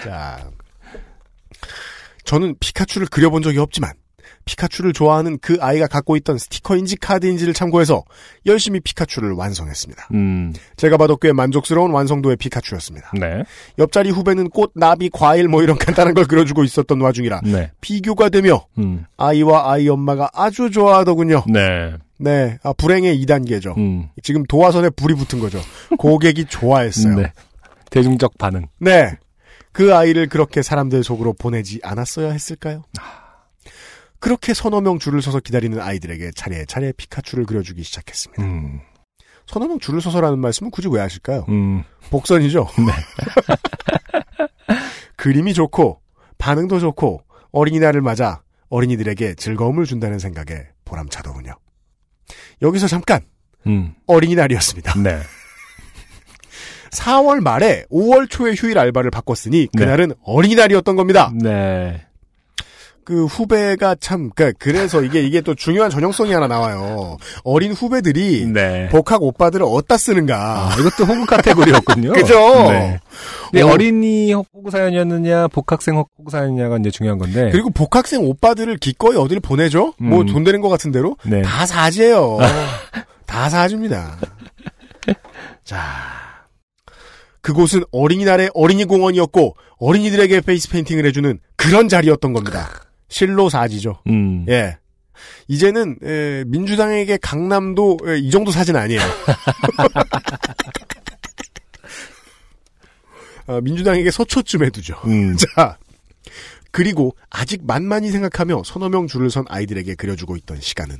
자, 0.03 0.49
저는 2.23 2.55
피카츄를 2.59 3.07
그려본 3.07 3.41
적이 3.43 3.59
없지만 3.59 3.91
피카츄를 4.45 4.93
좋아하는 4.93 5.37
그 5.39 5.57
아이가 5.59 5.87
갖고 5.87 6.15
있던 6.17 6.37
스티커인지 6.37 6.97
카드인지를 6.97 7.53
참고해서 7.53 8.03
열심히 8.45 8.79
피카츄를 8.79 9.31
완성했습니다. 9.31 10.09
음. 10.13 10.53
제가 10.77 10.97
봐도 10.97 11.17
꽤 11.17 11.31
만족스러운 11.33 11.91
완성도의 11.91 12.37
피카츄였습니다. 12.37 13.11
네. 13.19 13.43
옆자리 13.79 14.09
후배는 14.09 14.49
꽃, 14.49 14.71
나비, 14.75 15.09
과일 15.09 15.47
뭐 15.47 15.63
이런 15.63 15.77
간단한 15.79 16.13
걸 16.13 16.25
그려주고 16.25 16.63
있었던 16.63 16.99
와중이라 16.99 17.41
네. 17.43 17.71
비교가 17.81 18.29
되며 18.29 18.65
음. 18.77 19.05
아이와 19.17 19.71
아이 19.71 19.87
엄마가 19.89 20.29
아주 20.33 20.71
좋아하더군요. 20.71 21.45
네. 21.47 21.93
네, 22.17 22.59
아, 22.61 22.71
불행의 22.73 23.19
2단계죠. 23.25 23.75
음. 23.77 24.09
지금 24.21 24.43
도화선에 24.45 24.91
불이 24.91 25.15
붙은 25.15 25.39
거죠. 25.39 25.59
고객이 25.97 26.45
좋아했어요. 26.45 27.15
네. 27.15 27.23
네. 27.23 27.33
대중적 27.89 28.37
반응. 28.37 28.67
그 29.71 29.95
아이를 29.95 30.27
그렇게 30.27 30.61
사람들 30.61 31.03
속으로 31.03 31.33
보내지 31.33 31.79
않았어야 31.83 32.31
했을까요? 32.31 32.83
그렇게 34.21 34.53
서너 34.53 34.81
명 34.81 34.99
줄을 34.99 35.21
서서 35.21 35.39
기다리는 35.39 35.81
아이들에게 35.81 36.31
차례차례 36.35 36.93
피카츄를 36.93 37.45
그려주기 37.45 37.83
시작했습니다. 37.83 38.43
음. 38.43 38.79
서너 39.47 39.67
명 39.67 39.79
줄을 39.79 39.99
서서라는 39.99 40.39
말씀은 40.39 40.69
굳이 40.69 40.87
왜 40.89 41.01
하실까요? 41.01 41.45
음. 41.49 41.83
복선이죠? 42.11 42.67
그림이 45.17 45.55
좋고, 45.55 46.01
반응도 46.37 46.79
좋고, 46.79 47.23
어린이날을 47.51 48.01
맞아 48.01 48.43
어린이들에게 48.69 49.33
즐거움을 49.35 49.85
준다는 49.85 50.19
생각에 50.19 50.67
보람차더군요. 50.85 51.55
여기서 52.61 52.87
잠깐, 52.87 53.21
음. 53.65 53.95
어린이날이었습니다. 54.05 55.01
네. 55.01 55.19
4월 56.91 57.41
말에 57.41 57.85
5월 57.91 58.29
초에 58.29 58.53
휴일 58.53 58.77
알바를 58.77 59.09
바꿨으니 59.09 59.67
네. 59.73 59.77
그날은 59.77 60.13
어린이날이었던 60.23 60.95
겁니다. 60.95 61.31
네. 61.33 62.05
그 63.11 63.25
후배가 63.25 63.95
참, 63.99 64.29
그래서 64.57 65.01
이게, 65.01 65.21
이게 65.21 65.41
또 65.41 65.53
중요한 65.53 65.91
전형성이 65.91 66.31
하나 66.31 66.47
나와요. 66.47 67.17
어린 67.43 67.73
후배들이 67.73 68.45
네. 68.45 68.87
복학 68.87 69.21
오빠들을 69.21 69.65
어디다 69.67 69.97
쓰는가. 69.97 70.69
아, 70.69 70.75
이것도 70.79 71.03
호구 71.03 71.25
카테고리였군요. 71.25 72.13
그죠? 72.15 72.39
네. 72.71 73.01
근데 73.51 73.63
어. 73.63 73.67
어린이 73.67 74.31
호구 74.31 74.71
사연이었느냐, 74.71 75.49
복학생 75.49 75.97
호구 75.97 76.31
사연이냐가 76.31 76.77
이제 76.77 76.89
중요한 76.89 77.17
건데. 77.17 77.49
그리고 77.51 77.69
복학생 77.69 78.21
오빠들을 78.21 78.77
기꺼이 78.77 79.17
어디를 79.17 79.41
보내죠? 79.41 79.93
뭐 79.99 80.21
음. 80.21 80.27
돈 80.27 80.45
되는 80.45 80.61
것 80.61 80.69
같은 80.69 80.93
대로? 80.93 81.17
네. 81.25 81.41
다 81.41 81.65
사지예요. 81.65 82.37
다 83.27 83.49
사줍니다. 83.49 84.19
자. 85.65 85.77
그곳은 87.41 87.83
어린이날의 87.91 88.51
어린이 88.53 88.85
공원이었고 88.85 89.57
어린이들에게 89.79 90.39
페이스 90.41 90.69
페인팅을 90.69 91.05
해주는 91.07 91.39
그런 91.57 91.89
자리였던 91.89 92.31
겁니다. 92.31 92.69
실로 93.11 93.49
사지죠. 93.49 94.01
음. 94.07 94.45
예. 94.49 94.77
이제는 95.47 95.97
에, 96.01 96.43
민주당에게 96.47 97.17
강남도 97.17 97.99
에, 98.07 98.17
이 98.17 98.31
정도 98.31 98.51
사진 98.51 98.75
아니에요. 98.75 99.01
어, 103.47 103.59
민주당에게 103.61 104.09
서초쯤 104.09 104.63
해두죠. 104.65 104.95
음. 105.05 105.35
자, 105.55 105.77
그리고 106.71 107.15
아직 107.29 107.65
만만히 107.65 108.09
생각하며 108.11 108.63
서너 108.65 108.89
명 108.89 109.07
줄을 109.07 109.29
선 109.29 109.43
아이들에게 109.49 109.93
그려주고 109.95 110.37
있던 110.37 110.61
시간은 110.61 110.95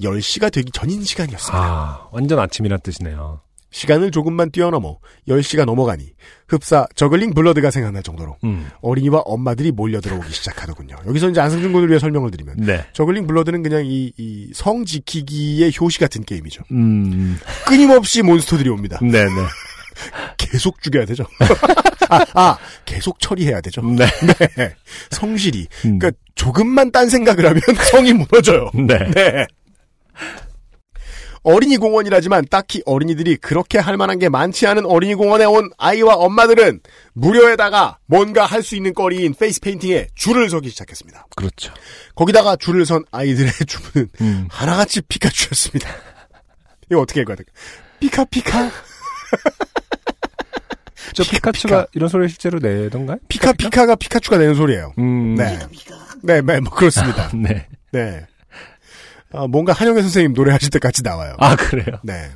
10시가 0.00 0.52
되기 0.52 0.70
전인 0.70 1.02
시간이었습니다. 1.02 1.58
아, 1.58 2.08
완전 2.12 2.38
아침이란 2.38 2.80
뜻이네요. 2.82 3.40
시간을 3.70 4.10
조금만 4.10 4.50
뛰어넘어 4.50 4.98
10시가 5.28 5.64
넘어가니 5.66 6.12
흡사 6.48 6.86
저글링 6.94 7.34
블러드가 7.34 7.70
생각날 7.70 8.02
정도로 8.02 8.36
음. 8.44 8.68
어린이와 8.80 9.20
엄마들이 9.26 9.70
몰려 9.72 10.00
들어오기 10.00 10.32
시작하더군요. 10.32 10.96
여기서 11.06 11.28
이제 11.30 11.40
안승준 11.40 11.72
군을 11.72 11.88
위해 11.88 11.98
설명을 11.98 12.30
드리면 12.30 12.56
네. 12.58 12.84
저글링 12.94 13.26
블러드는 13.26 13.62
그냥 13.62 13.84
이, 13.84 14.12
이 14.16 14.50
성 14.54 14.84
지키기의 14.84 15.72
효시 15.78 15.98
같은 16.00 16.24
게임이죠. 16.24 16.62
음. 16.72 17.38
끊임없이 17.66 18.22
몬스터들이 18.22 18.68
옵니다. 18.70 18.98
네네. 19.02 19.28
계속 20.38 20.80
죽여야 20.80 21.04
되죠. 21.04 21.24
아, 22.08 22.24
아, 22.34 22.58
계속 22.86 23.20
처리해야 23.20 23.60
되죠. 23.60 23.82
네. 23.82 24.06
네. 24.56 24.74
성실히. 25.10 25.66
음. 25.84 25.98
그러니까 25.98 26.12
조금만 26.34 26.90
딴 26.90 27.08
생각을 27.10 27.44
하면 27.46 27.60
성이 27.90 28.12
무너져요. 28.14 28.70
네. 28.74 28.98
네. 29.10 29.46
어린이 31.50 31.78
공원이라지만 31.78 32.44
딱히 32.50 32.82
어린이들이 32.84 33.36
그렇게 33.38 33.78
할 33.78 33.96
만한 33.96 34.18
게 34.18 34.28
많지 34.28 34.66
않은 34.66 34.84
어린이 34.84 35.14
공원에 35.14 35.46
온 35.46 35.70
아이와 35.78 36.14
엄마들은 36.16 36.80
무료에다가 37.14 37.96
뭔가 38.04 38.44
할 38.44 38.62
수 38.62 38.76
있는 38.76 38.92
거리인 38.92 39.32
페이스 39.32 39.58
페인팅에 39.60 40.08
줄을 40.14 40.50
서기 40.50 40.68
시작했습니다. 40.68 41.26
그렇죠. 41.36 41.72
거기다가 42.14 42.56
줄을 42.56 42.84
선 42.84 43.02
아이들의 43.12 43.50
주문은 43.66 44.10
음. 44.20 44.46
하나같이 44.50 45.00
피카츄였습니다. 45.02 45.88
이거 46.90 47.00
어떻게 47.00 47.22
읽어야 47.22 47.36
될까? 47.36 47.50
피카 47.98 48.26
피카 48.26 48.70
저 51.14 51.22
피카츄가 51.24 51.86
이런 51.94 52.10
소리를 52.10 52.28
실제로 52.28 52.58
내던가요? 52.58 53.16
피카 53.28 53.54
피카가 53.54 53.94
피카츄가 53.94 54.36
내는 54.36 54.54
소리예요. 54.54 54.92
음. 54.98 55.34
네. 55.34 55.58
네, 56.22 56.42
네, 56.42 56.60
뭐 56.60 56.70
그렇습니다. 56.74 57.30
네. 57.34 57.66
네. 57.90 58.26
아, 59.32 59.46
뭔가 59.46 59.72
한영애 59.72 60.00
선생님 60.02 60.32
노래하실 60.32 60.70
때 60.70 60.78
같이 60.78 61.02
나와요. 61.02 61.34
아, 61.38 61.56
그래요? 61.56 61.98
네. 62.02 62.30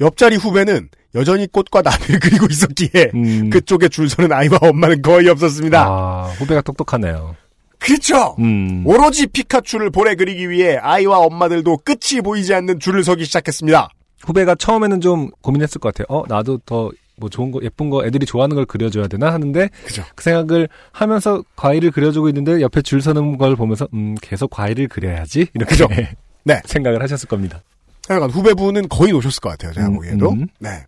옆자리 0.00 0.36
후배는 0.36 0.88
여전히 1.14 1.46
꽃과 1.46 1.82
나비를 1.82 2.20
그리고 2.20 2.46
있었기에 2.50 3.10
음. 3.14 3.50
그쪽에 3.50 3.88
줄 3.88 4.08
서는 4.08 4.32
아이와 4.32 4.58
엄마는 4.62 5.02
거의 5.02 5.28
없었습니다. 5.28 5.84
아, 5.86 6.34
후배가 6.38 6.62
똑똑하네요. 6.62 7.36
그렇죠. 7.78 8.36
음. 8.38 8.82
오로지 8.84 9.26
피카츄를 9.26 9.90
볼에 9.90 10.14
그리기 10.14 10.50
위해 10.50 10.76
아이와 10.76 11.18
엄마들도 11.18 11.78
끝이 11.78 12.20
보이지 12.22 12.54
않는 12.54 12.78
줄을 12.78 13.02
서기 13.04 13.24
시작했습니다. 13.24 13.88
후배가 14.26 14.54
처음에는 14.56 15.00
좀 15.00 15.30
고민했을 15.40 15.80
것 15.80 15.94
같아요. 15.94 16.06
어, 16.14 16.24
나도 16.28 16.58
더 16.66 16.90
뭐 17.20 17.28
좋은 17.28 17.50
거, 17.52 17.60
예쁜 17.62 17.90
거, 17.90 18.04
애들이 18.04 18.26
좋아하는 18.26 18.56
걸 18.56 18.64
그려줘야 18.64 19.06
되나 19.06 19.32
하는데, 19.32 19.68
그죠. 19.84 20.02
그 20.16 20.24
생각을 20.24 20.68
하면서 20.90 21.44
과일을 21.54 21.90
그려주고 21.90 22.28
있는데, 22.30 22.60
옆에 22.62 22.82
줄 22.82 23.02
서는 23.02 23.38
걸 23.38 23.54
보면서, 23.54 23.86
음, 23.94 24.16
계속 24.20 24.50
과일을 24.50 24.88
그려야지? 24.88 25.48
이렇게 25.54 25.70
그죠. 25.70 25.86
네. 26.44 26.60
생각을 26.64 27.02
하셨을 27.02 27.28
겁니다. 27.28 27.62
하여간 28.08 28.30
후배분은 28.30 28.88
거의 28.88 29.12
놓으셨을 29.12 29.40
것 29.40 29.50
같아요. 29.50 29.72
제가 29.74 29.86
음, 29.88 29.94
보기에도. 29.96 30.32
음. 30.32 30.48
네. 30.58 30.86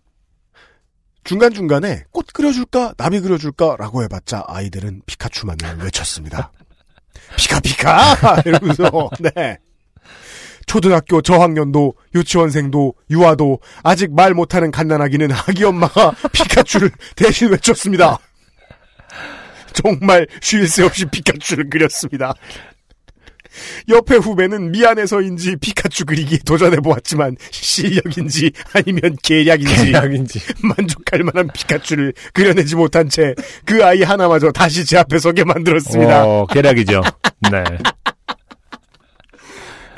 중간 1.23 1.53
중간에 1.53 2.03
꽃 2.11 2.25
그려줄까? 2.33 2.93
나비 2.97 3.21
그려줄까? 3.21 3.77
라고 3.79 4.03
해봤자 4.03 4.43
아이들은 4.47 5.03
피카츄만을 5.05 5.77
외쳤습니다. 5.85 6.51
피카 7.37 7.59
피카! 7.61 8.41
이러면서, 8.45 9.09
네. 9.21 9.57
초등학교 10.65 11.21
저학년도 11.21 11.93
유치원생도 12.15 12.93
유아도 13.11 13.59
아직 13.83 14.13
말 14.13 14.33
못하는 14.33 14.71
갓난아기는 14.71 15.29
아기 15.31 15.63
엄마가 15.63 16.13
피카츄를 16.31 16.91
대신 17.15 17.49
외쳤습니다. 17.49 18.17
정말 19.73 20.27
쉴 20.41 20.67
새 20.67 20.83
없이 20.83 21.05
피카츄를 21.05 21.69
그렸습니다. 21.69 22.33
옆에 23.87 24.15
후배는 24.15 24.71
미안해서인지 24.71 25.57
피카츄 25.57 26.05
그리기에 26.05 26.39
도전해 26.43 26.77
보았지만 26.77 27.37
실력인지 27.51 28.51
아니면 28.73 29.15
계략인지, 29.21 29.85
계략인지. 29.85 30.39
만족할 30.63 31.23
만한 31.23 31.49
피카츄를 31.53 32.13
그려내지 32.33 32.75
못한 32.75 33.09
채 33.09 33.35
그 33.65 33.85
아이 33.85 34.01
하나마저 34.01 34.51
다시 34.51 34.83
제 34.85 34.97
앞에 34.97 35.19
서게 35.19 35.43
만들었습니다. 35.43 36.25
어, 36.25 36.47
계략이죠. 36.47 37.01
네. 37.51 37.63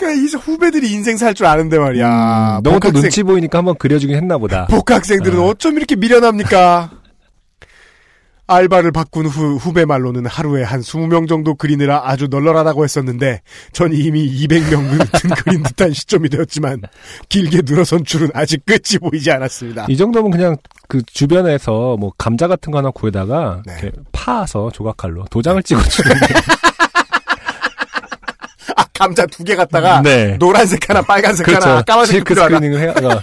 그러니까 0.06 0.24
이 0.24 0.42
후배들이 0.42 0.92
인생 0.92 1.18
살 1.18 1.34
줄 1.34 1.46
아는데 1.48 1.78
말이야. 1.80 2.58
음, 2.60 2.64
너무 2.64 2.80
또 2.80 2.90
복학생- 2.90 3.02
눈치 3.02 3.24
보이니까 3.24 3.58
한번 3.60 3.76
그려주긴 3.78 4.16
했나 4.16 4.38
보다. 4.38 4.68
복학생들은 4.68 5.40
어쩜 5.40 5.78
이렇게 5.78 5.96
미련합니까? 5.96 6.92
알바를 8.48 8.92
바꾼 8.92 9.26
후 9.26 9.56
후배 9.56 9.86
말로는 9.86 10.28
하루에 10.28 10.62
한 10.62 10.82
20명 10.82 11.28
정도 11.28 11.56
그리느라 11.56 12.04
아주 12.06 12.28
널널하다고 12.30 12.84
했었는데 12.84 13.42
전 13.74 13.92
이미 13.92 14.32
200명 14.46 14.88
든 15.20 15.30
그린 15.44 15.64
듯한 15.64 15.94
시점이 15.94 16.30
되었지만 16.30 16.84
길게 17.28 17.62
늘어선 17.66 18.06
줄은 18.06 18.30
아직 18.36 18.64
끝이 18.64 19.00
보이지 19.02 19.32
않았습니다. 19.32 19.88
이 19.90 19.98
정도면 19.98 20.30
그냥 20.30 20.58
그 20.88 21.02
주변에서 21.08 21.98
뭐 22.00 22.12
감자 22.20 22.48
같은 22.48 22.70
거 22.72 22.78
하나 22.78 22.92
구해다가 22.92 23.64
네. 23.66 23.92
파서 24.12 24.70
조각칼로 24.72 25.26
도장을 25.32 25.64
찍어주는 25.64 26.12
아 26.16 26.18
감자 28.96 29.26
두 29.28 29.44
개 29.44 29.56
갖다가 29.56 30.02
네. 30.02 30.38
노란색 30.40 30.90
하나 30.90 31.02
빨간색 31.02 31.48
하나 31.48 31.60
그렇죠. 31.60 31.84
까만색 31.86 32.14
실크. 32.16 32.34
스크리닝을 32.36 32.80
해. 32.80 32.88
어. 33.06 33.22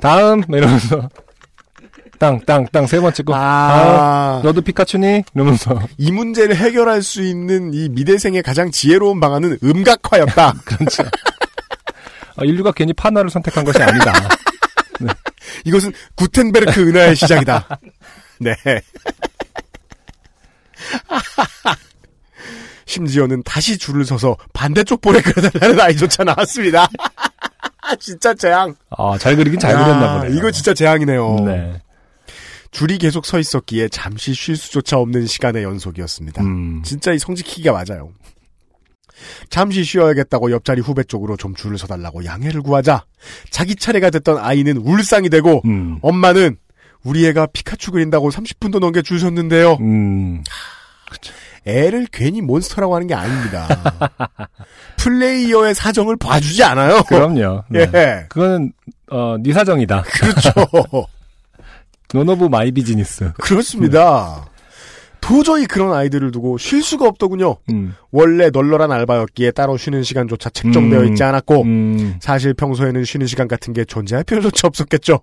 다음 0.00 0.42
이러면서 0.48 1.08
땅 2.18 2.38
땅 2.44 2.66
땅 2.72 2.84
세 2.86 3.00
번 3.00 3.12
찍고 3.14 3.32
아. 3.34 4.40
너도 4.44 4.60
피카츄니 4.60 5.22
이러면서 5.34 5.80
이 5.98 6.10
문제를 6.12 6.56
해결할 6.56 7.02
수 7.02 7.22
있는 7.22 7.72
이 7.74 7.88
미대생의 7.88 8.42
가장 8.42 8.70
지혜로운 8.70 9.20
방안은 9.20 9.58
음각화였다. 9.62 10.54
그렇죠. 10.64 11.02
아, 12.36 12.44
인류가 12.44 12.72
괜히 12.72 12.92
파나를 12.92 13.30
선택한 13.30 13.64
것이 13.64 13.82
아니다. 13.82 14.12
이것은 15.64 15.92
구텐베르크 16.16 16.88
은하의 16.88 17.16
시작이다. 17.16 17.68
네. 18.40 18.54
심지어는 22.86 23.42
다시 23.44 23.78
줄을 23.78 24.04
서서 24.04 24.36
반대쪽 24.52 25.00
볼에 25.00 25.20
그려달라는 25.20 25.80
아이조차 25.80 26.24
나왔습니다. 26.24 26.88
진짜 28.00 28.34
재앙. 28.34 28.74
아, 28.90 29.16
잘 29.18 29.36
그리긴 29.36 29.58
잘 29.60 29.72
야, 29.72 29.84
그렸나 29.84 30.18
보네요. 30.18 30.36
이거 30.36 30.50
진짜 30.50 30.72
재앙이네요. 30.74 31.36
네. 31.46 31.80
줄이 32.70 32.98
계속 32.98 33.24
서 33.24 33.38
있었기에 33.38 33.88
잠시 33.88 34.34
쉴 34.34 34.56
수조차 34.56 34.98
없는 34.98 35.26
시간의 35.26 35.62
연속이었습니다. 35.62 36.42
음. 36.42 36.82
진짜 36.84 37.12
이 37.12 37.18
성지키기가 37.18 37.72
맞아요. 37.72 38.10
잠시 39.48 39.84
쉬어야겠다고 39.84 40.50
옆자리 40.50 40.80
후배 40.80 41.04
쪽으로 41.04 41.36
좀 41.36 41.54
줄을 41.54 41.78
서달라고 41.78 42.24
양해를 42.24 42.62
구하자 42.62 43.04
자기 43.50 43.76
차례가 43.76 44.10
됐던 44.10 44.38
아이는 44.38 44.76
울상이 44.78 45.30
되고 45.30 45.62
음. 45.66 45.98
엄마는 46.02 46.56
우리 47.04 47.26
애가 47.26 47.46
피카츄 47.52 47.92
그린다고 47.92 48.30
30분도 48.30 48.80
넘게 48.80 49.02
줄 49.02 49.20
섰는데요. 49.20 49.74
음. 49.80 50.42
애를 51.66 52.06
괜히 52.12 52.40
몬스터라고 52.40 52.94
하는 52.94 53.06
게 53.06 53.14
아닙니다. 53.14 53.66
플레이어의 54.98 55.74
사정을 55.74 56.16
봐주지 56.16 56.62
않아요. 56.64 57.02
그럼요. 57.04 57.64
네. 57.68 57.88
예. 57.94 58.26
그거는 58.28 58.72
어, 59.10 59.36
네 59.40 59.52
사정이다. 59.52 60.02
그렇죠. 60.02 60.50
none 62.12 62.28
of 62.28 62.46
my 62.46 62.70
business. 62.70 63.32
그렇습니다. 63.38 64.46
도저히 65.20 65.64
그런 65.64 65.94
아이들을 65.94 66.32
두고 66.32 66.58
쉴 66.58 66.82
수가 66.82 67.08
없더군요. 67.08 67.56
음. 67.70 67.94
원래 68.10 68.50
널널한 68.50 68.92
알바였기에 68.92 69.52
따로 69.52 69.78
쉬는 69.78 70.02
시간조차 70.02 70.50
책정되어 70.50 71.00
음. 71.00 71.08
있지 71.08 71.22
않았고 71.22 71.62
음. 71.62 72.16
사실 72.20 72.52
평소에는 72.52 73.04
쉬는 73.04 73.26
시간 73.26 73.48
같은 73.48 73.72
게 73.72 73.86
존재할 73.86 74.22
필요조차 74.24 74.68
없었겠죠. 74.68 75.20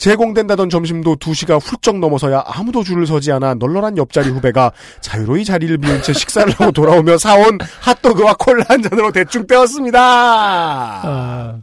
제공된다던 0.00 0.70
점심도 0.70 1.16
2시가 1.16 1.60
훌쩍 1.62 1.98
넘어서야 1.98 2.42
아무도 2.46 2.82
줄을 2.82 3.06
서지 3.06 3.30
않아 3.32 3.54
널널한 3.54 3.98
옆자리 3.98 4.30
후배가 4.30 4.72
자유로이 5.02 5.44
자리를 5.44 5.76
비운 5.76 6.02
채 6.02 6.14
식사를 6.14 6.50
하고 6.54 6.72
돌아오며 6.72 7.18
사온 7.18 7.58
핫도그와 7.80 8.34
콜라 8.38 8.64
한 8.68 8.82
잔으로 8.82 9.12
대충 9.12 9.46
때웠습니다. 9.46 10.00
아, 10.00 11.60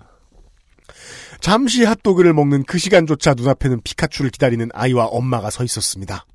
잠시 1.41 1.83
핫도그를 1.83 2.33
먹는 2.33 2.63
그 2.65 2.77
시간조차 2.77 3.33
눈앞에는 3.33 3.81
피카츄를 3.83 4.29
기다리는 4.29 4.69
아이와 4.71 5.05
엄마가 5.05 5.49
서 5.49 5.63
있었습니다. 5.63 6.27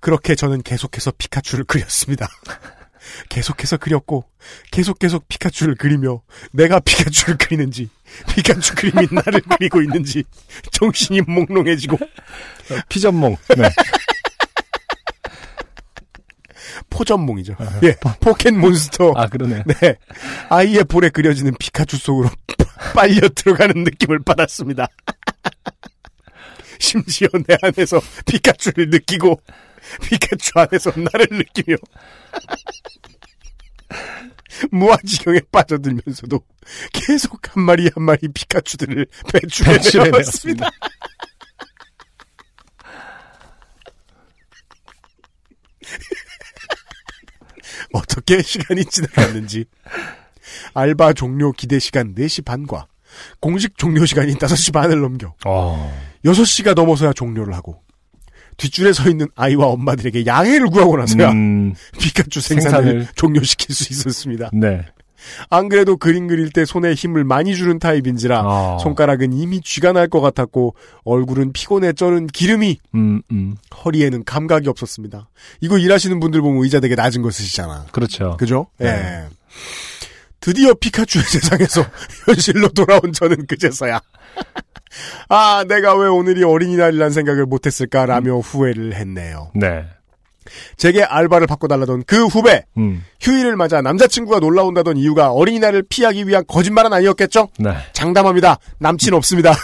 그렇게 0.00 0.34
저는 0.34 0.62
계속해서 0.62 1.12
피카츄를 1.18 1.64
그렸습니다. 1.64 2.28
계속해서 3.28 3.76
그렸고 3.76 4.24
계속 4.70 4.98
계속 4.98 5.28
피카츄를 5.28 5.74
그리며 5.74 6.22
내가 6.52 6.80
피카츄를 6.80 7.36
그리는지 7.36 7.90
피카츄 8.34 8.74
그림이 8.74 9.08
나를 9.10 9.40
그리고 9.56 9.80
있는지 9.80 10.24
정신이 10.72 11.22
몽롱해지고 11.22 11.98
피접몽. 12.88 13.36
네. 13.56 13.68
포접몽이죠. 16.88 17.56
예, 17.84 17.96
포켓 18.20 18.52
몬스터. 18.52 19.12
아, 19.16 19.26
그러네. 19.26 19.62
네, 19.66 19.96
아이의 20.48 20.84
볼에 20.84 21.08
그려지는 21.08 21.54
피카츄 21.58 21.96
속으로 21.96 22.28
빨려 22.94 23.28
들어가는 23.34 23.84
느낌을 23.84 24.20
받았습니다. 24.20 24.88
심지어 26.78 27.28
내 27.46 27.56
안에서 27.62 28.00
피카츄를 28.26 28.90
느끼고 28.90 29.40
피카츄 30.02 30.60
안에서 30.60 30.90
나를 30.96 31.26
느끼며 31.30 31.76
무아지경에 34.70 35.40
빠져들면서도 35.52 36.40
계속 36.92 37.54
한 37.54 37.64
마리 37.64 37.88
한 37.94 38.04
마리 38.04 38.28
피카츄들을 38.28 39.06
배출해. 39.32 39.78
내었습니다. 40.10 40.70
어떻게 47.92 48.42
시간이 48.42 48.84
지나갔는지 48.84 49.64
알바 50.74 51.14
종료 51.14 51.52
기대 51.52 51.78
시간 51.78 52.14
4시 52.14 52.44
반과 52.44 52.86
공식 53.40 53.76
종료 53.78 54.04
시간인 54.06 54.36
5시 54.36 54.72
반을 54.72 55.00
넘겨 55.00 55.34
어. 55.44 56.00
6시가 56.24 56.74
넘어서야 56.74 57.12
종료를 57.12 57.54
하고 57.54 57.82
뒷줄에 58.60 58.92
서 58.92 59.08
있는 59.08 59.26
아이와 59.36 59.66
엄마들에게 59.66 60.26
양해를 60.26 60.66
구하고 60.68 60.96
나서야 60.98 61.30
음, 61.32 61.74
피카츄 61.98 62.40
생산을, 62.40 62.84
생산을. 62.84 63.08
종료시킬 63.16 63.74
수 63.74 63.92
있었습니다. 63.92 64.50
네. 64.52 64.84
안 65.50 65.68
그래도 65.68 65.96
그림 65.98 66.28
그릴 66.28 66.50
때 66.50 66.64
손에 66.64 66.94
힘을 66.94 67.24
많이 67.24 67.54
주는 67.54 67.78
타입인지라 67.78 68.42
어. 68.42 68.78
손가락은 68.82 69.34
이미 69.34 69.60
쥐가 69.60 69.92
날 69.92 70.08
것 70.08 70.20
같았고 70.22 70.74
얼굴은 71.04 71.52
피곤해 71.52 71.92
쩔은 71.92 72.26
기름이 72.28 72.78
음, 72.94 73.20
음. 73.30 73.56
허리에는 73.84 74.24
감각이 74.24 74.68
없었습니다. 74.68 75.28
이거 75.60 75.76
일하시는 75.78 76.18
분들 76.20 76.40
보면 76.40 76.62
의자 76.64 76.80
되게 76.80 76.94
낮은 76.94 77.20
거 77.22 77.30
쓰시잖아. 77.30 77.86
그렇죠. 77.92 78.36
그죠? 78.38 78.66
네. 78.78 78.86
예. 78.88 79.24
드디어 80.40 80.72
피카츄의 80.72 81.22
세상에서 81.28 81.84
현실로 82.26 82.68
돌아온 82.68 83.12
저는 83.12 83.46
그제서야 83.46 84.00
아 85.28 85.64
내가 85.68 85.94
왜 85.96 86.08
오늘이 86.08 86.42
어린이날이란 86.44 87.10
생각을 87.10 87.46
못했을까라며 87.46 88.38
후회를 88.38 88.94
했네요. 88.94 89.50
네. 89.54 89.86
제게 90.76 91.02
알바를 91.02 91.46
바꿔달라던 91.46 92.04
그 92.06 92.26
후배 92.26 92.64
음. 92.76 93.04
휴일을 93.20 93.56
맞아 93.56 93.82
남자친구가 93.82 94.40
놀러 94.40 94.64
온다던 94.64 94.96
이유가 94.96 95.30
어린이날을 95.32 95.84
피하기 95.88 96.26
위한 96.26 96.44
거짓말은 96.46 96.92
아니었겠죠? 96.92 97.48
네. 97.58 97.76
장담합니다. 97.92 98.58
남친 98.78 99.14
없습니다. 99.14 99.54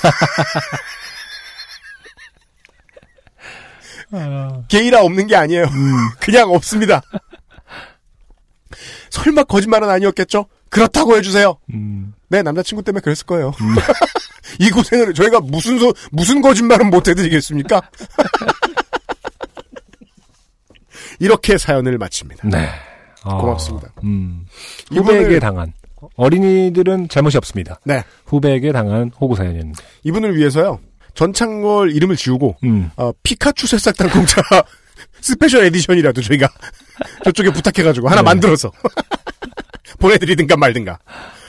게이라 4.69 5.03
없는 5.03 5.27
게 5.27 5.37
아니에요. 5.37 5.67
그냥 6.21 6.51
없습니다. 6.51 7.03
설마 9.11 9.45
거짓말은 9.45 9.89
아니었겠죠? 9.89 10.47
그렇다고 10.77 11.17
해주세요. 11.17 11.57
음. 11.73 12.13
네, 12.29 12.43
남자친구 12.43 12.83
때문에 12.83 13.01
그랬을 13.01 13.25
거예요. 13.27 13.53
이 14.61 14.71
고생을 14.71 15.15
저희가 15.15 15.41
무슨 15.41 15.79
소, 15.79 15.93
무슨 16.13 16.41
거짓말은 16.43 16.91
못 16.91 17.09
해드리겠습니까? 17.09 17.81
이렇게 21.19 21.57
사연을 21.59 21.99
마칩니다. 21.99 22.49
네. 22.49 22.69
어, 23.25 23.39
고맙습니다. 23.41 23.89
음. 24.05 24.45
이분을- 24.91 24.97
후배에게 24.99 25.39
당한 25.39 25.73
어린이들은 26.17 27.09
잘못이 27.09 27.37
없습니다. 27.39 27.81
네. 27.85 28.05
후배에게 28.27 28.71
당한 28.73 29.11
호구 29.21 29.35
사연이었는데. 29.37 29.83
이분을 30.05 30.37
위해서요. 30.37 30.79
전창걸 31.15 31.93
이름을 31.97 32.17
지우고 32.17 32.57
음. 32.65 32.91
어, 32.97 33.11
피카츄 33.23 33.67
새싹당 33.67 34.11
공차 34.11 34.43
special 35.23 35.65
edition이라도 35.65 36.21
저희가 36.23 36.47
저쪽에 37.25 37.51
부탁해가지고 37.51 38.09
하나 38.09 38.21
네. 38.21 38.25
만들어서 38.27 38.71
보내드리든가 39.99 40.57
말든가. 40.57 40.99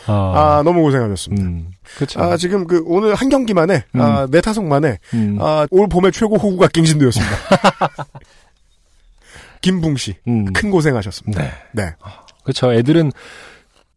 아, 0.07 0.13
아, 0.13 0.63
너무 0.63 0.81
고생하셨습니다. 0.83 1.43
음, 1.43 1.71
그렇죠. 1.95 2.21
아, 2.21 2.37
지금 2.37 2.65
그 2.65 2.81
오늘 2.85 3.13
한 3.13 3.29
경기만에 3.29 3.83
음. 3.95 4.01
아, 4.01 4.27
네 4.29 4.39
타석 4.41 4.65
만에 4.65 4.99
음, 5.13 5.37
아, 5.41 5.67
올 5.69 5.87
봄의 5.89 6.13
최고 6.13 6.37
호구가 6.37 6.69
갱신되었습니다. 6.69 7.35
김붕 9.61 9.97
씨, 9.97 10.15
음. 10.27 10.53
큰 10.53 10.71
고생하셨습니다. 10.71 11.43
네. 11.43 11.51
네. 11.73 11.93
그렇죠. 12.43 12.73
애들은 12.73 13.11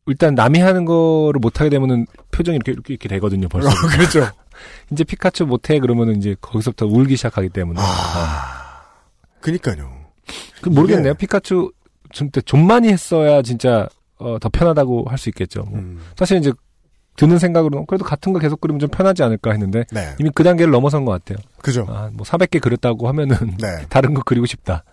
일단 0.06 0.34
남이 0.34 0.58
하는 0.58 0.84
거를 0.84 1.38
못 1.38 1.60
하게 1.60 1.70
되면은 1.70 2.06
표정이 2.32 2.56
이렇게 2.56 2.72
이렇게, 2.72 2.94
이렇게 2.94 3.08
되거든요. 3.08 3.48
벌써. 3.48 3.68
어, 3.68 3.72
그렇죠. 3.94 4.28
이제 4.90 5.04
피카츄 5.04 5.46
못해 5.46 5.78
그러면은 5.78 6.16
이제 6.16 6.34
거기서부터 6.40 6.86
울기 6.86 7.16
시작하기 7.16 7.50
때문에. 7.50 7.80
아, 7.80 8.82
그니까요. 9.40 9.92
그 10.60 10.68
모르겠네요. 10.68 11.14
피카츄 11.14 11.70
진짜 12.12 12.40
좀 12.40 12.66
많이 12.66 12.88
했어야 12.88 13.42
진짜 13.42 13.88
어, 14.20 14.38
더 14.38 14.48
편하다고 14.48 15.06
할 15.08 15.18
수 15.18 15.28
있겠죠. 15.30 15.62
뭐. 15.62 15.78
음, 15.78 16.00
사실 16.16 16.38
이제 16.38 16.52
드는 17.16 17.38
생각으로는 17.38 17.86
그래도 17.86 18.04
같은 18.04 18.32
거 18.32 18.38
계속 18.38 18.60
그리면 18.60 18.78
좀 18.80 18.88
편하지 18.88 19.22
않을까 19.22 19.50
했는데 19.50 19.84
네. 19.90 20.14
이미 20.18 20.30
그 20.34 20.42
단계를 20.44 20.70
넘어선 20.70 21.04
것 21.04 21.12
같아요. 21.12 21.38
그죠. 21.60 21.84
아, 21.88 22.08
뭐 22.12 22.24
400개 22.24 22.60
그렸다고 22.60 23.08
하면은 23.08 23.36
네. 23.58 23.84
다른 23.90 24.14
거 24.14 24.22
그리고 24.24 24.46
싶다. 24.46 24.84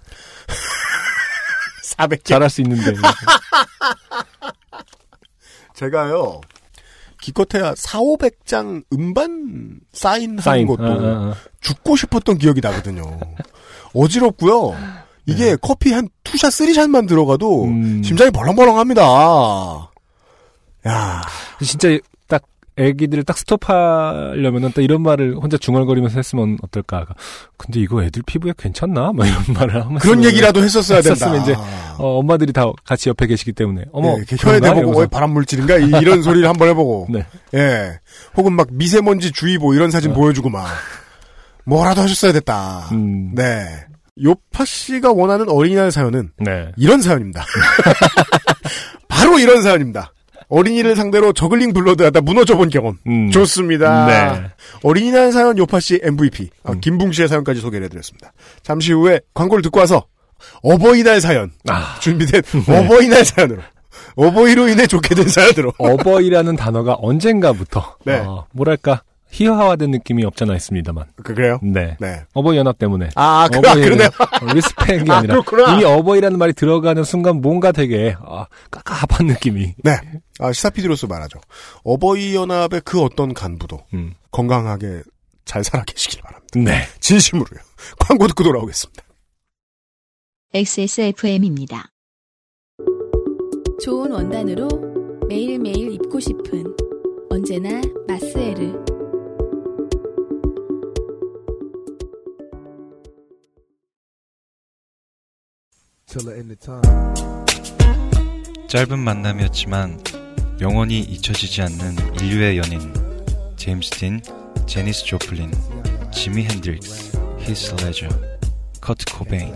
400개. 1.97 2.25
잘할 2.25 2.49
수 2.49 2.61
있는데. 2.61 2.93
제가요, 5.73 6.41
기껏해야 7.21 7.73
4, 7.75 7.99
500장 7.99 8.83
음반 8.93 9.79
사인하는 9.93 10.41
사인. 10.41 10.67
것도 10.67 10.83
어, 10.83 10.87
어, 10.87 11.29
어. 11.29 11.33
죽고 11.61 11.95
싶었던 11.95 12.37
기억이 12.39 12.61
나거든요. 12.61 13.19
어지럽고요. 13.93 14.75
이게 15.27 15.55
커피 15.61 15.91
한 15.93 16.07
two 16.23 16.51
shot, 16.53 16.69
three 16.69 16.84
shot만 16.84 17.05
들어가도 17.05 17.65
음. 17.65 18.01
심장이 18.03 18.31
벌렁벌렁합니다. 18.31 19.01
야, 20.87 21.21
진짜 21.61 21.89
딱 22.27 22.43
애기들을 22.77 23.23
딱 23.25 23.37
스톱하려면은 23.37 24.71
딱 24.71 24.81
이런 24.83 25.01
말을 25.01 25.35
혼자 25.35 25.57
중얼거리면서 25.57 26.15
했으면 26.17 26.57
어떨까. 26.61 27.05
근데 27.57 27.81
이거 27.81 28.01
애들 28.03 28.21
피부에 28.25 28.53
괜찮나? 28.57 29.11
막 29.13 29.27
이런 29.27 29.43
말을 29.53 29.83
하면서 29.83 29.99
그런 30.01 30.23
얘기라도 30.23 30.63
했었어야 30.63 31.01
된다. 31.01 31.25
했었으면 31.31 31.41
이제 31.41 31.53
어, 31.97 32.19
엄마들이 32.19 32.53
다 32.53 32.65
같이 32.85 33.09
옆에 33.09 33.27
계시기 33.27 33.51
때문에 33.51 33.83
어머 33.91 34.11
예, 34.11 34.13
이렇게 34.19 34.37
혀에? 34.39 34.59
대보고. 34.61 34.99
왜 34.99 35.07
발암 35.07 35.31
물질인가 35.31 35.77
이- 35.77 35.89
이런 36.01 36.21
소리를 36.21 36.47
한번 36.47 36.69
해보고 36.69 37.07
네. 37.11 37.25
예 37.53 37.99
혹은 38.37 38.53
막 38.53 38.67
미세먼지 38.71 39.31
주의보 39.33 39.73
이런 39.73 39.91
사진 39.91 40.13
보여주고 40.13 40.49
막 40.49 40.67
뭐라도 41.65 42.01
하셨어야 42.01 42.31
됐다 42.31 42.87
음, 42.93 43.33
네 43.35 43.65
요파 44.23 44.65
씨가 44.65 45.11
원하는 45.11 45.49
어린이날 45.49 45.91
사연은 45.91 46.31
네. 46.37 46.71
이런 46.77 47.01
사연입니다. 47.01 47.45
바로 49.07 49.39
이런 49.39 49.61
사연입니다. 49.61 50.13
어린이를 50.49 50.95
상대로 50.95 51.33
저글링 51.33 51.73
블러드 51.73 52.03
하다 52.03 52.21
무너져본 52.21 52.69
경험. 52.69 52.97
음. 53.07 53.29
좋습니다. 53.31 54.05
네. 54.05 54.49
어린이날 54.83 55.31
사연 55.31 55.57
요파 55.57 55.79
씨 55.79 55.99
MVP 56.01 56.49
어, 56.63 56.71
음. 56.73 56.79
김붕 56.79 57.11
씨의 57.11 57.27
사연까지 57.27 57.59
소개를 57.59 57.85
해드렸습니다. 57.85 58.31
잠시 58.63 58.93
후에 58.93 59.19
광고를 59.33 59.61
듣고 59.61 59.79
와서 59.79 60.05
어버이날 60.61 61.19
사연 61.19 61.51
아, 61.67 61.97
준비된 61.99 62.43
어버이날 62.67 63.25
사연으로 63.25 63.61
어버이로 64.15 64.67
인해 64.69 64.87
좋게 64.87 65.15
된 65.15 65.27
사연으로. 65.27 65.73
어버이라는 65.77 66.55
단어가 66.55 66.95
언젠가부터. 66.99 67.97
네. 68.05 68.17
어, 68.19 68.45
뭐랄까 68.53 69.03
희화화된 69.29 69.91
느낌이 69.91 70.23
없잖아 70.25 70.55
있습니다만. 70.55 71.05
그, 71.15 71.33
그래요? 71.33 71.59
네. 71.61 71.97
네. 71.99 72.23
어버이 72.33 72.57
연합 72.57 72.77
때문에. 72.77 73.09
아, 73.15 73.47
그, 73.51 73.59
아 73.67 73.73
그러네요. 73.75 74.09
리스펙이 74.53 75.09
아, 75.11 75.17
아니라 75.17 75.33
그렇구나. 75.41 75.73
이미 75.73 75.83
어버이라는 75.83 76.37
말이 76.37 76.53
들어가는 76.53 77.03
순간 77.03 77.41
뭔가 77.41 77.71
되게 77.71 78.15
아, 78.21 78.47
깝깝한 78.71 79.27
느낌이. 79.27 79.75
네. 79.83 79.99
아, 80.39 80.51
시사 80.51 80.69
PD로서 80.69 81.07
말하죠. 81.07 81.39
어버이 81.83 82.35
연합의 82.35 82.81
그 82.85 83.01
어떤 83.01 83.33
간부도 83.33 83.79
음. 83.93 84.13
건강하게 84.31 85.01
잘 85.45 85.63
살아 85.63 85.83
계시길 85.83 86.21
바랍니다. 86.21 86.59
네. 86.59 86.83
진심으로요. 86.99 87.61
광고 87.99 88.27
듣고 88.27 88.43
돌아오겠습니다. 88.43 89.03
XSFM입니다. 90.53 91.89
좋은 93.83 94.11
원단으로 94.11 94.67
매일매일 95.27 95.93
입고 95.93 96.19
싶은 96.19 96.75
언제나 97.29 97.81
마스에르. 98.07 98.86
짧은 108.67 108.97
만남이었지만 108.99 109.99
영원히 110.59 110.99
잊혀지지 111.01 111.61
않는 111.61 111.95
인류의 112.15 112.57
연인 112.57 112.93
제임스 113.55 113.91
딘, 113.91 114.21
제니스 114.65 115.05
조플린, 115.05 115.51
지미 116.11 116.45
핸드릭스, 116.45 117.17
히스 117.39 117.75
레저, 117.83 118.07
커트 118.81 119.05
코베인, 119.13 119.53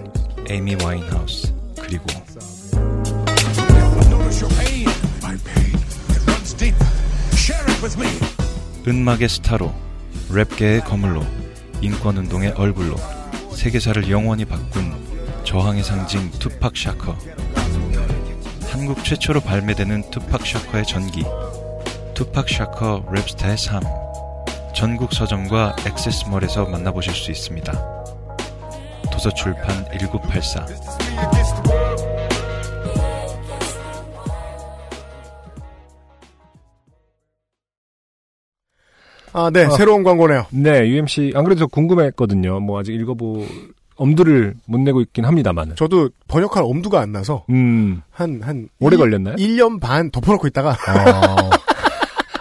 에이미 0.50 0.76
와인하우스 0.84 1.54
그리고 1.80 2.06
은막의 8.88 9.30
스타로 9.30 9.74
랩계의 10.30 10.86
거물로 10.86 11.26
인권운동의 11.82 12.52
얼굴로 12.52 12.98
세계사를 13.56 14.10
영원히 14.10 14.46
바꾼 14.46 15.11
저항의 15.44 15.84
상징 15.84 16.30
투팍 16.32 16.78
샤커 16.78 17.16
한국 18.72 19.04
최초로 19.04 19.42
발매되는 19.42 20.10
투팍 20.12 20.46
샤커의 20.46 20.86
전기 20.86 21.24
투팍 22.14 22.50
샤커 22.50 23.06
랩스타의 23.12 23.58
삶 23.58 23.82
전국 24.74 25.14
서점과 25.14 25.76
액세스몰에서 25.86 26.66
만나보실 26.66 27.14
수 27.14 27.30
있습니다. 27.32 27.72
도서출판 29.12 29.86
1984 29.92 30.66
아, 39.34 39.50
네. 39.50 39.66
어. 39.66 39.70
새로운 39.72 40.04
광고네요. 40.04 40.48
네, 40.52 40.88
UMC 40.88 41.34
안 41.36 41.44
그래도 41.44 41.60
저 41.62 41.68
궁금했거든요. 41.68 42.60
뭐 42.60 42.80
아직 42.80 42.94
읽어보 42.94 43.46
엄두를 44.02 44.56
못 44.66 44.80
내고 44.80 45.02
있긴 45.02 45.26
합니다만. 45.26 45.76
저도 45.76 46.10
번역할 46.28 46.64
엄두가 46.64 47.00
안 47.00 47.12
나서 47.12 47.46
음, 47.52 48.02
한, 48.10 48.42
한. 48.44 48.68
오래 48.80 48.96
일- 48.96 49.00
걸렸나요? 49.00 49.36
1년 49.36 49.80
반 49.80 50.10
덮어놓고 50.10 50.48
있다가 50.48 50.72
아, 50.88 51.50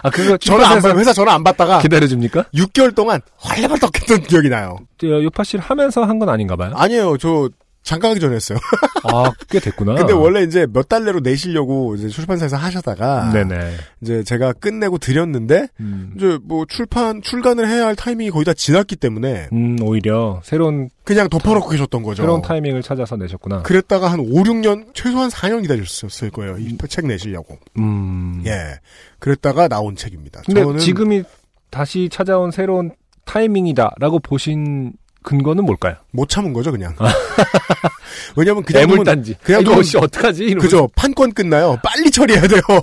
아 0.03 0.09
그거 0.09 0.35
전화 0.41 0.69
안 0.71 0.81
받, 0.81 0.97
회사 0.97 1.13
전화 1.13 1.33
안 1.35 1.43
받다가 1.43 1.79
기다려줍니까? 1.79 2.45
6개월 2.55 2.95
동안 2.95 3.21
헐레벌떡했던 3.47 4.23
기억이 4.23 4.49
나요. 4.49 4.77
저 4.97 5.07
요파씨를 5.07 5.63
하면서 5.63 6.03
한 6.03 6.17
건 6.19 6.29
아닌가 6.29 6.55
봐요. 6.55 6.71
아니에요. 6.75 7.17
저 7.17 7.49
잠깐 7.83 8.11
하기 8.11 8.19
전에 8.19 8.35
했어요. 8.35 8.59
아, 9.03 9.31
꽤 9.49 9.59
됐구나. 9.59 9.95
근데 9.95 10.13
원래 10.13 10.43
이제 10.43 10.67
몇 10.71 10.87
달 10.87 11.03
내로 11.05 11.19
내시려고 11.19 11.95
이제 11.95 12.09
출판사에서 12.09 12.55
하셨다가 12.57 13.31
네네. 13.33 13.73
이제 14.01 14.23
제가 14.23 14.53
끝내고 14.53 14.97
드렸는데 14.99 15.67
음, 15.79 16.13
이제 16.15 16.37
뭐 16.43 16.65
출판 16.67 17.21
출간을 17.21 17.67
해야 17.67 17.85
할 17.87 17.95
타이밍이 17.95 18.29
거의 18.29 18.45
다 18.45 18.53
지났기 18.53 18.97
때문에 18.97 19.47
음, 19.53 19.77
오히려 19.81 20.41
새로운 20.43 20.89
그냥 21.03 21.27
덮어놓고 21.29 21.69
계셨던 21.69 22.03
거죠. 22.03 22.21
새로운 22.23 22.41
타이밍을 22.41 22.83
찾아서 22.83 23.15
내셨구나. 23.15 23.63
그랬다가 23.63 24.11
한 24.11 24.19
5, 24.19 24.25
6년 24.25 24.93
최소한 24.93 25.29
4년 25.29 25.61
기다렸을 25.63 26.29
거예요. 26.31 26.57
이 26.59 26.77
책 26.87 27.07
내시려고. 27.07 27.57
음. 27.79 28.43
예. 28.45 28.79
그랬다가 29.19 29.67
나온 29.67 29.95
책입니다. 29.95 30.41
근데 30.45 30.61
저는 30.63 30.77
지금이 30.79 31.23
다시 31.71 32.09
찾아온 32.11 32.51
새로운 32.51 32.91
타이밍이다라고 33.25 34.19
보신 34.19 34.93
근거는 35.23 35.65
뭘까요? 35.65 35.95
못 36.11 36.29
참은 36.29 36.53
거죠, 36.53 36.71
그냥. 36.71 36.95
왜냐면 38.35 38.63
그냥 38.63 38.83
애물단지. 38.83 39.35
그냥 39.43 39.61
이거 39.61 39.83
씨 39.83 39.97
어떡하지? 39.97 40.43
이러면서. 40.43 40.65
그죠. 40.65 40.89
판권 40.95 41.31
끝나요. 41.31 41.77
빨리 41.83 42.09
처리해야 42.09 42.47
돼요. 42.47 42.61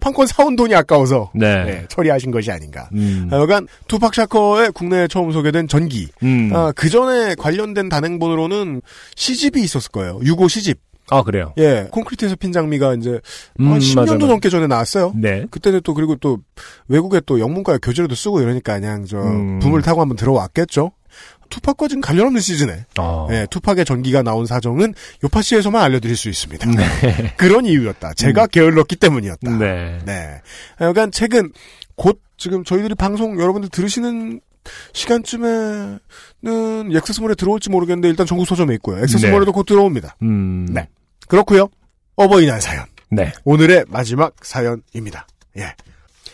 판권 0.00 0.26
사온 0.26 0.56
돈이 0.56 0.74
아까워서 0.74 1.30
네. 1.34 1.64
네, 1.64 1.86
처리하신 1.88 2.30
것이 2.30 2.50
아닌가. 2.50 2.88
음. 2.94 3.28
하여간 3.30 3.66
투팍 3.88 4.14
샤커의 4.14 4.72
국내에 4.72 5.08
처음 5.08 5.32
소개된 5.32 5.68
전기. 5.68 6.08
음. 6.22 6.50
아, 6.54 6.72
그 6.74 6.88
전에 6.88 7.34
관련된 7.34 7.88
단행본으로는 7.88 8.82
시집이 9.14 9.62
있었을 9.62 9.90
거예요. 9.90 10.20
유고 10.22 10.48
시집. 10.48 10.78
아, 11.10 11.22
그래요. 11.22 11.52
예, 11.58 11.88
콘크리트에서 11.90 12.36
핀 12.36 12.52
장미가 12.52 12.94
이제 12.94 13.20
음, 13.60 13.72
한 13.72 13.78
10년도 13.78 13.96
맞아, 13.96 14.12
맞아. 14.14 14.26
넘게 14.26 14.48
전에 14.48 14.66
나왔어요. 14.66 15.12
네. 15.14 15.46
그때는 15.50 15.80
또 15.84 15.94
그리고 15.94 16.16
또 16.16 16.38
외국에 16.88 17.20
또 17.26 17.38
영문과 17.40 17.78
교재로도 17.78 18.14
쓰고 18.14 18.40
이러니까 18.40 18.78
그냥 18.78 19.04
저 19.06 19.18
음. 19.18 19.58
붐을 19.60 19.82
타고 19.82 20.00
한번 20.00 20.16
들어왔겠죠. 20.16 20.92
투팍과 21.48 21.88
지금 21.88 22.00
관련 22.00 22.26
없는 22.26 22.40
시즌에 22.40 22.86
어. 22.98 23.28
예, 23.30 23.46
투팍의 23.50 23.84
전기가 23.84 24.22
나온 24.22 24.46
사정은 24.46 24.94
요파시에서만 25.22 25.80
알려드릴 25.80 26.16
수 26.16 26.28
있습니다. 26.28 26.70
네. 26.70 27.34
그런 27.38 27.66
이유였다. 27.66 28.14
제가 28.14 28.48
게을렀기 28.48 28.96
때문이었다. 28.96 29.58
네. 29.58 29.98
네. 30.04 30.40
하여간 30.76 31.12
책은 31.12 31.52
곧 31.94 32.20
지금 32.36 32.64
저희들이 32.64 32.96
방송 32.96 33.40
여러분들 33.40 33.70
들으시는 33.70 34.40
시간쯤에는 34.92 36.00
엑세스몰에 36.92 37.34
들어올지 37.36 37.70
모르겠는데 37.70 38.08
일단 38.08 38.26
전국 38.26 38.46
서점에 38.46 38.74
있고요. 38.74 38.98
엑세스몰에도 39.02 39.52
곧 39.52 39.64
들어옵니다. 39.64 40.16
음. 40.22 40.66
네. 40.70 40.88
그렇고요. 41.28 41.68
어버이날 42.16 42.60
사연. 42.60 42.84
네. 43.10 43.32
오늘의 43.44 43.84
마지막 43.88 44.34
사연입니다. 44.42 45.26
예. 45.58 45.74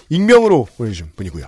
익명으로 0.08 0.66
보내주신 0.76 1.10
분이고요. 1.16 1.46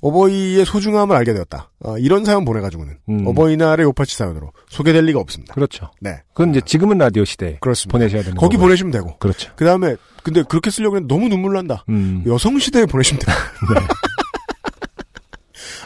어버이의 0.00 0.64
소중함을 0.64 1.16
알게 1.16 1.32
되었다. 1.34 1.70
어, 1.80 1.98
이런 1.98 2.24
사연 2.24 2.44
보내가지고는 2.44 2.98
음. 3.08 3.26
어버이날의 3.26 3.84
요파치 3.84 4.16
사연으로 4.16 4.52
소개될 4.68 5.04
리가 5.06 5.18
없습니다. 5.18 5.54
그렇죠. 5.54 5.90
네. 6.00 6.22
그건 6.32 6.50
이제 6.50 6.60
지금은 6.64 6.98
라디오 6.98 7.24
시대 7.24 7.58
그렇습니다. 7.60 7.98
보내셔야 7.98 8.22
되는 8.22 8.36
거기 8.36 8.56
거고요. 8.56 8.66
보내시면 8.68 8.92
되고. 8.92 9.18
그렇죠. 9.18 9.50
그 9.56 9.64
다음에 9.64 9.96
근데 10.22 10.42
그렇게 10.48 10.70
쓰려고 10.70 10.96
했는데 10.96 11.12
너무 11.12 11.28
눈물 11.28 11.54
난다. 11.54 11.84
음. 11.88 12.22
여성 12.26 12.58
시대에 12.58 12.86
보내시면 12.86 13.20
돼요. 13.20 13.34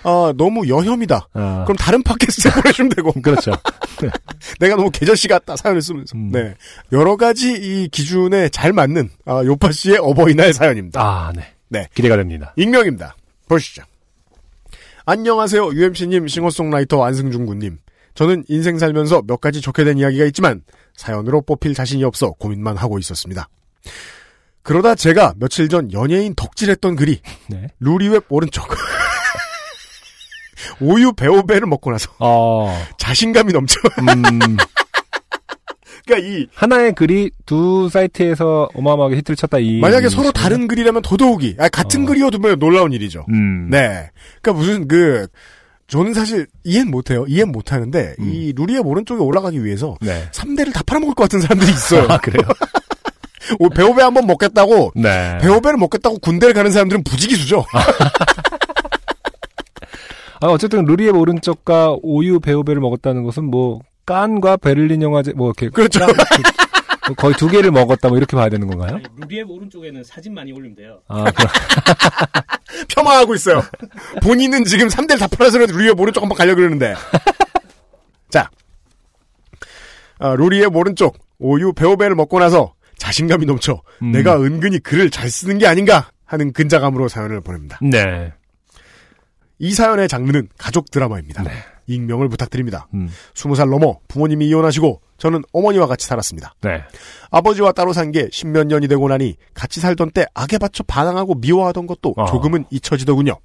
아 0.04 0.32
너무 0.36 0.68
여혐이다. 0.68 1.28
아, 1.34 1.64
그럼 1.64 1.76
다른 1.76 2.02
팟캐스트에 2.02 2.52
보내시면 2.60 2.88
되고. 2.90 3.12
그렇죠. 3.20 3.52
내가 4.60 4.76
너무 4.76 4.90
계절씨 4.90 5.28
같다 5.28 5.56
사연을 5.56 5.80
쓰면서. 5.82 6.16
음. 6.16 6.30
네 6.32 6.54
여러 6.92 7.16
가지 7.16 7.52
이 7.52 7.88
기준에 7.88 8.48
잘 8.48 8.72
맞는 8.72 9.10
아, 9.26 9.42
요파 9.44 9.72
씨의 9.72 9.98
어버이날 9.98 10.52
사연입니다. 10.52 11.00
아, 11.00 11.32
네. 11.34 11.52
네. 11.68 11.88
기대가 11.94 12.16
됩니다. 12.16 12.52
익명입니다. 12.56 13.16
보시죠. 13.48 13.82
안녕하세요 15.04 15.70
UMC님 15.72 16.28
싱어송라이터 16.28 17.02
안승준 17.04 17.46
군님. 17.46 17.78
저는 18.14 18.44
인생 18.48 18.78
살면서 18.78 19.22
몇 19.26 19.40
가지 19.40 19.60
좋게 19.60 19.84
된 19.84 19.98
이야기가 19.98 20.24
있지만 20.26 20.62
사연으로 20.94 21.42
뽑힐 21.42 21.74
자신이 21.74 22.04
없어 22.04 22.32
고민만 22.32 22.76
하고 22.76 22.98
있었습니다. 22.98 23.48
그러다 24.62 24.94
제가 24.94 25.34
며칠 25.38 25.68
전 25.68 25.92
연예인 25.92 26.34
덕질했던 26.34 26.94
글이 26.96 27.20
네. 27.48 27.68
루리웹 27.80 28.26
오른쪽 28.28 28.68
오유 30.80 31.12
배오배를 31.12 31.66
먹고 31.66 31.90
나서 31.90 32.10
어, 32.18 32.76
자신감이 32.98 33.52
넘쳐. 33.52 33.80
음, 34.01 34.56
그러니까 36.05 36.28
이 36.28 36.47
하나의 36.55 36.94
글이 36.94 37.30
두 37.47 37.89
사이트에서 37.89 38.68
어마어마하게 38.74 39.16
히트를 39.16 39.36
쳤다 39.36 39.59
이. 39.59 39.78
만약에 39.80 40.09
서로 40.09 40.32
다른 40.32 40.66
글이라면 40.66 41.02
더더욱이 41.02 41.56
아, 41.59 41.68
같은 41.68 42.02
어. 42.02 42.06
글이어도 42.06 42.39
뭐 42.39 42.55
놀라운 42.56 42.93
일이죠. 42.93 43.24
음. 43.30 43.68
네. 43.70 44.10
그러니까 44.40 44.60
무슨 44.60 44.89
그 44.89 45.26
저는 45.86 46.14
사실 46.14 46.47
이해는 46.64 46.90
못해요. 46.90 47.24
이해는 47.28 47.52
못하는데 47.52 48.14
음. 48.18 48.30
이 48.32 48.52
루리의 48.55 48.80
오른쪽에 48.80 49.22
올라가기 49.22 49.64
위해서 49.64 49.97
네. 50.01 50.26
3대를 50.32 50.72
다 50.72 50.82
팔아먹을 50.86 51.14
것 51.14 51.24
같은 51.24 51.40
사람들이 51.40 51.70
있어요. 51.70 52.06
아, 52.09 52.18
그래요? 52.18 52.48
오, 53.59 53.68
배우배 53.68 54.02
한번 54.02 54.26
먹겠다고 54.26 54.93
네. 54.94 55.39
배우배를 55.43 55.76
먹겠다고 55.78 56.18
군대를 56.20 56.55
가는 56.55 56.70
사람들은 56.70 57.05
부지기수죠. 57.05 57.66
아, 60.43 60.48
어쨌든 60.48 60.85
루리의 60.85 61.10
오른쪽과 61.10 61.98
오유 62.02 62.40
배우배를 62.40 62.81
먹었다는 62.81 63.23
것은 63.23 63.44
뭐 63.44 63.81
깐과 64.06 64.56
베를린 64.56 65.01
영화제 65.01 65.32
뭐 65.35 65.48
이렇게 65.48 65.69
그렇죠. 65.69 66.01
깐, 66.01 66.09
그, 66.09 66.16
뭐 67.06 67.16
거의 67.16 67.35
두 67.36 67.48
개를 67.48 67.70
먹었다 67.70 68.09
뭐 68.09 68.19
이렇게 68.19 68.36
봐야 68.36 68.48
되는 68.48 68.66
건가요? 68.66 68.97
아니, 68.97 69.05
루리앱 69.19 69.48
오른쪽에는 69.48 70.02
사진 70.02 70.35
많이 70.35 70.51
올리면 70.52 70.74
돼요. 70.74 70.98
아, 71.06 71.24
그, 71.31 71.44
폄하하고 72.93 73.36
있어요. 73.36 73.62
본인은 74.20 74.64
지금 74.64 74.89
3대를 74.89 75.20
다 75.20 75.28
팔아서 75.28 75.59
루리의 75.59 75.94
오른쪽 75.97 76.23
한번 76.23 76.36
가려고 76.36 76.56
그러는데. 76.56 76.94
자. 78.28 78.51
아, 80.19 80.35
루리의 80.35 80.66
오른쪽 80.74 81.19
오유 81.39 81.73
배우배를 81.74 82.16
먹고 82.16 82.40
나서 82.40 82.74
자신감이 82.98 83.47
넘쳐 83.47 83.81
음. 84.02 84.10
내가 84.10 84.40
은근히 84.40 84.81
글을 84.81 85.10
잘 85.10 85.31
쓰는 85.31 85.59
게 85.59 85.69
아닌가 85.69 86.10
하는 86.24 86.52
근자감으로 86.52 87.06
사연을 87.06 87.40
보냅니다. 87.43 87.78
네. 87.81 88.32
이 89.62 89.72
사연의 89.72 90.09
장르는 90.09 90.48
가족 90.59 90.90
드라마입니다. 90.90 91.44
네. 91.44 91.52
익명을 91.86 92.28
부탁드립니다. 92.28 92.89
음. 92.94 93.09
20살 93.34 93.70
넘어 93.70 93.98
부모님이 94.09 94.48
이혼하시고 94.48 95.01
저는 95.18 95.43
어머니와 95.52 95.86
같이 95.86 96.06
살았습니다. 96.06 96.55
네. 96.62 96.82
아버지와 97.30 97.70
따로 97.70 97.93
산 97.93 98.10
게 98.10 98.28
십몇 98.32 98.66
년이 98.66 98.89
되고 98.89 99.09
나니 99.09 99.36
같이 99.55 99.78
살던 99.80 100.10
때 100.10 100.26
악에 100.34 100.59
받쳐 100.59 100.82
반항하고 100.82 101.36
미워하던 101.36 101.86
것도 101.86 102.14
어. 102.16 102.24
조금은 102.26 102.64
잊혀지더군요. 102.70 103.39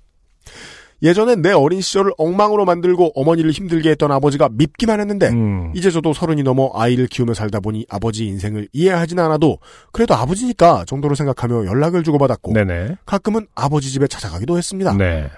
예전엔 1.02 1.42
내 1.42 1.52
어린 1.52 1.82
시절을 1.82 2.12
엉망으로 2.18 2.66
만들고 2.66 3.12
어머니를 3.16 3.52
힘들게 3.52 3.92
했던 3.92 4.12
아버지가 4.12 4.50
밉기만 4.52 5.00
했는데 5.00 5.30
음. 5.30 5.72
이제 5.76 5.92
저도 5.92 6.14
서른이 6.14 6.44
넘어 6.44 6.72
아이를 6.74 7.08
키우며 7.08 7.34
살다 7.34 7.60
보니 7.60 7.86
아버지 7.90 8.26
인생을 8.26 8.68
이해하진 8.74 9.20
않아도 9.20 9.60
그래도 9.92 10.16
아버지니까 10.16 10.86
정도로 10.88 11.16
생각하며 11.16 11.66
연락을 11.66 12.04
주고받았고 12.04 12.54
네네. 12.54 12.98
가끔은 13.06 13.48
아버지 13.54 13.92
집에 13.92 14.08
찾아가기도 14.08 14.58
했습니다. 14.58 14.94
네. 14.94 15.30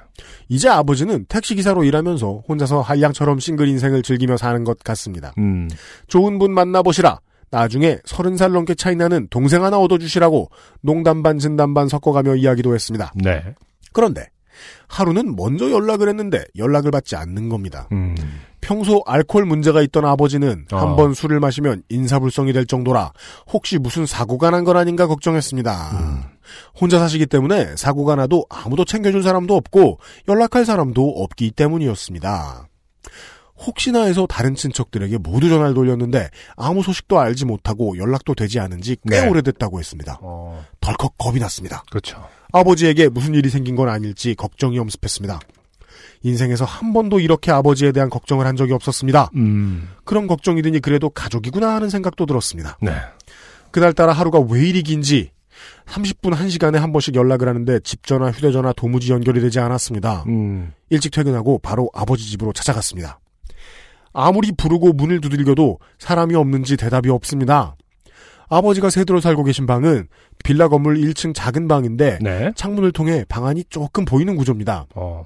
이제 0.48 0.69
아버지는 0.69 1.26
택시기사로 1.27 1.84
일하면서 1.84 2.44
혼자서 2.48 2.81
한량처럼 2.81 3.40
싱글 3.40 3.68
인생을 3.68 4.02
즐기며 4.02 4.38
사는 4.38 4.64
것 4.64 4.80
같습니다. 4.80 5.34
음. 5.38 5.69
좋은 6.07 6.40
분 6.40 6.52
만나보시라. 6.53 7.19
나중에 7.52 7.98
서른 8.06 8.38
살 8.38 8.52
넘게 8.52 8.76
차이나는 8.76 9.27
동생 9.30 9.64
하나 9.64 9.80
얻어주시라고 9.80 10.52
농담 10.81 11.23
반 11.23 11.40
진담 11.40 11.73
반 11.73 11.88
섞어가며 11.88 12.36
이야기도 12.36 12.76
했습니다. 12.76 13.11
네. 13.15 13.44
그런데 13.91 14.27
하루는 14.88 15.36
먼저 15.36 15.69
연락을 15.72 16.07
했는데 16.10 16.44
연락을 16.57 16.91
받지 16.91 17.15
않는 17.15 17.49
겁니다. 17.49 17.88
음. 17.91 18.15
평소 18.61 19.02
알코올 19.06 19.45
문제가 19.45 19.81
있던 19.84 20.06
아버지는 20.06 20.65
어. 20.72 20.77
한번 20.77 21.14
술을 21.14 21.40
마시면 21.40 21.84
인사불성이 21.90 22.52
될 22.53 22.65
정도라 22.65 23.14
혹시 23.52 23.77
무슨 23.77 24.06
사고가 24.06 24.49
난 24.52 24.65
건 24.65 24.76
아닌가 24.77 25.07
걱정했습니다. 25.07 25.90
음. 25.94 26.22
혼자 26.80 26.99
사시기 26.99 27.26
때문에 27.27 27.76
사고가 27.77 28.15
나도 28.15 28.45
아무도 28.49 28.84
챙겨줄 28.84 29.23
사람도 29.23 29.56
없고 29.56 29.99
연락할 30.27 30.65
사람도 30.65 31.07
없기 31.23 31.52
때문이었습니다. 31.52 32.68
혹시나 33.65 34.03
해서 34.03 34.26
다른 34.26 34.56
친척들에게 34.56 35.18
모두 35.18 35.49
전화를 35.49 35.73
돌렸는데 35.73 36.30
아무 36.56 36.81
소식도 36.81 37.19
알지 37.19 37.45
못하고 37.45 37.98
연락도 37.98 38.34
되지 38.34 38.60
않은 38.60 38.81
지꽤 38.81 39.22
네. 39.22 39.27
오래됐다고 39.27 39.80
했습니다. 39.80 40.18
어. 40.22 40.64
덜컥 40.80 41.18
겁이 41.18 41.40
났습니다. 41.40 41.84
그렇죠. 41.90 42.26
아버지에게 42.51 43.09
무슨 43.09 43.35
일이 43.35 43.49
생긴 43.49 43.76
건 43.76 43.89
아닐지 43.89 44.35
걱정이 44.35 44.80
엄습했습니다. 44.80 45.39
인생에서 46.23 46.65
한 46.65 46.93
번도 46.93 47.19
이렇게 47.19 47.51
아버지에 47.51 47.91
대한 47.91 48.09
걱정을 48.09 48.45
한 48.45 48.55
적이 48.55 48.73
없었습니다. 48.73 49.31
음. 49.35 49.89
그런 50.03 50.27
걱정이 50.27 50.61
드니 50.61 50.80
그래도 50.80 51.09
가족이구나 51.09 51.76
하는 51.76 51.89
생각도 51.89 52.26
들었습니다. 52.26 52.77
네. 52.81 52.91
그날따라 53.71 54.11
하루가 54.13 54.39
왜 54.39 54.67
이리 54.67 54.84
긴지 54.84 55.31
30분 55.85 56.35
1시간에 56.35 56.77
한 56.77 56.91
번씩 56.91 57.15
연락을 57.15 57.47
하는데 57.47 57.80
집 57.81 58.05
전화, 58.05 58.31
휴대전화 58.31 58.73
도무지 58.73 59.11
연결이 59.11 59.41
되지 59.41 59.59
않았습니다. 59.59 60.23
음. 60.27 60.73
일찍 60.89 61.11
퇴근하고 61.11 61.59
바로 61.59 61.89
아버지 61.93 62.30
집으로 62.30 62.53
찾아갔습니다. 62.53 63.19
아무리 64.13 64.51
부르고 64.51 64.93
문을 64.93 65.21
두들겨도 65.21 65.80
사람이 65.99 66.35
없는지 66.35 66.77
대답이 66.77 67.09
없습니다. 67.09 67.76
아버지가 68.49 68.89
세대로 68.89 69.19
살고 69.19 69.43
계신 69.43 69.67
방은 69.67 70.07
빌라 70.44 70.68
건물 70.68 70.98
1층 70.98 71.34
작은 71.36 71.68
방인데 71.68 72.20
네. 72.22 72.52
창문을 72.56 72.91
통해 72.91 73.26
방 73.30 73.45
안이 73.45 73.66
조금 73.70 74.06
보이는 74.06 74.36
구조입니다. 74.36 74.88
어. 74.95 75.24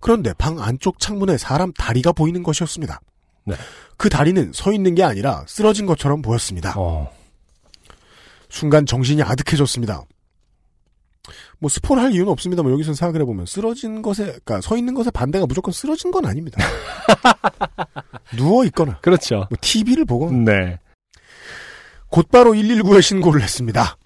그런데 0.00 0.32
방 0.34 0.60
안쪽 0.60 0.98
창문에 0.98 1.36
사람 1.38 1.72
다리가 1.72 2.12
보이는 2.12 2.42
것이었습니다. 2.42 3.00
네. 3.44 3.54
그 3.96 4.08
다리는 4.08 4.52
서 4.52 4.72
있는 4.72 4.94
게 4.94 5.02
아니라 5.02 5.44
쓰러진 5.46 5.86
것처럼 5.86 6.22
보였습니다. 6.22 6.74
어. 6.76 7.10
순간 8.48 8.86
정신이 8.86 9.22
아득해졌습니다. 9.22 10.04
뭐 11.58 11.68
스포를 11.68 12.02
할 12.02 12.12
이유는 12.12 12.30
없습니다만 12.32 12.72
여기서 12.72 12.94
생각을 12.94 13.20
해보면 13.22 13.46
쓰러진 13.46 14.02
것에 14.02 14.24
그러니까 14.24 14.60
서 14.60 14.76
있는 14.76 14.94
것에 14.94 15.10
반대가 15.10 15.46
무조건 15.46 15.72
쓰러진 15.72 16.10
건 16.10 16.26
아닙니다. 16.26 16.58
누워 18.36 18.64
있거나 18.66 18.98
그렇죠. 19.00 19.46
뭐 19.50 19.58
TV를 19.60 20.04
보거나 20.04 20.52
네. 20.52 20.78
곧바로 22.08 22.52
119에 22.52 23.02
신고를 23.02 23.42
했습니다. 23.42 23.96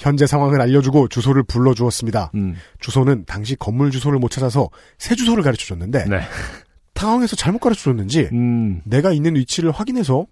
현재 0.00 0.26
상황을 0.26 0.60
알려주고 0.62 1.08
주소를 1.08 1.42
불러주었습니다. 1.42 2.32
음. 2.34 2.56
주소는 2.80 3.24
당시 3.26 3.54
건물 3.54 3.90
주소를 3.90 4.18
못 4.18 4.30
찾아서 4.30 4.70
새 4.98 5.14
주소를 5.14 5.44
가르쳐줬는데 5.44 6.06
네. 6.06 6.20
당황해서 6.94 7.36
잘못 7.36 7.58
가르쳐줬는지 7.60 8.30
음. 8.32 8.80
내가 8.84 9.12
있는 9.12 9.36
위치를 9.36 9.70
확인해서 9.70 10.26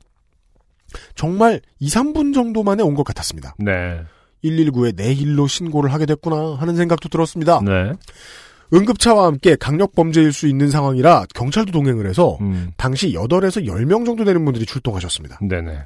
정말 1.14 1.60
2, 1.80 1.88
3분 1.88 2.32
정도 2.34 2.62
만에 2.62 2.82
온 2.82 2.94
것 2.94 3.04
같았습니다. 3.04 3.54
네. 3.58 4.00
119에 4.42 4.96
내 4.96 5.12
일로 5.12 5.46
신고를 5.46 5.92
하게 5.92 6.06
됐구나 6.06 6.56
하는 6.58 6.76
생각도 6.76 7.08
들었습니다. 7.10 7.60
네. 7.62 7.92
응급차와 8.72 9.26
함께 9.26 9.56
강력 9.56 9.94
범죄일 9.94 10.32
수 10.32 10.46
있는 10.46 10.70
상황이라 10.70 11.26
경찰도 11.34 11.72
동행을 11.72 12.06
해서 12.06 12.36
음. 12.40 12.70
당시 12.76 13.12
8에서 13.12 13.66
10명 13.66 14.04
정도 14.04 14.24
되는 14.24 14.44
분들이 14.44 14.66
출동하셨습니다. 14.66 15.38
네네. 15.40 15.78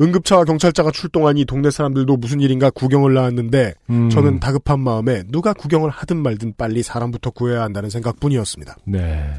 응급차와 0.00 0.44
경찰차가 0.44 0.90
출동하니 0.90 1.44
동네 1.44 1.70
사람들도 1.70 2.16
무슨 2.16 2.40
일인가 2.40 2.70
구경을 2.70 3.14
나왔는데 3.14 3.74
음. 3.90 4.10
저는 4.10 4.40
다급한 4.40 4.80
마음에 4.80 5.22
누가 5.28 5.52
구경을 5.52 5.90
하든 5.90 6.16
말든 6.16 6.54
빨리 6.58 6.82
사람부터 6.82 7.30
구해야 7.30 7.62
한다는 7.62 7.90
생각뿐이었습니다. 7.90 8.76
네. 8.84 9.30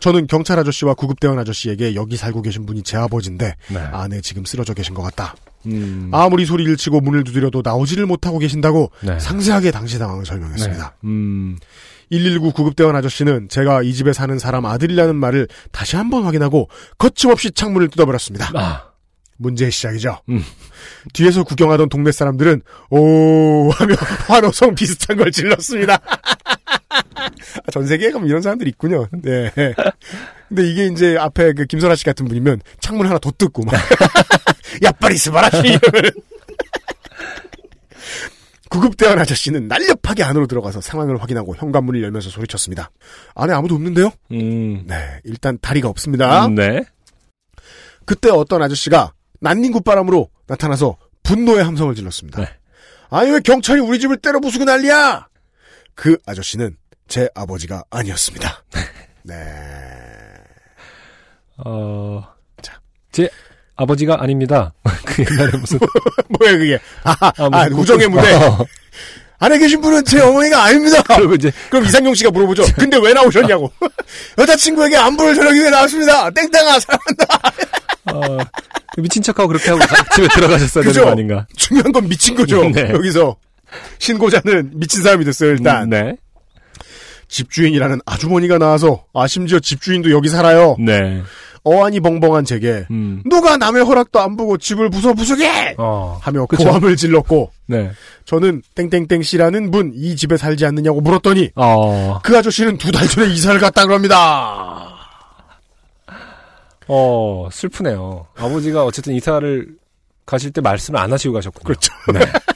저는 0.00 0.26
경찰 0.26 0.58
아저씨와 0.58 0.94
구급대원 0.94 1.38
아저씨에게 1.38 1.94
여기 1.94 2.16
살고 2.16 2.42
계신 2.42 2.66
분이 2.66 2.82
제 2.82 2.96
아버지인데 2.96 3.54
네. 3.68 3.78
안에 3.78 4.20
지금 4.20 4.44
쓰러져 4.44 4.74
계신 4.74 4.94
것 4.94 5.02
같다. 5.02 5.34
음. 5.66 6.10
아무리 6.12 6.44
소리를 6.44 6.76
치고 6.76 7.00
문을 7.00 7.24
두드려도 7.24 7.62
나오지를 7.64 8.06
못하고 8.06 8.38
계신다고 8.38 8.90
네. 9.02 9.18
상세하게 9.18 9.70
당시 9.70 9.98
상황을 9.98 10.26
설명했습니다. 10.26 10.94
네. 11.00 11.08
음. 11.08 11.58
119 12.10 12.52
구급대원 12.52 12.96
아저씨는 12.96 13.48
제가 13.48 13.82
이 13.82 13.92
집에 13.92 14.12
사는 14.12 14.38
사람 14.38 14.66
아들이라는 14.66 15.14
말을 15.16 15.48
다시 15.72 15.96
한번 15.96 16.24
확인하고 16.24 16.68
거침없이 16.98 17.50
창문을 17.52 17.88
뜯어버렸습니다. 17.88 18.50
아. 18.54 18.94
문제의 19.36 19.70
시작이죠. 19.70 20.20
음. 20.28 20.42
뒤에서 21.12 21.44
구경하던 21.44 21.88
동네 21.88 22.12
사람들은 22.12 22.62
오 22.90 23.70
하며 23.70 23.94
환호성 24.28 24.74
비슷한 24.74 25.16
걸 25.16 25.32
질렀습니다. 25.32 25.98
아, 26.04 27.70
전 27.72 27.86
세계에 27.86 28.10
가면 28.10 28.28
이런 28.28 28.42
사람들이 28.42 28.70
있군요. 28.70 29.08
네. 29.12 29.50
근데 30.48 30.70
이게 30.70 30.86
이제 30.86 31.16
앞에 31.18 31.52
그 31.54 31.66
김선아 31.66 31.96
씨 31.96 32.04
같은 32.04 32.26
분이면 32.26 32.60
창문 32.80 33.06
하나 33.06 33.18
더 33.18 33.30
뜯고 33.30 33.64
막 33.64 33.74
야 34.84 34.90
빨리 34.92 35.16
스바라시 35.16 35.58
이러면 35.58 36.12
구급대원 38.74 39.20
아저씨는 39.20 39.68
날렵하게 39.68 40.24
안으로 40.24 40.48
들어가서 40.48 40.80
상황을 40.80 41.22
확인하고 41.22 41.54
현관문을 41.54 42.02
열면서 42.02 42.28
소리쳤습니다. 42.30 42.90
안에 43.36 43.52
아무도 43.52 43.76
없는데요? 43.76 44.10
음. 44.32 44.84
네, 44.88 45.20
일단 45.22 45.58
다리가 45.62 45.88
없습니다. 45.88 46.46
음, 46.46 46.56
네. 46.56 46.84
그때 48.04 48.30
어떤 48.30 48.62
아저씨가 48.62 49.12
난닝굿바람으로 49.40 50.28
나타나서 50.48 50.96
분노의 51.22 51.62
함성을 51.62 51.94
질렀습니다. 51.94 52.40
네. 52.40 52.48
아니 53.10 53.30
왜 53.30 53.38
경찰이 53.38 53.80
우리 53.80 54.00
집을 54.00 54.16
때려 54.16 54.40
부수고 54.40 54.64
난리야? 54.64 55.28
그 55.94 56.18
아저씨는 56.26 56.76
제 57.06 57.28
아버지가 57.36 57.84
아니었습니다. 57.90 58.64
네. 59.22 59.34
어, 61.64 62.24
제 63.12 63.30
아버지가 63.76 64.22
아닙니다. 64.22 64.72
그 65.04 65.24
옛날에 65.30 65.50
무슨 65.58 65.78
뭐야 66.38 66.56
그게? 66.56 66.78
아, 67.02 67.14
아, 67.20 67.68
무슨 67.68 67.72
우정의 67.78 68.06
곡- 68.08 68.16
무대. 68.20 68.34
어. 68.34 68.64
안에 69.40 69.58
계신 69.58 69.80
분은 69.80 70.04
제 70.04 70.20
어머니가 70.20 70.62
아닙니다. 70.64 71.02
그리고 71.16 71.34
이제 71.34 71.52
그럼 71.68 71.84
이상용 71.84 72.14
씨가 72.14 72.30
물어보죠. 72.30 72.64
근데 72.76 72.96
왜 73.02 73.12
나오셨냐고. 73.12 73.70
여자친구에게 74.38 74.96
안부를 74.96 75.34
전하기 75.34 75.58
위해 75.58 75.70
나왔습니다. 75.70 76.30
땡땡아 76.30 76.78
사랑한다. 76.80 77.40
어, 78.12 78.38
미친 78.98 79.22
척하고 79.22 79.48
그렇게 79.48 79.70
하고 79.70 79.80
가- 79.84 80.14
집에 80.14 80.28
들어가셨어야 80.28 80.84
되는? 80.84 81.04
거 81.04 81.10
아닌가? 81.10 81.46
중요한 81.56 81.92
건 81.92 82.08
미친 82.08 82.34
거죠. 82.36 82.62
네. 82.70 82.88
여기서 82.90 83.36
신고자는 83.98 84.70
미친 84.74 85.02
사람이 85.02 85.24
됐어요. 85.24 85.50
일단 85.50 85.90
네. 85.90 86.16
집주인이라는 87.28 88.00
아주머니가 88.06 88.58
나와서 88.58 89.04
아 89.12 89.26
심지어 89.26 89.58
집주인도 89.58 90.10
여기 90.10 90.28
살아요. 90.28 90.76
네. 90.78 91.22
어안이 91.64 92.00
벙벙한 92.00 92.44
제게 92.44 92.86
음. 92.90 93.22
누가 93.24 93.56
남의 93.56 93.84
허락도 93.84 94.20
안 94.20 94.36
보고 94.36 94.58
집을 94.58 94.90
부숴 94.90 95.16
부수게 95.16 95.74
어. 95.78 96.18
하며 96.20 96.44
그쵸. 96.46 96.64
고함을 96.64 96.96
질렀고 96.96 97.50
네. 97.66 97.90
저는 98.26 98.62
땡땡땡 98.74 99.22
씨라는 99.22 99.70
분 99.70 99.92
이 99.94 100.14
집에 100.14 100.36
살지 100.36 100.66
않느냐고 100.66 101.00
물었더니 101.00 101.50
어. 101.56 102.18
그 102.22 102.36
아저씨는 102.36 102.76
두 102.78 102.92
달 102.92 103.08
전에 103.08 103.32
이사를 103.32 103.58
갔다 103.60 103.84
그럽니다. 103.86 104.90
어, 106.86 107.48
슬프네요. 107.50 108.26
아버지가 108.36 108.84
어쨌든 108.84 109.14
이사를 109.14 109.68
가실 110.26 110.50
때 110.52 110.60
말씀을 110.60 111.00
안 111.00 111.12
하시고 111.12 111.32
가셨군요. 111.34 111.64
그렇죠. 111.64 111.92
네. 112.12 112.20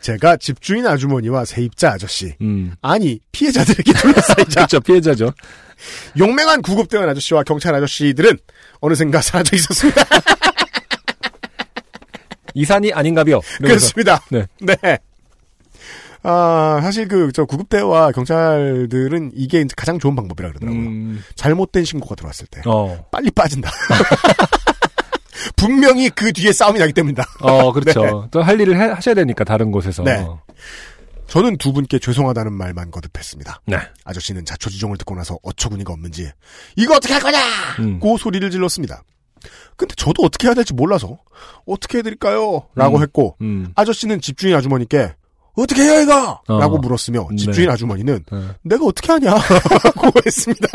제가 0.00 0.36
집주인 0.36 0.86
아주머니와 0.86 1.44
세입자 1.44 1.92
아저씨 1.92 2.34
음. 2.40 2.74
아니 2.82 3.20
피해자들에게 3.32 3.92
둘러싸이자 3.92 4.44
그렇죠. 4.66 4.80
피해자죠. 4.80 5.32
용맹한 6.18 6.62
구급대원 6.62 7.08
아저씨와 7.08 7.42
경찰 7.44 7.74
아저씨들은 7.74 8.38
어느샌가 8.80 9.22
사라져 9.22 9.56
있었습니다. 9.56 10.02
이산이 12.54 12.92
아닌가벼. 12.92 13.40
이러면서. 13.60 13.92
그렇습니다. 13.94 14.20
네. 14.30 14.46
네. 14.60 14.98
아, 16.24 16.80
사실 16.82 17.06
그, 17.06 17.30
저, 17.32 17.44
구급대와 17.44 18.10
경찰들은 18.12 19.32
이게 19.34 19.60
이제 19.60 19.72
가장 19.76 19.98
좋은 20.00 20.16
방법이라 20.16 20.48
그러더라고요. 20.48 20.82
음. 20.82 21.22
잘못된 21.36 21.84
신고가 21.84 22.16
들어왔을 22.16 22.46
때. 22.50 22.60
어. 22.66 23.06
빨리 23.12 23.30
빠진다. 23.30 23.70
분명히 25.56 26.10
그 26.10 26.32
뒤에 26.32 26.52
싸움이 26.52 26.78
나기 26.78 26.92
때문이다. 26.92 27.24
어, 27.40 27.72
그렇죠. 27.74 28.02
네. 28.04 28.10
또할 28.30 28.60
일을 28.60 28.76
해- 28.80 28.92
하셔야 28.92 29.14
되니까 29.14 29.44
다른 29.44 29.70
곳에서. 29.70 30.02
네. 30.04 30.26
저는 31.26 31.58
두 31.58 31.72
분께 31.72 31.98
죄송하다는 31.98 32.52
말만 32.52 32.90
거듭했습니다. 32.90 33.60
네. 33.66 33.76
아저씨는 34.04 34.44
자초지종을 34.46 34.96
듣고 34.96 35.14
나서 35.14 35.38
어처구니가 35.42 35.92
없는지 35.92 36.30
이거 36.76 36.94
어떻게 36.96 37.12
할 37.12 37.22
거냐! 37.22 37.38
음. 37.80 37.98
고 38.00 38.16
소리를 38.16 38.50
질렀습니다. 38.50 39.02
근데 39.76 39.94
저도 39.96 40.22
어떻게 40.22 40.46
해야 40.48 40.54
될지 40.54 40.72
몰라서 40.74 41.18
어떻게 41.66 41.98
해드릴까요? 41.98 42.68
라고 42.74 42.96
음. 42.96 43.02
했고 43.02 43.36
음. 43.42 43.72
아저씨는 43.76 44.20
집주인 44.22 44.54
아주머니께 44.56 45.12
어떻게 45.54 45.82
해야 45.82 46.00
이거? 46.00 46.40
어. 46.48 46.58
라고 46.58 46.78
물었으며 46.78 47.28
집주인 47.36 47.66
네. 47.68 47.72
아주머니는 47.74 48.24
네. 48.32 48.38
내가 48.62 48.86
어떻게 48.86 49.12
하냐? 49.12 49.34
고 49.98 50.10
했습니다. 50.24 50.66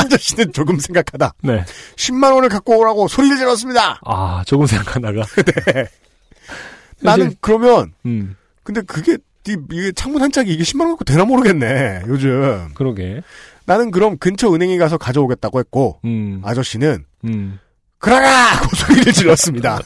아저씨는 0.00 0.52
조금 0.52 0.78
생각하다 0.78 1.34
네. 1.42 1.64
10만 1.96 2.32
원을 2.34 2.48
갖고 2.48 2.78
오라고 2.78 3.08
소리를 3.08 3.36
질렀습니다. 3.36 4.00
아, 4.04 4.42
조금 4.46 4.66
생각하다가. 4.66 5.22
나는 7.00 7.34
그러면 7.40 7.92
음. 8.06 8.36
근데 8.62 8.80
그게 8.82 9.18
이- 9.46 9.56
이게 9.72 9.92
창문 9.92 10.22
한 10.22 10.32
짝이 10.32 10.52
이게 10.52 10.62
10만 10.62 10.80
원 10.80 10.90
갖고 10.90 11.04
되나 11.04 11.24
모르겠네. 11.24 12.02
요즘. 12.08 12.68
그러게. 12.74 13.20
나는 13.66 13.90
그럼 13.90 14.16
근처 14.18 14.52
은행에 14.52 14.78
가서 14.78 14.96
가져오겠다고 14.98 15.58
했고 15.58 16.00
음. 16.04 16.40
아저씨는 16.44 17.04
음. 17.24 17.58
그러라! 17.98 18.60
고 18.60 18.68
소리를 18.76 19.12
질렀습니다. 19.12 19.78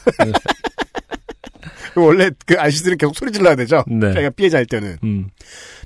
원래 2.05 2.29
그 2.45 2.55
아저씨들은 2.59 2.97
계속 2.97 3.15
소리 3.15 3.31
질러야 3.31 3.55
되죠. 3.55 3.83
네. 3.87 4.11
자기가 4.13 4.29
피해자일 4.31 4.65
때는. 4.65 4.97
음. 5.03 5.29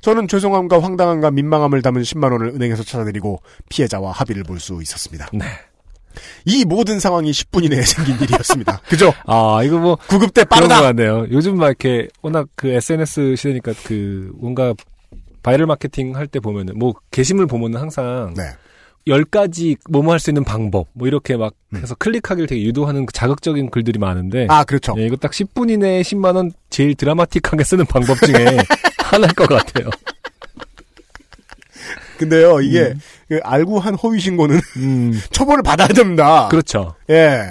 저는 0.02 0.28
죄송함과 0.28 0.82
황당함과 0.82 1.32
민망함을 1.32 1.82
담은 1.82 2.02
10만 2.02 2.32
원을 2.32 2.48
은행에서 2.50 2.84
찾아드리고 2.84 3.42
피해자와 3.70 4.12
합의를 4.12 4.44
볼 4.44 4.60
수 4.60 4.80
있었습니다. 4.82 5.30
네. 5.34 5.46
이 6.46 6.64
모든 6.66 7.00
상황이 7.00 7.32
10분 7.32 7.64
이내에 7.66 7.82
생긴 7.82 8.16
일이었습니다. 8.22 8.82
그죠? 8.88 9.14
아, 9.26 9.62
이거 9.64 9.80
뭐. 9.80 9.96
구급 10.08 10.34
때 10.34 10.44
그런 10.44 10.64
거 10.64 10.68
빠르다. 10.68 10.82
같네요. 10.82 11.26
요즘 11.32 11.58
막 11.58 11.68
이렇게 11.68 12.08
워낙 12.22 12.48
그 12.56 12.68
SNS 12.70 13.36
시대니까 13.36 13.74
그 13.86 14.32
뭔가 14.36 14.74
바이럴 15.42 15.66
마케팅 15.66 16.16
할 16.16 16.28
때 16.28 16.40
보면은 16.40 16.78
뭐 16.78 16.94
게시물 17.12 17.48
보면은 17.48 17.80
항상 17.82 18.34
네. 18.38 18.44
10가지 19.08 19.78
뭐뭐 19.90 20.12
할 20.14 20.20
수 20.20 20.30
있는 20.30 20.44
방법 20.44 20.88
뭐 20.94 21.08
이렇게 21.08 21.36
막 21.36 21.54
해서 21.76 21.94
클릭하기를 21.96 22.48
되게 22.48 22.62
유도하는 22.64 23.06
그 23.06 23.14
자극적인 23.14 23.70
글들이 23.70 24.00
많은데 24.00 24.44
음. 24.46 24.52
아, 24.52 24.64
그렇죠. 24.64 24.94
예, 24.98 25.06
이거 25.06 25.16
딱 25.18 25.32
10분 25.32 25.70
이내에 25.70 26.02
10만 26.02 26.36
원 26.36 26.52
제일 26.70 26.96
드라마틱하게 26.96 27.64
쓰는 27.64 27.86
방법 27.86 28.18
중에 28.22 28.36
하나일 29.04 29.34
것 29.34 29.48
같아요. 29.50 29.90
근데요, 32.18 32.62
이게 32.62 32.94
그 33.28 33.40
알고 33.44 33.80
한 33.80 33.96
허위 33.96 34.20
신고는 34.20 34.60
음, 34.78 35.20
처벌을 35.32 35.64
받아야 35.64 35.88
됩니다. 35.88 36.48
그렇죠. 36.50 36.96
예. 37.10 37.42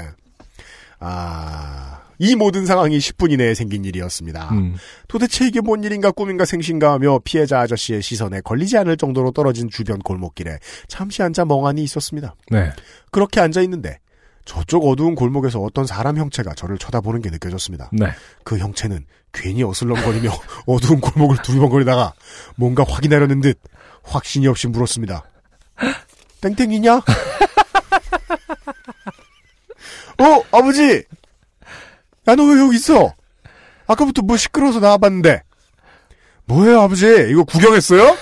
아, 1.01 1.92
이 2.23 2.37
모든 2.37 2.65
상황이 2.67 2.99
10분 2.99 3.33
이내에 3.33 3.53
생긴 3.53 3.85
일이었습니다. 3.85 4.51
음, 4.53 4.77
도대체 5.09 5.45
이게 5.45 5.61
뭔 5.61 5.83
일인가 5.83 6.13
꿈인가 6.13 6.45
생신가 6.45 6.93
하며 6.93 7.19
피해자 7.25 7.59
아저씨의 7.59 8.01
시선에 8.01 8.43
걸리지 8.43 8.79
않을 8.79 8.97
정도로 8.97 9.33
떨어진 9.33 9.69
주변 9.69 9.99
골목길에 9.99 10.61
잠시 10.87 11.21
앉아 11.25 11.47
멍하니 11.47 11.83
있었습니다. 11.83 12.37
네. 12.53 12.71
그렇게 13.11 13.41
앉아 13.41 13.61
있는데 13.63 13.99
저쪽 14.45 14.87
어두운 14.87 15.17
골목에서 15.17 15.59
어떤 15.59 15.85
사람 15.85 16.17
형체가 16.17 16.55
저를 16.55 16.79
쳐다보는 16.79 17.23
게 17.23 17.31
느껴졌습니다. 17.31 17.91
네. 17.93 18.07
그 18.45 18.57
형체는 18.57 19.05
괜히 19.33 19.65
어슬렁거리며 19.65 20.31
어두운 20.67 21.01
골목을 21.01 21.39
두리번거리다가 21.43 22.15
뭔가 22.55 22.85
확인하려는 22.87 23.41
듯 23.41 23.59
확신이 24.05 24.47
없이 24.47 24.69
물었습니다. 24.69 25.25
땡땡이냐? 26.41 26.95
어, 30.19 30.45
아버지! 30.53 31.03
야, 32.29 32.35
너 32.37 32.45
왜 32.45 32.59
여기 32.61 32.77
있어? 32.77 33.13
아까부터 33.87 34.23
뭐 34.23 34.37
시끄러워서 34.37 34.81
나와봤는데. 34.81 35.43
뭐예요, 36.45 36.81
아버지? 36.83 37.07
이거 37.31 37.45
구경했어요? 37.45 38.17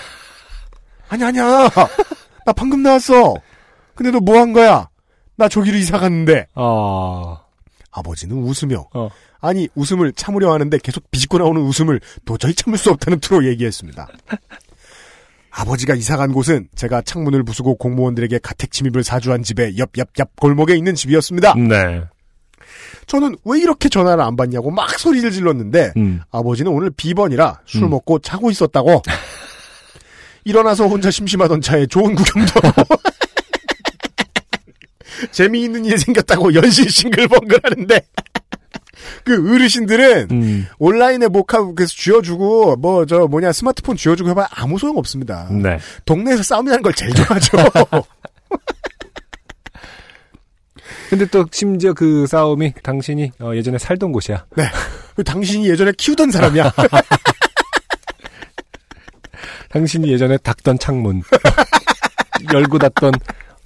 아니, 1.09 1.25
아니야. 1.25 1.69
나 2.47 2.53
방금 2.55 2.83
나왔어. 2.83 3.35
근데 3.95 4.11
너 4.11 4.19
뭐 4.21 4.39
한 4.39 4.53
거야? 4.53 4.89
나 5.37 5.49
저기로 5.49 5.77
이사 5.77 5.99
갔는데. 5.99 6.47
아, 6.55 7.41
아버지는 7.91 8.37
웃으며 8.37 8.87
어. 8.95 9.09
아니 9.41 9.69
웃음을 9.75 10.13
참으려 10.13 10.53
하는데 10.53 10.79
계속 10.79 11.11
비집고 11.11 11.39
나오는 11.39 11.61
웃음을 11.63 12.01
도저히 12.25 12.55
참을 12.55 12.79
수 12.79 12.91
없다는 12.91 13.21
투로 13.21 13.47
얘기했습니다. 13.47 14.07
아버지가 15.51 15.95
이사 15.95 16.17
간 16.17 16.33
곳은 16.33 16.69
제가 16.77 17.03
창문을 17.03 17.43
부수고 17.43 17.77
공무원들에게 17.77 18.39
가택 18.43 18.71
침입을 18.71 19.03
사주한 19.03 19.43
집의 19.43 19.79
옆 19.79 19.99
옆 19.99 20.11
옆 20.19 20.37
골목에 20.37 20.75
있는 20.77 20.95
집이었습니다. 20.95 21.55
네. 21.55 22.05
저는 23.11 23.35
왜 23.45 23.59
이렇게 23.59 23.89
전화를 23.89 24.23
안 24.23 24.37
받냐고 24.37 24.71
막 24.71 24.97
소리를 24.97 25.29
질렀는데 25.33 25.95
음, 25.97 26.21
아버지는 26.31 26.71
오늘 26.71 26.91
비번이라 26.91 27.63
술 27.67 27.83
음. 27.83 27.91
먹고 27.91 28.21
자고 28.21 28.53
있었다고. 28.53 29.03
일어나서 30.45 30.87
혼자 30.87 31.11
심심하던 31.11 31.61
차에 31.61 31.87
좋은 31.87 32.15
구경도 32.15 32.53
재미있는 35.33 35.85
일이 35.85 35.99
생겼다고 35.99 36.55
연신 36.55 36.89
싱글벙글 36.89 37.59
하는데 37.63 38.01
그 39.25 39.55
어르신들은 39.55 40.29
음, 40.31 40.67
온라인에 40.79 41.27
목하고 41.27 41.75
그래서 41.75 41.93
쥐어주고 41.97 42.77
뭐 42.77 43.05
저 43.07 43.27
뭐냐 43.27 43.51
스마트폰 43.53 43.97
쥐어주고 43.97 44.31
해봐야 44.31 44.47
아무 44.53 44.79
소용 44.79 44.97
없습니다. 44.99 45.49
네. 45.51 45.79
동네에서 46.05 46.45
싸움이라는 46.45 46.83
걸 46.83 46.93
제일 46.95 47.13
좋아하죠. 47.15 47.59
근데 51.11 51.27
또 51.27 51.45
심지어 51.51 51.93
그 51.93 52.25
싸움이 52.29 52.73
당신이 52.85 53.33
어, 53.41 53.53
예전에 53.57 53.79
살던 53.79 54.13
곳이야. 54.13 54.47
네. 54.57 54.63
그 55.17 55.25
당신이 55.25 55.69
예전에 55.69 55.91
키우던 55.99 56.31
사람이야. 56.31 56.73
당신이 59.71 60.09
예전에 60.13 60.39
닫던 60.39 60.79
창문. 60.79 61.25
열고 62.55 62.79
닫던 62.79 63.11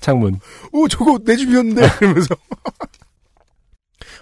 창문. 0.00 0.40
오, 0.72 0.88
저거 0.88 1.18
내 1.22 1.36
집이었는데. 1.36 1.82
이러면서. 2.00 2.34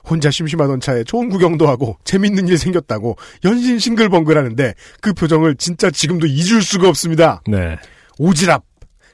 혼자 0.05 0.33
심심하던 0.33 0.81
차에 0.81 1.05
좋은 1.05 1.29
구경도 1.29 1.69
하고 1.69 1.97
재밌는 2.03 2.49
일 2.49 2.59
생겼다고 2.59 3.17
연신 3.45 3.79
싱글벙글하는데 3.79 4.75
그 5.01 5.13
표정을 5.13 5.55
진짜 5.55 5.93
지금도 5.93 6.27
잊을 6.27 6.61
수가 6.61 6.89
없습니다. 6.89 7.41
네. 7.47 7.79
오지랖. 8.19 8.63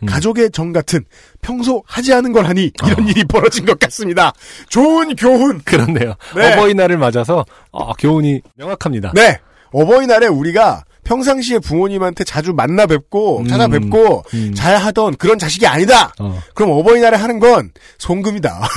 가족의 0.06 0.50
정 0.52 0.72
같은 0.72 1.04
평소 1.42 1.82
하지 1.86 2.12
않은 2.14 2.32
걸 2.32 2.46
하니 2.46 2.70
이런 2.86 3.08
일이 3.08 3.24
벌어진 3.24 3.64
것 3.66 3.78
같습니다. 3.80 4.32
좋은 4.68 5.16
교훈. 5.16 5.60
그렇네요. 5.64 6.14
네. 6.36 6.52
어버이날을 6.54 6.98
맞아서 6.98 7.44
어, 7.70 7.92
교훈이 7.94 8.42
명확합니다. 8.56 9.12
네. 9.14 9.38
어버이날에 9.72 10.26
우리가 10.26 10.84
평상시에 11.04 11.58
부모님한테 11.60 12.24
자주 12.24 12.52
만나 12.52 12.86
뵙고 12.86 13.44
찾아뵙고 13.48 14.24
음. 14.34 14.54
잘 14.54 14.76
하던 14.76 15.16
그런 15.16 15.38
자식이 15.38 15.66
아니다. 15.66 16.12
어. 16.18 16.38
그럼 16.54 16.72
어버이날에 16.72 17.16
하는 17.16 17.38
건 17.38 17.70
송금이다. 17.98 18.60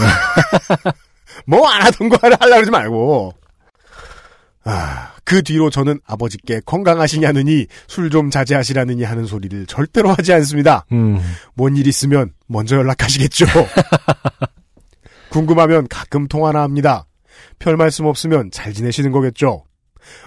뭐 1.45 1.67
안 1.67 1.81
하던 1.83 2.09
거 2.09 2.17
하려 2.21 2.37
그러지 2.37 2.71
말고. 2.71 3.33
아, 4.63 5.13
그 5.23 5.41
뒤로 5.41 5.69
저는 5.69 5.99
아버지께 6.05 6.61
건강하시냐느니 6.65 7.65
술 7.87 8.09
좀 8.11 8.29
자제하시라느니 8.29 9.03
하는 9.03 9.25
소리를 9.25 9.65
절대로 9.65 10.09
하지 10.09 10.33
않습니다. 10.33 10.85
음. 10.91 11.19
뭔일 11.55 11.87
있으면 11.87 12.31
먼저 12.47 12.75
연락하시겠죠. 12.75 13.45
궁금하면 15.31 15.87
가끔 15.89 16.27
통화나 16.27 16.61
합니다. 16.61 17.05
별 17.59 17.77
말씀 17.77 18.05
없으면 18.05 18.51
잘 18.51 18.73
지내시는 18.73 19.11
거겠죠. 19.11 19.63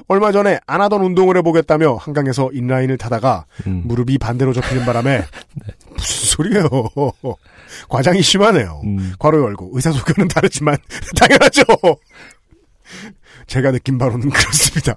얼마 0.08 0.32
전에 0.32 0.60
안 0.66 0.80
하던 0.80 1.02
운동을 1.02 1.36
해보겠다며 1.38 1.96
한강에서 1.96 2.50
인라인을 2.52 2.96
타다가 2.96 3.44
음. 3.66 3.82
무릎이 3.84 4.18
반대로 4.18 4.52
접히는 4.52 4.84
바람에 4.86 5.24
무슨 5.96 6.26
소리예요. 6.28 6.68
과장이 7.88 8.22
심하네요. 8.22 8.80
음. 8.84 9.12
괄호 9.18 9.42
열고 9.42 9.70
의사소견은 9.74 10.28
다르지만 10.28 10.76
당연하죠. 11.18 11.64
제가 13.46 13.72
느낀 13.72 13.98
바로는 13.98 14.30
그렇습니다. 14.30 14.94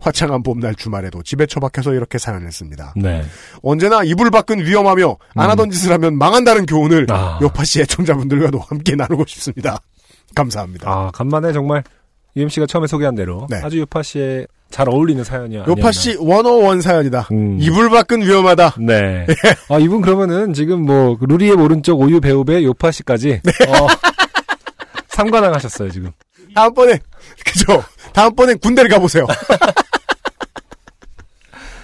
화창한 0.00 0.42
봄날 0.42 0.74
주말에도 0.74 1.22
집에 1.22 1.46
처박혀서 1.46 1.92
이렇게 1.94 2.18
사연을 2.18 2.50
씁니다. 2.52 2.94
네. 2.96 3.22
언제나 3.62 4.02
이불 4.02 4.30
밖은 4.30 4.64
위험하며 4.64 5.16
안 5.34 5.50
하던 5.50 5.70
짓을 5.70 5.92
하면 5.92 6.16
망한다는 6.16 6.66
교훈을 6.66 7.06
음. 7.10 7.14
아. 7.14 7.38
요파 7.42 7.64
씨 7.64 7.80
애청자분들과도 7.82 8.58
함께 8.60 8.94
나누고 8.94 9.26
싶습니다. 9.26 9.78
감사합니다. 10.34 10.90
아, 10.90 11.10
간만에 11.12 11.52
정말 11.52 11.82
UMC가 12.36 12.66
처음에 12.66 12.86
소개한 12.86 13.14
대로 13.14 13.46
네. 13.50 13.60
아주 13.62 13.78
요팟시에 13.80 14.46
잘 14.70 14.88
어울리는 14.88 15.22
사연이야. 15.24 15.64
요팟시 15.66 16.16
one 16.18 16.45
o 16.45 16.53
one 16.53 16.80
사연이다. 16.80 17.28
음. 17.32 17.58
이불 17.60 17.90
밖은 17.90 18.22
위험하다. 18.22 18.76
네. 18.78 19.26
아, 19.68 19.78
이분 19.78 20.00
그러면은 20.00 20.54
지금 20.54 20.82
뭐 20.86 21.18
루리웹 21.20 21.52
오른쪽 21.52 22.00
오유 22.00 22.20
베오베 22.20 22.62
요팟시까지 22.64 23.40
네. 23.42 23.52
어, 23.68 23.86
삼관왕 25.20 25.54
하셨어요, 25.54 25.90
지금. 25.90 26.10
다음번에 26.54 26.98
그죠? 27.44 27.82
다음번엔 28.14 28.58
군대를 28.58 28.88
가보세요. 28.90 29.26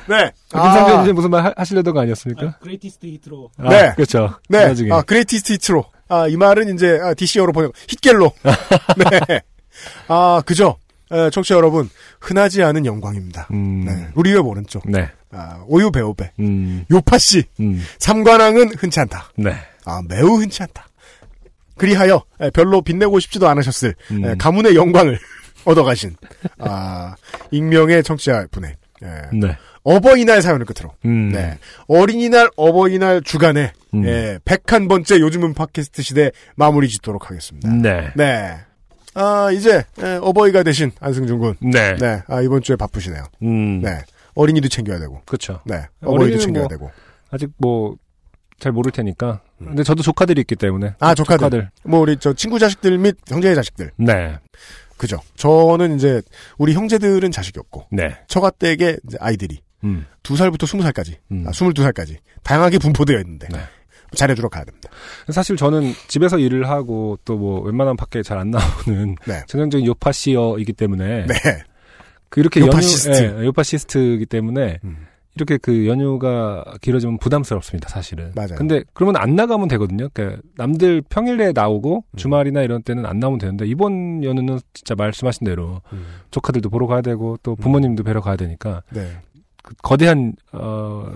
네. 0.08 0.30
김상현 0.50 1.02
이제 1.02 1.12
무슨 1.12 1.30
말 1.30 1.44
하- 1.44 1.52
하시려던 1.56 1.92
거 1.92 2.00
아니었습니까? 2.00 2.58
greatest 2.58 3.06
hit로. 3.06 3.50
아, 3.58 3.68
네. 3.68 3.92
그렇죠. 3.96 4.38
네. 4.48 4.66
나중에. 4.66 4.92
아, 4.92 5.02
greatest 5.02 5.52
hit로. 5.54 5.84
아, 6.08 6.28
이 6.28 6.36
말은 6.36 6.72
이제 6.74 6.98
아, 7.02 7.12
DC어로 7.14 7.52
번역 7.52 7.72
힛갤로. 7.88 8.32
네. 9.28 9.40
아, 10.08 10.40
그죠? 10.46 10.76
에, 11.10 11.30
청취자 11.30 11.56
여러분, 11.56 11.90
흔하지 12.20 12.62
않은 12.62 12.86
영광입니다. 12.86 13.48
음. 13.50 13.84
네. 13.84 14.08
루리웹 14.14 14.46
오른쪽. 14.46 14.88
네. 14.88 15.10
아, 15.32 15.62
오유 15.66 15.90
베오베. 15.90 16.32
음. 16.40 16.84
요팟시. 16.90 17.44
음. 17.60 17.84
삼관왕은 17.98 18.74
흔치 18.78 19.00
않다. 19.00 19.30
네. 19.36 19.56
아, 19.84 20.00
매우 20.08 20.38
흔치 20.38 20.62
않다. 20.62 20.86
그리하여 21.76 22.24
에, 22.40 22.50
별로 22.50 22.82
빛내고 22.82 23.18
싶지도 23.20 23.48
않으셨을 23.48 23.94
음. 24.10 24.24
에, 24.24 24.34
가문의 24.36 24.74
영광을 24.76 25.18
얻어가신 25.64 26.16
아, 26.58 27.16
익명의 27.50 28.02
청취자 28.02 28.46
분의 28.50 28.76
에, 29.02 29.06
네. 29.32 29.56
어버이날 29.82 30.42
사연을 30.42 30.66
끝으로 30.66 30.92
음. 31.04 31.30
네. 31.32 31.58
어린이날 31.86 32.50
어버이날 32.56 33.22
주간에 33.22 33.72
음. 33.94 34.04
예, 34.04 34.38
101번째 34.44 35.20
요즘은 35.20 35.54
팟캐스트 35.54 36.02
시대 36.02 36.30
마무리 36.56 36.88
짓도록 36.88 37.30
하겠습니다. 37.30 37.68
네. 37.70 38.10
네. 38.16 38.56
아, 39.14 39.50
이제 39.50 39.84
에, 40.02 40.18
어버이가 40.20 40.62
되신 40.62 40.92
안승준 41.00 41.38
군. 41.38 41.54
네. 41.60 41.96
네. 41.96 42.22
아, 42.28 42.42
이번 42.42 42.62
주에 42.62 42.76
바쁘시네요. 42.76 43.24
음. 43.42 43.80
네. 43.80 44.00
어린이도 44.34 44.68
챙겨야 44.68 44.98
되고. 44.98 45.22
그렇죠. 45.24 45.60
네. 45.64 45.86
어버이도 46.02 46.38
챙겨야 46.38 46.64
뭐 46.64 46.68
되고. 46.68 46.90
아직 47.30 47.50
뭐 47.56 47.96
잘 48.58 48.72
모를 48.72 48.90
테니까. 48.92 49.40
근데 49.58 49.82
저도 49.82 50.02
조카들이 50.02 50.40
있기 50.42 50.56
때문에. 50.56 50.94
아, 50.98 51.14
조카들. 51.14 51.70
뭐 51.84 52.00
우리 52.00 52.16
저 52.18 52.32
친구 52.32 52.58
자식들 52.58 52.96
및 52.98 53.16
형제의 53.28 53.54
자식들. 53.54 53.90
네. 53.96 54.38
그죠. 54.96 55.18
저는 55.36 55.96
이제 55.96 56.22
우리 56.56 56.72
형제들은 56.74 57.30
자식이 57.30 57.58
없고 57.58 57.86
네. 57.92 58.16
처가댁에 58.28 58.96
아이들이 59.20 59.58
음. 59.84 60.06
두 60.22 60.36
살부터 60.36 60.66
스무 60.66 60.82
살까지, 60.82 61.18
음. 61.32 61.44
아, 61.46 61.52
스물두 61.52 61.82
살까지 61.82 62.16
다양하게 62.42 62.78
분포되어 62.78 63.18
있는데 63.20 63.46
네. 63.52 63.58
잘해주러 64.14 64.48
가야 64.48 64.64
됩니다. 64.64 64.88
사실 65.30 65.56
저는 65.56 65.92
집에서 66.08 66.38
일을 66.38 66.68
하고 66.70 67.18
또 67.26 67.36
뭐 67.36 67.60
웬만하면 67.60 67.96
밖에 67.96 68.22
잘 68.22 68.38
안 68.38 68.50
나오는 68.50 69.14
네. 69.26 69.42
전형적인 69.46 69.86
요파시어이기 69.86 70.72
때문에 70.72 71.26
네. 71.26 71.34
그 72.30 72.40
이렇게 72.40 72.60
요파시스트. 72.60 73.10
연휴, 73.24 73.40
예, 73.42 73.46
요파시스트이기 73.46 74.26
때문에 74.26 74.78
음. 74.84 75.06
이렇게 75.36 75.58
그 75.58 75.86
연휴가 75.86 76.64
길어지면 76.80 77.18
부담스럽습니다, 77.18 77.88
사실은. 77.88 78.32
맞아요. 78.34 78.56
근데 78.56 78.82
그러면 78.94 79.16
안 79.16 79.36
나가면 79.36 79.68
되거든요. 79.68 80.08
그러니까 80.12 80.40
남들 80.56 81.02
평일에 81.08 81.52
나오고 81.52 82.04
음. 82.10 82.16
주말이나 82.16 82.62
이런 82.62 82.82
때는 82.82 83.04
안 83.04 83.20
나오면 83.20 83.38
되는데 83.38 83.66
이번 83.66 84.24
연휴는 84.24 84.58
진짜 84.72 84.94
말씀하신 84.94 85.44
대로 85.44 85.82
음. 85.92 86.06
조카들도 86.30 86.70
보러 86.70 86.86
가야 86.86 87.02
되고 87.02 87.36
또 87.42 87.54
부모님도 87.54 88.02
뵈러 88.02 88.20
가야 88.22 88.36
되니까 88.36 88.82
네. 88.90 89.10
그 89.62 89.74
거대한 89.82 90.32
어 90.52 91.06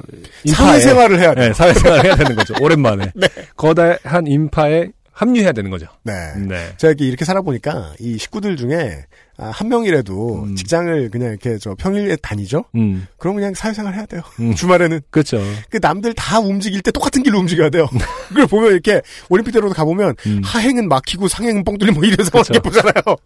인파에 0.45 0.67
사회생활을 0.67 1.19
해야 1.19 1.35
돼요. 1.35 1.47
네, 1.49 1.53
사회생활을 1.55 2.05
해야 2.05 2.17
되는 2.17 2.37
거죠. 2.37 2.55
오랜만에 2.61 3.13
네. 3.17 3.29
거대한 3.57 4.27
인파에 4.27 4.91
합류해야 5.21 5.53
되는 5.53 5.71
거죠. 5.71 5.87
네. 6.03 6.15
네. 6.49 6.73
제가 6.79 6.95
이렇게, 6.99 7.27
살아보니까 7.27 7.93
이 7.99 8.17
식구들 8.17 8.57
중에 8.57 9.05
아, 9.37 9.51
한 9.51 9.69
명이라도 9.69 10.45
음. 10.45 10.57
직장을 10.57 11.11
그냥 11.11 11.29
이렇게 11.29 11.59
저 11.59 11.75
평일에 11.75 12.17
다니죠? 12.17 12.65
음, 12.75 13.07
그럼 13.19 13.37
그냥 13.37 13.53
사회생활 13.53 13.95
해야 13.95 14.07
돼요. 14.07 14.23
음. 14.41 14.55
주말에는. 14.55 15.01
그렇죠. 15.11 15.39
그 15.69 15.79
남들 15.81 16.15
다 16.15 16.41
움직일 16.41 16.81
때 16.81 16.91
똑같은 16.91 17.23
길로 17.23 17.39
움직여야 17.39 17.69
돼요. 17.69 17.87
그걸 18.29 18.47
보면 18.47 18.73
이렇게 18.73 19.03
올림픽대로도 19.29 19.75
가보면 19.75 20.15
음. 20.27 20.41
하행은 20.43 20.89
막히고 20.89 21.29
상행은 21.29 21.65
뻥 21.65 21.77
뚫리고 21.77 22.01
뭐 22.01 22.05
이래서 22.09 22.31
그쵸. 22.31 22.55
이렇게 22.55 22.61
보잖아요. 22.61 23.17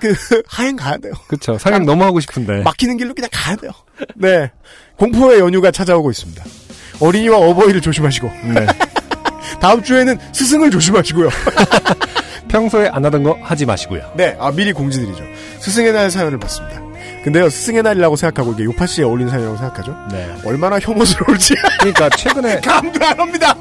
그 0.00 0.42
하행 0.46 0.76
가야 0.76 0.98
돼요. 0.98 1.14
그렇죠. 1.28 1.56
상영 1.56 1.86
너무 1.86 2.04
하고 2.04 2.20
싶은데. 2.20 2.60
막히는 2.62 2.98
길로 2.98 3.14
그냥 3.14 3.30
가야 3.32 3.56
돼요. 3.56 3.72
네. 4.16 4.50
공포의 4.96 5.40
연휴가 5.40 5.70
찾아오고 5.70 6.10
있습니다. 6.10 6.44
어린이와 7.00 7.38
어버이를 7.38 7.80
조심하시고 7.80 8.26
네. 8.54 8.66
다음 9.60 9.82
주에는 9.82 10.18
스승을 10.32 10.70
조심하시고요. 10.70 11.28
평소에 12.48 12.88
안 12.88 13.04
하던 13.04 13.22
거 13.22 13.38
하지 13.42 13.64
마시고요. 13.66 14.02
네, 14.16 14.36
아, 14.38 14.50
미리 14.50 14.72
공지드리죠. 14.72 15.22
스승의 15.60 15.92
날 15.92 16.10
사연을 16.10 16.38
봤습니다. 16.38 16.80
근데요, 17.24 17.48
스승의 17.48 17.82
날이라고 17.82 18.16
생각하고 18.16 18.52
이게 18.52 18.64
요파 18.64 18.84
씨에 18.86 19.04
어울리는 19.04 19.30
사연이라고 19.30 19.56
생각하죠? 19.56 19.96
네. 20.10 20.34
얼마나 20.44 20.78
혐오스러울지 20.80 21.54
그러니까 21.78 22.08
최근에 22.10 22.60
감도 22.66 23.04
안 23.06 23.20
옵니다. 23.20 23.56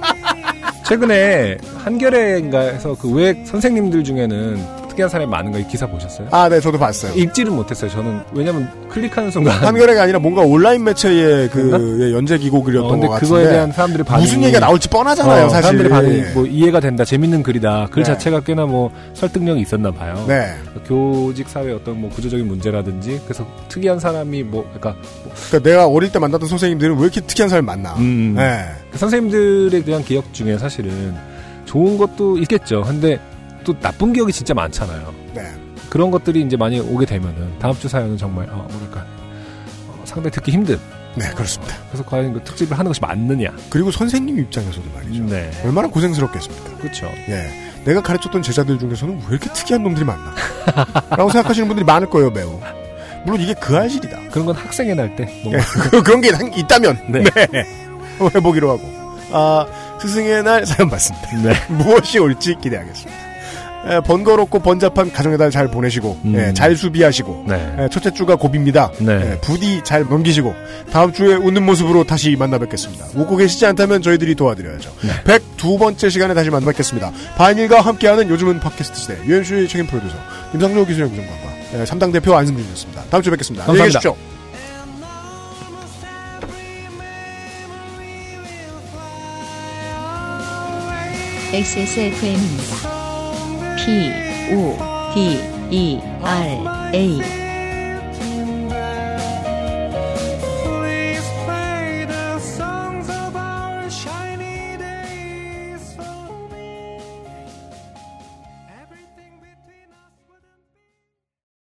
최근에 0.85 1.57
한겨레인가 1.84 2.59
해서 2.59 2.95
그 2.99 3.11
외 3.13 3.35
선생님들 3.45 4.03
중에는 4.03 4.81
특이한 5.02 5.10
사람이 5.10 5.30
많은 5.30 5.52
거 5.52 5.61
이 5.61 5.68
기사 5.68 5.86
보셨어요? 5.86 6.28
아, 6.32 6.48
네, 6.49 6.60
저도 6.60 6.78
봤어요. 6.80 7.14
읽지를 7.14 7.52
못했어요. 7.52 7.90
저는 7.91 8.22
왜냐면 8.34 8.68
클릭하는 8.90 9.30
순간 9.32 9.56
한겨레가 9.64 10.03
아니라 10.03 10.18
뭔가 10.19 10.41
온라인 10.41 10.84
매체의 10.84 11.49
그 11.49 11.99
예, 12.02 12.14
연재 12.15 12.38
기고글이었던 12.40 12.88
어, 12.90 12.91
근데 12.94 13.07
것 13.07 13.14
같은데 13.14 13.34
그거에 13.36 13.52
대한 13.52 13.72
사람들의 13.72 14.06
반응이 14.06 14.26
무슨 14.26 14.44
얘기가 14.44 14.60
나올지 14.60 14.88
뻔하잖아요, 14.90 15.45
어, 15.45 15.49
사실. 15.49 15.61
사람들의 15.64 15.90
반응이 15.91 16.22
뭐 16.34 16.45
이해가 16.45 16.80
된다, 16.80 17.03
재밌는 17.06 17.44
글이다. 17.44 17.88
글 17.91 18.03
네. 18.03 18.07
자체가 18.07 18.40
꽤나 18.41 18.65
뭐 18.65 18.91
설득력이 19.14 19.61
있었나 19.61 19.91
봐요. 19.91 20.23
네. 20.28 20.56
교직 20.88 21.48
사회 21.49 21.72
어떤 21.72 21.99
뭐 22.02 22.10
구조적인 22.10 22.48
문제라든지 22.48 23.22
그래서 23.26 23.45
특이한 23.69 23.99
사람이 23.99 24.44
뭐 24.44 24.64
그러니까 24.73 24.95
그러니까 25.49 25.69
내가 25.69 25.88
어릴 25.88 26.11
때 26.11 26.18
만났던 26.19 26.48
선생님들은 26.49 26.95
왜 26.95 27.03
이렇게 27.03 27.22
특이한 27.22 27.49
사람을 27.49 27.65
만나? 27.65 27.94
음, 27.98 28.34
네. 28.36 28.65
그 28.91 28.98
선생님들에 28.98 29.84
대한 29.84 30.03
기억 30.03 30.34
중에 30.34 30.57
사실은 30.57 31.14
좋은 31.65 31.98
것도 31.98 32.38
있겠죠. 32.40 32.82
근데 32.82 33.19
또 33.63 33.77
나쁜 33.79 34.13
기억이 34.13 34.31
진짜 34.31 34.53
많잖아요. 34.53 35.13
네. 35.33 35.41
그런 35.89 36.09
것들이 36.11 36.41
이제 36.41 36.55
많이 36.57 36.79
오게 36.79 37.05
되면은 37.05 37.59
다음 37.59 37.73
주 37.77 37.88
사연은 37.88 38.17
정말 38.17 38.47
어, 38.49 38.67
뭐랄까 38.71 39.05
어, 39.88 40.01
상당히 40.05 40.31
듣기 40.31 40.51
힘든 40.51 40.79
네, 41.15 41.29
그렇습니다. 41.31 41.75
그래서 41.89 42.05
과연 42.05 42.31
그 42.33 42.41
특집을 42.43 42.79
하는 42.79 42.89
것이 42.89 43.01
맞느냐. 43.01 43.49
그리고 43.69 43.91
선생님 43.91 44.39
입장에서도 44.39 44.89
말이죠. 44.95 45.23
네. 45.25 45.51
얼마나 45.65 45.89
고생스럽겠습니까? 45.89 46.77
그렇죠. 46.77 47.07
예. 47.27 47.51
내가 47.83 48.01
가르쳤던 48.01 48.41
제자들 48.41 48.79
중에서는 48.79 49.15
왜 49.23 49.27
이렇게 49.31 49.51
특이한 49.51 49.83
놈들이 49.83 50.05
많나? 50.05 50.33
라고 51.17 51.29
생각하시는 51.29 51.67
분들이 51.67 51.83
많을 51.85 52.09
거예요, 52.09 52.29
매우. 52.31 52.57
물론 53.25 53.41
이게 53.41 53.53
그 53.55 53.75
알실이다. 53.75 54.29
그런 54.31 54.45
건 54.45 54.55
학생회 54.55 54.93
날 54.93 55.13
때. 55.17 55.25
뭔가 55.43 55.59
예, 55.59 55.63
그- 55.89 56.01
그런 56.01 56.21
게 56.21 56.29
한- 56.29 56.53
있다면. 56.53 56.97
네. 57.09 57.23
네. 57.51 57.65
해보기로 58.33 58.69
하고. 58.71 58.81
아, 59.33 59.65
스승의 59.99 60.43
날 60.43 60.65
사연 60.65 60.89
받습니다. 60.89 61.27
네. 61.43 61.53
무엇이 61.73 62.19
올지 62.19 62.55
기대하겠습니다. 62.61 63.20
예, 63.90 63.99
번거롭고 64.06 64.60
번잡한 64.60 65.12
가정의 65.12 65.38
달 65.38 65.49
잘 65.52 65.68
보내시고, 65.70 66.20
음. 66.26 66.36
예, 66.36 66.53
잘 66.53 66.76
수비하시고, 66.76 67.45
네. 67.48 67.76
예, 67.80 67.90
첫째 67.90 68.12
주가 68.14 68.36
고비입니다. 68.36 68.91
네. 68.99 69.12
예, 69.34 69.40
부디 69.41 69.82
잘 69.84 70.03
넘기시고, 70.08 70.53
다음 70.91 71.12
주에 71.12 71.36
웃는 71.36 71.66
모습으로 71.66 72.03
다시 72.03 72.36
만나 72.38 72.58
뵙겠습니다. 72.60 73.08
웃고 73.16 73.38
계시지 73.38 73.66
않다면 73.66 74.02
저희들이 74.02 74.36
도와드려야죠. 74.36 74.91
네. 75.02 75.40
102번째 75.58 76.10
시간에 76.10 76.34
다시 76.34 76.49
만나 76.49 76.68
뵙겠습니다. 76.68 77.12
바인일과 77.38 77.82
함께하는 77.82 78.30
요즘은 78.30 78.60
팟캐스트 78.60 78.99
시대, 78.99 79.18
유엔슈의 79.26 79.68
책임 79.68 79.88
프로듀서, 79.88 80.16
김상조 80.52 80.86
기술연구정관과 80.86 81.52
예, 81.74 81.84
3당 81.84 82.14
대표 82.14 82.36
안승준이었습니다. 82.36 83.03
다음 83.10 83.24
주에 83.24 83.32
뵙겠습니다. 83.32 83.64
안녕히 83.66 83.91
감사합니다. 83.91 83.99
계십시오. 83.99 84.16
XSFM입니다. 91.53 93.01
P, 93.84 94.14
O, 94.53 94.78
D, 95.16 95.40
E, 95.72 95.99
R, 96.22 96.91
A. 96.94 97.40